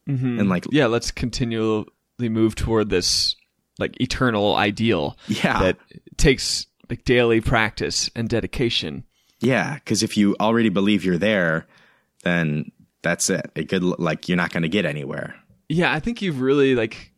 mm-hmm. 0.08 0.40
and 0.40 0.50
like 0.50 0.66
yeah. 0.72 0.88
Let's 0.88 1.12
continually 1.12 1.86
move 2.20 2.56
toward 2.56 2.90
this 2.90 3.36
like 3.80 4.00
eternal 4.02 4.56
ideal. 4.56 5.18
Yeah. 5.28 5.62
that 5.62 5.78
takes 6.18 6.66
like 6.90 7.04
daily 7.06 7.42
practice 7.42 8.10
and 8.16 8.30
dedication. 8.30 9.04
Yeah, 9.40 9.76
because 9.76 10.04
if 10.04 10.18
you 10.18 10.36
already 10.40 10.70
believe 10.70 11.06
you're 11.06 11.18
there, 11.18 11.68
then 12.24 12.72
that's 13.02 13.30
it. 13.30 13.52
It 13.56 13.70
could 13.70 13.84
like 13.84 14.28
you're 14.28 14.38
not 14.38 14.52
going 14.52 14.64
to 14.64 14.70
get 14.70 14.86
anywhere. 14.86 15.36
Yeah, 15.70 15.94
I 15.94 16.00
think 16.00 16.22
you've 16.22 16.42
really 16.42 16.76
like 16.76 17.12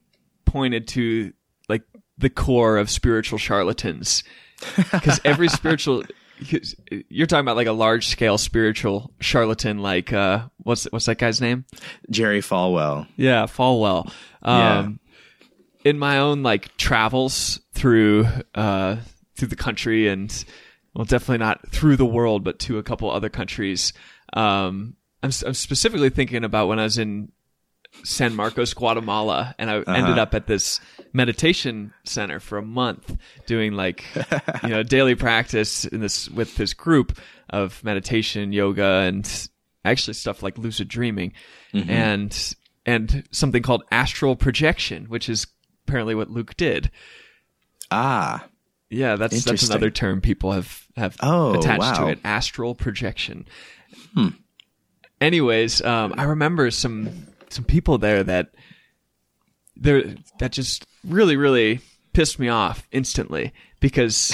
pointed 0.46 0.88
to 0.90 1.32
like 1.68 1.84
the 2.18 2.30
core 2.30 2.78
of 2.78 2.90
spiritual 2.90 3.38
charlatans 3.38 4.24
because 4.76 5.20
every 5.24 5.48
spiritual 5.48 6.04
you're 7.10 7.28
talking 7.28 7.42
about 7.42 7.56
like 7.58 7.68
a 7.68 7.72
large 7.74 8.08
scale 8.08 8.38
spiritual 8.38 9.12
charlatan 9.20 9.80
like 9.80 10.14
uh 10.14 10.48
what's 10.64 10.86
what's 10.86 11.06
that 11.06 11.18
guy's 11.18 11.42
name 11.42 11.66
Jerry 12.10 12.42
Falwell. 12.42 13.08
yeah 13.18 13.44
falwell 13.44 14.12
um 14.42 15.00
in 15.84 16.00
my 16.00 16.20
own 16.20 16.42
like 16.42 16.76
travels 16.78 17.60
through 17.74 18.26
uh 18.56 18.98
through 19.40 19.48
the 19.48 19.56
country 19.56 20.08
and 20.08 20.46
well 20.94 21.06
definitely 21.06 21.38
not 21.38 21.68
through 21.70 21.96
the 21.96 22.06
world 22.06 22.44
but 22.44 22.60
to 22.60 22.78
a 22.78 22.84
couple 22.84 23.10
other 23.10 23.30
countries. 23.30 23.94
Um 24.34 24.96
i'm, 25.24 25.32
I'm 25.46 25.54
specifically 25.54 26.10
thinking 26.10 26.44
about 26.44 26.68
when 26.68 26.80
i 26.80 26.84
was 26.84 26.98
in 26.98 27.32
San 28.04 28.36
Marcos, 28.36 28.74
Guatemala, 28.74 29.56
and 29.58 29.70
I 29.70 29.78
ended 29.78 30.20
up 30.20 30.34
at 30.36 30.48
this 30.48 30.80
meditation 31.12 31.94
center 32.04 32.40
for 32.40 32.58
a 32.58 32.62
month 32.62 33.18
doing 33.46 33.74
like 33.74 34.06
you 34.64 34.70
know 34.70 34.84
daily 34.84 35.16
practice 35.16 35.86
in 35.86 36.00
this 36.00 36.30
with 36.30 36.56
this 36.56 36.74
group 36.74 37.18
of 37.50 37.84
meditation, 37.84 38.54
yoga, 38.54 39.02
and 39.08 39.50
actually 39.84 40.14
stuff 40.14 40.44
like 40.44 40.58
lucid 40.58 40.88
dreaming, 40.88 41.34
and 41.90 42.56
and 42.86 43.28
something 43.32 43.64
called 43.64 43.84
astral 43.92 44.36
projection, 44.36 45.06
which 45.06 45.28
is 45.28 45.48
apparently 45.88 46.16
what 46.16 46.30
Luke 46.30 46.56
did. 46.58 46.92
Ah, 47.92 48.46
Yeah, 48.90 49.16
that's 49.18 49.44
that's 49.44 49.70
another 49.70 49.92
term 49.92 50.20
people 50.22 50.52
have 50.52 50.88
have 50.96 51.16
Oh, 51.22 51.54
attached 51.60 51.96
to 51.98 52.08
it. 52.08 52.20
Astral 52.24 52.74
projection. 52.76 53.48
Anyways, 55.22 55.82
um, 55.82 56.14
I 56.18 56.24
remember 56.24 56.72
some 56.72 57.28
some 57.50 57.66
people 57.66 57.98
there 57.98 58.24
that 58.24 58.56
there 59.76 60.16
that 60.40 60.52
just 60.52 60.86
really 61.04 61.36
really 61.38 61.82
pissed 62.14 62.40
me 62.40 62.50
off 62.50 62.88
instantly 62.92 63.54
because 63.80 64.32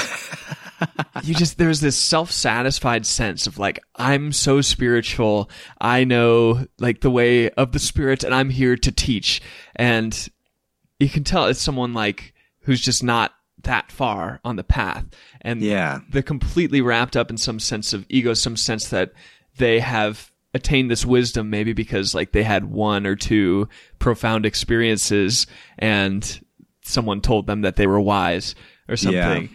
you 1.24 1.34
just 1.34 1.58
there's 1.58 1.82
this 1.82 1.98
self-satisfied 1.98 3.06
sense 3.06 3.48
of 3.48 3.58
like 3.58 3.80
I'm 3.96 4.32
so 4.32 4.62
spiritual. 4.62 5.50
I 5.82 6.04
know 6.04 6.66
like 6.80 7.02
the 7.02 7.12
way 7.12 7.50
of 7.52 7.72
the 7.72 7.80
spirit 7.80 8.24
and 8.24 8.34
I'm 8.34 8.50
here 8.50 8.76
to 8.78 8.92
teach 8.92 9.42
and 9.76 10.28
you 11.00 11.10
can 11.10 11.24
tell 11.24 11.48
it's 11.48 11.62
someone 11.62 11.94
like 11.94 12.34
who's 12.62 12.80
just 12.82 13.04
not 13.04 13.34
that 13.66 13.92
far 13.92 14.40
on 14.44 14.56
the 14.56 14.64
path. 14.64 15.06
And 15.42 15.62
Yeah. 15.62 16.00
they're 16.10 16.22
completely 16.24 16.82
wrapped 16.82 17.16
up 17.16 17.30
in 17.30 17.38
some 17.38 17.60
sense 17.60 17.94
of 17.94 18.06
ego 18.10 18.34
some 18.34 18.58
sense 18.58 18.88
that 18.90 19.12
they 19.58 19.80
have 19.80 20.32
attained 20.54 20.90
this 20.90 21.06
wisdom 21.06 21.50
maybe 21.50 21.74
because 21.74 22.16
like 22.16 22.32
they 22.32 22.44
had 22.44 22.66
one 22.66 23.06
or 23.06 23.16
two 23.16 23.68
profound 24.00 24.46
experiences 24.46 25.46
and 25.78 26.40
someone 26.82 27.20
told 27.22 27.46
them 27.48 27.62
that 27.62 27.76
they 27.76 27.86
were 27.88 28.00
wise 28.00 28.56
or 28.88 28.96
something. 28.96 29.50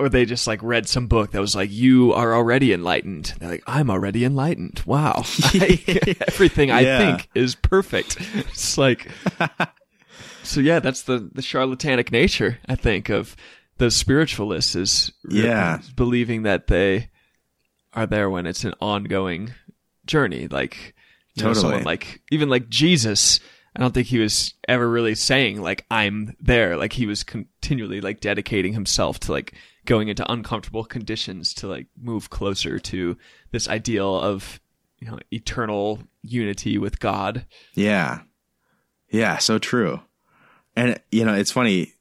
Or 0.00 0.08
they 0.08 0.26
just 0.26 0.46
like 0.46 0.62
read 0.62 0.88
some 0.88 1.08
book 1.08 1.32
that 1.32 1.40
was 1.40 1.56
like 1.56 1.72
you 1.72 2.12
are 2.12 2.32
already 2.34 2.72
enlightened. 2.72 3.34
They're 3.40 3.48
like 3.50 3.64
i'm 3.66 3.90
already 3.90 4.24
enlightened. 4.24 4.80
Wow. 4.86 5.24
Everything 5.54 6.70
i 6.70 6.80
Yeah. 6.80 6.98
think 7.16 7.28
is 7.34 7.54
perfect. 7.56 8.16
It's 8.34 8.78
like 8.78 9.08
so 10.48 10.60
yeah 10.60 10.80
that's 10.80 11.02
the 11.02 11.30
the 11.34 11.42
charlatanic 11.42 12.10
nature 12.12 12.58
i 12.68 12.74
think 12.74 13.08
of 13.08 13.36
the 13.78 13.90
spiritualists 13.90 14.74
is 14.74 15.12
Yeah. 15.28 15.80
believing 15.94 16.42
that 16.42 16.66
they 16.66 17.10
are 17.92 18.06
there 18.06 18.28
when 18.30 18.46
it's 18.46 18.64
an 18.64 18.74
ongoing 18.80 19.52
journey 20.06 20.48
like 20.48 20.94
you 21.34 21.42
know, 21.44 21.50
Totally. 21.50 21.60
someone 21.62 21.84
like 21.84 22.22
even 22.30 22.48
like 22.48 22.68
jesus 22.68 23.40
i 23.76 23.80
don't 23.80 23.92
think 23.94 24.08
he 24.08 24.18
was 24.18 24.54
ever 24.66 24.88
really 24.88 25.14
saying 25.14 25.60
like 25.62 25.84
i'm 25.90 26.34
there 26.40 26.76
like 26.76 26.92
he 26.94 27.06
was 27.06 27.22
continually 27.22 28.00
like 28.00 28.20
dedicating 28.20 28.72
himself 28.72 29.20
to 29.20 29.32
like 29.32 29.54
going 29.84 30.08
into 30.08 30.30
uncomfortable 30.30 30.84
conditions 30.84 31.54
to 31.54 31.68
like 31.68 31.86
move 32.00 32.30
closer 32.30 32.78
to 32.78 33.16
this 33.52 33.68
ideal 33.68 34.18
of 34.18 34.60
you 34.98 35.06
know 35.08 35.18
eternal 35.30 36.00
unity 36.22 36.76
with 36.78 36.98
god 37.00 37.46
yeah, 37.74 38.20
yeah. 39.10 39.38
So 39.38 39.58
true. 39.58 40.00
And 40.78 41.00
you 41.10 41.24
know, 41.24 41.34
it's 41.34 41.50
funny. 41.50 41.92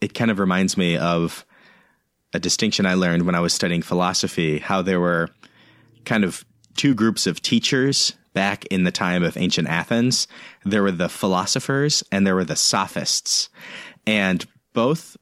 It 0.00 0.14
kind 0.14 0.30
of 0.30 0.38
reminds 0.38 0.76
me 0.76 0.96
of 0.96 1.44
a 2.32 2.38
distinction 2.38 2.86
I 2.86 2.94
learned 2.94 3.26
when 3.26 3.34
I 3.34 3.40
was 3.40 3.52
studying 3.52 3.82
philosophy. 3.82 4.60
How 4.60 4.82
there 4.82 5.00
were 5.00 5.30
kind 6.04 6.22
of 6.22 6.44
two 6.76 6.94
groups 6.94 7.26
of 7.26 7.42
teachers 7.42 8.14
back 8.32 8.64
in 8.66 8.84
the 8.84 8.92
time 8.92 9.24
of 9.24 9.36
ancient 9.36 9.66
Athens. 9.66 10.28
There 10.64 10.84
were 10.84 10.92
the 10.92 11.08
philosophers 11.08 12.04
and 12.12 12.24
there 12.24 12.36
were 12.36 12.44
the 12.44 12.54
sophists. 12.54 13.48
And 14.06 14.46
both 14.74 15.16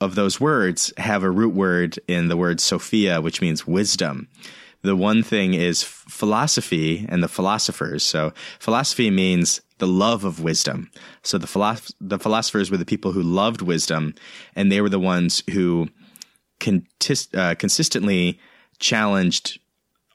of 0.00 0.16
those 0.16 0.40
words 0.40 0.92
have 0.96 1.22
a 1.22 1.30
root 1.30 1.54
word 1.54 2.00
in 2.08 2.26
the 2.26 2.36
word 2.36 2.60
Sophia, 2.60 3.20
which 3.20 3.40
means 3.40 3.68
wisdom. 3.68 4.26
The 4.82 4.96
one 4.96 5.22
thing 5.22 5.54
is 5.54 5.82
philosophy 5.82 7.04
and 7.08 7.22
the 7.22 7.28
philosophers. 7.28 8.02
So 8.04 8.32
philosophy 8.60 9.10
means 9.10 9.60
the 9.78 9.88
love 9.88 10.24
of 10.24 10.40
wisdom. 10.40 10.90
So 11.22 11.38
the 11.38 11.46
philosoph- 11.46 11.92
the 12.00 12.18
philosophers 12.18 12.70
were 12.70 12.76
the 12.76 12.84
people 12.84 13.12
who 13.12 13.22
loved 13.22 13.62
wisdom, 13.62 14.14
and 14.54 14.70
they 14.70 14.80
were 14.80 14.88
the 14.88 14.98
ones 15.00 15.42
who 15.50 15.88
contis- 16.60 17.34
uh, 17.36 17.54
consistently 17.54 18.38
challenged 18.78 19.58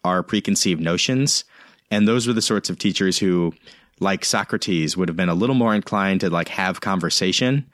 our 0.04 0.24
preconceived 0.24 0.82
notions. 0.82 1.46
And 1.92 2.08
those 2.08 2.28
were 2.28 2.34
the 2.34 2.42
sorts 2.42 2.70
of 2.70 2.78
teachers 2.78 3.20
who, 3.20 3.54
like 4.00 4.26
Socrates, 4.26 4.98
would 4.98 5.10
have 5.10 5.18
been 5.18 5.30
a 5.30 5.36
little 5.36 5.56
more 5.56 5.76
inclined 5.76 6.22
to 6.22 6.30
like 6.30 6.50
have 6.50 6.82
conversation. 6.82 7.66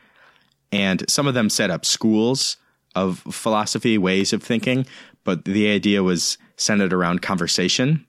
And 0.72 1.10
some 1.10 1.28
of 1.28 1.34
them 1.34 1.49
set 1.49 1.72
up 1.72 1.86
schools 1.86 2.57
of 2.95 3.20
philosophy, 3.20 3.98
ways 3.98 4.34
of 4.34 4.44
thinking, 4.44 4.86
but 5.24 5.45
the 5.45 5.70
idea 5.70 6.03
was 6.03 6.38
centered 6.60 6.94
around 6.94 7.22
conversation. 7.23 8.06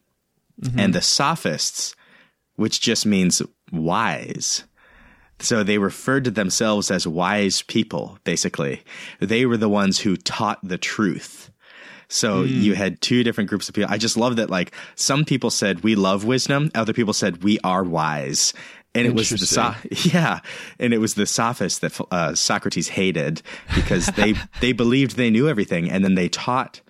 And 0.76 0.92
the 0.92 1.00
sophists, 1.00 1.94
which 2.56 2.82
just 2.82 3.06
means 3.06 3.40
wise. 3.72 4.64
So 5.38 5.62
they 5.62 5.78
referred 5.78 6.24
to 6.24 6.30
themselves 6.30 6.90
as 6.90 7.06
wise 7.06 7.62
people, 7.62 8.18
basically. 8.24 8.82
They 9.20 9.46
were 9.46 9.56
the 9.56 9.70
ones 9.70 9.98
who 10.00 10.18
taught 10.18 10.58
the 10.62 10.76
truth. 10.76 11.50
So 12.08 12.42
you 12.42 12.74
had 12.74 13.00
two 13.00 13.22
different 13.22 13.48
groups 13.48 13.68
of 13.70 13.74
people. 13.74 13.90
I 13.90 13.96
just 13.96 14.18
love 14.18 14.36
that, 14.36 14.50
like, 14.50 14.74
some 14.96 15.24
people 15.24 15.48
said, 15.48 15.82
we 15.82 15.94
love 15.94 16.24
wisdom. 16.26 16.70
Other 16.74 16.92
people 16.92 17.14
said, 17.14 17.42
we 17.42 17.58
are 17.64 17.84
wise. 17.84 18.52
And 18.94 19.06
it 19.06 19.14
was 19.14 19.30
the, 19.30 19.38
so- 19.46 19.74
yeah. 20.12 20.40
And 20.78 20.92
it 20.92 20.98
was 20.98 21.14
the 21.14 21.24
sophists 21.24 21.78
that 21.78 21.98
uh, 22.10 22.34
Socrates 22.34 22.88
hated 22.88 23.40
because 23.74 24.08
they, 24.08 24.34
they 24.60 24.72
believed 24.72 25.16
they 25.16 25.30
knew 25.30 25.48
everything. 25.48 25.88
And 25.90 26.04
then 26.04 26.16
they 26.16 26.28
taught 26.28 26.82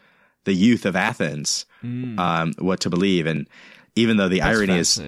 the 0.51 0.57
youth 0.57 0.85
of 0.85 0.97
Athens, 0.97 1.65
um, 2.19 2.53
what 2.59 2.81
to 2.81 2.91
believe. 2.91 3.27
And 3.27 3.47
even 3.95 4.17
though 4.17 4.29
the 4.29 4.43
irony 4.43 4.79
is, 4.81 5.01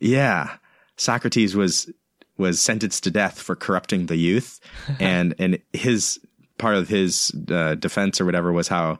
yeah, 0.00 0.56
Socrates 0.96 1.54
was 1.54 1.88
was 2.36 2.60
sentenced 2.60 3.04
to 3.04 3.10
death 3.12 3.40
for 3.40 3.54
corrupting 3.54 4.06
the 4.06 4.16
youth, 4.16 4.58
and 5.00 5.36
and 5.38 5.60
his 5.72 6.18
part 6.58 6.74
of 6.74 6.88
his 6.88 7.32
uh, 7.48 7.76
defense 7.76 8.20
or 8.20 8.24
whatever 8.24 8.52
was 8.52 8.66
how 8.66 8.98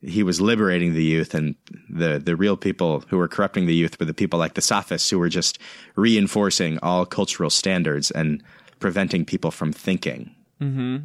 he 0.00 0.22
was 0.22 0.40
liberating 0.40 0.94
the 0.94 1.02
youth, 1.02 1.34
and 1.34 1.56
the 1.90 2.20
the 2.20 2.36
real 2.36 2.56
people 2.56 3.02
who 3.08 3.18
were 3.18 3.26
corrupting 3.28 3.66
the 3.66 3.74
youth 3.74 3.98
were 3.98 4.06
the 4.06 4.14
people 4.14 4.38
like 4.38 4.54
the 4.54 4.62
sophists 4.62 5.10
who 5.10 5.18
were 5.18 5.28
just 5.28 5.58
reinforcing 5.96 6.78
all 6.82 7.04
cultural 7.04 7.50
standards 7.50 8.12
and 8.12 8.44
preventing 8.78 9.24
people 9.24 9.50
from 9.50 9.72
thinking. 9.72 10.30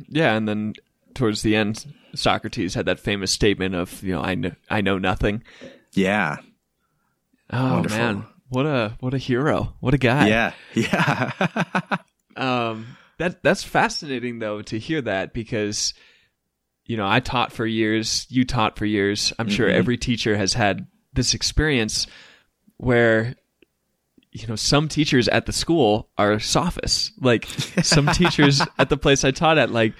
Yeah, 0.07 0.35
and 0.35 0.47
then 0.47 0.73
towards 1.15 1.41
the 1.41 1.55
end, 1.55 1.85
Socrates 2.15 2.73
had 2.73 2.85
that 2.87 2.99
famous 2.99 3.31
statement 3.31 3.75
of, 3.75 4.01
you 4.03 4.13
know, 4.13 4.21
I 4.21 4.35
know, 4.35 4.51
I 4.69 4.81
know 4.81 4.97
nothing. 4.97 5.43
Yeah, 5.93 6.37
Oh 7.53 7.73
Wonderful. 7.75 7.97
man, 7.97 8.25
what 8.49 8.65
a 8.65 8.95
what 9.01 9.13
a 9.13 9.17
hero, 9.17 9.73
what 9.81 9.93
a 9.93 9.97
guy. 9.97 10.27
yeah, 10.29 10.53
yeah, 10.73 11.31
Um, 12.37 12.97
that 13.17 13.43
that's 13.43 13.63
fascinating 13.63 14.39
though 14.39 14.61
to 14.63 14.79
hear 14.79 15.01
that 15.01 15.33
because, 15.33 15.93
you 16.85 16.95
know, 16.97 17.07
I 17.07 17.19
taught 17.19 17.51
for 17.51 17.65
years, 17.65 18.25
you 18.29 18.45
taught 18.45 18.77
for 18.77 18.85
years. 18.85 19.33
I'm 19.37 19.49
sure 19.49 19.67
every 19.69 19.97
teacher 19.97 20.35
has 20.37 20.53
had 20.53 20.87
this 21.13 21.33
experience 21.33 22.07
where, 22.77 23.35
you 24.31 24.47
know, 24.47 24.55
some 24.55 24.87
teachers 24.87 25.27
at 25.27 25.45
the 25.45 25.51
school 25.53 26.09
are 26.17 26.39
sophists. 26.39 27.11
Like 27.19 27.45
some 27.83 28.07
teachers 28.13 28.61
at 28.79 28.89
the 28.89 28.97
place 28.97 29.23
I 29.25 29.31
taught 29.31 29.57
at, 29.57 29.71
like, 29.71 29.93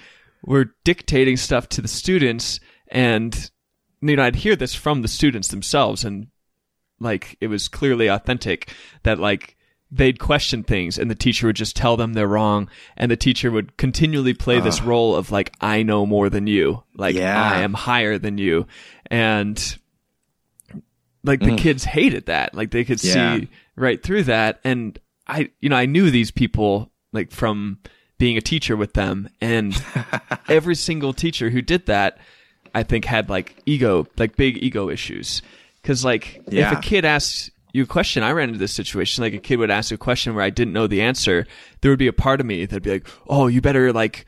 were 0.44 0.74
dictating 0.84 1.36
stuff 1.36 1.68
to 1.70 1.82
the 1.82 1.88
students, 1.88 2.60
and 2.88 3.50
you 4.00 4.16
know, 4.16 4.24
I'd 4.24 4.36
hear 4.36 4.56
this 4.56 4.74
from 4.74 5.02
the 5.02 5.08
students 5.08 5.48
themselves, 5.48 6.04
and 6.04 6.26
like 7.00 7.36
it 7.40 7.48
was 7.48 7.68
clearly 7.68 8.08
authentic 8.08 8.72
that 9.02 9.18
like 9.18 9.56
they'd 9.90 10.18
question 10.18 10.62
things 10.62 10.96
and 10.98 11.10
the 11.10 11.14
teacher 11.14 11.46
would 11.48 11.56
just 11.56 11.76
tell 11.76 11.96
them 11.98 12.14
they're 12.14 12.26
wrong 12.26 12.66
and 12.96 13.10
the 13.10 13.16
teacher 13.16 13.50
would 13.50 13.76
continually 13.76 14.32
play 14.32 14.58
this 14.58 14.80
role 14.80 15.14
of 15.14 15.30
like 15.30 15.52
i 15.60 15.82
know 15.82 16.06
more 16.06 16.30
than 16.30 16.46
you 16.46 16.82
like 16.96 17.14
Yeah. 17.14 17.38
i 17.42 17.60
am 17.60 17.74
higher 17.74 18.16
than 18.16 18.38
you 18.38 18.66
and 19.10 19.76
like 21.24 21.40
the 21.40 21.56
kids 21.56 21.84
hated 21.84 22.26
that 22.26 22.54
like 22.54 22.70
they 22.70 22.84
could 22.84 22.98
Mm. 22.98 23.14
Yeah. 23.14 23.36
see 23.40 23.48
right 23.76 24.02
through 24.02 24.22
that 24.24 24.60
and 24.64 24.98
i 25.26 25.50
you 25.60 25.68
know 25.68 25.76
i 25.76 25.84
knew 25.86 26.10
these 26.10 26.30
people 26.30 26.90
like 27.12 27.30
from 27.30 27.78
being 28.22 28.36
a 28.36 28.40
teacher 28.40 28.76
with 28.76 28.92
them. 28.92 29.28
And 29.40 29.74
every 30.48 30.76
single 30.76 31.12
teacher 31.12 31.50
who 31.50 31.60
did 31.60 31.86
that 31.86 32.18
i 32.74 32.82
think 32.84 33.04
had 33.04 33.28
like 33.28 33.56
ego 33.66 34.06
like 34.16 34.36
big 34.36 34.62
ego 34.62 34.88
issues. 34.88 35.42
Because 35.82 36.04
like 36.04 36.40
if 36.46 36.78
a 36.78 36.80
kid 36.80 37.04
asks 37.04 37.50
you 37.72 37.82
a 37.82 37.86
question 37.86 38.22
i 38.22 38.30
ran 38.30 38.48
into 38.50 38.60
this 38.60 38.72
situation 38.72 39.24
like 39.24 39.34
a 39.34 39.38
kid 39.38 39.58
would 39.58 39.70
ask 39.70 39.90
a 39.90 39.96
question 39.96 40.34
where 40.34 40.44
i 40.44 40.50
didn't 40.50 40.72
know 40.72 40.86
the 40.86 41.02
answer 41.02 41.46
there 41.80 41.90
would 41.90 41.98
be 41.98 42.06
a 42.06 42.12
part 42.12 42.38
of 42.40 42.46
me 42.46 42.64
that'd 42.66 42.82
be 42.82 42.92
like 42.92 43.08
oh 43.26 43.46
you 43.48 43.60
better 43.60 43.92
like 43.92 44.24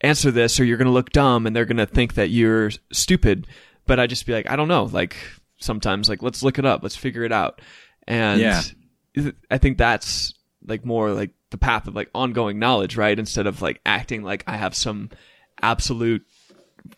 answer 0.00 0.30
this 0.30 0.58
or 0.58 0.64
you're 0.64 0.76
going 0.78 0.86
to 0.86 0.92
look 0.92 1.10
dumb 1.10 1.46
and 1.46 1.54
they're 1.54 1.64
going 1.66 1.76
to 1.76 1.86
think 1.86 2.14
that 2.14 2.30
you're 2.30 2.70
stupid. 2.92 3.46
But 3.86 3.98
I'd 4.00 4.10
just 4.10 4.26
be 4.26 4.32
like 4.32 4.48
i 4.50 4.56
don't 4.56 4.68
know 4.68 4.84
like 4.84 5.16
sometimes 5.58 6.08
like 6.08 6.22
let's 6.22 6.42
look 6.42 6.58
it 6.58 6.64
up. 6.64 6.82
Let's 6.82 6.96
figure 6.96 7.24
it 7.24 7.32
out. 7.32 7.60
And 8.06 8.40
Yeah. 8.40 8.62
i 9.50 9.58
think 9.58 9.76
that's 9.78 10.34
like 10.66 10.84
more 10.84 11.12
like 11.12 11.30
the 11.50 11.58
path 11.58 11.86
of 11.86 11.94
like 11.94 12.10
ongoing 12.14 12.58
knowledge 12.58 12.96
right 12.96 13.18
instead 13.18 13.46
of 13.46 13.62
like 13.62 13.80
acting 13.86 14.22
like 14.22 14.42
i 14.46 14.56
have 14.56 14.74
some 14.74 15.08
absolute 15.62 16.24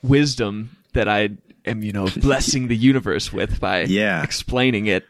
wisdom 0.03 0.77
that 0.95 1.09
i 1.09 1.29
am 1.67 1.83
you 1.83 1.93
know 1.93 2.09
blessing 2.17 2.69
the 2.69 2.77
universe 2.77 3.33
with 3.33 3.61
by 3.61 3.83
Yeah. 3.85 4.23
explaining 4.23 4.87
it 4.87 5.05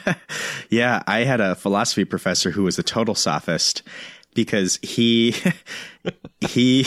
yeah. 0.70 1.02
I 1.06 1.20
had 1.24 1.40
a 1.40 1.54
philosophy 1.54 2.04
professor 2.04 2.50
who 2.50 2.64
was 2.64 2.78
a 2.78 2.82
total 2.82 3.14
sophist 3.14 3.82
because 4.34 4.78
he 4.82 5.36
he 6.40 6.84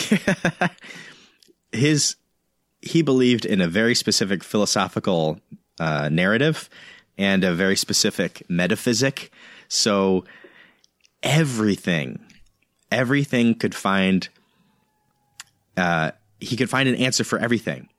his 1.71 2.15
he 2.81 3.01
believed 3.01 3.45
in 3.45 3.61
a 3.61 3.67
very 3.67 3.95
specific 3.95 4.43
philosophical 4.43 5.39
uh, 5.79 6.09
narrative 6.09 6.69
and 7.17 7.43
a 7.43 7.53
very 7.53 7.75
specific 7.75 8.43
metaphysic. 8.49 9.31
So 9.67 10.25
everything, 11.25 12.19
everything 12.91 13.55
could 13.55 13.75
find. 13.75 14.29
Uh, 15.75 16.11
he 16.39 16.55
could 16.55 16.69
find 16.69 16.87
an 16.87 16.95
answer 16.95 17.25
for 17.25 17.37
everything 17.37 17.89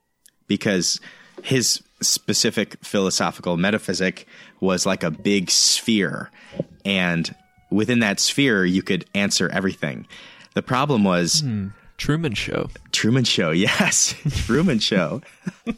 because 0.47 0.99
his 1.43 1.83
specific 2.01 2.83
philosophical 2.83 3.57
metaphysic 3.57 4.27
was 4.59 4.85
like 4.85 5.03
a 5.03 5.11
big 5.11 5.51
sphere. 5.51 6.31
And 6.85 7.33
within 7.69 7.99
that 7.99 8.19
sphere 8.19 8.65
you 8.65 8.81
could 8.81 9.05
answer 9.13 9.49
everything. 9.49 10.07
The 10.55 10.61
problem 10.61 11.03
was 11.03 11.43
truman 11.97 12.33
show. 12.33 12.69
Truman 12.91 13.25
Show, 13.25 13.51
yes, 13.51 14.15
Truman 14.45 14.79
Show, 14.79 15.21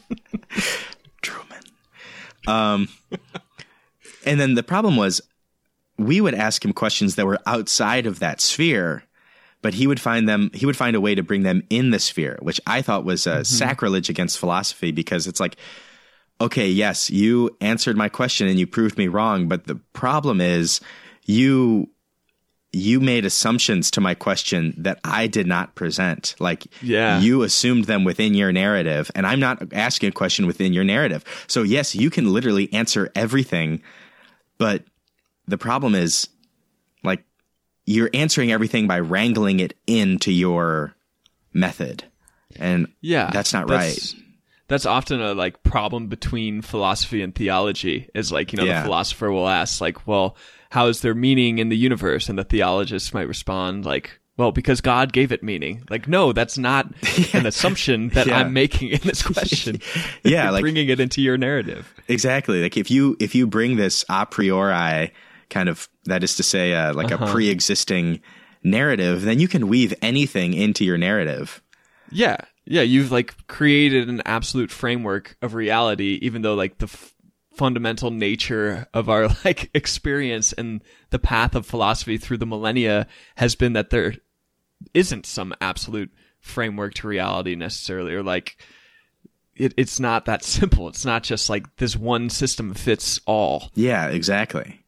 Truman. 1.22 1.62
Um, 2.46 2.88
and 4.24 4.40
then 4.40 4.54
the 4.54 4.62
problem 4.62 4.96
was, 4.96 5.20
we 6.00 6.20
would 6.20 6.34
ask 6.34 6.64
him 6.64 6.72
questions 6.72 7.16
that 7.16 7.26
were 7.26 7.38
outside 7.46 8.06
of 8.06 8.20
that 8.20 8.40
sphere, 8.40 9.04
but 9.62 9.74
he 9.74 9.86
would 9.86 10.00
find 10.00 10.28
them. 10.28 10.50
He 10.54 10.66
would 10.66 10.76
find 10.76 10.96
a 10.96 11.00
way 11.00 11.14
to 11.14 11.22
bring 11.22 11.42
them 11.42 11.62
in 11.68 11.90
the 11.90 11.98
sphere, 11.98 12.38
which 12.40 12.60
I 12.66 12.82
thought 12.82 13.04
was 13.04 13.26
a 13.26 13.30
mm-hmm. 13.30 13.42
sacrilege 13.42 14.08
against 14.08 14.38
philosophy 14.38 14.92
because 14.92 15.26
it's 15.26 15.40
like, 15.40 15.56
okay, 16.40 16.68
yes, 16.68 17.10
you 17.10 17.56
answered 17.60 17.96
my 17.96 18.08
question 18.08 18.48
and 18.48 18.58
you 18.58 18.66
proved 18.66 18.96
me 18.96 19.08
wrong, 19.08 19.46
but 19.46 19.66
the 19.66 19.76
problem 19.92 20.40
is, 20.40 20.80
you 21.26 21.90
you 22.72 23.00
made 23.00 23.24
assumptions 23.24 23.90
to 23.90 24.00
my 24.00 24.14
question 24.14 24.74
that 24.78 25.00
I 25.02 25.26
did 25.26 25.44
not 25.46 25.74
present. 25.74 26.36
Like, 26.38 26.68
Yeah. 26.80 27.18
you 27.18 27.42
assumed 27.42 27.86
them 27.86 28.04
within 28.04 28.32
your 28.34 28.52
narrative, 28.52 29.10
and 29.16 29.26
I'm 29.26 29.40
not 29.40 29.72
asking 29.72 30.10
a 30.10 30.12
question 30.12 30.46
within 30.46 30.72
your 30.72 30.84
narrative. 30.84 31.24
So, 31.48 31.64
yes, 31.64 31.96
you 31.96 32.10
can 32.10 32.32
literally 32.32 32.72
answer 32.72 33.10
everything, 33.16 33.82
but 34.56 34.84
the 35.50 35.58
problem 35.58 35.94
is, 35.94 36.28
like, 37.02 37.24
you're 37.86 38.10
answering 38.14 38.52
everything 38.52 38.86
by 38.86 39.00
wrangling 39.00 39.60
it 39.60 39.74
into 39.86 40.32
your 40.32 40.94
method. 41.52 42.04
And 42.56 42.88
Yeah, 43.00 43.30
that's 43.32 43.52
not 43.52 43.66
that's- 43.68 44.14
That's 44.68 44.86
often 44.86 45.20
a 45.20 45.34
like 45.34 45.64
problem 45.64 46.06
between 46.06 46.62
philosophy 46.62 47.22
and 47.22 47.34
theology. 47.34 48.08
Is 48.14 48.30
like 48.30 48.52
you 48.52 48.56
know 48.58 48.64
Yeah. 48.64 48.80
the 48.80 48.84
philosopher 48.84 49.32
will 49.32 49.48
ask 49.48 49.80
like, 49.80 50.06
well, 50.06 50.36
how 50.70 50.86
is 50.86 51.00
there 51.00 51.14
meaning 51.14 51.58
in 51.58 51.70
the 51.70 51.76
universe? 51.76 52.28
And 52.28 52.38
the 52.38 52.44
theologist 52.44 53.12
might 53.12 53.26
respond 53.26 53.84
like, 53.84 54.20
well, 54.36 54.52
because 54.52 54.80
God 54.80 55.12
gave 55.12 55.32
it 55.32 55.42
meaning. 55.42 55.82
Like, 55.90 56.06
no, 56.06 56.32
that's 56.32 56.56
not 56.56 56.86
an 57.34 57.46
assumption 57.46 58.10
that 58.10 58.28
Yeah. 58.28 58.38
I'm 58.38 58.52
making 58.52 58.90
in 58.90 59.00
this 59.02 59.22
question. 59.24 59.80
Yeah, 60.22 60.50
like- 60.52 60.60
bringing 60.60 60.88
it 60.88 61.00
into 61.00 61.20
your 61.20 61.36
narrative. 61.36 61.92
Exactly. 62.06 62.62
Like 62.62 62.76
if 62.76 62.92
you 62.92 63.16
if 63.18 63.34
you 63.34 63.48
bring 63.48 63.74
this 63.74 64.04
a 64.08 64.24
priori 64.24 65.10
kind 65.50 65.68
of 65.68 65.88
that 66.04 66.24
is 66.24 66.36
to 66.36 66.42
say 66.42 66.74
uh, 66.74 66.94
like 66.94 67.10
a 67.10 67.18
pre-existing 67.18 68.20
narrative, 68.62 69.22
then 69.22 69.40
you 69.40 69.48
can 69.48 69.68
weave 69.68 69.94
anything 70.02 70.54
into 70.54 70.84
your 70.84 70.98
narrative. 70.98 71.62
Yeah. 72.10 72.38
Yeah. 72.64 72.82
You've 72.82 73.12
like 73.12 73.46
created 73.46 74.08
an 74.08 74.22
absolute 74.24 74.70
framework 74.70 75.36
of 75.42 75.54
reality, 75.54 76.18
even 76.22 76.42
though 76.42 76.54
like 76.54 76.78
the 76.78 76.86
f- 76.86 77.14
fundamental 77.54 78.10
nature 78.10 78.86
of 78.94 79.08
our 79.08 79.28
like 79.44 79.70
experience 79.74 80.52
and 80.52 80.82
the 81.10 81.18
path 81.18 81.54
of 81.54 81.66
philosophy 81.66 82.16
through 82.16 82.38
the 82.38 82.46
millennia 82.46 83.06
has 83.36 83.54
been 83.54 83.72
that 83.74 83.90
there 83.90 84.14
isn't 84.94 85.26
some 85.26 85.54
absolute 85.60 86.10
framework 86.40 86.94
to 86.94 87.08
reality 87.08 87.54
necessarily, 87.54 88.14
or 88.14 88.22
like 88.22 88.56
it, 89.56 89.74
it's 89.76 90.00
not 90.00 90.24
that 90.24 90.44
simple. 90.44 90.88
It's 90.88 91.04
not 91.04 91.22
just 91.22 91.50
like 91.50 91.76
this 91.76 91.96
one 91.96 92.30
system 92.30 92.74
fits 92.74 93.20
all. 93.26 93.70
Yeah, 93.74 94.08
exactly. 94.08 94.79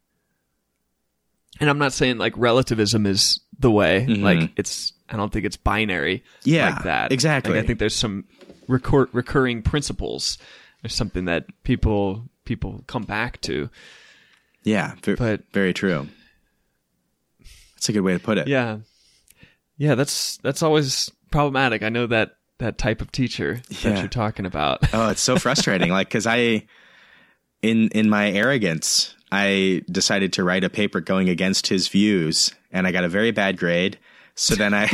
And 1.59 1.69
I'm 1.69 1.77
not 1.77 1.93
saying 1.93 2.17
like 2.17 2.33
relativism 2.35 3.05
is 3.05 3.39
the 3.59 3.71
way. 3.71 4.05
Like 4.07 4.51
it's, 4.57 4.93
I 5.09 5.17
don't 5.17 5.31
think 5.31 5.45
it's 5.45 5.57
binary. 5.57 6.19
Mm-hmm. 6.19 6.49
Yeah, 6.49 6.69
like 6.69 6.83
that. 6.83 7.11
exactly. 7.11 7.53
Like, 7.53 7.63
I 7.63 7.67
think 7.67 7.79
there's 7.79 7.95
some 7.95 8.25
recur- 8.67 9.09
recurring 9.13 9.61
principles. 9.61 10.37
There's 10.81 10.95
something 10.95 11.25
that 11.25 11.45
people 11.63 12.27
people 12.45 12.83
come 12.87 13.03
back 13.03 13.39
to. 13.41 13.69
Yeah, 14.63 14.95
But- 15.05 15.43
very 15.51 15.73
true. 15.73 16.07
That's 17.75 17.89
a 17.89 17.93
good 17.93 18.01
way 18.01 18.13
to 18.13 18.19
put 18.19 18.37
it. 18.37 18.47
Yeah, 18.47 18.77
yeah. 19.77 19.95
That's 19.95 20.37
that's 20.37 20.63
always 20.63 21.11
problematic. 21.31 21.83
I 21.83 21.89
know 21.89 22.07
that 22.07 22.37
that 22.59 22.77
type 22.77 23.01
of 23.01 23.11
teacher 23.11 23.61
that 23.83 23.99
you're 23.99 24.07
talking 24.07 24.45
about. 24.45 24.93
Oh, 24.93 25.09
it's 25.09 25.21
so 25.21 25.35
frustrating. 25.37 25.89
like, 25.91 26.09
cause 26.09 26.25
I, 26.25 26.65
in, 27.61 27.89
in 27.89 28.09
my 28.09 28.31
arrogance, 28.31 29.15
I 29.35 29.81
decided 29.89 30.33
to 30.33 30.43
write 30.43 30.63
a 30.63 30.69
paper 30.69 31.01
going 31.01 31.27
against 31.27 31.65
his 31.65 31.87
views 31.87 32.53
and 32.71 32.85
I 32.85 32.91
got 32.91 33.03
a 33.03 33.09
very 33.09 33.31
bad 33.31 33.57
grade. 33.57 33.97
So 34.35 34.53
then 34.53 34.75
I, 34.75 34.87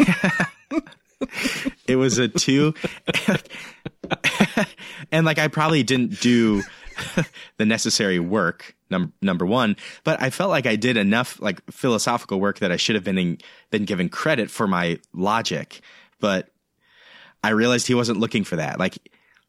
it 1.88 1.98
was 1.98 2.20
a 2.20 2.30
two 2.30 2.74
and 5.12 5.26
like, 5.26 5.40
I 5.40 5.50
probably 5.50 5.84
didn't 5.84 6.22
do 6.22 6.64
the 7.58 7.66
necessary 7.66 8.18
work. 8.18 8.78
Num- 8.90 9.12
number 9.22 9.46
one, 9.46 9.76
but 10.06 10.22
I 10.22 10.30
felt 10.30 10.50
like 10.50 10.66
I 10.66 10.78
did 10.78 10.96
enough 10.96 11.40
like 11.42 11.62
philosophical 11.70 12.40
work 12.40 12.60
that 12.60 12.72
I 12.72 12.78
should 12.78 12.96
have 12.96 13.04
been 13.04 13.18
in, 13.18 13.38
been 13.70 13.84
given 13.84 14.08
credit 14.08 14.50
for 14.50 14.68
my 14.68 15.00
logic. 15.14 15.82
But 16.22 16.50
I 17.44 17.50
realized 17.50 17.88
he 17.88 17.94
wasn't 17.94 18.20
looking 18.20 18.46
for 18.46 18.56
that. 18.56 18.80
Like 18.80 18.98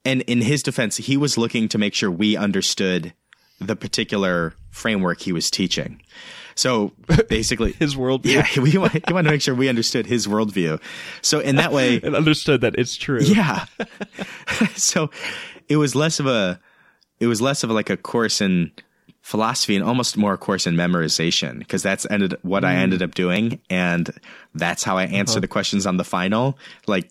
and 0.05 0.23
in 0.23 0.43
his 0.43 0.63
defense, 0.63 0.97
he 0.97 1.17
was 1.17 1.39
looking 1.39 1.69
to 1.69 1.79
make 1.79 1.95
sure 1.95 2.11
we 2.11 2.37
understood 2.37 3.15
the 3.61 3.77
particular 3.77 4.55
framework 4.71 5.21
he 5.21 5.33
was 5.33 5.51
teaching. 5.51 6.01
So 6.55 6.93
basically, 7.29 7.73
His 7.73 7.95
worldview. 7.95 8.57
Yeah, 8.57 8.63
we 8.63 8.77
want, 8.77 8.93
he 8.93 9.13
wanted 9.13 9.29
to 9.29 9.31
make 9.31 9.43
sure 9.43 9.55
we 9.55 9.69
understood 9.69 10.07
his 10.07 10.27
worldview. 10.27 10.81
So 11.23 11.41
in 11.41 11.57
that 11.57 11.73
way, 11.73 12.01
and 12.03 12.15
understood 12.15 12.61
that 12.63 12.75
it's 12.77 12.97
true. 12.97 13.21
yeah. 13.21 13.67
so 14.77 15.11
it 15.69 15.77
was 15.77 15.95
less 15.95 16.21
of 16.21 16.27
a, 16.27 16.61
it 17.19 17.27
was 17.27 17.41
less 17.41 17.63
of 17.65 17.71
like 17.71 17.91
a 17.91 17.97
course 17.97 18.41
in 18.41 18.73
philosophy 19.23 19.77
and 19.77 19.85
almost 19.85 20.17
more 20.17 20.35
a 20.35 20.39
course 20.39 20.67
in 20.67 20.75
memorization 20.75 21.59
because 21.59 21.83
that's 21.83 22.07
ended 22.11 22.35
what 22.43 22.65
I 22.65 22.75
mm. 22.75 22.79
ended 22.79 23.03
up 23.03 23.15
doing, 23.15 23.61
and 23.69 24.11
that's 24.55 24.83
how 24.83 24.97
I 24.97 25.05
uh-huh. 25.05 25.17
answer 25.17 25.41
the 25.41 25.49
questions 25.49 25.87
on 25.87 25.99
the 25.99 26.05
final, 26.05 26.59
like 26.87 27.11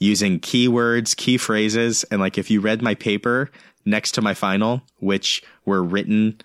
using 0.00 0.40
keywords, 0.40 1.16
key 1.16 1.36
phrases, 1.36 2.04
and 2.04 2.20
like 2.20 2.38
if 2.38 2.50
you 2.50 2.60
read 2.60 2.82
my 2.82 2.94
paper 2.94 3.50
next 3.84 4.12
to 4.12 4.22
my 4.22 4.34
final, 4.34 4.82
which 4.98 5.42
were 5.64 5.82
written 5.82 6.40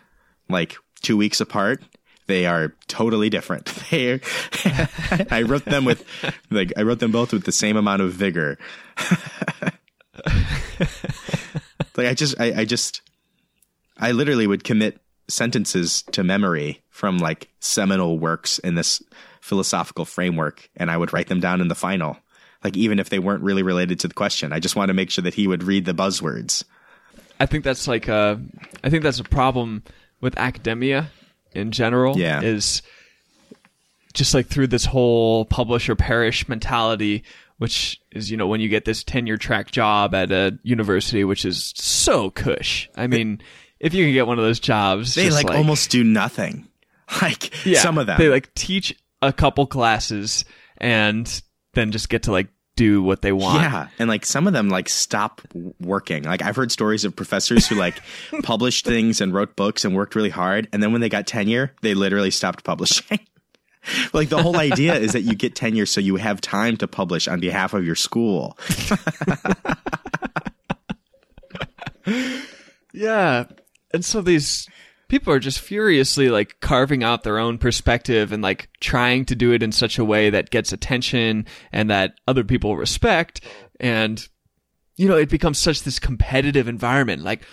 like 0.49 0.75
two 1.01 1.17
weeks 1.17 1.39
apart. 1.39 1.81
They 2.27 2.45
are 2.45 2.75
totally 2.87 3.29
different. 3.29 3.73
They, 3.89 4.19
I 5.31 5.41
wrote 5.41 5.65
them 5.65 5.83
with, 5.83 6.05
like, 6.51 6.71
I 6.77 6.83
wrote 6.83 6.99
them 6.99 7.11
both 7.11 7.33
with 7.33 7.43
the 7.43 7.51
same 7.51 7.75
amount 7.75 8.03
of 8.03 8.13
vigor. 8.13 8.59
like, 11.97 12.07
I 12.07 12.13
just, 12.13 12.39
I, 12.39 12.61
I 12.61 12.65
just, 12.65 13.01
I 13.97 14.11
literally 14.11 14.45
would 14.45 14.63
commit 14.63 15.01
sentences 15.27 16.03
to 16.11 16.23
memory 16.23 16.83
from 16.89 17.17
like 17.17 17.49
seminal 17.59 18.19
works 18.19 18.59
in 18.59 18.75
this 18.75 19.01
philosophical 19.41 20.05
framework, 20.05 20.69
and 20.75 20.91
I 20.91 20.97
would 20.97 21.13
write 21.13 21.27
them 21.27 21.39
down 21.39 21.61
in 21.61 21.67
the 21.67 21.75
final. 21.75 22.17
Like, 22.63 22.77
even 22.77 22.99
if 22.99 23.09
they 23.09 23.19
weren't 23.19 23.43
really 23.43 23.63
related 23.63 23.99
to 24.01 24.07
the 24.07 24.13
question, 24.13 24.53
I 24.53 24.59
just 24.59 24.75
wanted 24.75 24.87
to 24.87 24.97
make 24.97 25.09
sure 25.09 25.23
that 25.23 25.33
he 25.33 25.47
would 25.47 25.63
read 25.63 25.85
the 25.85 25.93
buzzwords. 25.93 26.63
I 27.39 27.45
think 27.45 27.63
that's 27.63 27.87
like 27.87 28.07
a, 28.07 28.39
I 28.83 28.89
think 28.89 29.03
that's 29.03 29.19
a 29.19 29.23
problem 29.23 29.83
with 30.21 30.37
academia 30.37 31.09
in 31.53 31.71
general. 31.71 32.17
Yeah. 32.17 32.41
Is 32.41 32.81
just 34.13 34.33
like 34.33 34.47
through 34.47 34.67
this 34.67 34.85
whole 34.85 35.45
publish 35.45 35.89
or 35.89 35.95
perish 35.95 36.47
mentality, 36.49 37.23
which 37.57 38.01
is, 38.11 38.29
you 38.31 38.37
know, 38.37 38.47
when 38.47 38.59
you 38.59 38.69
get 38.69 38.85
this 38.85 39.03
tenure 39.03 39.37
track 39.37 39.71
job 39.71 40.13
at 40.15 40.31
a 40.31 40.57
university, 40.63 41.23
which 41.23 41.45
is 41.45 41.73
so 41.75 42.29
cush. 42.29 42.89
I 42.95 43.07
mean, 43.07 43.41
if 43.79 43.93
you 43.93 44.05
can 44.05 44.13
get 44.13 44.27
one 44.27 44.39
of 44.39 44.45
those 44.45 44.59
jobs, 44.59 45.15
They 45.15 45.25
just 45.25 45.43
like, 45.43 45.55
almost 45.55 45.89
do 45.89 46.03
nothing. 46.03 46.65
Like 47.23 47.65
yeah, 47.65 47.79
some 47.79 47.97
of 47.97 48.05
them. 48.05 48.19
they 48.19 48.29
like 48.29 48.53
teach 48.53 48.95
a 49.19 49.33
couple 49.33 49.65
classes 49.65 50.45
and 50.77 51.41
then 51.73 51.91
just 51.91 52.07
get 52.07 52.23
to 52.23 52.31
like 52.31 52.49
do 52.79 53.03
what 53.03 53.21
they 53.21 53.33
want. 53.33 53.61
Yeah, 53.61 53.89
and 53.99 54.07
like 54.07 54.25
some 54.25 54.47
of 54.47 54.53
them 54.53 54.69
like 54.69 54.87
stop 54.87 55.41
working. 55.81 56.23
Like 56.23 56.41
I've 56.41 56.55
heard 56.55 56.71
stories 56.71 57.03
of 57.03 57.15
professors 57.15 57.67
who 57.67 57.75
like 57.75 58.01
published 58.43 58.85
things 58.85 59.19
and 59.19 59.33
wrote 59.33 59.57
books 59.57 59.83
and 59.83 59.93
worked 59.93 60.15
really 60.15 60.29
hard, 60.29 60.69
and 60.71 60.81
then 60.81 60.91
when 60.91 61.01
they 61.01 61.09
got 61.09 61.27
tenure, 61.27 61.73
they 61.81 61.93
literally 61.93 62.31
stopped 62.31 62.63
publishing. 62.63 63.19
like 64.13 64.29
the 64.29 64.41
whole 64.41 64.57
idea 64.57 64.95
is 64.95 65.11
that 65.13 65.21
you 65.21 65.35
get 65.35 65.55
tenure 65.55 65.85
so 65.85 65.99
you 65.99 66.15
have 66.15 66.39
time 66.39 66.77
to 66.77 66.87
publish 66.87 67.27
on 67.27 67.39
behalf 67.39 67.73
of 67.73 67.85
your 67.85 67.95
school. 67.95 68.57
Yeah. 72.99 73.45
And 73.93 74.03
so 74.03 74.21
these 74.21 74.67
people 75.09 75.33
are 75.33 75.39
just 75.39 75.59
furiously 75.59 76.29
like 76.29 76.59
carving 76.61 77.03
out 77.03 77.23
their 77.23 77.39
own 77.39 77.57
perspective 77.57 78.31
and 78.31 78.41
like 78.41 78.69
trying 78.79 79.25
to 79.25 79.35
do 79.35 79.51
it 79.51 79.61
in 79.61 79.71
such 79.71 79.99
a 79.99 80.05
way 80.05 80.29
that 80.29 80.51
gets 80.51 80.71
attention 80.71 81.45
and 81.71 81.89
that 81.89 82.13
other 82.27 82.43
people 82.43 82.77
respect. 82.77 83.41
And, 83.79 84.25
you 84.95 85.07
know, 85.07 85.17
it 85.17 85.29
becomes 85.29 85.57
such 85.57 85.83
this 85.83 85.99
competitive 85.99 86.67
environment. 86.67 87.23
Like, 87.23 87.43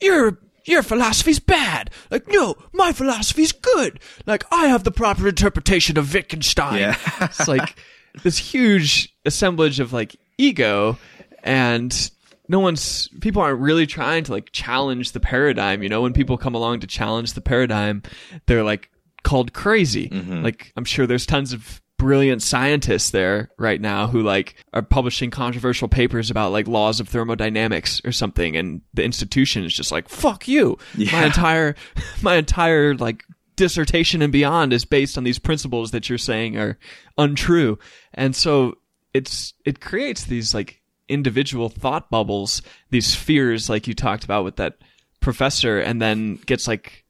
your, 0.00 0.38
your 0.64 0.82
philosophy's 0.82 1.40
bad. 1.40 1.90
Like, 2.10 2.26
no, 2.28 2.56
my 2.72 2.92
philosophy's 2.92 3.52
good. 3.52 4.00
Like, 4.26 4.44
I 4.50 4.66
have 4.66 4.84
the 4.84 4.90
proper 4.90 5.28
interpretation 5.28 5.96
of 5.96 6.12
Wittgenstein. 6.12 6.80
Yeah. 6.80 6.96
it's 7.20 7.48
like 7.48 7.78
this 8.22 8.38
huge 8.38 9.14
assemblage 9.24 9.78
of 9.78 9.92
like 9.92 10.16
ego 10.38 10.98
and 11.42 12.10
no 12.50 12.60
one's 12.60 13.08
people 13.20 13.40
aren't 13.40 13.60
really 13.60 13.86
trying 13.86 14.24
to 14.24 14.32
like 14.32 14.50
challenge 14.52 15.12
the 15.12 15.20
paradigm 15.20 15.82
you 15.82 15.88
know? 15.88 16.02
When 16.02 16.12
people 16.12 16.36
come 16.36 16.54
along 16.54 16.80
to 16.80 16.86
challenge 16.86 17.32
the 17.34 17.40
paradigm 17.40 18.02
they're 18.46 18.64
like 18.64 18.90
called 19.22 19.52
crazy. 19.52 20.08
Mm-hmm. 20.08 20.42
Like 20.42 20.72
i'm 20.76 20.84
sure 20.84 21.06
there's 21.06 21.26
tons 21.26 21.52
of 21.52 21.80
brilliant 21.98 22.40
scientists 22.40 23.10
there 23.10 23.50
right 23.58 23.78
now 23.78 24.06
who 24.06 24.22
like 24.22 24.54
are 24.72 24.80
publishing 24.80 25.30
controversial 25.30 25.86
papers 25.86 26.30
about 26.30 26.50
like 26.50 26.66
laws 26.66 26.98
of 26.98 27.08
thermodynamics 27.08 28.00
or 28.06 28.10
something 28.10 28.56
and 28.56 28.80
the 28.94 29.04
institution 29.04 29.64
is 29.64 29.74
just 29.74 29.92
like 29.92 30.08
fuck 30.08 30.48
you. 30.48 30.76
My 31.12 31.26
entire 31.26 31.76
my 32.22 32.36
entire 32.36 32.94
like 32.94 33.22
dissertation 33.56 34.22
and 34.22 34.32
beyond 34.32 34.72
is 34.72 34.86
based 34.86 35.18
on 35.18 35.24
these 35.24 35.38
principles 35.38 35.90
that 35.90 36.08
you're 36.08 36.16
saying 36.18 36.56
are 36.56 36.78
untrue. 37.18 37.78
And 38.14 38.34
so 38.34 38.78
it's 39.12 39.52
it 39.66 39.80
creates 39.80 40.24
these 40.24 40.54
like 40.54 40.79
individual 41.10 41.68
thought 41.68 42.08
bubbles 42.10 42.62
these 42.90 43.14
fears 43.14 43.68
like 43.68 43.86
you 43.88 43.94
talked 43.94 44.24
about 44.24 44.44
with 44.44 44.56
that 44.56 44.78
professor 45.20 45.78
and 45.78 46.00
then 46.00 46.36
gets 46.46 46.66
like 46.68 47.04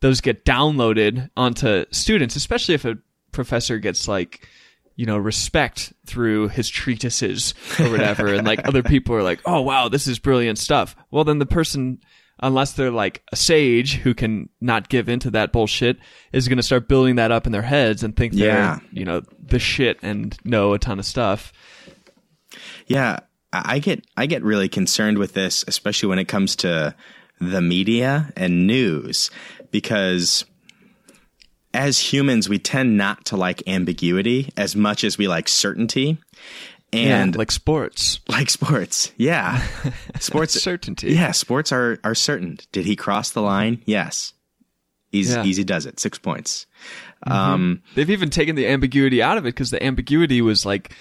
those 0.00 0.20
get 0.20 0.44
downloaded 0.44 1.30
onto 1.36 1.84
students 1.90 2.34
especially 2.34 2.74
if 2.74 2.84
a 2.84 2.96
professor 3.30 3.78
gets 3.78 4.08
like 4.08 4.48
you 4.96 5.06
know 5.06 5.16
respect 5.16 5.92
through 6.06 6.48
his 6.48 6.68
treatises 6.68 7.54
or 7.80 7.88
whatever 7.90 8.34
and 8.34 8.46
like 8.46 8.66
other 8.66 8.82
people 8.82 9.14
are 9.14 9.22
like 9.22 9.40
oh 9.46 9.60
wow 9.62 9.88
this 9.88 10.06
is 10.06 10.18
brilliant 10.18 10.58
stuff. 10.58 10.94
Well 11.10 11.24
then 11.24 11.38
the 11.38 11.46
person 11.46 12.00
unless 12.44 12.72
they're 12.72 12.90
like 12.90 13.22
a 13.32 13.36
sage 13.36 13.94
who 13.98 14.12
can 14.14 14.48
not 14.60 14.88
give 14.88 15.08
into 15.08 15.30
that 15.30 15.52
bullshit 15.52 15.96
is 16.32 16.48
going 16.48 16.56
to 16.58 16.62
start 16.62 16.88
building 16.88 17.14
that 17.16 17.30
up 17.30 17.46
in 17.46 17.52
their 17.52 17.62
heads 17.62 18.02
and 18.02 18.16
think 18.16 18.32
Yeah. 18.34 18.80
they're 18.80 18.88
you 18.92 19.04
know 19.04 19.22
the 19.40 19.58
shit 19.60 19.98
and 20.02 20.36
know 20.44 20.72
a 20.74 20.78
ton 20.78 20.98
of 20.98 21.06
stuff. 21.06 21.52
Yeah, 22.86 23.20
I 23.52 23.78
get 23.78 24.04
I 24.16 24.26
get 24.26 24.42
really 24.42 24.68
concerned 24.68 25.18
with 25.18 25.34
this, 25.34 25.64
especially 25.68 26.08
when 26.08 26.18
it 26.18 26.26
comes 26.28 26.56
to 26.56 26.94
the 27.40 27.60
media 27.60 28.32
and 28.36 28.66
news, 28.66 29.30
because 29.70 30.44
as 31.74 31.98
humans 31.98 32.48
we 32.48 32.58
tend 32.58 32.96
not 32.96 33.24
to 33.26 33.36
like 33.36 33.62
ambiguity 33.66 34.50
as 34.56 34.76
much 34.76 35.04
as 35.04 35.16
we 35.18 35.28
like 35.28 35.48
certainty. 35.48 36.18
And 36.94 37.34
yeah, 37.34 37.38
like 37.38 37.50
sports 37.50 38.20
like 38.28 38.50
sports, 38.50 39.12
yeah, 39.16 39.66
sports 40.20 40.62
certainty 40.62 41.12
Yeah, 41.14 41.32
sports 41.32 41.72
are 41.72 41.98
are 42.04 42.14
certain. 42.14 42.58
Did 42.72 42.84
he 42.84 42.96
cross 42.96 43.30
the 43.30 43.40
line? 43.42 43.82
Yes. 43.86 44.34
Easy, 45.14 45.32
Yeah. 45.34 45.44
easy 45.44 45.64
does 45.64 45.84
it. 45.86 45.98
Six 46.00 46.18
points. 46.18 46.66
Um 47.26 47.82
they've 47.94 48.10
even 48.10 48.28
taken 48.30 48.56
the 48.56 48.66
ambiguity 48.68 49.22
out 49.22 49.38
of 49.38 49.44
it 49.44 49.54
because 49.54 49.70
the 49.70 49.82
ambiguity 49.82 50.42
was 50.42 50.66
like 50.66 50.94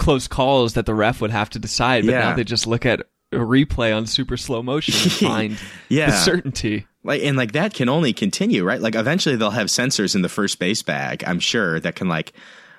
close 0.00 0.26
calls 0.26 0.74
that 0.74 0.86
the 0.86 0.94
ref 0.94 1.20
would 1.20 1.30
have 1.30 1.50
to 1.50 1.58
decide. 1.60 2.04
But 2.04 2.12
Yeah. 2.12 2.20
now 2.30 2.34
they 2.34 2.42
just 2.44 2.66
look 2.66 2.84
at 2.86 3.00
a 3.32 3.36
replay 3.36 3.96
on 3.96 4.06
super 4.06 4.36
slow 4.36 4.62
motion 4.62 4.94
and 5.02 5.12
find 5.30 5.58
Yeah. 5.88 6.06
the 6.10 6.16
certainty. 6.16 6.86
Like 7.04 7.22
and 7.22 7.36
like 7.36 7.52
that 7.52 7.72
can 7.74 7.88
only 7.88 8.12
continue, 8.12 8.64
right? 8.64 8.80
Like 8.80 8.94
eventually 8.94 9.36
they'll 9.36 9.50
have 9.50 9.68
sensors 9.68 10.14
in 10.14 10.22
the 10.22 10.28
first 10.28 10.58
base 10.58 10.82
bag, 10.82 11.22
I'm 11.26 11.38
sure, 11.38 11.78
that 11.80 11.94
can 11.94 12.08
like 12.08 12.32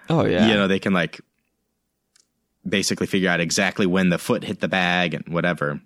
Oh 0.09 0.25
yeah, 0.25 0.47
you 0.47 0.53
know, 0.55 0.67
they 0.67 0.79
can 0.79 0.93
like 0.93 1.21
basically 2.67 3.07
figure 3.07 3.29
out 3.29 3.39
exactly 3.39 3.85
when 3.85 4.09
the 4.09 4.17
foot 4.17 4.43
hit 4.43 4.59
the 4.59 4.67
bag 4.67 5.13
and 5.13 5.27
whatever. 5.29 5.79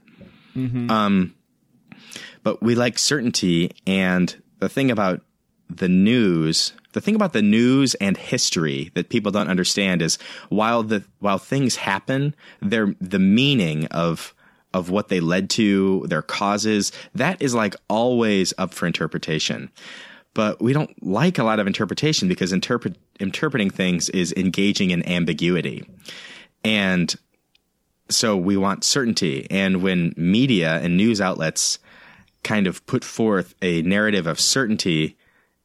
Um, 0.55 1.33
but 2.43 2.63
we 2.63 2.75
like 2.75 2.97
certainty. 2.97 3.71
And 3.85 4.33
the 4.59 4.69
thing 4.69 4.89
about 4.89 5.21
the 5.69 5.89
news, 5.89 6.73
the 6.95 7.01
thing 7.01 7.13
about 7.13 7.33
the 7.33 7.41
news 7.41 7.93
and 7.95 8.15
history 8.15 8.89
that 8.95 9.09
people 9.09 9.31
don't 9.31 9.49
understand 9.49 10.01
is 10.01 10.17
while 10.49 10.81
the 10.81 11.03
while 11.19 11.37
things 11.37 11.75
happen, 11.75 12.33
their 12.61 12.95
the 12.99 13.19
meaning 13.19 13.85
of 13.87 14.33
of 14.73 14.89
what 14.89 15.09
they 15.09 15.19
led 15.19 15.49
to, 15.49 16.05
their 16.07 16.21
causes, 16.21 16.91
that 17.13 17.41
is 17.41 17.53
like 17.53 17.75
always 17.87 18.53
up 18.57 18.73
for 18.73 18.87
interpretation 18.87 19.69
but 20.35 20.61
we 20.61 20.73
don't 20.73 21.01
like 21.01 21.39
a 21.39 21.43
lot 21.43 21.59
of 21.59 21.65
interpretation 21.65 22.27
because 22.27 22.51
interpret 22.51 22.97
interpreting 23.19 23.69
things 23.69 24.09
is 24.09 24.33
engaging 24.33 24.91
in 24.91 25.07
ambiguity. 25.07 25.87
And 26.63 27.15
so 28.09 28.35
we 28.35 28.57
want 28.57 28.83
certainty. 28.83 29.47
And 29.49 29.81
when 29.81 30.13
media 30.17 30.79
and 30.83 30.97
news 30.97 31.21
outlets 31.21 31.79
kind 32.43 32.67
of 32.67 32.85
put 32.85 33.03
forth 33.03 33.55
a 33.61 33.81
narrative 33.83 34.27
of 34.27 34.39
certainty, 34.39 35.17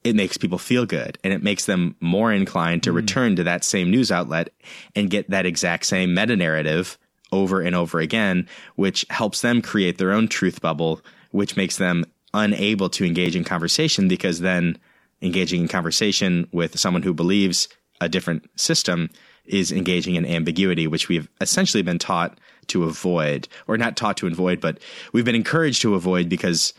it 0.02 0.16
makes 0.16 0.36
people 0.36 0.58
feel 0.58 0.86
good 0.86 1.18
and 1.22 1.32
it 1.32 1.42
makes 1.42 1.66
them 1.66 1.94
more 2.00 2.32
inclined 2.32 2.82
to 2.82 2.92
mm. 2.92 2.96
return 2.96 3.36
to 3.36 3.44
that 3.44 3.64
same 3.64 3.90
news 3.90 4.10
outlet 4.10 4.50
and 4.94 5.10
get 5.10 5.28
that 5.30 5.46
exact 5.46 5.86
same 5.86 6.14
meta 6.14 6.36
narrative 6.36 6.98
over 7.32 7.60
and 7.60 7.76
over 7.76 8.00
again, 8.00 8.48
which 8.76 9.04
helps 9.10 9.40
them 9.40 9.62
create 9.62 9.98
their 9.98 10.12
own 10.12 10.26
truth 10.26 10.60
bubble, 10.60 11.00
which 11.30 11.56
makes 11.56 11.76
them 11.76 12.04
unable 12.34 12.88
to 12.88 13.04
engage 13.04 13.36
in 13.36 13.44
conversation 13.44 14.08
because 14.08 14.40
then 14.40 14.78
engaging 15.22 15.60
in 15.60 15.68
conversation 15.68 16.48
with 16.52 16.78
someone 16.78 17.02
who 17.02 17.14
believes 17.14 17.68
a 18.00 18.08
different 18.08 18.48
system 18.58 19.10
is 19.44 19.72
engaging 19.72 20.14
in 20.14 20.24
ambiguity, 20.24 20.86
which 20.86 21.08
we've 21.08 21.28
essentially 21.40 21.82
been 21.82 21.98
taught 21.98 22.38
to 22.68 22.84
avoid, 22.84 23.48
or 23.66 23.76
not 23.76 23.96
taught 23.96 24.16
to 24.16 24.26
avoid, 24.26 24.60
but 24.60 24.78
we've 25.12 25.24
been 25.24 25.34
encouraged 25.34 25.82
to 25.82 25.94
avoid 25.94 26.28
because 26.28 26.72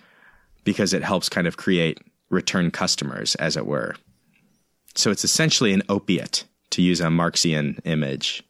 because 0.64 0.94
it 0.94 1.04
helps 1.04 1.28
kind 1.28 1.48
of 1.48 1.58
create 1.58 2.00
return 2.32 2.72
customers, 2.72 3.36
as 3.36 3.56
it 3.58 3.66
were. 3.66 3.96
So 4.96 5.12
it's 5.12 5.24
essentially 5.24 5.74
an 5.74 5.84
opiate, 5.90 6.46
to 6.72 6.82
use 6.82 7.00
a 7.00 7.10
Marxian 7.10 7.80
image. 7.86 8.44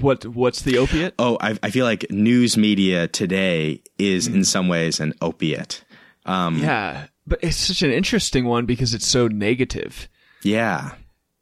What 0.00 0.26
what's 0.26 0.62
the 0.62 0.78
opiate? 0.78 1.14
Oh, 1.18 1.38
I, 1.40 1.58
I 1.62 1.70
feel 1.70 1.86
like 1.86 2.10
news 2.10 2.56
media 2.56 3.08
today 3.08 3.82
is 3.98 4.26
in 4.26 4.44
some 4.44 4.68
ways 4.68 5.00
an 5.00 5.14
opiate. 5.22 5.82
Um, 6.26 6.58
yeah, 6.58 7.06
but 7.26 7.38
it's 7.42 7.56
such 7.56 7.82
an 7.82 7.90
interesting 7.90 8.44
one 8.44 8.66
because 8.66 8.92
it's 8.92 9.06
so 9.06 9.26
negative. 9.28 10.08
Yeah, 10.42 10.92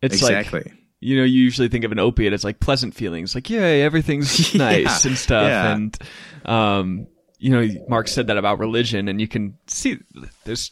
It's 0.03 0.15
exactly. 0.15 0.61
like 0.61 0.73
you 1.01 1.19
know, 1.19 1.25
you 1.25 1.43
usually 1.43 1.69
think 1.69 1.85
of 1.85 1.93
an 1.93 1.99
opiate 1.99 2.33
as 2.33 2.45
like 2.45 2.61
pleasant 2.61 2.95
feelings, 2.95 3.35
like 3.35 3.51
yay, 3.51 3.83
everything's 3.83 4.55
nice 4.55 5.05
and 5.05 5.19
stuff, 5.19 5.49
yeah. 5.49 5.75
and 5.75 5.99
um, 6.45 7.07
you 7.39 7.51
know, 7.51 7.69
Marx 7.89 8.13
said 8.13 8.29
that 8.29 8.39
about 8.39 8.59
religion, 8.59 9.09
and 9.09 9.21
you 9.21 9.29
can 9.29 9.59
see 9.67 9.99
there's 10.45 10.71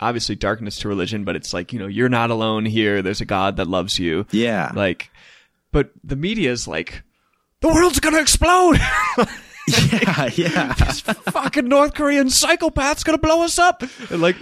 obviously 0.00 0.34
darkness 0.36 0.78
to 0.78 0.88
religion, 0.88 1.24
but 1.24 1.36
it's 1.36 1.52
like 1.52 1.72
you 1.72 1.78
know, 1.78 1.86
you're 1.86 2.08
not 2.08 2.30
alone 2.30 2.64
here. 2.64 3.02
There's 3.02 3.20
a 3.20 3.24
God 3.26 3.56
that 3.56 3.66
loves 3.68 3.98
you. 3.98 4.26
yeah, 4.30 4.70
Like, 4.74 5.10
but 5.72 5.90
the 6.04 6.16
media 6.16 6.50
is 6.52 6.66
like, 6.68 7.02
the 7.60 7.68
world's 7.68 8.00
gonna 8.00 8.20
explode. 8.20 8.78
yeah, 9.68 10.28
yeah. 10.34 10.72
fucking 10.74 11.68
North 11.68 11.94
Korean 11.94 12.26
psychopath's 12.26 13.04
gonna 13.04 13.18
blow 13.18 13.42
us 13.44 13.58
up. 13.58 13.82
And 14.10 14.20
like, 14.20 14.36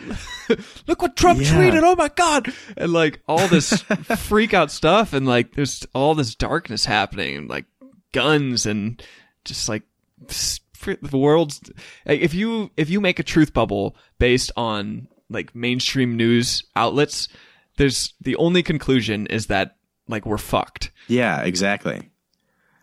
look 0.87 1.03
what 1.03 1.17
Trump 1.17 1.41
Yeah. 1.41 1.53
tweeted. 1.53 1.83
Oh 1.83 1.95
my 1.97 2.09
god! 2.09 2.53
And 2.77 2.93
like 2.93 3.21
all 3.29 3.47
this 3.49 3.83
freak 4.19 4.55
out 4.55 4.71
stuff, 4.71 5.13
and 5.13 5.27
like 5.27 5.55
there's 5.55 5.87
all 5.95 6.15
this 6.15 6.35
darkness 6.35 6.85
happening, 6.87 7.37
and 7.37 7.49
like 7.51 7.67
guns, 8.13 8.65
and 8.67 9.03
just 9.45 9.69
like 9.69 9.83
the 10.27 11.19
world's. 11.19 11.61
like, 12.07 12.21
If 12.21 12.33
you 12.33 12.71
if 12.79 12.89
you 12.89 13.01
make 13.03 13.19
a 13.19 13.23
truth 13.23 13.53
bubble 13.53 13.97
based 14.19 14.51
on 14.57 15.07
like 15.31 15.55
mainstream 15.55 16.17
news 16.17 16.65
outlets, 16.77 17.29
there's 17.77 18.13
the 18.21 18.37
only 18.37 18.63
conclusion 18.63 19.27
is 19.27 19.47
that 19.47 19.77
like 20.09 20.27
we're 20.27 20.39
fucked. 20.39 20.91
Yeah, 21.09 21.43
exactly. 21.43 22.11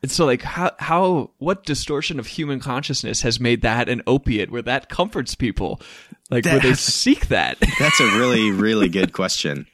And 0.04 0.12
so, 0.12 0.26
like, 0.26 0.44
how, 0.44 0.72
how, 0.78 1.32
what 1.40 1.66
distortion 1.66 2.20
of 2.20 2.28
human 2.28 2.60
consciousness 2.60 3.22
has 3.24 3.40
made 3.40 3.64
that 3.64 3.90
an 3.90 4.04
opiate 4.06 4.52
where 4.52 4.62
that 4.62 4.90
comforts 4.90 5.34
people? 5.34 5.82
Like, 6.30 6.46
where 6.46 6.60
they 6.60 6.76
seek 6.76 7.30
that? 7.30 7.58
That's 7.80 8.00
a 8.00 8.18
really, 8.18 8.52
really 8.52 8.90
good 8.90 9.12
question. 9.12 9.66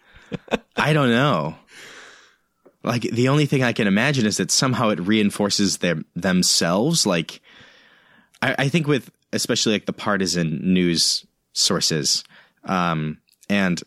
I 0.78 0.94
don't 0.94 1.10
know. 1.10 1.56
Like 2.84 3.04
the 3.04 3.30
only 3.30 3.46
thing 3.46 3.64
I 3.64 3.74
can 3.74 3.88
imagine 3.88 4.26
is 4.26 4.38
that 4.38 4.52
somehow 4.52 4.90
it 4.90 5.00
reinforces 5.00 5.78
them 5.78 6.06
themselves. 6.16 7.06
Like 7.06 7.42
I, 8.42 8.56
I 8.60 8.70
think 8.70 8.88
with 8.88 9.10
especially 9.32 9.74
like 9.74 9.86
the 9.86 9.94
partisan 9.94 10.74
news 10.74 11.26
sources, 11.54 12.24
um, 12.66 13.18
and 13.50 13.82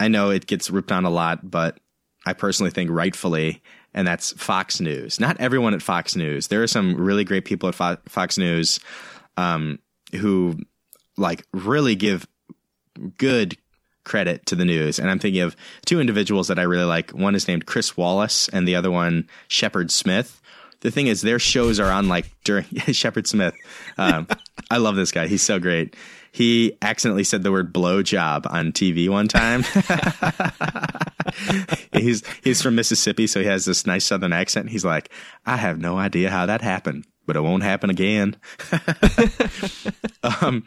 I 0.00 0.08
know 0.08 0.30
it 0.30 0.46
gets 0.46 0.70
ripped 0.70 0.92
on 0.92 1.04
a 1.04 1.10
lot, 1.10 1.48
but 1.48 1.78
I 2.26 2.32
personally 2.32 2.70
think 2.70 2.90
rightfully, 2.90 3.62
and 3.92 4.06
that's 4.06 4.32
Fox 4.32 4.80
News. 4.80 5.20
Not 5.20 5.40
everyone 5.40 5.74
at 5.74 5.82
Fox 5.82 6.16
News. 6.16 6.48
There 6.48 6.62
are 6.62 6.68
some 6.68 6.96
really 6.96 7.24
great 7.24 7.44
people 7.44 7.68
at 7.68 7.74
Fo- 7.74 7.98
Fox 8.08 8.38
News 8.38 8.80
um, 9.36 9.78
who 10.16 10.58
like 11.16 11.46
really 11.52 11.94
give 11.94 12.26
good 13.18 13.56
credit 14.04 14.46
to 14.46 14.54
the 14.54 14.64
news. 14.64 14.98
And 14.98 15.10
I'm 15.10 15.18
thinking 15.18 15.42
of 15.42 15.56
two 15.86 16.00
individuals 16.00 16.48
that 16.48 16.58
I 16.58 16.62
really 16.62 16.84
like. 16.84 17.10
One 17.10 17.34
is 17.34 17.48
named 17.48 17.66
Chris 17.66 17.96
Wallace, 17.96 18.48
and 18.48 18.68
the 18.68 18.76
other 18.76 18.90
one 18.90 19.28
Shepard 19.48 19.90
Smith. 19.90 20.40
The 20.80 20.90
thing 20.90 21.06
is, 21.06 21.22
their 21.22 21.38
shows 21.38 21.80
are 21.80 21.90
on 21.90 22.08
like 22.08 22.30
during 22.44 22.64
Shepard 22.92 23.26
Smith. 23.26 23.54
Um, 23.96 24.28
I 24.70 24.76
love 24.76 24.96
this 24.96 25.12
guy. 25.12 25.26
He's 25.26 25.42
so 25.42 25.58
great. 25.58 25.96
He 26.34 26.76
accidentally 26.82 27.22
said 27.22 27.44
the 27.44 27.52
word 27.52 27.72
blowjob 27.72 28.52
on 28.52 28.72
TV 28.72 29.08
one 29.08 29.28
time. 29.28 29.62
he's 31.92 32.24
he's 32.42 32.60
from 32.60 32.74
Mississippi, 32.74 33.28
so 33.28 33.38
he 33.38 33.46
has 33.46 33.66
this 33.66 33.86
nice 33.86 34.04
Southern 34.04 34.32
accent. 34.32 34.68
He's 34.68 34.84
like, 34.84 35.10
I 35.46 35.56
have 35.56 35.78
no 35.78 35.96
idea 35.96 36.30
how 36.30 36.46
that 36.46 36.60
happened, 36.60 37.06
but 37.24 37.36
it 37.36 37.40
won't 37.42 37.62
happen 37.62 37.88
again. 37.88 38.34
um, 40.40 40.64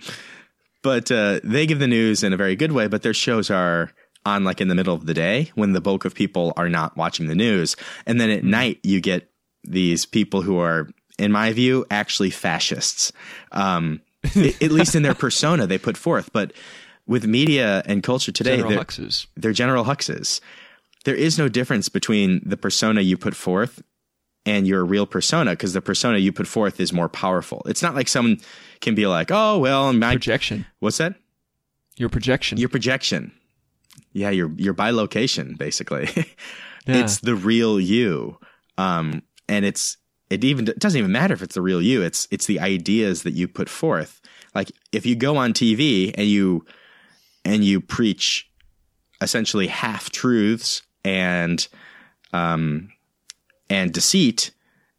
but 0.84 1.12
uh, 1.12 1.42
they 1.44 1.66
give 1.66 1.80
the 1.80 1.88
news 1.88 2.24
in 2.24 2.32
a 2.32 2.38
very 2.38 2.56
good 2.56 2.72
way. 2.72 2.88
But 2.88 3.02
their 3.02 3.14
shows 3.14 3.52
are 3.52 3.92
on 4.26 4.46
like 4.46 4.62
in 4.62 4.70
the 4.70 4.76
middle 4.76 4.96
of 4.96 5.06
the 5.06 5.14
day 5.14 5.52
when 5.56 5.74
the 5.74 5.82
bulk 5.82 6.06
of 6.06 6.16
people 6.16 6.54
are 6.56 6.70
not 6.70 6.96
watching 6.96 7.28
the 7.28 7.36
news, 7.36 7.76
and 8.06 8.22
then 8.22 8.30
at 8.30 8.46
night 8.46 8.80
you 8.84 9.02
get 9.02 9.30
these 9.66 10.06
people 10.06 10.44
who 10.44 10.60
are, 10.60 10.88
in 11.20 11.34
my 11.34 11.52
view, 11.52 11.86
actually 11.92 12.30
fascists. 12.30 13.12
Um, 13.52 14.00
at 14.62 14.72
least 14.72 14.96
in 14.96 15.04
their 15.04 15.14
persona 15.16 15.68
they 15.68 15.78
put 15.78 15.98
forth, 15.98 16.32
but. 16.34 16.54
With 17.10 17.26
media 17.26 17.84
and 17.86 18.04
culture 18.04 18.34
today, 18.34 18.58
General 18.58 18.70
they're- 18.72 18.78
Huxes. 18.80 19.28
they're 19.38 19.54
general 19.54 19.86
huxes. 19.86 20.42
There 21.06 21.16
is 21.16 21.38
no 21.38 21.48
difference 21.48 21.88
between 21.88 22.42
the 22.46 22.58
persona 22.58 23.00
you 23.00 23.16
put 23.16 23.34
forth 23.34 23.82
and 24.46 24.68
your 24.68 24.84
real 24.84 25.06
persona 25.06 25.52
because 25.52 25.72
the 25.72 25.80
persona 25.80 26.18
you 26.18 26.34
put 26.34 26.48
forth 26.48 26.82
is 26.82 26.92
more 26.92 27.08
powerful. 27.08 27.62
It's 27.66 27.82
not 27.82 27.96
like 27.96 28.10
someone 28.10 28.42
can 28.82 28.94
be 28.94 29.08
like, 29.08 29.32
"Oh, 29.32 29.58
well, 29.58 29.94
my 29.94 30.16
Projection. 30.16 30.66
what's 30.80 30.98
that? 30.98 31.16
Your 31.96 32.10
projection. 32.10 32.58
Your 32.58 32.68
projection." 32.68 33.32
Yeah, 34.12 34.32
your 34.32 34.52
your 34.58 34.74
bilocation 34.74 35.58
basically. 35.58 36.10
Yeah. 36.88 36.98
It's 37.06 37.20
the 37.22 37.36
real 37.36 37.80
you. 37.80 38.38
Um 38.78 39.22
and 39.48 39.64
it's 39.64 39.96
it 40.30 40.44
even 40.44 40.68
it 40.68 40.80
doesn't 40.80 40.98
even 40.98 41.12
matter 41.12 41.34
if 41.34 41.42
it's 41.42 41.56
the 41.56 41.62
real 41.62 41.82
you. 41.82 42.02
It's 42.02 42.28
it's 42.32 42.46
the 42.46 42.60
ideas 42.60 43.24
that 43.24 43.34
you 43.34 43.48
put 43.48 43.70
forth. 43.70 44.22
Like 44.54 44.72
if 44.92 45.06
you 45.06 45.16
go 45.16 45.38
on 45.38 45.54
TV 45.54 46.14
and 46.18 46.28
you 46.28 46.66
and 47.46 47.64
you 47.64 47.80
preach 47.80 48.50
essentially 49.22 49.68
half 49.68 50.10
truths 50.10 50.82
and 51.04 51.68
um 52.34 52.92
and 53.70 53.94
deceit 53.94 54.52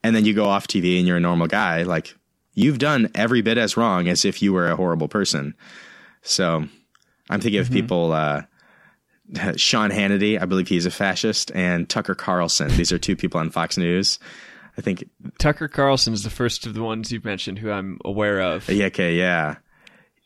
and 0.03 0.15
then 0.15 0.25
you 0.25 0.35
go 0.35 0.47
off 0.47 0.67
TV 0.67 0.99
and 0.99 1.07
you're 1.07 1.19
a 1.19 1.21
normal 1.21 1.47
guy 1.47 1.83
like 1.83 2.15
you've 2.55 2.79
done 2.79 3.11
every 3.15 3.43
bit 3.43 3.59
as 3.59 3.77
wrong 3.77 4.09
as 4.09 4.25
if 4.25 4.43
you 4.43 4.53
were 4.53 4.69
a 4.69 4.77
horrible 4.77 5.07
person 5.07 5.55
so 6.23 6.65
i'm 7.31 7.41
thinking 7.41 7.61
of 7.61 7.71
people 7.71 8.13
uh 8.13 8.43
Sean 9.57 9.91
Hannity, 9.91 10.41
I 10.41 10.47
believe 10.47 10.69
he's 10.69 10.87
a 10.87 10.91
fascist, 10.91 11.53
and 11.55 11.89
Tucker 11.89 12.15
Carlson. 12.15 12.69
These 12.77 12.93
are 12.93 12.99
two 12.99 13.17
people 13.17 13.39
on 13.41 13.51
Fox 13.51 13.77
News. 13.77 14.19
I 14.79 14.81
think, 14.81 15.05
Tucker 15.39 15.67
Carlson 15.67 16.15
is 16.15 16.23
the 16.23 16.31
first 16.31 16.65
of 16.65 16.75
the 16.75 16.83
ones 16.83 17.11
you've 17.11 17.25
mentioned 17.25 17.59
who 17.59 17.71
I'm 17.71 17.99
aware 18.05 18.41
of. 18.41 18.71
yeah, 18.71 18.87
okay, 18.87 19.17
yeah. 19.17 19.57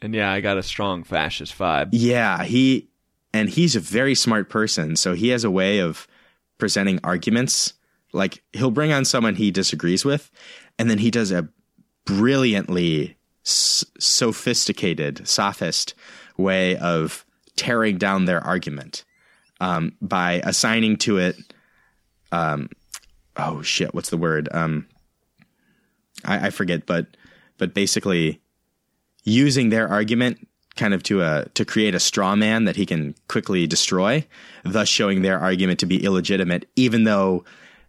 And 0.02 0.14
yeah, 0.14 0.30
I 0.30 0.40
got 0.40 0.58
a 0.58 0.62
strong 0.62 1.04
fascist 1.04 1.56
vibe. 1.56 1.88
Yeah, 1.92 2.44
he 2.44 2.90
and 3.32 3.48
he's 3.48 3.74
a 3.74 3.80
very 3.80 4.14
smart 4.14 4.50
person, 4.50 4.96
so 4.96 5.14
he 5.14 5.28
has 5.28 5.42
a 5.42 5.50
way 5.50 5.78
of 5.78 6.06
presenting 6.58 7.00
arguments. 7.02 7.72
Like 8.12 8.42
he'll 8.52 8.70
bring 8.70 8.92
on 8.92 9.06
someone 9.06 9.36
he 9.36 9.50
disagrees 9.50 10.04
with, 10.04 10.30
and 10.78 10.90
then 10.90 10.98
he 10.98 11.10
does 11.10 11.32
a 11.32 11.48
brilliantly 12.04 13.16
s- 13.46 13.86
sophisticated, 13.98 15.26
sophist 15.26 15.94
way 16.36 16.76
of 16.76 17.24
tearing 17.56 17.96
down 17.96 18.26
their 18.26 18.40
argument 18.40 19.04
um, 19.60 19.92
by 20.02 20.42
assigning 20.44 20.96
to 20.98 21.18
it. 21.18 21.36
Um, 22.32 22.68
oh 23.36 23.62
shit, 23.62 23.94
what's 23.94 24.10
the 24.10 24.16
word? 24.16 24.48
Um, 24.52 24.86
I, 26.24 26.46
I 26.46 26.50
forget, 26.50 26.86
but 26.86 27.06
but 27.59 27.74
basically 27.74 28.40
using 29.24 29.68
their 29.70 29.88
argument 29.88 30.48
kind 30.76 30.94
of 30.94 31.02
to 31.04 31.22
a 31.22 31.46
to 31.54 31.64
create 31.64 31.94
a 31.94 32.00
straw 32.00 32.34
man 32.34 32.64
that 32.64 32.76
he 32.76 32.86
can 32.86 33.14
quickly 33.28 33.66
destroy, 33.66 34.26
thus 34.64 34.88
showing 34.88 35.22
their 35.22 35.38
argument 35.38 35.78
to 35.80 35.86
be 35.86 36.02
illegitimate, 36.04 36.68
even 36.76 37.04
though 37.04 37.44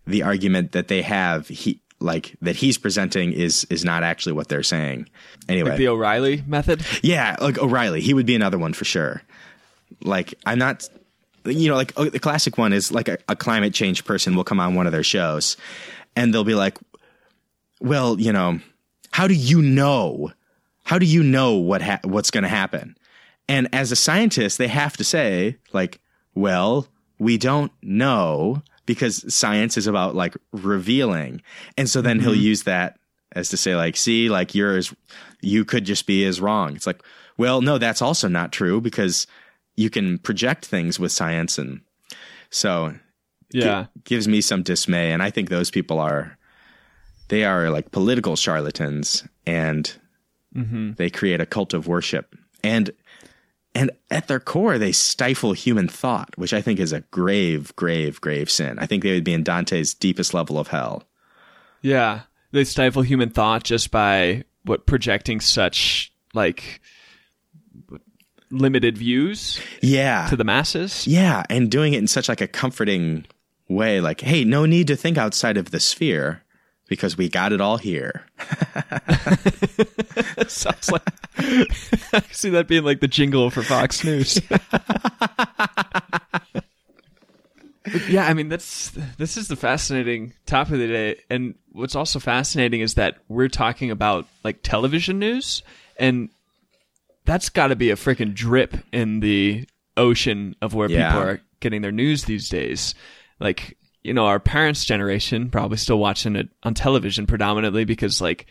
the 0.05 0.21
argument 0.23 0.73
that 0.73 0.87
they 0.89 1.01
have 1.01 1.47
he 1.47 1.79
like 1.99 2.35
that 2.41 2.57
he's 2.57 2.77
presenting 2.77 3.31
is 3.31 3.65
is 3.69 3.85
not 3.85 4.03
actually 4.03 4.33
what 4.33 4.49
they're 4.49 4.63
saying. 4.63 5.07
Anyway, 5.47 5.69
Like 5.69 5.77
the 5.77 5.87
O'Reilly 5.87 6.43
method. 6.45 6.83
yeah, 7.01 7.35
like 7.39 7.57
O'Reilly, 7.57 8.01
he 8.01 8.13
would 8.13 8.25
be 8.25 8.35
another 8.35 8.57
one 8.57 8.73
for 8.73 8.83
sure. 8.85 9.21
Like 10.03 10.33
I'm 10.45 10.59
not, 10.59 10.89
you 11.45 11.69
know, 11.69 11.75
like 11.75 11.93
oh, 11.97 12.05
the 12.05 12.19
classic 12.19 12.57
one 12.57 12.73
is 12.73 12.91
like 12.91 13.07
a, 13.07 13.17
a 13.27 13.35
climate 13.35 13.73
change 13.73 14.05
person 14.05 14.35
will 14.35 14.43
come 14.43 14.59
on 14.59 14.75
one 14.75 14.85
of 14.85 14.91
their 14.91 15.03
shows, 15.03 15.57
and 16.15 16.33
they'll 16.33 16.43
be 16.43 16.55
like, 16.55 16.77
"Well, 17.81 18.19
you 18.19 18.31
know, 18.31 18.59
how 19.11 19.27
do 19.27 19.33
you 19.33 19.61
know? 19.61 20.31
How 20.83 20.99
do 20.99 21.05
you 21.05 21.23
know 21.23 21.55
what 21.55 21.81
ha- 21.81 21.99
what's 22.03 22.31
going 22.31 22.43
to 22.43 22.49
happen?" 22.49 22.97
And 23.47 23.67
as 23.73 23.91
a 23.91 23.95
scientist, 23.95 24.57
they 24.57 24.67
have 24.67 24.97
to 24.97 25.03
say 25.03 25.57
like, 25.71 25.99
"Well, 26.35 26.87
we 27.19 27.37
don't 27.37 27.71
know." 27.81 28.61
Because 28.85 29.33
science 29.33 29.77
is 29.77 29.87
about 29.87 30.13
like 30.13 30.35
revealing. 30.51 31.41
And 31.77 31.89
so 31.89 32.01
then 32.01 32.19
he'll 32.19 32.33
mm-hmm. 32.33 32.41
use 32.41 32.63
that 32.63 32.99
as 33.35 33.49
to 33.49 33.57
say 33.57 33.75
like 33.75 33.97
see 33.97 34.29
like 34.29 34.55
you're 34.55 34.77
as 34.77 34.93
you 35.41 35.65
could 35.65 35.85
just 35.85 36.05
be 36.05 36.25
as 36.25 36.39
wrong 36.39 36.75
it's 36.75 36.87
like 36.87 37.03
well 37.37 37.61
no 37.61 37.77
that's 37.77 38.01
also 38.01 38.27
not 38.27 38.51
true 38.51 38.79
because 38.79 39.27
you 39.75 39.89
can 39.89 40.17
project 40.19 40.65
things 40.65 40.99
with 40.99 41.11
science 41.11 41.57
and 41.57 41.81
so 42.49 42.93
Yeah. 43.51 43.85
gives 44.03 44.27
me 44.27 44.41
some 44.41 44.63
dismay. 44.63 45.11
And 45.11 45.21
I 45.23 45.29
think 45.29 45.49
those 45.49 45.71
people 45.71 45.99
are, 45.99 46.37
they 47.29 47.43
are 47.43 47.69
like 47.69 47.91
political 47.91 48.35
charlatans 48.35 49.27
and 49.45 49.91
mm-hmm. 50.55 50.93
they 50.93 51.09
create 51.09 51.41
a 51.41 51.45
cult 51.45 51.73
of 51.73 51.87
worship. 51.87 52.35
And, 52.63 52.91
and 53.75 53.91
at 54.11 54.27
their 54.27 54.39
core, 54.39 54.77
they 54.77 54.91
stifle 54.91 55.53
human 55.53 55.87
thought, 55.87 56.37
which 56.37 56.53
I 56.53 56.61
think 56.61 56.79
is 56.79 56.93
a 56.93 57.01
grave, 57.01 57.75
grave, 57.75 58.21
grave 58.21 58.49
sin. 58.51 58.77
I 58.79 58.85
think 58.85 59.01
they 59.03 59.13
would 59.13 59.23
be 59.23 59.33
in 59.33 59.43
Dante's 59.43 59.93
deepest 59.95 60.33
level 60.33 60.59
of 60.59 60.67
hell. 60.67 61.03
Yeah. 61.81 62.21
They 62.51 62.63
stifle 62.65 63.01
human 63.01 63.31
thought 63.31 63.63
just 63.63 63.89
by 63.89 64.43
what 64.63 64.85
projecting 64.85 65.41
such 65.41 66.13
like 66.35 66.81
limited 68.53 68.97
views 68.97 69.59
Yeah. 69.81 70.27
to 70.29 70.35
the 70.35 70.43
masses. 70.43 71.07
Yeah, 71.07 71.43
and 71.49 71.69
doing 71.71 71.93
it 71.93 71.97
in 71.97 72.07
such 72.07 72.29
like 72.29 72.41
a 72.41 72.47
comforting 72.47 73.25
way, 73.67 73.99
like, 74.01 74.21
hey, 74.21 74.43
no 74.43 74.65
need 74.65 74.87
to 74.87 74.95
think 74.95 75.17
outside 75.17 75.57
of 75.57 75.71
the 75.71 75.79
sphere 75.79 76.43
because 76.87 77.17
we 77.17 77.29
got 77.29 77.53
it 77.53 77.61
all 77.61 77.77
here. 77.77 78.25
Sounds 80.47 80.91
like 80.91 81.01
I 81.37 82.21
see 82.31 82.49
that 82.51 82.65
being 82.67 82.83
like 82.83 82.99
the 82.99 83.07
jingle 83.07 83.49
for 83.49 83.63
Fox 83.63 84.03
News. 84.07 84.39
yeah, 88.07 88.25
I 88.27 88.33
mean 88.33 88.49
that's 88.49 88.91
this 89.17 89.37
is 89.37 89.47
the 89.47 89.55
fascinating 89.55 90.33
topic 90.45 90.73
of 90.73 90.79
the 90.79 90.87
day, 90.87 91.19
and 91.29 91.55
what's 91.71 91.95
also 91.95 92.19
fascinating 92.19 92.81
is 92.81 92.95
that 92.95 93.17
we're 93.27 93.49
talking 93.49 93.91
about 93.91 94.27
like 94.43 94.59
television 94.63 95.19
news, 95.19 95.63
and 95.97 96.29
that's 97.25 97.49
got 97.49 97.67
to 97.67 97.75
be 97.75 97.89
a 97.89 97.95
freaking 97.95 98.33
drip 98.33 98.75
in 98.91 99.19
the 99.19 99.67
ocean 99.97 100.55
of 100.61 100.73
where 100.73 100.89
Yeah. 100.89 101.11
people 101.11 101.27
are 101.29 101.41
getting 101.59 101.81
their 101.81 101.91
news 101.91 102.25
these 102.25 102.49
days. 102.49 102.95
Like 103.39 103.77
you 104.03 104.13
know, 104.13 104.25
our 104.25 104.39
parents' 104.39 104.83
generation 104.83 105.49
probably 105.49 105.77
still 105.77 105.97
watching 105.97 106.35
it 106.35 106.49
on 106.63 106.73
television 106.73 107.25
predominantly 107.25 107.85
because 107.85 108.19
like 108.21 108.47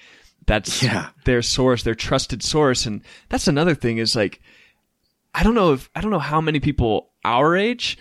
that's 0.46 0.82
Yeah. 0.82 1.10
their 1.24 1.42
source, 1.42 1.82
their 1.82 1.94
trusted 1.94 2.42
source, 2.42 2.86
and 2.86 3.02
that's 3.28 3.48
another 3.48 3.74
thing 3.74 3.98
is 3.98 4.16
like 4.16 4.40
I 5.34 5.42
don't 5.42 5.54
know 5.54 5.72
if 5.74 5.90
I 5.94 6.00
don't 6.00 6.10
know 6.10 6.18
how 6.18 6.40
many 6.40 6.58
people 6.60 7.10
our 7.24 7.56
age 7.56 7.98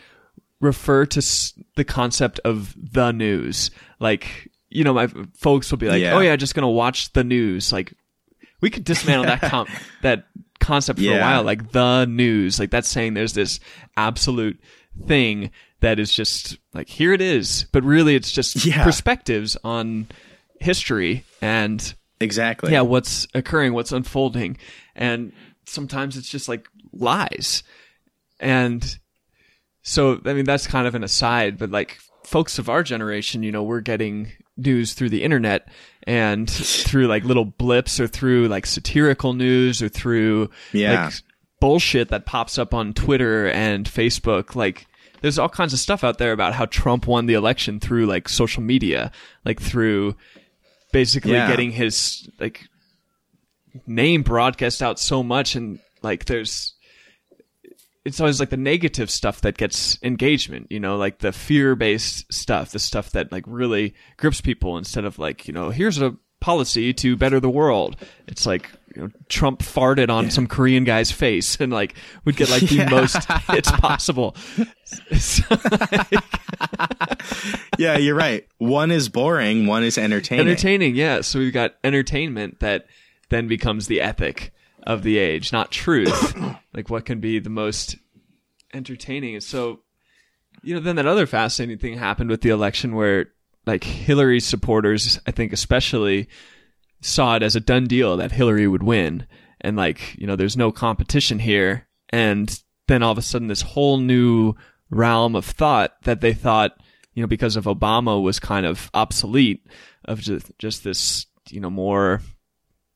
refer 0.60 1.06
to 1.08 1.18
s- 1.20 1.54
the 1.76 1.84
concept 1.84 2.40
of 2.46 2.76
the 2.78 3.12
news. 3.12 3.72
Like, 4.00 4.50
you 4.70 4.84
know, 4.84 4.94
my 4.94 5.08
folks 5.36 5.72
will 5.72 5.78
be 5.78 5.88
like, 5.90 6.02
Yeah. 6.02 6.14
"Oh 6.16 6.20
yeah, 6.20 6.36
just 6.36 6.56
going 6.56 6.64
to 6.64 6.68
watch 6.70 7.12
the 7.14 7.24
news." 7.24 7.72
Like 7.74 7.94
we 8.62 8.70
could 8.70 8.84
dismantle 8.84 9.26
that 9.26 9.42
com- 9.50 9.68
that 10.04 10.26
concept 10.62 11.00
for 11.00 11.06
a 11.18 11.20
while 11.20 11.44
like 11.44 11.72
the 11.72 12.06
news. 12.06 12.60
Like 12.60 12.72
that's 12.72 12.88
saying 12.88 13.14
there's 13.16 13.34
this 13.34 13.60
absolute 13.98 14.60
thing 15.08 15.52
that 15.82 16.00
is 16.00 16.14
just 16.14 16.58
like 16.74 16.88
here 16.88 17.12
it 17.12 17.22
is, 17.22 17.66
but 17.72 17.84
really 17.84 18.16
it's 18.16 18.32
just 18.32 18.64
Yeah. 18.66 18.84
perspectives 18.84 19.58
on 19.64 20.08
history 20.60 21.24
and 21.42 21.94
Exactly. 22.20 22.72
yeah, 22.72 22.82
what's 22.82 23.28
occurring, 23.34 23.74
what's 23.74 23.92
unfolding, 23.92 24.58
and 24.96 25.32
sometimes 25.66 26.18
it's 26.18 26.30
just 26.30 26.48
like 26.48 26.68
lies, 26.94 27.64
and 28.40 29.00
so 29.82 30.22
I 30.26 30.34
mean 30.34 30.46
that's 30.46 30.68
kind 30.68 30.86
of 30.88 30.94
an 30.96 31.04
aside, 31.04 31.58
but 31.58 31.72
like 31.72 31.98
folks 32.24 32.60
of 32.60 32.70
our 32.70 32.84
generation, 32.84 33.42
you 33.44 33.52
know, 33.52 33.64
we're 33.64 33.82
getting 33.82 34.32
news 34.58 34.94
through 34.94 35.10
the 35.10 35.24
internet 35.24 35.68
and 36.08 36.50
through 36.50 37.08
like 37.08 37.24
little 37.24 37.46
blips 37.46 38.00
or 38.00 38.08
through 38.08 38.48
like 38.48 38.66
satirical 38.66 39.34
news 39.34 39.82
or 39.82 39.90
through 39.90 40.50
Yeah. 40.74 41.06
like 41.06 41.14
bullshit 41.60 42.10
that 42.10 42.26
pops 42.26 42.58
up 42.58 42.74
on 42.74 42.94
Twitter 42.94 43.48
and 43.50 43.86
Facebook, 43.86 44.56
like. 44.56 44.88
There's 45.22 45.38
all 45.38 45.50
kinds 45.50 45.72
of 45.72 45.78
stuff 45.78 46.04
out 46.04 46.18
there 46.18 46.32
about 46.32 46.54
how 46.56 46.66
Trump 46.66 47.06
won 47.06 47.28
the 47.28 47.36
election 47.36 47.80
through 47.80 48.08
like 48.08 48.28
social 48.28 48.64
media, 48.64 49.12
like 49.46 49.62
through 49.62 50.16
basically 50.92 51.34
Yeah. 51.34 51.48
getting 51.48 51.70
his 51.70 52.28
like 52.40 52.66
name 53.86 54.24
broadcast 54.24 54.82
out 54.82 55.00
so 55.00 55.22
much 55.22 55.56
and 55.56 55.78
like 56.02 56.26
there's 56.26 56.74
it's 58.04 58.20
always 58.20 58.40
like 58.40 58.50
the 58.50 58.58
negative 58.58 59.12
stuff 59.12 59.42
that 59.42 59.58
gets 59.58 60.00
engagement, 60.02 60.68
you 60.70 60.80
know, 60.80 60.98
like 60.98 61.20
the 61.20 61.32
fear 61.32 61.76
based 61.76 62.32
stuff, 62.34 62.72
the 62.72 62.80
stuff 62.80 63.12
that 63.12 63.32
like 63.32 63.44
really 63.46 63.94
grips 64.18 64.42
people 64.42 64.78
instead 64.78 65.06
of 65.06 65.20
like, 65.20 65.48
you 65.48 65.54
know, 65.54 65.70
here's 65.70 66.02
a 66.02 66.16
policy 66.40 66.94
to 66.94 67.16
better 67.16 67.40
the 67.40 67.50
world. 67.50 67.96
It's 68.28 68.48
like, 68.48 68.72
you 68.96 69.04
know, 69.04 69.10
Trump 69.30 69.60
farted 69.60 70.10
on 70.10 70.32
some 70.32 70.48
Korean 70.48 70.84
guy's 70.84 71.12
face 71.12 71.62
and 71.62 71.72
like 71.72 71.94
would 72.26 72.36
get 72.36 72.50
like 72.50 72.64
the 72.64 72.86
most 72.90 73.24
hits 73.52 73.72
possible. 73.72 74.36
So, 75.16 75.44
yeah, 77.78 77.98
you're 77.98 78.16
right. 78.16 78.48
One 78.58 78.90
is 78.90 79.10
boring, 79.10 79.68
one 79.68 79.84
is 79.84 80.00
entertaining. 80.00 80.48
entertaining, 80.48 80.96
yeah. 80.96 81.22
So 81.22 81.38
we've 81.38 81.54
got 81.54 81.76
entertainment 81.84 82.60
that 82.62 82.88
then 83.30 83.48
becomes 83.48 83.86
the 83.86 84.02
ethic 84.02 84.52
of 84.84 85.04
the 85.04 85.18
age, 85.18 85.52
not 85.52 85.72
truth. 85.72 86.36
like 86.74 86.90
what 86.90 87.06
can 87.06 87.20
be 87.20 87.40
the 87.40 87.50
most 87.50 87.98
entertaining. 88.74 89.40
So, 89.42 89.82
you 90.64 90.74
know, 90.74 90.80
then 90.80 90.96
that 90.96 91.08
other 91.08 91.28
fascinating 91.28 91.78
thing 91.78 91.98
happened 91.98 92.30
with 92.30 92.42
the 92.42 92.50
election 92.50 92.96
where 92.96 93.28
like 93.66 93.84
Hillary 93.84 94.40
supporters, 94.40 95.20
I 95.26 95.32
think 95.32 95.54
especially 95.54 96.28
saw 97.02 97.36
it 97.36 97.44
as 97.44 97.56
a 97.56 97.60
done 97.60 97.86
deal 97.86 98.18
that 98.18 98.32
Hillary 98.32 98.68
would 98.68 98.84
win. 98.84 99.28
And 99.60 99.78
like, 99.78 100.16
you 100.18 100.28
know, 100.28 100.36
there's 100.36 100.58
no 100.58 100.72
competition 100.72 101.40
here. 101.40 101.88
And 102.10 102.62
then 102.88 103.04
all 103.04 103.12
of 103.12 103.18
a 103.18 103.22
sudden 103.22 103.48
this 103.48 103.62
whole 103.62 103.98
new 103.98 104.56
realm 104.90 105.36
of 105.36 105.46
thought 105.46 106.02
that 106.04 106.22
they 106.22 106.34
thought, 106.34 106.78
you 107.14 107.22
know, 107.22 107.28
because 107.28 107.56
of 107.56 107.66
Obama 107.66 108.22
was 108.22 108.40
kind 108.40 108.66
of 108.66 108.90
obsolete 108.94 109.66
of 110.06 110.20
just, 110.20 110.52
just 110.58 110.84
this, 110.84 111.26
you 111.50 111.60
know, 111.60 111.70
more 111.70 112.22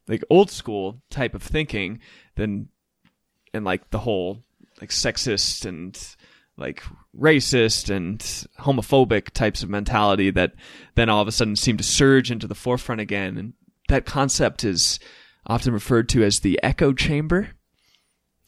like 0.08 0.24
old 0.30 0.52
school 0.52 1.02
type 1.10 1.34
of 1.34 1.44
thinking 1.44 2.00
than, 2.36 2.70
and 3.54 3.66
like 3.66 3.90
the 3.90 4.00
whole 4.00 4.44
like 4.82 4.90
sexist 4.90 5.66
and 5.66 6.16
like 6.58 6.84
racist 7.18 7.94
and 7.94 8.20
homophobic 8.60 9.30
types 9.32 9.64
of 9.64 9.70
mentality 9.70 10.30
that 10.32 10.54
then 10.96 11.10
all 11.10 11.22
of 11.22 11.28
a 11.28 11.32
sudden 11.32 11.56
seem 11.56 11.78
to 11.78 11.84
surge 11.84 12.32
into 12.32 12.48
the 12.48 12.56
forefront 12.56 13.02
again. 13.02 13.38
And 13.38 13.54
that 13.90 14.06
concept 14.06 14.64
is 14.64 15.00
often 15.48 15.74
referred 15.74 16.10
to 16.10 16.24
as 16.24 16.40
the 16.40 16.60
echo 16.64 16.94
chamber. 16.94 17.50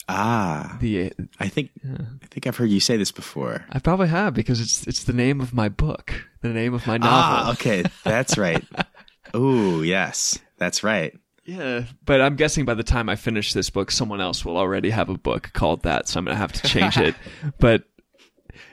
Ah, 0.10 0.78
The 0.80 1.12
I 1.38 1.50
think 1.50 1.72
I 1.86 2.26
think 2.28 2.48
I've 2.48 2.56
heard 2.56 2.70
you 2.70 2.80
say 2.80 2.96
this 2.96 3.12
before. 3.12 3.66
I 3.70 3.80
probably 3.80 4.08
have 4.08 4.34
because 4.34 4.62
it's 4.62 4.88
it's 4.88 5.04
the 5.04 5.12
name 5.14 5.42
of 5.42 5.54
my 5.54 5.68
book, 5.68 6.14
the 6.42 6.50
name 6.50 6.74
of 6.74 6.88
my 6.88 6.98
novel. 6.98 7.12
Ah, 7.12 7.52
okay, 7.52 7.84
that's 8.06 8.38
right. 8.38 8.64
oh 9.34 9.82
yes, 9.82 10.40
that's 10.58 10.82
right. 10.82 11.14
Yeah, 11.48 11.86
but 12.06 12.20
I'm 12.22 12.36
guessing 12.36 12.66
by 12.66 12.74
the 12.74 12.84
time 12.84 13.08
I 13.08 13.16
finish 13.16 13.54
this 13.54 13.70
book, 13.70 13.90
someone 13.90 14.20
else 14.20 14.44
will 14.44 14.58
already 14.58 14.90
have 14.90 15.08
a 15.10 15.18
book 15.18 15.52
called 15.54 15.84
that, 15.84 16.08
so 16.10 16.20
I'm 16.20 16.26
gonna 16.26 16.36
have 16.36 16.52
to 16.54 16.68
change 16.68 16.98
it. 16.98 17.16
But 17.60 17.84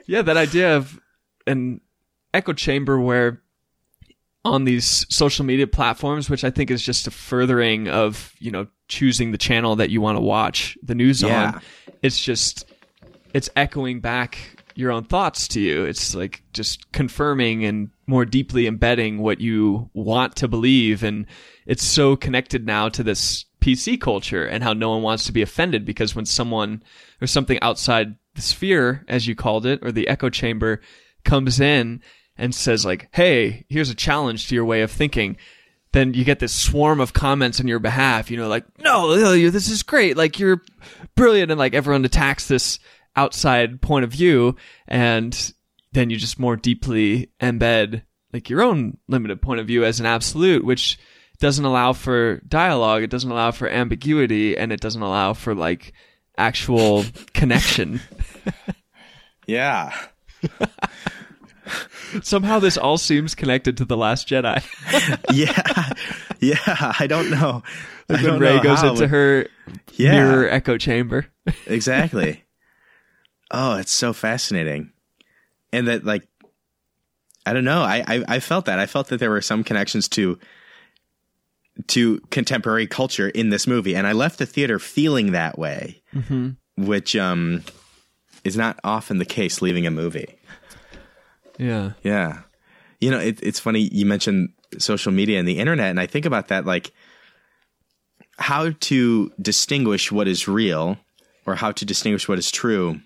yeah, 0.07 0.21
that 0.23 0.35
idea 0.35 0.75
of 0.75 0.99
an 1.47 1.79
echo 2.33 2.51
chamber 2.53 2.99
where 2.99 3.41
on 4.43 4.65
these 4.65 5.05
social 5.09 5.45
media 5.45 5.67
platforms, 5.67 6.29
which 6.29 6.43
I 6.43 6.51
think 6.51 6.69
is 6.69 6.83
just 6.83 7.07
a 7.07 7.11
furthering 7.11 7.87
of, 7.87 8.33
you 8.39 8.51
know, 8.51 8.67
choosing 8.89 9.31
the 9.31 9.37
channel 9.39 9.77
that 9.77 9.89
you 9.89 10.01
want 10.01 10.17
to 10.17 10.21
watch 10.21 10.77
the 10.83 10.93
news 10.95 11.21
Yeah. 11.21 11.53
on. 11.53 11.61
It's 12.03 12.19
just, 12.19 12.65
it's 13.33 13.49
echoing 13.55 14.01
back 14.01 14.37
your 14.75 14.91
own 14.91 15.05
thoughts 15.05 15.47
to 15.49 15.59
you. 15.61 15.85
It's 15.85 16.13
like 16.13 16.43
just 16.53 16.91
confirming 16.91 17.65
and 17.65 17.89
more 18.05 18.25
deeply 18.25 18.67
embedding 18.67 19.17
what 19.19 19.39
you 19.41 19.89
want 19.93 20.35
to 20.37 20.47
believe. 20.47 21.03
And 21.03 21.25
it's 21.65 21.83
so 21.83 22.15
connected 22.15 22.65
now 22.65 22.89
to 22.89 23.03
this 23.03 23.45
PC 23.61 23.99
culture 23.99 24.45
and 24.45 24.63
how 24.63 24.73
no 24.73 24.91
one 24.91 25.01
wants 25.01 25.25
to 25.25 25.31
be 25.31 25.41
offended 25.41 25.85
because 25.85 26.15
when 26.15 26.25
someone 26.25 26.83
or 27.21 27.27
something 27.27 27.59
outside 27.61 28.15
the 28.35 28.41
sphere, 28.41 29.03
as 29.07 29.27
you 29.27 29.35
called 29.35 29.65
it, 29.65 29.79
or 29.81 29.91
the 29.91 30.07
echo 30.07 30.29
chamber 30.29 30.81
comes 31.23 31.59
in 31.59 32.01
and 32.37 32.53
says 32.53 32.85
like, 32.85 33.09
Hey, 33.11 33.65
here's 33.69 33.89
a 33.89 33.95
challenge 33.95 34.47
to 34.47 34.55
your 34.55 34.65
way 34.65 34.81
of 34.81 34.91
thinking. 34.91 35.37
Then 35.93 36.13
you 36.13 36.25
get 36.25 36.39
this 36.39 36.53
swarm 36.53 36.99
of 36.99 37.13
comments 37.13 37.59
on 37.59 37.67
your 37.67 37.79
behalf, 37.79 38.29
you 38.29 38.35
know, 38.35 38.49
like, 38.49 38.65
no, 38.79 39.11
oh, 39.11 39.15
no, 39.15 39.49
this 39.49 39.69
is 39.69 39.81
great. 39.81 40.17
Like, 40.17 40.39
you're 40.39 40.61
brilliant. 41.15 41.51
And 41.51 41.57
like 41.57 41.73
everyone 41.73 42.03
attacks 42.03 42.47
this 42.47 42.79
outside 43.15 43.81
point 43.81 44.03
of 44.03 44.11
view. 44.11 44.57
And 44.87 45.53
then 45.93 46.09
you 46.09 46.17
just 46.17 46.37
more 46.37 46.57
deeply 46.57 47.31
embed 47.39 48.03
like 48.33 48.49
your 48.49 48.61
own 48.61 48.97
limited 49.07 49.41
point 49.41 49.61
of 49.61 49.67
view 49.67 49.85
as 49.85 50.01
an 50.01 50.05
absolute, 50.05 50.65
which 50.65 50.99
doesn't 51.39 51.65
allow 51.65 51.93
for 51.93 52.39
dialogue. 52.47 53.03
It 53.03 53.09
doesn't 53.09 53.29
allow 53.31 53.51
for 53.51 53.67
ambiguity 53.69 54.57
and 54.57 54.71
it 54.71 54.79
doesn't 54.81 55.01
allow 55.01 55.33
for 55.33 55.53
like 55.55 55.93
actual 56.37 57.03
connection. 57.33 58.01
Yeah, 59.47 59.93
Somehow 62.21 62.59
this 62.59 62.77
all 62.77 62.97
seems 62.97 63.33
connected 63.33 63.77
to 63.77 63.85
The 63.85 63.97
Last 63.97 64.27
Jedi. 64.27 64.63
yeah, 65.33 65.93
yeah. 66.39 66.93
I 66.99 67.07
don't 67.07 67.31
know. 67.31 67.63
I 68.09 68.21
when 68.23 68.39
Rey 68.39 68.59
goes 68.61 68.81
how, 68.81 68.91
into 68.91 69.07
her 69.07 69.47
Yeah. 69.93 70.11
mirror 70.11 70.47
echo 70.49 70.77
chamber. 70.77 71.25
exactly. 71.65 72.43
oh, 73.51 73.77
it's 73.77 73.91
so 73.93 74.13
fascinating, 74.13 74.91
and 75.73 75.87
that 75.87 76.05
like 76.05 76.27
I 77.47 77.53
don't 77.53 77.65
know. 77.65 77.81
I, 77.81 78.03
I 78.07 78.23
I 78.27 78.39
felt 78.39 78.65
that. 78.65 78.77
I 78.79 78.85
felt 78.85 79.07
that 79.07 79.19
there 79.19 79.31
were 79.31 79.41
some 79.41 79.63
connections 79.63 80.07
to 80.09 80.37
to 81.87 82.19
contemporary 82.31 82.87
culture 82.87 83.29
in 83.29 83.49
this 83.49 83.67
movie, 83.67 83.95
and 83.95 84.07
I 84.07 84.13
left 84.13 84.39
the 84.39 84.45
theater 84.45 84.79
feeling 84.79 85.31
that 85.31 85.57
way, 85.59 86.01
which 86.77 87.15
um 87.15 87.63
is 88.43 88.55
not 88.55 88.79
often 88.83 89.17
the 89.17 89.25
case 89.25 89.61
leaving 89.61 89.87
a 89.87 89.91
movie. 89.91 90.37
Yeah. 91.57 91.93
Yeah. 92.03 92.41
You 92.99 93.11
know, 93.11 93.19
it, 93.19 93.39
it's 93.41 93.59
funny 93.59 93.89
you 93.91 94.05
mentioned 94.05 94.49
social 94.77 95.11
media 95.11 95.39
and 95.39 95.47
the 95.47 95.59
internet, 95.59 95.89
and 95.89 95.99
I 95.99 96.05
think 96.05 96.25
about 96.25 96.49
that 96.49 96.65
like 96.65 96.91
how 98.37 98.71
to 98.71 99.31
distinguish 99.41 100.11
what 100.11 100.27
is 100.27 100.47
real 100.47 100.97
or 101.45 101.55
how 101.55 101.71
to 101.71 101.85
distinguish 101.85 102.27
what 102.27 102.37
is 102.37 102.51
true 102.51 102.99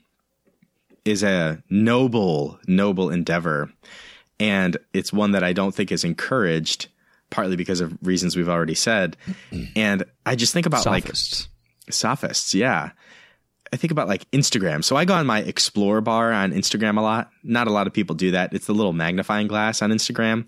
is 1.05 1.23
a 1.23 1.61
noble, 1.69 2.59
noble 2.67 3.09
endeavor. 3.09 3.71
And 4.39 4.77
it's 4.93 5.13
one 5.13 5.31
that 5.33 5.43
I 5.43 5.53
don't 5.53 5.73
think 5.75 5.91
is 5.91 6.03
encouraged, 6.03 6.87
partly 7.29 7.55
because 7.55 7.81
of 7.81 7.97
reasons 8.01 8.35
we've 8.35 8.49
already 8.49 8.75
said. 8.75 9.17
Mm-hmm. 9.51 9.63
And 9.75 10.03
I 10.25 10.35
just 10.35 10.53
think 10.53 10.65
about 10.65 10.85
like 10.85 11.03
Sophists. 11.05 11.47
sophists 11.89 12.53
yeah. 12.53 12.91
I 13.71 13.75
think 13.77 13.91
about 13.91 14.07
like 14.07 14.29
instagram. 14.31 14.83
So 14.83 14.95
i 14.95 15.05
go 15.05 15.13
on 15.13 15.27
my 15.27 15.39
explore 15.41 16.01
bar 16.01 16.31
on 16.31 16.51
instagram 16.51 16.97
a 16.97 17.01
lot. 17.01 17.29
Not 17.43 17.67
a 17.67 17.71
lot 17.71 17.87
of 17.87 17.93
people 17.93 18.15
do 18.15 18.31
that. 18.31 18.53
It's 18.53 18.65
the 18.65 18.73
little 18.73 18.93
magnifying 18.93 19.47
glass 19.47 19.81
on 19.81 19.91
instagram. 19.91 20.47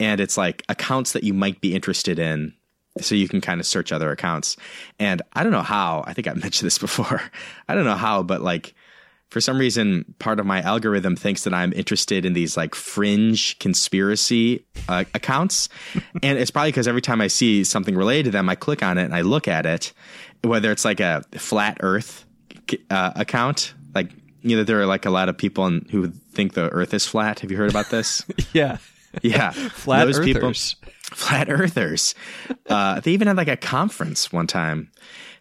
And 0.00 0.20
it's 0.20 0.36
like 0.36 0.62
accounts 0.68 1.12
that 1.12 1.24
you 1.24 1.34
might 1.34 1.60
be 1.60 1.74
interested 1.74 2.18
in. 2.18 2.54
So 3.00 3.14
you 3.14 3.28
can 3.28 3.42
kind 3.42 3.60
of 3.60 3.66
search 3.66 3.92
other 3.92 4.10
accounts. 4.10 4.56
And 4.98 5.20
i 5.34 5.42
don't 5.42 5.52
know 5.52 5.62
how 5.62 6.02
i 6.06 6.14
think 6.14 6.26
i've 6.26 6.36
mentioned 6.42 6.66
this 6.66 6.78
before. 6.78 7.20
I 7.68 7.74
don't 7.74 7.84
know 7.84 7.94
how 7.94 8.22
but 8.22 8.40
like 8.40 8.74
for 9.30 9.40
some 9.40 9.58
reason 9.58 10.04
part 10.18 10.38
of 10.40 10.46
my 10.46 10.60
algorithm 10.62 11.16
thinks 11.16 11.44
that 11.44 11.52
i'm 11.54 11.72
interested 11.72 12.24
in 12.24 12.32
these 12.32 12.56
like 12.56 12.74
fringe 12.74 13.58
conspiracy 13.58 14.64
uh, 14.88 15.04
accounts 15.14 15.68
and 16.22 16.38
it's 16.38 16.50
probably 16.50 16.70
because 16.70 16.88
every 16.88 17.02
time 17.02 17.20
i 17.20 17.26
see 17.26 17.64
something 17.64 17.96
related 17.96 18.24
to 18.26 18.30
them 18.30 18.48
i 18.48 18.54
click 18.54 18.82
on 18.82 18.98
it 18.98 19.04
and 19.04 19.14
i 19.14 19.20
look 19.22 19.48
at 19.48 19.66
it 19.66 19.92
whether 20.42 20.70
it's 20.70 20.84
like 20.84 21.00
a 21.00 21.22
flat 21.36 21.76
earth 21.80 22.24
uh, 22.90 23.12
account 23.16 23.74
like 23.94 24.10
you 24.42 24.56
know 24.56 24.62
there 24.64 24.80
are 24.80 24.86
like 24.86 25.06
a 25.06 25.10
lot 25.10 25.28
of 25.28 25.36
people 25.36 25.66
in, 25.66 25.86
who 25.90 26.08
think 26.32 26.54
the 26.54 26.68
earth 26.70 26.94
is 26.94 27.06
flat 27.06 27.40
have 27.40 27.50
you 27.50 27.56
heard 27.56 27.70
about 27.70 27.90
this 27.90 28.24
Yeah. 28.52 28.78
yeah 29.22 29.50
Flat 29.70 30.04
Those 30.06 30.20
people- 30.20 30.42
earthers. 30.44 30.76
flat 31.12 31.48
earthers. 31.48 32.14
Uh, 32.68 33.00
they 33.00 33.12
even 33.12 33.28
had 33.28 33.36
like 33.36 33.48
a 33.48 33.56
conference 33.56 34.30
one 34.32 34.46
time. 34.46 34.90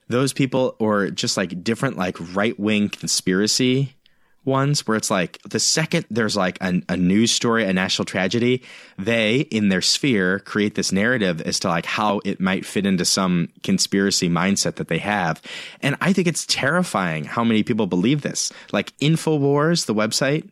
Those 0.08 0.34
people, 0.34 0.76
or 0.80 1.10
just 1.10 1.38
like 1.38 1.64
different 1.64 1.98
like 1.98 2.16
right 2.36 2.58
wing 2.60 2.90
conspiracy 2.90 3.96
ones, 4.44 4.86
where 4.86 4.96
it's 4.96 5.10
like 5.10 5.42
the 5.50 5.60
second 5.60 6.06
there's 6.12 6.38
like 6.38 6.60
a, 6.62 6.80
a 6.88 6.96
news 6.96 7.32
story, 7.32 7.64
a 7.66 7.74
national 7.74 8.06
tragedy, 8.06 8.62
they 9.00 9.38
in 9.40 9.70
their 9.70 9.82
sphere 9.82 10.38
create 10.40 10.76
this 10.76 10.92
narrative 10.92 11.42
as 11.42 11.60
to 11.62 11.68
like 11.70 11.88
how 11.88 12.22
it 12.24 12.40
might 12.40 12.64
fit 12.68 12.86
into 12.86 13.04
some 13.04 13.50
conspiracy 13.64 14.30
mindset 14.30 14.76
that 14.76 14.88
they 14.88 15.00
have. 15.00 15.42
And 15.82 15.96
I 16.02 16.14
think 16.14 16.28
it's 16.28 16.46
terrifying 16.46 17.24
how 17.24 17.44
many 17.44 17.64
people 17.64 17.88
believe 17.88 18.22
this. 18.22 18.52
Like 18.72 18.96
Infowars, 19.00 19.88
the 19.88 19.96
website. 19.96 20.48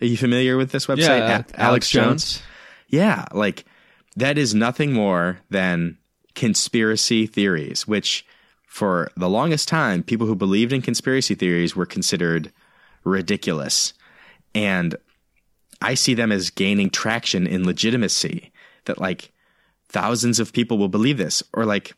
Are 0.00 0.06
you 0.06 0.16
familiar 0.16 0.56
with 0.56 0.70
this 0.70 0.86
website? 0.86 0.98
Yeah. 1.18 1.42
A- 1.54 1.60
Alex 1.60 1.90
Jones. 1.90 2.40
yeah, 2.88 3.24
like 3.32 3.64
that 4.14 4.38
is 4.38 4.54
nothing 4.54 4.92
more 4.92 5.40
than 5.50 5.98
conspiracy 6.36 7.26
theories, 7.26 7.88
which 7.88 8.24
for 8.72 9.10
the 9.18 9.28
longest 9.28 9.68
time, 9.68 10.02
people 10.02 10.26
who 10.26 10.34
believed 10.34 10.72
in 10.72 10.80
conspiracy 10.80 11.34
theories 11.34 11.76
were 11.76 11.84
considered 11.84 12.50
ridiculous. 13.04 13.92
And 14.54 14.96
I 15.82 15.92
see 15.92 16.14
them 16.14 16.32
as 16.32 16.48
gaining 16.48 16.88
traction 16.88 17.46
in 17.46 17.66
legitimacy 17.66 18.50
that 18.86 18.98
like 18.98 19.30
thousands 19.90 20.40
of 20.40 20.54
people 20.54 20.78
will 20.78 20.88
believe 20.88 21.18
this. 21.18 21.42
Or 21.52 21.66
like, 21.66 21.92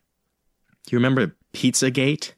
you 0.91 0.99
remember 0.99 1.37
Pizzagate? 1.53 2.33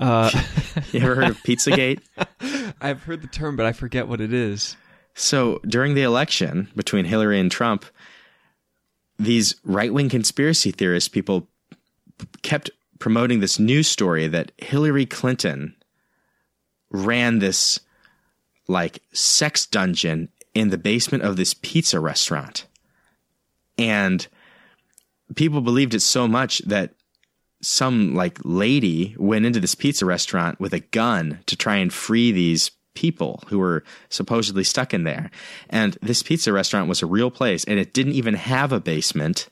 Uh, 0.00 0.32
You 0.92 0.98
ever 0.98 1.14
heard 1.14 1.28
of 1.30 1.38
Pizzagate? 1.44 2.00
I've 2.80 3.04
heard 3.04 3.22
the 3.22 3.28
term, 3.28 3.54
but 3.54 3.66
I 3.66 3.72
forget 3.72 4.08
what 4.08 4.20
it 4.20 4.34
is. 4.34 4.76
So 5.14 5.60
during 5.64 5.94
the 5.94 6.02
election 6.02 6.72
between 6.74 7.04
Hillary 7.04 7.38
and 7.38 7.52
Trump, 7.52 7.84
these 9.16 9.54
right 9.62 9.94
wing 9.94 10.08
conspiracy 10.08 10.72
theorists, 10.72 11.08
people 11.08 11.48
kept 12.42 12.68
promoting 12.98 13.40
this 13.40 13.58
news 13.58 13.88
story 13.88 14.28
that 14.28 14.52
Hillary 14.58 15.06
Clinton 15.06 15.74
ran 16.90 17.38
this 17.38 17.80
like 18.68 19.02
sex 19.12 19.66
dungeon 19.66 20.28
in 20.54 20.70
the 20.70 20.78
basement 20.78 21.22
of 21.22 21.36
this 21.36 21.54
pizza 21.54 22.00
restaurant. 22.00 22.66
And 23.78 24.26
people 25.34 25.60
believed 25.60 25.94
it 25.94 26.00
so 26.00 26.26
much 26.26 26.58
that 26.60 26.94
some 27.60 28.14
like 28.14 28.38
lady 28.44 29.14
went 29.18 29.44
into 29.44 29.60
this 29.60 29.74
pizza 29.74 30.06
restaurant 30.06 30.60
with 30.60 30.72
a 30.72 30.80
gun 30.80 31.40
to 31.46 31.56
try 31.56 31.76
and 31.76 31.92
free 31.92 32.32
these 32.32 32.70
people 32.94 33.42
who 33.48 33.58
were 33.58 33.84
supposedly 34.08 34.64
stuck 34.64 34.94
in 34.94 35.04
there. 35.04 35.30
And 35.68 35.98
this 36.02 36.22
pizza 36.22 36.52
restaurant 36.52 36.88
was 36.88 37.02
a 37.02 37.06
real 37.06 37.30
place 37.30 37.64
and 37.64 37.78
it 37.78 37.92
didn't 37.92 38.14
even 38.14 38.34
have 38.34 38.72
a 38.72 38.80
basement. 38.80 39.48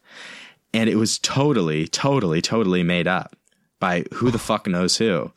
And 0.75 0.91
it 0.91 0.97
was 0.97 1.19
totally, 1.19 1.87
totally, 1.89 2.43
totally 2.43 2.83
made 2.83 3.07
up 3.09 3.35
by 3.81 4.05
who 4.13 4.31
the 4.31 4.39
fuck 4.39 4.67
knows 4.67 4.97
who. 4.99 5.33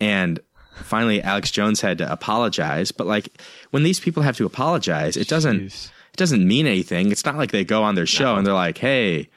And 0.00 0.40
finally, 0.84 1.20
Alex 1.22 1.50
Jones 1.50 1.80
had 1.80 1.98
to 1.98 2.10
apologize. 2.10 2.92
But 2.92 3.06
like 3.06 3.28
when 3.70 3.82
these 3.82 4.00
people 4.00 4.22
have 4.22 4.36
to 4.38 4.46
apologize, 4.46 5.16
it 5.16 5.28
doesn't 5.28 5.60
Jeez. 5.64 5.86
it 6.12 6.16
doesn't 6.16 6.46
mean 6.46 6.66
anything. 6.66 7.10
It's 7.12 7.24
not 7.24 7.36
like 7.36 7.50
they 7.50 7.64
go 7.64 7.82
on 7.82 7.94
their 7.96 8.06
show 8.06 8.36
and 8.36 8.46
they're 8.46 8.54
like, 8.54 8.78
"Hey, 8.78 9.28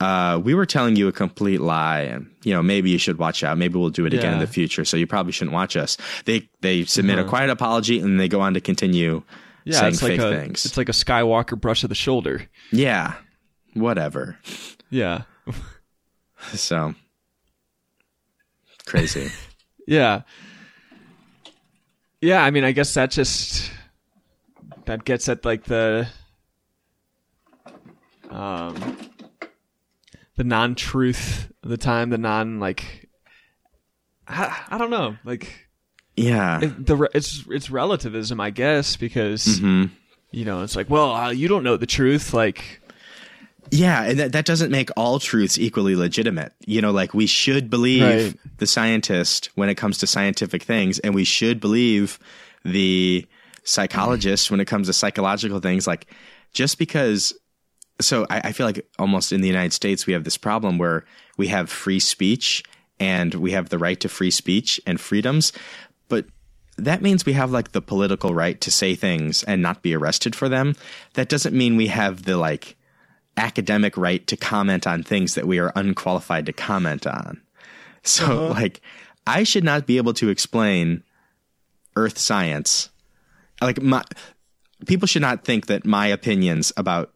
uh, 0.00 0.40
we 0.42 0.54
were 0.54 0.66
telling 0.66 0.96
you 0.96 1.06
a 1.08 1.12
complete 1.12 1.60
lie, 1.60 2.00
and 2.00 2.28
you 2.42 2.52
know 2.52 2.62
maybe 2.62 2.90
you 2.90 2.98
should 2.98 3.18
watch 3.18 3.44
out. 3.44 3.56
Maybe 3.56 3.78
we'll 3.78 3.90
do 3.90 4.06
it 4.06 4.12
again 4.14 4.32
in 4.34 4.40
the 4.40 4.46
future. 4.48 4.84
So 4.84 4.96
you 4.96 5.06
probably 5.06 5.32
shouldn't 5.32 5.54
watch 5.54 5.76
us." 5.76 5.96
They 6.24 6.48
they 6.60 6.84
submit 6.84 7.18
a 7.18 7.24
quiet 7.24 7.50
apology 7.50 8.00
and 8.00 8.18
they 8.18 8.28
go 8.28 8.40
on 8.40 8.54
to 8.54 8.60
continue 8.60 9.22
Yeah, 9.64 9.78
saying 9.80 9.92
like 9.94 10.00
fake 10.00 10.20
a 10.20 10.30
things. 10.36 10.64
it's 10.66 10.76
like 10.76 10.88
a 10.88 10.92
Skywalker 10.92 11.58
brush 11.60 11.84
of 11.84 11.88
the 11.90 11.94
shoulder. 11.94 12.48
yeah, 12.72 13.14
whatever. 13.74 14.38
Yeah. 14.90 15.22
So 16.52 16.94
crazy. 18.86 19.30
Yeah. 19.86 20.22
Yeah, 22.22 22.42
I 22.42 22.50
mean, 22.50 22.64
I 22.64 22.72
guess 22.72 22.94
that 22.94 23.10
just 23.10 23.70
that 24.86 25.04
gets 25.04 25.28
at 25.28 25.44
like 25.44 25.64
the 25.64 26.08
um 28.30 28.96
the 30.36 30.44
non-truth 30.44 31.52
of 31.62 31.68
the 31.68 31.76
time, 31.76 32.08
the 32.08 32.16
non 32.18 32.60
like 32.60 33.10
I, 34.26 34.58
I 34.70 34.78
don't 34.78 34.88
know, 34.90 35.16
like 35.24 35.68
yeah. 36.16 36.60
it, 36.62 36.86
the 36.86 37.10
it's 37.12 37.44
it's 37.50 37.70
relativism, 37.70 38.40
I 38.40 38.48
guess, 38.48 38.96
because 38.96 39.44
Mm-hmm. 39.44 39.92
you 40.30 40.46
know 40.46 40.62
it's 40.62 40.76
like, 40.76 40.88
well, 40.88 41.12
uh, 41.12 41.30
you 41.30 41.46
don't 41.46 41.62
know 41.62 41.76
the 41.76 41.84
truth, 41.86 42.32
like 42.32 42.80
Yeah, 43.74 44.04
and 44.04 44.20
that, 44.20 44.32
that 44.32 44.44
doesn't 44.44 44.70
make 44.70 44.90
all 44.96 45.18
truths 45.18 45.58
equally 45.58 45.96
legitimate. 45.96 46.52
You 46.64 46.80
know, 46.80 46.92
like 46.92 47.12
we 47.12 47.26
should 47.26 47.68
believe 47.70 48.02
Right. 48.02 48.34
the 48.58 48.66
scientist 48.66 49.50
when 49.56 49.68
it 49.68 49.74
comes 49.74 49.98
to 49.98 50.06
scientific 50.06 50.62
things, 50.62 51.00
and 51.00 51.14
we 51.14 51.24
should 51.24 51.60
believe 51.60 52.18
the 52.64 53.26
psychologist 53.64 54.50
when 54.50 54.60
it 54.60 54.66
comes 54.66 54.86
to 54.86 54.92
psychological 54.92 55.60
things. 55.60 55.86
Like, 55.86 56.06
just 56.52 56.78
because. 56.78 57.34
So 58.00 58.26
I, 58.28 58.40
I 58.48 58.52
feel 58.52 58.66
like 58.66 58.84
almost 58.98 59.30
in 59.32 59.40
the 59.40 59.46
United 59.46 59.72
States, 59.72 60.04
we 60.06 60.12
have 60.14 60.24
this 60.24 60.36
problem 60.36 60.78
where 60.78 61.04
we 61.36 61.46
have 61.48 61.70
free 61.70 62.00
speech 62.00 62.62
and 62.98 63.34
we 63.34 63.52
have 63.52 63.68
the 63.68 63.78
right 63.78 63.98
to 64.00 64.08
free 64.08 64.32
speech 64.32 64.80
and 64.84 65.00
freedoms, 65.00 65.52
but 66.08 66.26
that 66.76 67.02
means 67.02 67.24
we 67.24 67.34
have 67.34 67.52
like 67.52 67.70
the 67.70 67.80
political 67.80 68.34
right 68.34 68.60
to 68.62 68.70
say 68.72 68.96
things 68.96 69.44
and 69.44 69.62
not 69.62 69.82
be 69.82 69.94
arrested 69.94 70.34
for 70.34 70.48
them. 70.48 70.74
That 71.14 71.28
doesn't 71.28 71.54
mean 71.56 71.76
we 71.76 71.86
have 71.86 72.24
the 72.24 72.36
like 72.36 72.76
academic 73.36 73.96
right 73.96 74.26
to 74.26 74.36
comment 74.36 74.86
on 74.86 75.02
things 75.02 75.34
that 75.34 75.46
we 75.46 75.58
are 75.58 75.72
unqualified 75.74 76.46
to 76.46 76.52
comment 76.52 77.06
on. 77.06 77.40
So, 78.02 78.24
uh-huh. 78.24 78.48
like, 78.60 78.80
I 79.26 79.42
should 79.44 79.64
not 79.64 79.86
be 79.86 79.96
able 79.96 80.12
to 80.14 80.28
explain 80.28 81.02
earth 81.96 82.18
science. 82.18 82.90
Like, 83.60 83.80
my 83.80 84.04
people 84.86 85.06
should 85.06 85.22
not 85.22 85.44
think 85.44 85.66
that 85.66 85.86
my 85.86 86.06
opinions 86.06 86.72
about 86.76 87.10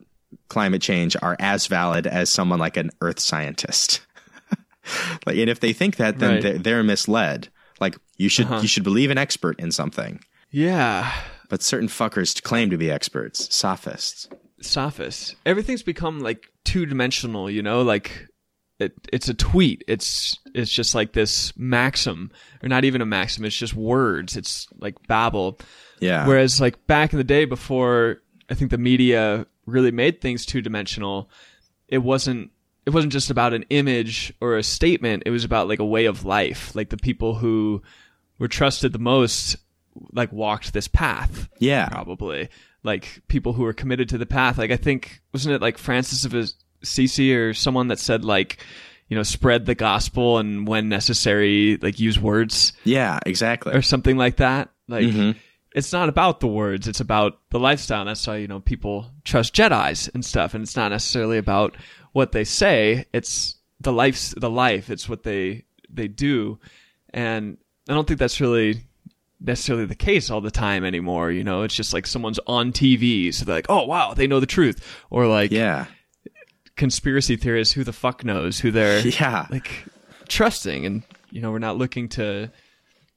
climate 0.49 0.83
change 0.83 1.17
are 1.21 1.37
as 1.39 1.67
valid 1.67 2.07
as 2.07 2.31
someone 2.31 2.59
like 2.59 2.77
an 2.77 2.91
earth 3.01 3.21
scientist. 3.21 4.01
like, 5.27 5.37
and 5.37 5.51
if 5.51 5.61
they 5.61 5.73
think 5.73 5.97
that, 5.97 6.19
then 6.19 6.35
Right. 6.35 6.43
they're, 6.43 6.59
they're 6.59 6.83
misled. 6.83 7.49
Like, 7.81 7.97
you 8.17 8.29
should 8.29 8.47
uh-huh. 8.47 8.61
you 8.63 8.69
should 8.69 8.85
believe 8.85 9.11
an 9.11 9.19
expert 9.19 9.61
in 9.61 9.71
something. 9.71 10.21
yeah, 10.51 11.13
But 11.49 11.63
certain 11.63 11.89
fuckers 11.89 12.43
claim 12.43 12.71
to 12.71 12.77
be 12.79 12.91
experts, 12.91 13.55
sophists. 13.55 14.29
Sophists. 14.61 15.37
Everything's 15.47 15.83
become 15.83 16.21
like 16.21 16.51
two 16.65 16.87
dimensional, 16.87 17.51
you 17.51 17.63
know, 17.63 17.83
like 17.83 18.29
it, 18.79 18.93
it's 19.13 19.29
a 19.29 19.35
tweet. 19.35 19.85
It's 19.89 20.39
it's 20.55 20.71
just 20.71 20.95
like 20.95 21.13
this 21.13 21.57
maxim, 21.57 22.31
or 22.63 22.69
not 22.69 22.85
even 22.85 23.01
a 23.01 23.07
maxim. 23.07 23.45
It's 23.45 23.57
just 23.57 23.75
words. 23.75 24.37
It's 24.37 24.67
like 24.79 24.95
babble. 25.07 25.59
Yeah. 26.01 26.27
Whereas 26.27 26.61
like 26.61 26.87
back 26.87 27.13
in 27.13 27.19
the 27.19 27.25
day 27.25 27.45
before 27.45 28.23
I 28.51 28.55
think 28.55 28.71
the 28.71 28.79
media 28.79 29.47
really 29.67 29.91
made 29.91 30.21
things 30.21 30.47
two 30.47 30.63
dimensional. 30.63 31.31
It 31.89 31.99
wasn't 31.99 32.51
it 32.87 32.91
wasn't 32.91 33.13
just 33.13 33.31
about 33.31 33.53
an 33.53 33.65
image 33.71 34.33
or 34.41 34.57
a 34.57 34.63
statement. 34.63 35.25
It 35.27 35.31
was 35.31 35.45
about 35.45 35.69
like 35.69 35.81
a 35.81 35.85
way 35.85 36.07
of 36.07 36.25
life. 36.25 36.75
Like 36.75 36.91
the 36.91 36.97
people 36.97 37.35
who 37.35 37.83
were 38.39 38.49
trusted 38.49 38.93
the 38.93 38.99
most, 38.99 39.57
like 40.13 40.33
walked 40.33 40.73
this 40.73 40.89
path. 40.89 41.49
Yeah. 41.59 41.89
probably 41.89 42.49
like 42.83 43.23
people 43.29 43.53
who 43.53 43.65
are 43.65 43.73
committed 43.73 44.09
to 44.11 44.19
the 44.19 44.27
path. 44.27 44.59
Like 44.59 44.71
I 44.71 44.77
think 44.77 45.21
wasn't 45.33 45.55
it 45.55 45.63
like 45.63 45.79
Francis 45.79 46.25
of 46.25 46.35
Assisi 46.83 47.35
or 47.35 47.55
someone 47.55 47.89
that 47.89 47.99
said 47.99 48.25
like, 48.25 48.59
you 49.09 49.17
know, 49.17 49.23
spread 49.23 49.67
the 49.67 49.75
gospel 49.75 50.39
and 50.39 50.67
when 50.67 50.89
necessary, 50.89 51.77
like 51.81 51.99
use 51.99 52.19
words 52.19 52.73
Yeah, 52.85 53.19
exactly. 53.27 53.75
or 53.75 53.83
something 53.83 54.17
like 54.17 54.37
that. 54.37 54.71
Like 54.87 55.07
Mm-hmm. 55.07 55.39
it's 55.75 55.93
not 55.93 56.09
about 56.09 56.41
the 56.41 56.47
words, 56.47 56.87
it's 56.89 57.01
about 57.01 57.39
the 57.51 57.59
lifestyle. 57.59 58.01
And 58.01 58.09
that's 58.11 58.27
why, 58.27 58.37
you 58.37 58.49
know, 58.49 58.61
people 58.61 59.11
trust 59.25 59.55
Jedi's 59.55 60.09
and 60.15 60.25
stuff. 60.25 60.55
And 60.55 60.63
it's 60.63 60.77
not 60.77 60.91
necessarily 60.93 61.39
about 61.39 61.77
what 62.13 62.33
they 62.33 62.45
say, 62.45 63.07
it's 63.13 63.57
the 63.81 63.93
life's 63.93 64.35
the 64.37 64.51
life. 64.51 64.91
It's 64.91 65.09
what 65.09 65.23
they 65.25 65.65
they 65.91 66.09
do. 66.09 66.59
And 67.15 67.59
I 67.89 67.95
don't 67.95 68.07
think 68.07 68.21
that's 68.21 68.41
really 68.41 68.83
necessarily 69.41 69.85
the 69.87 69.95
case 69.95 70.31
all 70.31 70.41
the 70.41 70.51
time 70.51 70.85
anymore, 70.85 71.31
you 71.31 71.45
know. 71.45 71.63
It's 71.63 71.75
just 71.75 71.93
like 71.93 72.07
someone's 72.07 72.41
on 72.47 72.73
TV, 72.73 73.33
so 73.33 73.45
they're 73.45 73.57
like, 73.57 73.67
Oh 73.69 73.85
wow, 73.87 74.15
they 74.15 74.27
know 74.27 74.41
the 74.41 74.47
truth. 74.47 74.85
Or 75.11 75.27
like 75.27 75.51
Yeah. 75.51 75.87
conspiracy 76.77 77.37
theorists, 77.37 77.75
who 77.75 77.85
the 77.85 77.93
fuck 77.93 78.25
knows 78.25 78.59
who 78.61 78.71
they're 78.71 79.01
Yeah. 79.07 79.47
like 79.51 79.85
trusting 80.29 80.85
and 80.85 81.03
you 81.31 81.41
know 81.41 81.51
we're 81.51 81.59
not 81.59 81.79
looking 81.79 82.09
to 82.11 82.51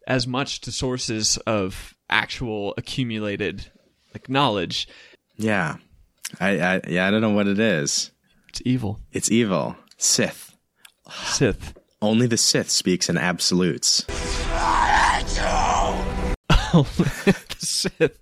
as 0.08 0.26
much 0.26 0.62
to 0.62 0.72
sources 0.72 1.38
of 1.46 1.94
actual 2.10 2.74
accumulated 2.78 3.70
like 4.14 4.30
knowledge 4.30 4.88
Yeah. 5.38 5.76
I, 6.40 6.60
I 6.60 6.82
yeah, 6.88 7.08
I 7.08 7.12
don't 7.12 7.22
know 7.22 7.32
what 7.32 7.48
it 7.48 7.60
is. 7.60 8.12
it's 8.50 8.62
evil 8.66 9.00
It's 9.12 9.30
evil. 9.32 9.76
Sith. 9.98 10.56
sith 11.26 11.74
Only 12.02 12.28
the 12.28 12.38
Sith 12.38 12.70
speaks 12.70 13.10
in 13.10 13.18
absolutes. 13.18 14.06
The 16.72 17.56
sith 17.60 18.18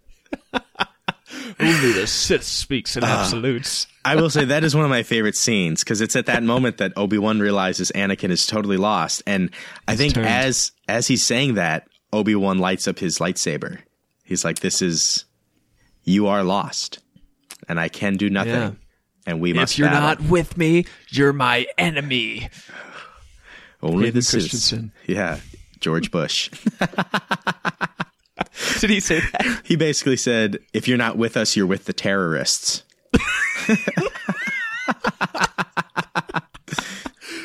only 1.59 1.91
the 1.93 2.07
sith 2.07 2.43
speaks 2.43 2.95
in 2.97 3.03
uh, 3.03 3.07
absolutes 3.07 3.87
I 4.05 4.15
will 4.15 4.29
say 4.29 4.45
that 4.45 4.63
is 4.63 4.75
one 4.75 4.83
of 4.85 4.89
my 4.89 5.03
favorite 5.03 5.35
scenes 5.35 5.83
because 5.83 6.01
it's 6.01 6.15
at 6.15 6.25
that 6.27 6.41
moment 6.43 6.77
that 6.77 6.93
Obi 6.97 7.17
Wan 7.17 7.39
realizes 7.39 7.91
Anakin 7.93 8.29
is 8.31 8.47
totally 8.47 8.77
lost, 8.77 9.21
and 9.27 9.51
I 9.87 9.95
think 9.95 10.15
turned. 10.15 10.25
as 10.27 10.71
as 10.87 11.05
he's 11.07 11.21
saying 11.23 11.55
that, 11.55 11.87
Obi 12.11 12.33
Wan 12.33 12.57
lights 12.57 12.87
up 12.87 12.97
his 12.97 13.19
lightsaber. 13.19 13.79
He's 14.23 14.43
like, 14.43 14.59
"This 14.59 14.81
is 14.81 15.25
you 16.05 16.25
are 16.27 16.43
lost, 16.43 16.99
and 17.67 17.79
I 17.79 17.87
can 17.89 18.15
do 18.17 18.29
nothing, 18.31 18.53
Yeah. 18.53 18.71
and 19.27 19.39
we 19.41 19.53
must 19.53 19.73
if 19.73 19.79
you're 19.79 19.89
battle. 19.89 20.23
not 20.23 20.31
with 20.31 20.57
me 20.57 20.85
you're 21.11 21.33
my 21.33 21.67
enemy 21.77 22.49
only 23.83 24.05
Hayden 24.05 24.15
the 24.15 24.21
Sith." 24.23 24.41
Christensen. 24.49 24.91
Yeah, 25.05 25.39
George 25.81 26.09
Bush. 26.09 26.49
did 28.79 28.89
he 28.89 28.99
say 28.99 29.19
that 29.19 29.61
he 29.63 29.75
basically 29.75 30.17
said, 30.17 30.59
"If 30.73 30.87
you're 30.87 30.97
not 30.97 31.17
with 31.17 31.37
us, 31.37 31.55
you're 31.55 31.67
with 31.67 31.85
the 31.85 31.93
terrorists." 31.93 32.83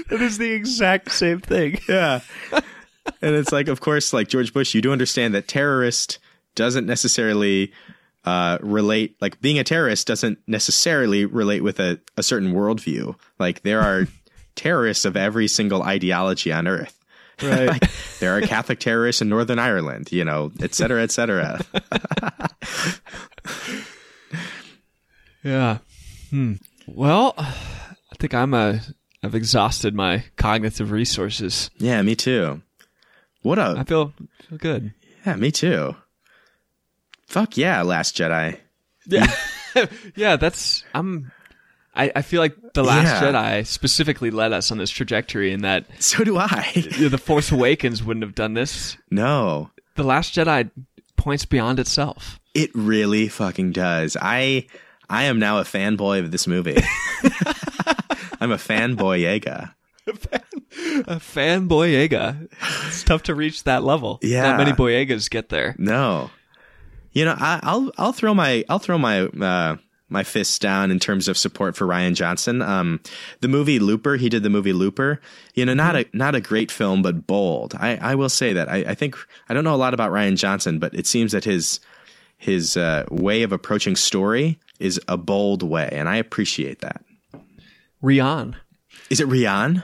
that 0.09 0.20
is 0.20 0.39
the 0.39 0.53
exact 0.53 1.12
same 1.12 1.41
thing 1.41 1.78
Yeah. 1.89 2.20
and 2.53 3.35
it's 3.35 3.53
like, 3.53 3.69
of 3.69 3.81
course, 3.81 4.12
like 4.12 4.28
George 4.28 4.53
Bush, 4.53 4.74
you 4.74 4.81
do 4.82 4.93
understand 4.93 5.35
that 5.35 5.49
terrorist 5.49 6.19
doesn't 6.55 6.86
necessarily 6.86 7.73
uh, 8.24 8.59
relate, 8.62 9.16
like 9.20 9.41
being 9.41 9.59
a 9.59 9.65
terrorist 9.65 10.07
doesn't 10.07 10.39
necessarily 10.47 11.27
relate 11.27 11.62
with 11.62 11.78
a, 11.81 12.01
a 12.16 12.23
certain 12.23 12.53
worldview. 12.55 13.15
Like 13.39 13.62
there 13.62 13.81
are 13.81 14.07
terrorists 14.55 15.05
of 15.05 15.16
every 15.16 15.49
single 15.49 15.82
ideology 15.82 16.53
on 16.53 16.66
earth. 16.66 17.04
Right 17.43 17.69
Like 17.69 17.90
there 18.20 18.36
are 18.36 18.40
Catholic 18.43 18.78
terrorists 18.81 19.23
in 19.23 19.28
Northern 19.28 19.59
Ireland, 19.59 20.12
you 20.12 20.24
know, 20.24 20.52
et 20.61 20.74
cetera, 20.74 21.02
et 21.02 21.11
cetera. 21.11 21.61
Yeah. 25.43 25.78
Hmm. 26.31 26.55
Well, 26.86 27.35
I 27.36 28.16
think 28.19 28.35
I'm 28.35 28.55
a. 28.55 28.81
I've 29.23 29.35
exhausted 29.35 29.94
my 29.94 30.24
cognitive 30.36 30.90
resources. 30.90 31.70
Yeah, 31.78 32.02
me 32.02 32.15
too. 32.15 32.62
What 33.43 33.59
I 33.59 33.81
a, 33.81 33.85
feel, 33.85 34.12
feel 34.48 34.59
good. 34.59 34.93
yeah, 35.24 35.36
me 35.36 35.51
too. 35.51 35.97
Fuck 37.27 37.56
yeah, 37.56 37.82
Last 37.82 38.16
Jedi. 38.16 38.59
Yeah. 39.06 39.27
yeah, 40.16 40.36
that's. 40.36 40.85
I'm. 40.94 41.31
I, 41.97 42.11
I 42.16 42.23
feel 42.23 42.41
like 42.41 42.57
the 42.75 42.83
Last 42.83 43.23
Yeah. 43.23 43.31
Jedi 43.33 43.66
specifically 43.66 44.31
led 44.31 44.53
us 44.53 44.71
on 44.73 44.79
this 44.79 44.91
trajectory, 44.91 45.53
in 45.53 45.62
that 45.62 45.87
So 46.01 46.25
do 46.25 46.37
I. 46.39 46.73
the 46.99 47.19
Force 47.19 47.53
Awakens 47.53 48.03
wouldn't 48.03 48.25
have 48.25 48.35
done 48.35 48.55
this. 48.55 48.97
no. 49.11 49.71
The 49.97 50.03
Last 50.03 50.35
Jedi 50.35 50.71
points 51.16 51.45
beyond 51.45 51.79
itself. 51.79 52.41
It 52.53 52.71
really 52.75 53.29
fucking 53.29 53.71
does. 53.73 54.16
I 54.21 54.66
I 55.09 55.25
am 55.25 55.39
now 55.39 55.59
a 55.59 55.62
fanboy 55.65 56.19
of 56.19 56.33
this 56.33 56.47
movie. 56.49 56.79
I'm 58.41 58.51
a 58.51 58.57
fanboy 58.57 59.21
Yega. 59.23 59.73
A 61.07 61.19
fan 61.21 61.69
Boyega. 61.69 62.49
It's 62.89 63.05
tough 63.05 63.23
to 63.25 63.35
reach 63.35 63.62
that 63.65 63.85
level. 63.85 64.19
Yeah. 64.23 64.43
Not 64.43 64.59
many 64.59 64.73
Boyegas 64.73 65.31
get 65.31 65.49
there. 65.49 65.75
No, 65.79 66.31
you 67.12 67.25
know 67.25 67.37
I, 67.39 67.61
I'll 67.62 67.91
I'll 67.97 68.12
throw 68.12 68.35
my 68.35 68.65
I'll 68.69 68.79
throw 68.81 68.99
my 68.99 69.21
uh, 69.23 69.77
my 70.09 70.23
fists 70.23 70.59
down 70.59 70.91
in 70.91 70.99
terms 70.99 71.29
of 71.29 71.37
support 71.39 71.75
for 71.77 71.87
Rian 71.87 72.15
Johnson. 72.15 72.61
Um, 72.63 73.01
the 73.41 73.49
movie 73.49 73.79
Looper, 73.79 74.17
he 74.17 74.29
did 74.29 74.43
the 74.43 74.51
movie 74.51 74.73
Looper. 74.73 75.21
You 75.55 75.65
know, 75.65 75.75
not 75.75 75.97
a 75.97 76.07
not 76.13 76.35
a 76.35 76.41
great 76.41 76.71
film, 76.71 77.03
but 77.03 77.27
bold. 77.27 77.75
I 77.79 77.97
I 77.97 78.15
will 78.15 78.29
say 78.29 78.53
that. 78.53 78.69
I, 78.69 78.77
I 78.89 78.95
think 78.95 79.17
I 79.49 79.55
don't 79.55 79.65
know 79.65 79.75
a 79.75 79.77
lot 79.77 79.95
about 79.95 80.13
Rian 80.13 80.37
Johnson, 80.37 80.79
but 80.79 80.95
it 80.95 81.07
seems 81.07 81.33
that 81.33 81.45
his 81.45 81.81
his 82.37 82.77
uh, 82.77 83.05
way 83.11 83.43
of 83.43 83.53
approaching 83.53 83.97
story 83.97 84.59
is 84.79 85.01
a 85.09 85.17
bold 85.17 85.63
way, 85.63 85.89
and 85.93 86.09
I 86.09 86.17
appreciate 86.17 86.81
that. 86.81 87.03
Rian. 88.03 88.55
Is 89.11 89.21
it 89.21 89.29
Rian? 89.29 89.83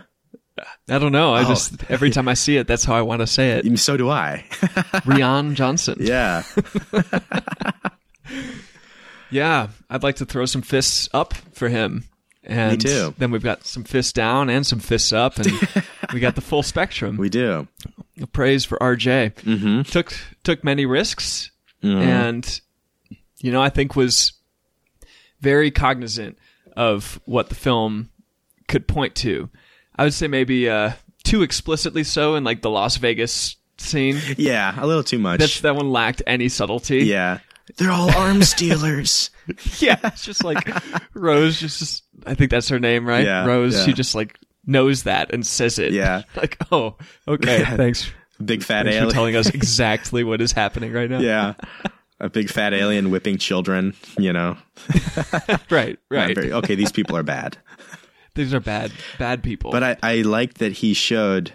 I 0.90 0.98
don't 0.98 1.12
know. 1.12 1.32
I 1.32 1.44
Oh. 1.44 1.48
just 1.48 1.72
every 1.90 2.10
time 2.10 2.28
I 2.28 2.34
see 2.34 2.58
it, 2.58 2.66
that's 2.66 2.84
how 2.84 2.94
I 2.94 3.00
want 3.02 3.20
to 3.20 3.26
say 3.26 3.52
it. 3.52 3.78
So 3.78 3.96
do 3.96 4.10
I. 4.10 4.44
Rian 5.06 5.54
Johnson. 5.54 5.96
yeah. 6.00 6.42
Yeah, 9.30 9.68
I'd 9.88 10.02
like 10.02 10.16
to 10.16 10.26
throw 10.26 10.44
some 10.46 10.62
fists 10.62 11.08
up 11.12 11.34
for 11.52 11.68
him. 11.68 12.04
And 12.42 12.72
Me 12.82 12.90
too. 12.90 13.14
Then 13.18 13.30
we've 13.30 13.42
got 13.42 13.66
some 13.66 13.84
fists 13.84 14.12
down 14.12 14.48
and 14.48 14.66
some 14.66 14.80
fists 14.80 15.12
up, 15.12 15.36
and 15.38 15.52
we 16.14 16.20
got 16.20 16.34
the 16.36 16.40
full 16.40 16.62
spectrum. 16.62 17.16
We 17.18 17.28
do. 17.28 17.68
Praise 18.32 18.64
for 18.64 18.78
RJ. 18.78 19.34
Mm-hmm. 19.34 19.82
Took 19.82 20.14
took 20.42 20.64
many 20.64 20.86
risks, 20.86 21.50
and 21.82 22.60
you 23.38 23.52
know 23.52 23.62
I 23.62 23.68
think 23.70 23.94
was 23.94 24.32
very 25.40 25.70
cognizant 25.70 26.38
of 26.76 27.20
what 27.24 27.48
the 27.50 27.54
film 27.54 28.08
could 28.68 28.86
point 28.88 29.14
to. 29.16 29.50
I 29.96 30.04
would 30.04 30.14
say 30.14 30.26
maybe 30.28 30.68
uh, 30.68 30.92
too 31.24 31.42
explicitly 31.42 32.04
so 32.04 32.36
in 32.36 32.44
like 32.44 32.62
the 32.62 32.70
Las 32.70 32.96
Vegas 32.96 33.56
scene. 33.76 34.18
Yeah, 34.38 34.74
a 34.82 34.86
little 34.86 35.04
too 35.04 35.18
much. 35.18 35.40
That's 35.40 35.60
that 35.60 35.76
one 35.76 35.90
lacked 35.90 36.22
any 36.26 36.48
subtlety. 36.48 37.04
yeah. 37.04 37.40
They're 37.76 37.90
all 37.90 38.10
arms 38.16 38.52
dealers. 38.54 39.30
yeah, 39.78 39.98
it's 40.04 40.24
just 40.24 40.44
like 40.44 40.68
Rose. 41.14 41.58
Just, 41.60 41.78
just 41.78 42.04
I 42.26 42.34
think 42.34 42.50
that's 42.50 42.68
her 42.68 42.78
name, 42.78 43.06
right? 43.06 43.24
Yeah, 43.24 43.44
Rose. 43.46 43.76
yeah. 43.76 43.84
She 43.84 43.92
just 43.92 44.14
like 44.14 44.38
knows 44.66 45.04
that 45.04 45.32
and 45.32 45.46
says 45.46 45.78
it. 45.78 45.92
Yeah. 45.92 46.22
like 46.36 46.56
oh, 46.72 46.96
okay. 47.28 47.60
Yeah. 47.60 47.76
Thanks. 47.76 48.10
Big 48.44 48.62
fat 48.62 48.84
Thanks 48.84 48.96
for 48.96 49.02
alien. 49.02 49.14
telling 49.14 49.36
us 49.36 49.48
exactly 49.54 50.24
what 50.24 50.40
is 50.40 50.52
happening 50.52 50.92
right 50.92 51.10
now. 51.10 51.20
yeah. 51.20 51.54
A 52.20 52.28
big 52.28 52.50
fat 52.50 52.74
alien 52.74 53.10
whipping 53.10 53.38
children, 53.38 53.94
you 54.18 54.32
know. 54.32 54.56
Right. 55.70 55.98
Right. 56.10 56.34
very- 56.34 56.52
okay, 56.52 56.74
these 56.74 56.92
people 56.92 57.16
are 57.16 57.22
bad. 57.22 57.56
These 58.34 58.52
are 58.54 58.60
bad, 58.60 58.92
bad 59.18 59.42
people. 59.42 59.70
But 59.72 59.82
I, 59.82 59.96
I 60.02 60.14
like 60.22 60.54
that 60.54 60.72
he 60.72 60.94
showed 60.94 61.52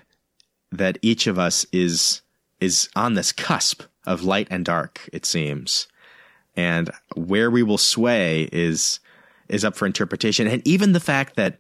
that 0.72 0.98
each 1.02 1.26
of 1.28 1.40
us 1.40 1.66
is 1.72 2.22
is 2.60 2.90
on 2.96 3.14
this 3.14 3.32
cusp 3.32 3.84
of 4.06 4.24
light 4.24 4.48
and 4.52 4.66
dark, 4.66 5.08
it 5.14 5.26
seems. 5.26 5.88
And 6.56 6.90
where 7.15 7.52
we 7.52 7.64
will 7.64 7.77
sway 7.77 8.49
is 8.52 8.99
is 9.49 9.64
up 9.64 9.76
for 9.76 9.86
interpretation. 9.86 10.48
And 10.48 10.65
even 10.68 10.94
the 10.94 10.99
fact 10.99 11.36
that 11.36 11.60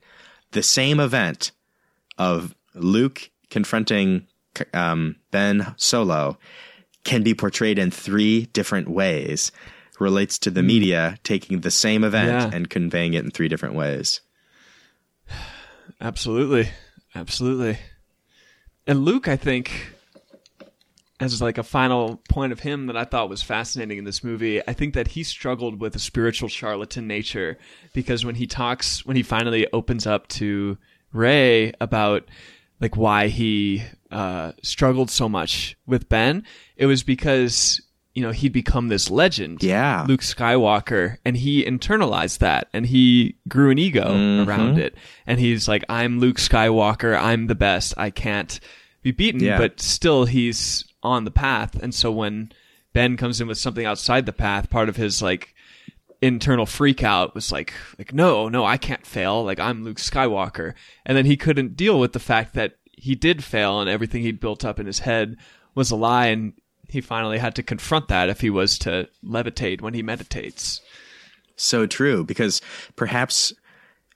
the 0.51 0.63
same 0.63 0.99
event 0.99 1.51
of 2.17 2.55
Luke 2.73 3.29
confronting 3.49 4.25
um, 4.73 5.17
Ben 5.31 5.73
Solo 5.77 6.37
can 7.03 7.21
be 7.21 7.33
portrayed 7.35 7.77
in 7.77 7.91
three 7.91 8.45
different 8.47 8.87
ways 8.89 9.51
relates 9.99 10.39
to 10.39 10.49
the 10.49 10.63
media 10.63 11.17
taking 11.23 11.61
the 11.61 11.71
same 11.71 12.03
event 12.03 12.27
Yeah. 12.51 12.57
and 12.57 12.69
conveying 12.69 13.13
it 13.13 13.23
in 13.23 13.31
three 13.31 13.47
different 13.47 13.75
ways. 13.75 14.21
Absolutely. 16.01 16.69
Absolutely. 17.13 17.77
And 18.87 19.05
Luke, 19.05 19.27
I 19.27 19.35
think, 19.37 19.94
as 21.33 21.41
like 21.41 21.57
a 21.57 21.63
final 21.63 22.21
point 22.29 22.51
of 22.51 22.59
him 22.59 22.87
that 22.87 22.95
I 22.97 23.03
thought 23.03 23.29
was 23.29 23.41
fascinating 23.41 23.97
in 23.97 24.03
this 24.05 24.23
movie, 24.23 24.61
I 24.67 24.73
think 24.73 24.93
that 24.93 25.09
he 25.09 25.23
struggled 25.23 25.79
with 25.81 25.95
a 25.95 25.99
spiritual 25.99 26.49
charlatan 26.49 27.07
nature 27.07 27.57
because 27.93 28.23
when 28.25 28.35
he 28.35 28.47
talks, 28.47 29.05
when 29.05 29.15
he 29.17 29.23
finally 29.23 29.67
opens 29.73 30.05
up 30.07 30.27
to 30.29 30.77
Rey 31.11 31.73
about 31.81 32.27
like 32.81 32.95
why 32.97 33.27
he 33.27 33.83
uh, 34.11 34.51
struggled 34.61 35.09
so 35.09 35.27
much 35.29 35.77
with 35.85 36.09
Ben, 36.09 36.43
it 36.75 36.85
was 36.85 37.03
because 37.03 37.81
you 38.13 38.21
know 38.21 38.31
he'd 38.31 38.53
become 38.53 38.87
this 38.87 39.09
legend, 39.11 39.61
Yeah. 39.61 40.05
Luke 40.07 40.21
Skywalker, 40.21 41.17
and 41.25 41.35
he 41.35 41.65
internalized 41.65 42.37
that, 42.39 42.69
and 42.73 42.85
he 42.85 43.35
grew 43.49 43.71
an 43.71 43.77
ego 43.77 44.05
Mm-hmm. 44.05 44.49
around 44.49 44.77
it, 44.79 44.95
and 45.27 45.37
he's 45.39 45.67
like, 45.67 45.83
"I'm 45.89 46.19
Luke 46.19 46.37
Skywalker, 46.37 47.17
I'm 47.19 47.47
the 47.47 47.55
best, 47.55 47.93
I 47.97 48.09
can't 48.11 48.57
be 49.01 49.11
beaten," 49.11 49.41
Yeah. 49.41 49.57
but 49.57 49.81
still 49.81 50.23
he's 50.25 50.84
on 51.05 51.23
the 51.23 51.31
path, 51.31 51.81
and 51.81 51.93
so 51.93 52.11
when 52.11 52.51
Ben 52.93 53.17
comes 53.17 53.41
in 53.41 53.47
with 53.47 53.57
something 53.57 53.85
outside 53.85 54.25
the 54.25 54.33
path, 54.33 54.69
part 54.69 54.89
of 54.89 54.95
his 54.95 55.21
like 55.21 55.53
internal 56.21 56.65
freak 56.65 57.03
out 57.03 57.35
was 57.35 57.51
like 57.51 57.73
like 57.97 58.13
no 58.13 58.49
no 58.49 58.65
I 58.65 58.77
can't 58.77 59.05
fail. 59.05 59.43
Like 59.43 59.59
I'm 59.59 59.83
Luke 59.83 59.97
Skywalker. 59.97 60.73
And 61.05 61.17
then 61.17 61.25
he 61.25 61.37
couldn't 61.37 61.75
deal 61.75 61.99
with 61.99 62.13
the 62.13 62.19
fact 62.19 62.53
that 62.55 62.77
he 62.93 63.15
did 63.15 63.43
fail 63.43 63.79
and 63.79 63.89
everything 63.89 64.21
he'd 64.21 64.39
built 64.39 64.65
up 64.65 64.79
in 64.79 64.85
his 64.85 64.99
head 64.99 65.37
was 65.75 65.91
a 65.91 65.95
lie. 65.95 66.27
And 66.27 66.53
he 66.89 67.01
finally 67.01 67.37
had 67.37 67.55
to 67.55 67.63
confront 67.63 68.07
that 68.07 68.29
if 68.29 68.41
he 68.41 68.49
was 68.49 68.77
to 68.79 69.09
levitate 69.23 69.81
when 69.81 69.93
he 69.93 70.01
meditates. 70.01 70.81
So 71.57 71.85
true, 71.85 72.23
because 72.23 72.61
perhaps 72.95 73.53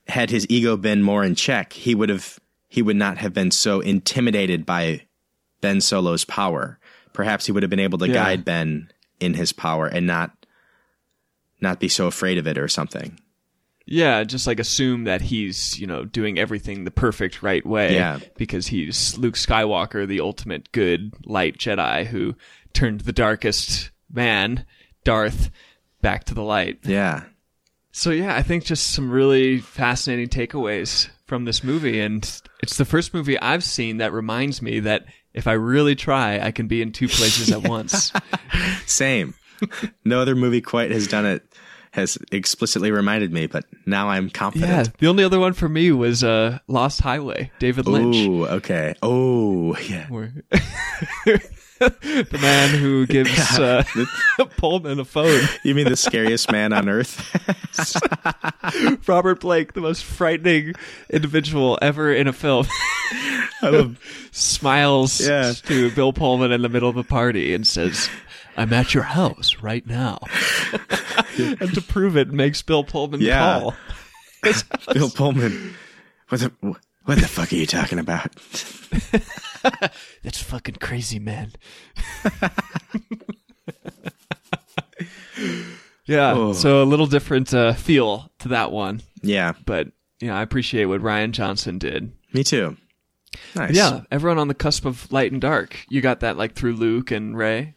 had 0.08 0.30
his 0.30 0.48
ego 0.50 0.78
been 0.78 1.04
more 1.04 1.24
in 1.24 1.36
check, 1.36 1.74
he 1.74 1.96
would 1.96 2.10
have 2.10 2.40
he 2.68 2.82
would 2.82 2.96
not 2.96 3.18
have 3.18 3.34
been 3.34 3.52
so 3.52 3.80
intimidated 3.82 4.66
by 4.66 5.02
Ben 5.62 5.82
Solo's 5.82 6.26
power. 6.26 6.80
Perhaps 7.14 7.46
he 7.46 7.52
would 7.52 7.64
have 7.64 7.70
been 7.70 7.80
able 7.80 7.98
to 8.00 8.08
Yeah. 8.08 8.14
guide 8.14 8.46
Ben 8.46 8.92
in 9.20 9.34
his 9.34 9.52
power 9.54 9.88
and 9.88 10.08
not 10.08 10.32
not 11.62 11.80
be 11.80 11.90
so 11.90 12.08
afraid 12.08 12.38
of 12.38 12.48
it 12.48 12.58
or 12.58 12.68
something. 12.68 13.20
yeah 13.92 14.24
just 14.24 14.46
like 14.46 14.60
assume 14.60 15.06
that 15.06 15.20
he's 15.22 15.80
you 15.80 15.88
know 15.88 16.06
doing 16.06 16.38
everything 16.38 16.84
the 16.84 16.92
perfect 16.92 17.42
right 17.42 17.66
way 17.66 17.96
Yeah. 17.96 18.20
because 18.38 18.68
he's 18.68 19.18
Luke 19.18 19.34
Skywalker 19.34 20.08
the 20.08 20.20
ultimate 20.22 20.72
good 20.72 21.12
light 21.26 21.58
Jedi 21.58 22.06
who 22.06 22.36
turned 22.72 23.02
the 23.02 23.12
darkest 23.12 23.90
man 24.12 24.64
Darth 25.04 25.50
back 26.02 26.24
to 26.26 26.34
the 26.36 26.44
light 26.44 26.80
Yeah. 26.86 27.24
So 27.92 28.12
yeah, 28.12 28.36
I 28.36 28.44
think 28.44 28.64
just 28.64 28.92
some 28.92 29.10
really 29.10 29.58
fascinating 29.58 30.30
takeaways 30.30 31.10
from 31.26 31.46
this 31.46 31.64
movie, 31.64 32.00
and 32.00 32.24
it's 32.62 32.78
the 32.78 32.86
first 32.86 33.14
movie 33.16 33.38
I've 33.40 33.64
seen 33.64 33.98
that 33.98 34.14
reminds 34.14 34.62
me 34.62 34.80
that 34.82 35.06
if 35.34 35.48
I 35.48 35.54
really 35.54 35.96
try, 35.96 36.40
I 36.40 36.52
can 36.52 36.68
be 36.68 36.82
in 36.82 36.92
two 36.92 37.08
places 37.08 37.52
at 37.52 37.64
once. 37.68 38.12
Same. 38.86 39.34
no 40.06 40.22
other 40.22 40.36
movie 40.36 40.62
quite 40.62 40.92
has 40.92 41.08
done 41.08 41.26
it 41.26 41.44
has 41.92 42.18
explicitly 42.32 42.92
reminded 42.92 43.34
me, 43.34 43.48
but 43.48 43.66
now 43.86 44.10
I'm 44.10 44.30
confident. 44.30 44.72
yeah, 44.72 44.84
the 45.00 45.08
only 45.08 45.24
other 45.24 45.40
one 45.40 45.54
for 45.54 45.68
me 45.68 45.92
was 45.92 46.24
uh, 46.24 46.60
Lost 46.68 47.02
Highway, 47.02 47.52
David 47.58 47.88
Lynch, 47.88 48.16
Ooh, 48.16 48.46
okay. 48.46 48.94
Oh, 49.02 49.76
yeah. 49.78 50.08
the 51.80 52.40
man 52.42 52.78
who 52.78 53.06
gives 53.08 53.58
uh, 53.60 53.84
Pullman 54.58 55.00
a 55.00 55.06
phone. 55.06 55.42
You 55.64 55.76
mean 55.76 55.88
the 55.90 55.96
scariest 55.96 56.52
man 56.52 56.74
on 56.74 56.90
earth? 56.90 57.20
Robert 59.08 59.40
Blake, 59.40 59.74
the 59.74 59.82
most 59.82 60.04
frightening 60.04 60.74
individual 61.10 61.78
ever 61.82 62.14
in 62.14 62.28
a 62.28 62.34
film. 62.34 62.66
I 63.62 63.70
love 63.70 64.00
smiles 64.32 65.20
Yeah. 65.26 65.54
to 65.66 65.92
Bill 65.92 66.14
Pullman 66.14 66.52
in 66.52 66.62
the 66.62 66.70
middle 66.70 66.90
of 66.90 66.98
a 66.98 67.04
party 67.04 67.54
and 67.54 67.66
says, 67.66 68.10
I'm 68.58 68.72
at 68.74 68.94
your 68.94 69.04
house 69.04 69.56
right 69.62 69.86
now. 69.88 70.20
and 71.38 71.74
to 71.74 71.82
prove 71.82 72.18
it, 72.18 72.30
makes 72.32 72.62
Bill 72.62 72.84
Pullman 72.84 73.22
Yeah. 73.22 73.60
call. 73.60 73.76
Bill 74.94 75.10
Pullman. 75.10 75.74
What 76.30 76.42
the 76.42 76.52
what 77.06 77.20
the 77.20 77.28
fuck 77.28 77.52
are 77.52 77.56
you 77.56 77.66
talking 77.66 77.98
about? 78.00 78.36
That's 80.24 80.42
fucking 80.42 80.76
crazy, 80.76 81.20
man. 81.20 81.54
Yeah, 86.06 86.34
Oh. 86.36 86.54
so 86.54 86.82
a 86.82 86.86
little 86.86 87.06
different 87.06 87.54
uh, 87.54 87.74
feel 87.74 88.32
to 88.40 88.48
that 88.48 88.72
one. 88.72 89.02
Yeah, 89.22 89.54
But, 89.66 89.90
you 90.20 90.28
know, 90.28 90.34
I 90.34 90.42
appreciate 90.42 90.86
what 90.86 91.02
Rian 91.02 91.32
Johnson 91.32 91.78
did. 91.78 92.12
me 92.34 92.44
too. 92.44 92.78
Nice. 93.56 93.76
Yeah, 93.76 94.02
everyone 94.10 94.40
on 94.40 94.48
the 94.48 94.56
cusp 94.56 94.86
of 94.86 95.12
light 95.12 95.32
and 95.32 95.40
dark. 95.40 95.86
You 95.88 96.02
got 96.02 96.22
that 96.22 96.36
like 96.36 96.56
through 96.56 96.74
Luke 96.74 97.12
and 97.12 97.38
Rey, 97.38 97.76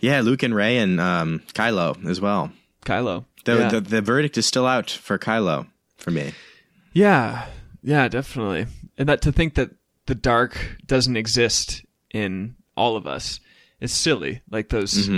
yeah. 0.00 0.20
Luke 0.22 0.42
and 0.42 0.52
Rey 0.52 0.76
and 0.78 1.00
um, 1.00 1.40
Kylo 1.54 2.04
as 2.04 2.20
well. 2.20 2.50
Kylo. 2.84 3.26
The, 3.44 3.54
yeah. 3.58 3.68
the 3.68 3.80
the 3.80 4.00
verdict 4.02 4.36
is 4.36 4.44
still 4.44 4.66
out 4.66 4.90
for 4.90 5.16
Kylo 5.16 5.68
for 5.96 6.10
me. 6.10 6.32
Yeah, 6.92 7.46
yeah, 7.80 8.08
definitely. 8.08 8.66
And 8.98 9.08
that 9.08 9.22
to 9.22 9.30
think 9.30 9.54
that 9.54 9.70
the 10.08 10.14
dark 10.14 10.78
doesn't 10.86 11.16
exist 11.16 11.84
in 12.12 12.56
all 12.76 12.96
of 12.96 13.06
us 13.06 13.40
is 13.80 13.92
silly. 13.92 14.40
Like 14.50 14.68
those 14.70 15.08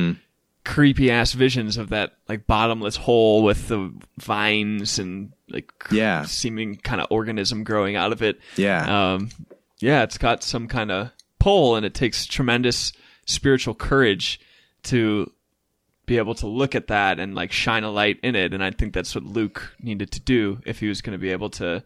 creepy 0.64 1.10
ass 1.10 1.32
visions 1.32 1.76
of 1.78 1.88
that 1.88 2.12
like 2.28 2.46
bottomless 2.46 2.96
hole 2.96 3.42
with 3.42 3.68
the 3.68 3.92
vines 4.18 4.98
and 4.98 5.32
like 5.48 5.72
Yeah. 5.90 6.24
seeming 6.24 6.76
kind 6.76 7.00
of 7.00 7.06
organism 7.10 7.64
growing 7.64 7.96
out 7.96 8.12
of 8.12 8.20
it. 8.22 8.38
Yeah. 8.56 9.12
Um, 9.14 9.30
yeah, 9.78 10.02
it's 10.02 10.18
got 10.18 10.42
some 10.42 10.68
kind 10.68 10.90
of 10.90 11.10
pull, 11.38 11.76
and 11.76 11.86
it 11.86 11.94
takes 11.94 12.26
tremendous 12.26 12.92
spiritual 13.26 13.74
courage 13.74 14.38
to 14.84 15.32
be 16.04 16.18
able 16.18 16.34
to 16.34 16.46
look 16.46 16.74
at 16.74 16.88
that 16.88 17.18
and 17.18 17.34
like 17.34 17.52
shine 17.52 17.84
a 17.84 17.90
light 17.90 18.18
in 18.22 18.34
it. 18.36 18.52
And 18.52 18.62
I 18.62 18.70
think 18.72 18.92
that's 18.92 19.14
what 19.14 19.24
Luke 19.24 19.74
needed 19.80 20.10
to 20.10 20.20
do 20.20 20.60
if 20.66 20.80
he 20.80 20.88
was 20.88 21.00
going 21.00 21.12
to 21.16 21.18
be 21.22 21.30
able 21.30 21.48
to 21.50 21.82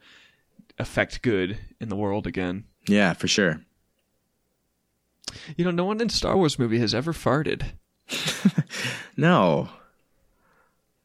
affect 0.79 1.23
good 1.23 1.59
in 1.81 1.89
the 1.89 1.97
world 1.97 2.27
again. 2.27 2.65
Yeah, 2.87 3.13
for 3.15 3.29
sure. 3.29 3.61
You 5.57 5.65
know, 5.65 5.71
no 5.71 5.85
one 5.85 6.01
in 6.01 6.09
Star 6.09 6.37
Wars 6.37 6.59
movie 6.59 6.79
has 6.79 6.95
ever 6.95 7.13
farted. 7.13 7.63
No. 9.17 9.69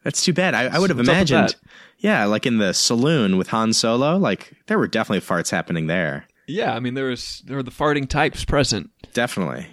That's 0.04 0.24
too 0.24 0.34
bad. 0.34 0.56
I, 0.56 0.64
I 0.66 0.80
would 0.80 0.90
have 0.90 0.98
What's 0.98 1.10
imagined. 1.10 1.56
Yeah, 2.00 2.26
like 2.26 2.46
in 2.46 2.58
the 2.58 2.74
saloon 2.74 3.38
with 3.38 3.50
Han 3.50 3.74
Solo, 3.74 4.18
like 4.18 4.54
there 4.68 4.80
were 4.80 4.88
definitely 4.88 5.22
farts 5.26 5.52
happening 5.52 5.88
there. 5.88 6.26
Yeah, 6.48 6.74
I 6.74 6.80
mean 6.80 6.94
there 6.96 7.06
was 7.06 7.44
there 7.46 7.58
were 7.58 7.64
the 7.64 7.70
farting 7.72 8.08
types 8.10 8.46
present. 8.46 8.90
Definitely. 9.14 9.68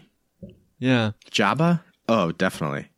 Yeah, 0.79 1.13
Jabba? 1.31 1.81
Oh, 2.09 2.33
definitely. 2.33 2.89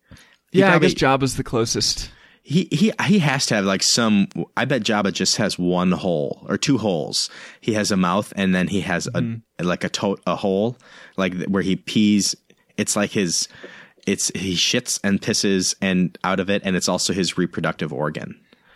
He 0.51 0.59
yeah. 0.59 0.67
I 0.67 0.69
probably- 0.71 0.89
guess 0.89 0.95
Jabba's 1.01 1.37
the 1.37 1.43
closest. 1.43 2.11
He 2.49 2.67
he 2.71 2.91
he 3.05 3.19
has 3.19 3.45
to 3.45 3.55
have 3.55 3.65
like 3.65 3.83
some. 3.83 4.27
I 4.57 4.65
bet 4.65 4.81
Jabba 4.81 5.13
just 5.13 5.37
has 5.37 5.59
one 5.59 5.91
hole 5.91 6.43
or 6.49 6.57
two 6.57 6.79
holes. 6.79 7.29
He 7.61 7.73
has 7.73 7.91
a 7.91 7.95
mouth, 7.95 8.33
and 8.35 8.55
then 8.55 8.67
he 8.67 8.81
has 8.81 9.05
a 9.05 9.11
mm-hmm. 9.11 9.63
like 9.63 9.83
a 9.83 9.89
to- 9.89 10.17
a 10.25 10.35
hole, 10.35 10.75
like 11.15 11.45
where 11.45 11.61
he 11.61 11.75
pees. 11.75 12.35
It's 12.75 12.95
like 12.95 13.11
his. 13.11 13.47
It's 14.07 14.31
he 14.33 14.55
shits 14.55 14.99
and 15.03 15.21
pisses 15.21 15.75
and 15.79 16.17
out 16.23 16.39
of 16.39 16.49
it, 16.49 16.63
and 16.65 16.75
it's 16.75 16.89
also 16.89 17.13
his 17.13 17.37
reproductive 17.37 17.93
organ. 17.93 18.41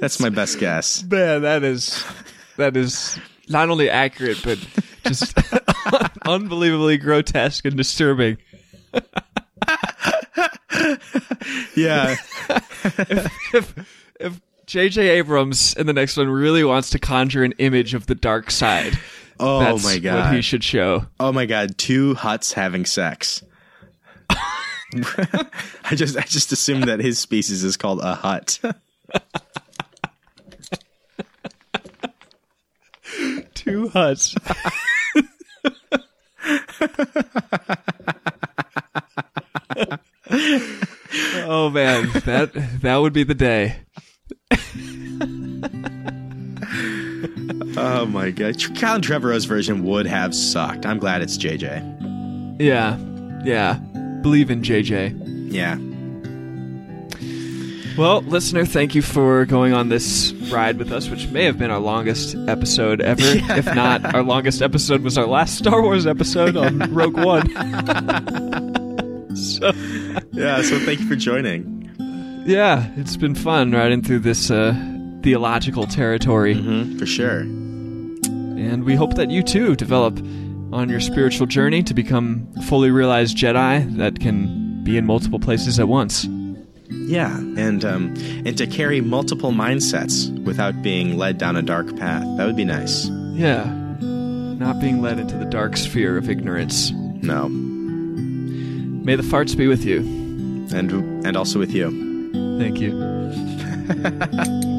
That's 0.00 0.18
my 0.18 0.30
best 0.30 0.58
guess. 0.58 1.04
Man, 1.04 1.42
that 1.42 1.62
is 1.62 2.04
that 2.56 2.76
is 2.76 3.20
not 3.48 3.70
only 3.70 3.88
accurate 3.88 4.40
but 4.42 4.58
just 5.06 5.38
unbelievably 6.26 6.98
grotesque 6.98 7.64
and 7.64 7.76
disturbing. 7.76 8.38
Yeah, 11.76 12.16
If 13.54 13.74
if 14.20 14.40
J.J. 14.66 15.08
Abrams 15.18 15.74
in 15.74 15.86
the 15.86 15.92
next 15.92 16.16
one 16.16 16.28
really 16.28 16.64
wants 16.64 16.90
to 16.90 16.98
conjure 16.98 17.44
an 17.44 17.52
image 17.58 17.94
of 17.94 18.06
the 18.06 18.14
dark 18.14 18.50
side, 18.50 18.98
Oh 19.38 19.60
that's 19.60 19.84
my 19.84 19.94
what 19.94 20.02
god. 20.02 20.34
he 20.34 20.42
should 20.42 20.64
show. 20.64 21.06
Oh 21.20 21.32
my 21.32 21.46
god, 21.46 21.76
two 21.78 22.14
Hutts 22.14 22.52
having 22.54 22.84
sex. 22.86 23.42
I 24.30 25.94
just 25.94 26.16
I 26.16 26.22
just 26.22 26.52
assumed 26.52 26.84
that 26.84 27.00
his 27.00 27.18
species 27.18 27.64
is 27.64 27.76
called 27.76 28.00
a 28.02 28.14
Hutt. 28.14 28.58
Two 33.54 33.88
Hutts. 33.90 34.34
oh 41.44 41.70
man, 41.70 42.10
that 42.24 42.50
that 42.82 42.96
would 42.96 43.12
be 43.12 43.24
the 43.24 43.34
day. 43.34 43.76
Oh 47.76 48.06
my 48.06 48.30
god. 48.30 48.56
Colin 48.78 49.00
Trevorrow's 49.02 49.44
version 49.44 49.84
would 49.84 50.06
have 50.06 50.34
sucked. 50.34 50.84
I'm 50.84 50.98
glad 50.98 51.22
it's 51.22 51.38
JJ. 51.38 52.60
Yeah, 52.60 52.98
yeah. 53.44 53.74
Believe 54.22 54.50
in 54.50 54.62
JJ. 54.62 55.52
Yeah. 55.52 55.78
Well, 57.96 58.22
listener, 58.22 58.64
thank 58.64 58.94
you 58.94 59.02
for 59.02 59.44
going 59.44 59.74
on 59.74 59.88
this 59.90 60.32
ride 60.50 60.78
with 60.78 60.92
us, 60.92 61.10
which 61.10 61.28
may 61.28 61.44
have 61.44 61.58
been 61.58 61.70
our 61.70 61.78
longest 61.78 62.34
episode 62.48 63.00
ever. 63.00 63.22
If 63.58 63.66
not, 63.66 64.14
our 64.14 64.22
longest 64.22 64.62
episode 64.62 65.02
was 65.02 65.18
our 65.18 65.26
last 65.26 65.58
Star 65.58 65.82
Wars 65.82 66.06
episode 66.06 66.56
on 66.56 66.78
Rogue 66.94 67.18
One. 67.18 68.78
so, 69.58 69.72
Yeah, 70.32 70.62
so 70.62 70.78
thank 70.80 71.00
you 71.00 71.06
for 71.08 71.16
joining. 71.16 71.90
yeah, 72.46 72.90
it's 72.96 73.16
been 73.16 73.34
fun 73.34 73.72
riding 73.72 74.02
through 74.02 74.20
this 74.20 74.50
uh, 74.50 74.74
theological 75.22 75.86
territory. 75.86 76.54
hmm 76.54 76.98
for 76.98 77.06
sure. 77.06 77.40
And 77.40 78.84
we 78.84 78.94
hope 78.94 79.14
that 79.14 79.30
you 79.30 79.42
too 79.42 79.74
develop 79.76 80.18
on 80.72 80.88
your 80.88 81.00
spiritual 81.00 81.46
journey 81.46 81.82
to 81.82 81.94
become 81.94 82.46
fully 82.68 82.90
realized 82.90 83.36
Jedi 83.36 83.96
that 83.96 84.20
can 84.20 84.82
be 84.84 84.96
in 84.96 85.04
multiple 85.06 85.38
places 85.40 85.78
at 85.80 85.88
once. 85.88 86.24
Yeah, 86.88 87.36
and 87.36 87.84
um, 87.84 88.14
and 88.46 88.56
to 88.58 88.66
carry 88.66 89.00
multiple 89.00 89.50
mindsets 89.50 90.30
without 90.44 90.80
being 90.82 91.16
led 91.18 91.38
down 91.38 91.56
a 91.56 91.62
dark 91.62 91.94
path. 91.96 92.22
That 92.36 92.46
would 92.46 92.56
be 92.56 92.64
nice. 92.64 93.06
Yeah. 93.32 93.64
Not 94.00 94.80
being 94.80 95.00
led 95.02 95.18
into 95.18 95.36
the 95.36 95.44
dark 95.46 95.76
sphere 95.76 96.16
of 96.16 96.28
ignorance. 96.30 96.92
No, 96.92 97.48
May 99.04 99.16
the 99.16 99.22
farts 99.22 99.56
be 99.56 99.66
with 99.66 99.84
you. 99.84 99.98
and 100.74 101.26
and 101.26 101.36
also 101.36 101.58
with 101.58 101.72
you. 101.72 101.90
Thank 102.58 102.80
you. 102.80 102.92